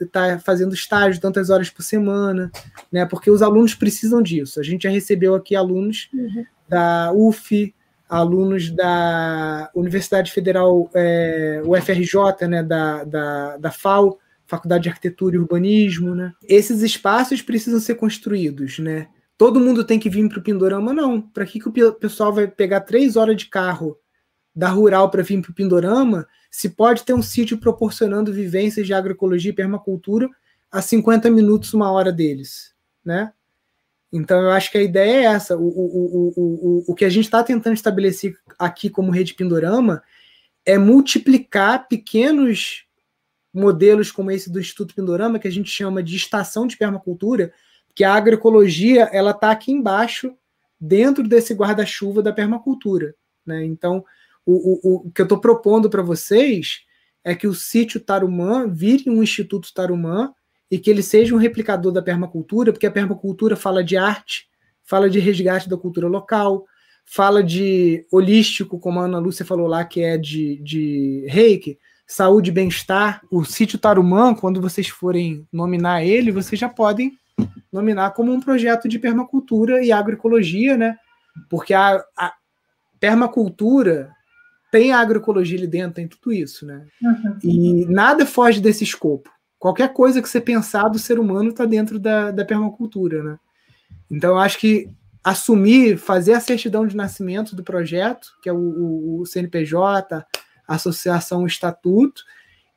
está 0.00 0.38
fazendo 0.38 0.72
estágio 0.72 1.20
tantas 1.20 1.50
horas 1.50 1.68
por 1.68 1.82
semana, 1.82 2.50
né? 2.90 3.04
Porque 3.04 3.30
os 3.30 3.42
alunos 3.42 3.74
precisam 3.74 4.22
disso. 4.22 4.58
A 4.58 4.62
gente 4.62 4.84
já 4.84 4.90
recebeu 4.90 5.34
aqui 5.34 5.54
alunos 5.54 6.08
uhum. 6.14 6.46
da 6.66 7.12
UF, 7.12 7.74
alunos 8.12 8.70
da 8.70 9.70
Universidade 9.74 10.30
Federal 10.30 10.90
é, 10.94 11.62
UFRJ, 11.64 12.46
né? 12.46 12.62
Da, 12.62 13.04
da, 13.04 13.56
da 13.56 13.70
FAO, 13.70 14.18
Faculdade 14.46 14.82
de 14.82 14.88
Arquitetura 14.90 15.36
e 15.36 15.38
Urbanismo, 15.38 16.14
né? 16.14 16.32
Esses 16.46 16.82
espaços 16.82 17.40
precisam 17.40 17.80
ser 17.80 17.94
construídos, 17.94 18.78
né? 18.78 19.08
Todo 19.38 19.58
mundo 19.58 19.82
tem 19.82 19.98
que 19.98 20.10
vir 20.10 20.28
para 20.28 20.38
o 20.38 20.42
Pindorama? 20.42 20.92
Não. 20.92 21.22
Para 21.22 21.46
que, 21.46 21.58
que 21.58 21.68
o 21.68 21.92
pessoal 21.94 22.34
vai 22.34 22.46
pegar 22.46 22.80
três 22.80 23.16
horas 23.16 23.34
de 23.34 23.46
carro 23.46 23.96
da 24.54 24.68
rural 24.68 25.10
para 25.10 25.22
vir 25.22 25.40
para 25.40 25.50
o 25.50 25.54
Pindorama 25.54 26.26
se 26.50 26.68
pode 26.68 27.04
ter 27.04 27.14
um 27.14 27.22
sítio 27.22 27.56
proporcionando 27.56 28.30
vivências 28.30 28.86
de 28.86 28.92
agroecologia 28.92 29.52
e 29.52 29.54
permacultura 29.54 30.28
a 30.70 30.82
50 30.82 31.30
minutos, 31.30 31.72
uma 31.72 31.90
hora 31.90 32.12
deles, 32.12 32.74
né? 33.02 33.32
Então, 34.12 34.40
eu 34.42 34.50
acho 34.50 34.70
que 34.70 34.78
a 34.78 34.82
ideia 34.82 35.22
é 35.22 35.24
essa. 35.34 35.56
O, 35.56 35.66
o, 35.66 35.66
o, 35.66 36.32
o, 36.36 36.84
o 36.88 36.94
que 36.94 37.04
a 37.04 37.08
gente 37.08 37.24
está 37.24 37.42
tentando 37.42 37.74
estabelecer 37.74 38.36
aqui 38.58 38.90
como 38.90 39.10
rede 39.10 39.34
Pindorama 39.34 40.02
é 40.66 40.76
multiplicar 40.76 41.88
pequenos 41.88 42.84
modelos 43.52 44.10
como 44.10 44.30
esse 44.30 44.50
do 44.50 44.60
Instituto 44.60 44.94
Pindorama, 44.94 45.38
que 45.38 45.48
a 45.48 45.52
gente 45.52 45.70
chama 45.70 46.02
de 46.02 46.16
estação 46.16 46.66
de 46.66 46.76
permacultura, 46.76 47.52
que 47.94 48.04
a 48.04 48.14
agroecologia 48.14 49.04
ela 49.12 49.32
está 49.32 49.50
aqui 49.50 49.72
embaixo, 49.72 50.34
dentro 50.80 51.22
desse 51.22 51.54
guarda-chuva 51.54 52.22
da 52.22 52.32
permacultura. 52.32 53.14
Né? 53.46 53.64
Então, 53.64 54.04
o, 54.44 54.54
o, 54.54 55.06
o 55.06 55.10
que 55.10 55.20
eu 55.20 55.24
estou 55.24 55.38
propondo 55.38 55.88
para 55.88 56.02
vocês 56.02 56.80
é 57.24 57.34
que 57.34 57.46
o 57.46 57.54
sítio 57.54 58.00
Tarumã 58.00 58.66
vire 58.68 59.08
um 59.08 59.22
Instituto 59.22 59.72
Tarumã 59.72 60.32
e 60.72 60.78
que 60.78 60.88
ele 60.88 61.02
seja 61.02 61.34
um 61.34 61.38
replicador 61.38 61.92
da 61.92 62.00
permacultura, 62.00 62.72
porque 62.72 62.86
a 62.86 62.90
permacultura 62.90 63.54
fala 63.54 63.84
de 63.84 63.94
arte, 63.94 64.48
fala 64.82 65.10
de 65.10 65.18
resgate 65.18 65.68
da 65.68 65.76
cultura 65.76 66.08
local, 66.08 66.64
fala 67.04 67.44
de 67.44 68.06
holístico, 68.10 68.78
como 68.78 68.98
a 68.98 69.04
Ana 69.04 69.18
Lúcia 69.18 69.44
falou 69.44 69.66
lá, 69.66 69.84
que 69.84 70.00
é 70.00 70.16
de, 70.16 70.56
de 70.62 71.26
reiki, 71.28 71.78
saúde 72.06 72.48
e 72.48 72.54
bem-estar. 72.54 73.20
O 73.30 73.44
sítio 73.44 73.78
Tarumã, 73.78 74.34
quando 74.34 74.62
vocês 74.62 74.88
forem 74.88 75.46
nominar 75.52 76.04
ele, 76.04 76.32
vocês 76.32 76.58
já 76.58 76.70
podem 76.70 77.12
nominar 77.70 78.12
como 78.12 78.32
um 78.32 78.40
projeto 78.40 78.88
de 78.88 78.98
permacultura 78.98 79.84
e 79.84 79.92
agroecologia, 79.92 80.78
né? 80.78 80.96
Porque 81.50 81.74
a, 81.74 82.02
a 82.16 82.32
permacultura 82.98 84.10
tem 84.70 84.90
a 84.90 85.00
agroecologia 85.00 85.58
ali 85.58 85.66
dentro, 85.66 85.96
tem 85.96 86.08
tudo 86.08 86.32
isso, 86.32 86.64
né? 86.64 86.86
Uhum. 87.02 87.38
E 87.44 87.84
nada 87.84 88.24
foge 88.24 88.58
desse 88.58 88.84
escopo. 88.84 89.28
Qualquer 89.62 89.92
coisa 89.92 90.20
que 90.20 90.28
você 90.28 90.40
pensar 90.40 90.88
do 90.88 90.98
ser 90.98 91.20
humano 91.20 91.50
está 91.50 91.64
dentro 91.64 91.96
da, 91.96 92.32
da 92.32 92.44
permacultura, 92.44 93.22
né? 93.22 93.38
Então, 94.10 94.36
acho 94.36 94.58
que 94.58 94.90
assumir, 95.22 95.98
fazer 95.98 96.32
a 96.32 96.40
certidão 96.40 96.84
de 96.84 96.96
nascimento 96.96 97.54
do 97.54 97.62
projeto, 97.62 98.26
que 98.42 98.48
é 98.48 98.52
o, 98.52 98.56
o, 98.56 99.20
o 99.20 99.24
CNPJ, 99.24 100.16
a 100.66 100.74
associação, 100.74 101.46
estatuto, 101.46 102.24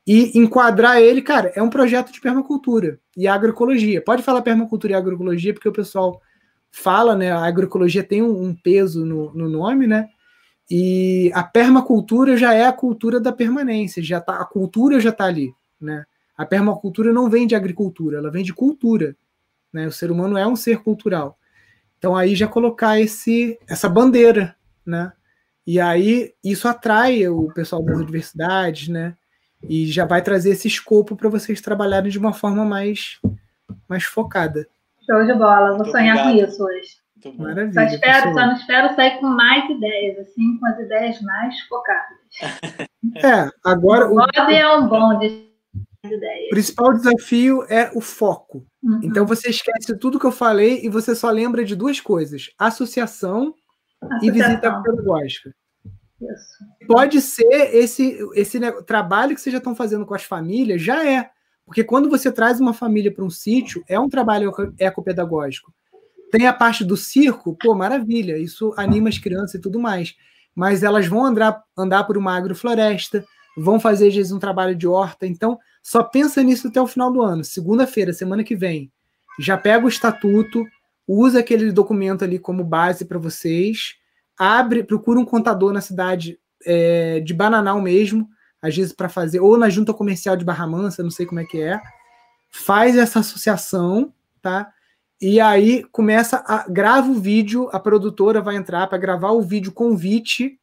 e 0.05 0.37
enquadrar 0.37 1.01
ele, 1.01 1.23
cara, 1.23 1.51
é 1.55 1.63
um 1.63 1.71
projeto 1.71 2.11
de 2.11 2.21
permacultura 2.21 2.99
e 3.17 3.27
agroecologia. 3.27 3.99
Pode 3.99 4.21
falar 4.21 4.43
permacultura 4.43 4.93
e 4.93 4.95
agroecologia, 4.95 5.55
porque 5.55 5.67
o 5.67 5.73
pessoal 5.73 6.21
fala, 6.69 7.15
né? 7.15 7.31
A 7.31 7.45
agroecologia 7.45 8.03
tem 8.03 8.21
um, 8.21 8.43
um 8.43 8.53
peso 8.53 9.03
no, 9.03 9.33
no 9.33 9.49
nome, 9.49 9.87
né? 9.87 10.07
E 10.69 11.31
a 11.33 11.41
permacultura 11.41 12.37
já 12.37 12.53
é 12.53 12.67
a 12.67 12.71
cultura 12.71 13.19
da 13.19 13.31
permanência, 13.31 14.03
já 14.03 14.21
tá, 14.21 14.39
a 14.39 14.45
cultura 14.45 14.99
já 14.99 15.09
está 15.09 15.25
ali, 15.25 15.51
né? 15.81 16.05
A 16.37 16.45
permacultura 16.45 17.13
não 17.13 17.29
vem 17.29 17.47
de 17.47 17.55
agricultura, 17.55 18.17
ela 18.17 18.31
vem 18.31 18.43
de 18.43 18.53
cultura, 18.53 19.15
né? 19.71 19.87
O 19.87 19.91
ser 19.91 20.11
humano 20.11 20.37
é 20.37 20.45
um 20.45 20.55
ser 20.55 20.79
cultural. 20.79 21.37
Então 21.97 22.15
aí 22.15 22.35
já 22.35 22.47
colocar 22.47 22.99
esse 22.99 23.59
essa 23.67 23.87
bandeira, 23.89 24.55
né? 24.85 25.11
E 25.65 25.79
aí 25.79 26.33
isso 26.43 26.67
atrai 26.67 27.27
o 27.27 27.51
pessoal 27.53 27.83
das 27.83 27.97
universidades, 27.97 28.87
né? 28.87 29.15
E 29.63 29.87
já 29.87 30.05
vai 30.05 30.21
trazer 30.21 30.51
esse 30.51 30.67
escopo 30.67 31.15
para 31.15 31.29
vocês 31.29 31.61
trabalharem 31.61 32.11
de 32.11 32.19
uma 32.19 32.33
forma 32.33 32.63
mais 32.65 33.19
mais 33.87 34.03
focada. 34.03 34.67
Show 35.05 35.25
de 35.25 35.33
bola, 35.33 35.69
vou 35.69 35.77
Muito 35.77 35.91
sonhar 35.91 36.17
obrigado. 36.17 36.45
com 36.45 36.51
isso 36.51 36.63
hoje. 36.63 37.05
Maravilha. 37.37 37.73
Só, 37.73 37.81
espero, 37.81 38.33
só 38.33 38.45
não 38.45 38.53
espero 38.53 38.95
sair 38.95 39.19
com 39.19 39.27
mais 39.27 39.67
ideias, 39.69 40.19
assim, 40.19 40.57
com 40.59 40.65
as 40.67 40.79
ideias 40.79 41.21
mais 41.21 41.59
focadas. 41.61 42.17
É, 43.17 43.49
agora. 43.63 44.07
O 44.07 44.15
modo 44.15 44.31
é 44.35 44.77
um 44.77 44.87
bom 44.87 45.19
de 45.19 45.47
ideias. 46.11 46.47
O 46.47 46.49
principal 46.49 46.93
desafio 46.93 47.63
é 47.69 47.91
o 47.93 48.01
foco. 48.01 48.65
Uhum. 48.83 48.99
Então 49.03 49.25
você 49.25 49.49
esquece 49.49 49.97
tudo 49.97 50.19
que 50.19 50.25
eu 50.25 50.31
falei 50.31 50.81
e 50.83 50.89
você 50.89 51.15
só 51.15 51.29
lembra 51.29 51.63
de 51.63 51.75
duas 51.75 51.99
coisas: 51.99 52.49
associação, 52.57 53.53
associação. 54.01 54.27
e 54.27 54.31
visita 54.31 54.81
pedagógica. 54.81 55.53
Isso. 56.21 56.87
Pode 56.87 57.21
ser 57.21 57.75
esse, 57.75 58.17
esse 58.35 58.59
trabalho 58.83 59.35
que 59.35 59.41
vocês 59.41 59.51
já 59.51 59.57
estão 59.57 59.75
fazendo 59.75 60.05
com 60.05 60.13
as 60.13 60.23
famílias, 60.23 60.81
já 60.81 61.05
é. 61.05 61.29
Porque 61.65 61.83
quando 61.83 62.09
você 62.09 62.31
traz 62.31 62.59
uma 62.59 62.73
família 62.73 63.13
para 63.13 63.25
um 63.25 63.29
sítio, 63.29 63.83
é 63.87 63.99
um 63.99 64.07
trabalho 64.07 64.51
ecopedagógico. 64.79 65.73
Tem 66.31 66.47
a 66.47 66.53
parte 66.53 66.83
do 66.83 66.95
circo, 66.95 67.57
pô, 67.59 67.73
maravilha, 67.73 68.37
isso 68.37 68.73
anima 68.77 69.09
as 69.09 69.17
crianças 69.17 69.55
e 69.55 69.61
tudo 69.61 69.79
mais. 69.79 70.15
Mas 70.53 70.83
elas 70.83 71.07
vão 71.07 71.25
andar, 71.25 71.61
andar 71.77 72.03
por 72.03 72.17
uma 72.17 72.35
agrofloresta, 72.35 73.25
vão 73.57 73.79
fazer, 73.79 74.09
às 74.09 74.15
vezes, 74.15 74.31
um 74.31 74.39
trabalho 74.39 74.75
de 74.75 74.87
horta. 74.87 75.25
Então, 75.25 75.57
só 75.85 76.01
pensa 76.01 76.41
nisso 76.41 76.67
até 76.67 76.81
o 76.81 76.87
final 76.87 77.13
do 77.13 77.21
ano. 77.21 77.43
Segunda-feira, 77.43 78.11
semana 78.11 78.43
que 78.43 78.55
vem, 78.55 78.91
já 79.39 79.55
pega 79.55 79.85
o 79.85 79.87
estatuto, 79.87 80.65
usa 81.07 81.39
aquele 81.39 81.71
documento 81.71 82.23
ali 82.23 82.39
como 82.39 82.63
base 82.63 83.05
para 83.05 83.19
vocês, 83.19 83.93
abre, 84.35 84.83
procura 84.83 85.19
um 85.19 85.25
contador 85.25 85.71
na 85.71 85.81
cidade 85.81 86.39
é, 86.65 87.19
de 87.19 87.35
Bananal 87.35 87.79
mesmo, 87.79 88.27
às 88.59 88.75
vezes 88.75 88.93
para 88.93 89.07
fazer, 89.07 89.39
ou 89.41 89.59
na 89.59 89.69
junta 89.69 89.93
comercial 89.93 90.35
de 90.35 90.43
Barra 90.43 90.65
Mansa, 90.65 91.03
não 91.03 91.11
sei 91.11 91.27
como 91.27 91.39
é 91.39 91.45
que 91.45 91.61
é, 91.61 91.79
faz 92.49 92.97
essa 92.97 93.19
associação, 93.19 94.11
tá? 94.41 94.71
E 95.21 95.39
aí 95.39 95.83
começa 95.91 96.43
a 96.47 96.67
grava 96.67 97.11
o 97.11 97.19
vídeo, 97.19 97.69
a 97.71 97.79
produtora 97.79 98.41
vai 98.41 98.55
entrar 98.55 98.87
para 98.87 98.97
gravar 98.97 99.33
o 99.33 99.41
vídeo 99.43 99.71
convite 99.71 100.59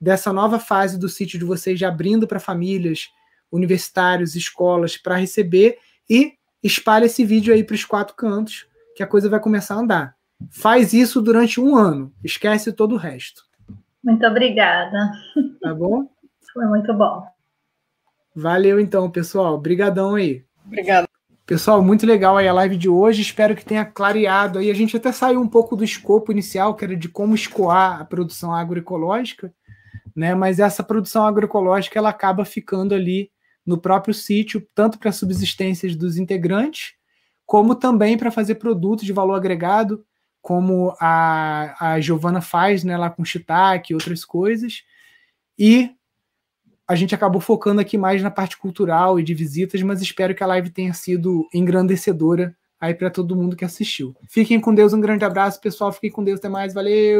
dessa 0.00 0.32
nova 0.32 0.60
fase 0.60 0.96
do 0.96 1.08
sítio 1.08 1.40
de 1.40 1.44
vocês 1.44 1.82
abrindo 1.82 2.28
para 2.28 2.38
famílias, 2.38 3.10
universitários, 3.50 4.34
escolas 4.34 4.96
para 4.96 5.16
receber 5.16 5.78
e 6.08 6.34
espalha 6.62 7.06
esse 7.06 7.24
vídeo 7.24 7.52
aí 7.52 7.64
para 7.64 7.74
os 7.74 7.84
quatro 7.84 8.14
cantos 8.14 8.66
que 8.94 9.02
a 9.02 9.06
coisa 9.06 9.28
vai 9.28 9.40
começar 9.40 9.74
a 9.74 9.78
andar. 9.78 10.16
Faz 10.50 10.92
isso 10.92 11.20
durante 11.20 11.60
um 11.60 11.76
ano, 11.76 12.12
esquece 12.24 12.72
todo 12.72 12.94
o 12.94 12.98
resto. 12.98 13.42
Muito 14.02 14.26
obrigada. 14.26 15.12
Tá 15.60 15.74
bom? 15.74 16.08
Foi 16.52 16.64
muito 16.66 16.92
bom. 16.94 17.26
Valeu 18.34 18.80
então, 18.80 19.10
pessoal. 19.10 19.54
Obrigadão 19.54 20.14
aí. 20.14 20.44
Obrigada. 20.66 21.08
Pessoal, 21.44 21.82
muito 21.82 22.06
legal 22.06 22.36
aí 22.36 22.46
a 22.46 22.52
live 22.52 22.76
de 22.76 22.88
hoje. 22.88 23.22
Espero 23.22 23.56
que 23.56 23.64
tenha 23.64 23.84
clareado 23.84 24.58
aí. 24.58 24.70
A 24.70 24.74
gente 24.74 24.96
até 24.96 25.10
saiu 25.10 25.40
um 25.40 25.48
pouco 25.48 25.76
do 25.76 25.82
escopo 25.82 26.30
inicial, 26.30 26.74
que 26.74 26.84
era 26.84 26.96
de 26.96 27.08
como 27.08 27.34
escoar 27.34 28.00
a 28.00 28.04
produção 28.04 28.54
agroecológica, 28.54 29.52
né? 30.14 30.34
Mas 30.34 30.60
essa 30.60 30.82
produção 30.82 31.26
agroecológica 31.26 31.98
ela 31.98 32.08
acaba 32.08 32.44
ficando 32.44 32.94
ali 32.94 33.30
no 33.64 33.78
próprio 33.78 34.14
sítio, 34.14 34.66
tanto 34.74 34.98
para 34.98 35.12
subsistências 35.12 35.94
dos 35.94 36.16
integrantes, 36.16 36.94
como 37.46 37.74
também 37.74 38.16
para 38.16 38.30
fazer 38.30 38.56
produtos 38.56 39.04
de 39.04 39.12
valor 39.12 39.34
agregado, 39.34 40.04
como 40.40 40.94
a, 41.00 41.92
a 41.92 42.00
Giovana 42.00 42.40
faz, 42.40 42.84
né, 42.84 42.96
lá 42.96 43.10
com 43.10 43.24
shiitake 43.24 43.92
e 43.92 43.94
outras 43.94 44.24
coisas. 44.24 44.82
E 45.58 45.90
a 46.88 46.94
gente 46.94 47.14
acabou 47.14 47.40
focando 47.40 47.80
aqui 47.80 47.96
mais 47.98 48.22
na 48.22 48.30
parte 48.30 48.56
cultural 48.56 49.20
e 49.20 49.22
de 49.22 49.34
visitas, 49.34 49.80
mas 49.82 50.00
espero 50.00 50.34
que 50.34 50.42
a 50.42 50.46
live 50.46 50.70
tenha 50.70 50.92
sido 50.92 51.46
engrandecedora 51.54 52.56
aí 52.80 52.94
para 52.94 53.10
todo 53.10 53.36
mundo 53.36 53.54
que 53.54 53.64
assistiu. 53.64 54.16
Fiquem 54.28 54.58
com 54.58 54.74
Deus, 54.74 54.92
um 54.92 55.00
grande 55.00 55.24
abraço, 55.24 55.60
pessoal. 55.60 55.92
Fiquem 55.92 56.10
com 56.10 56.24
Deus, 56.24 56.38
até 56.38 56.48
mais, 56.48 56.72
valeu. 56.72 57.18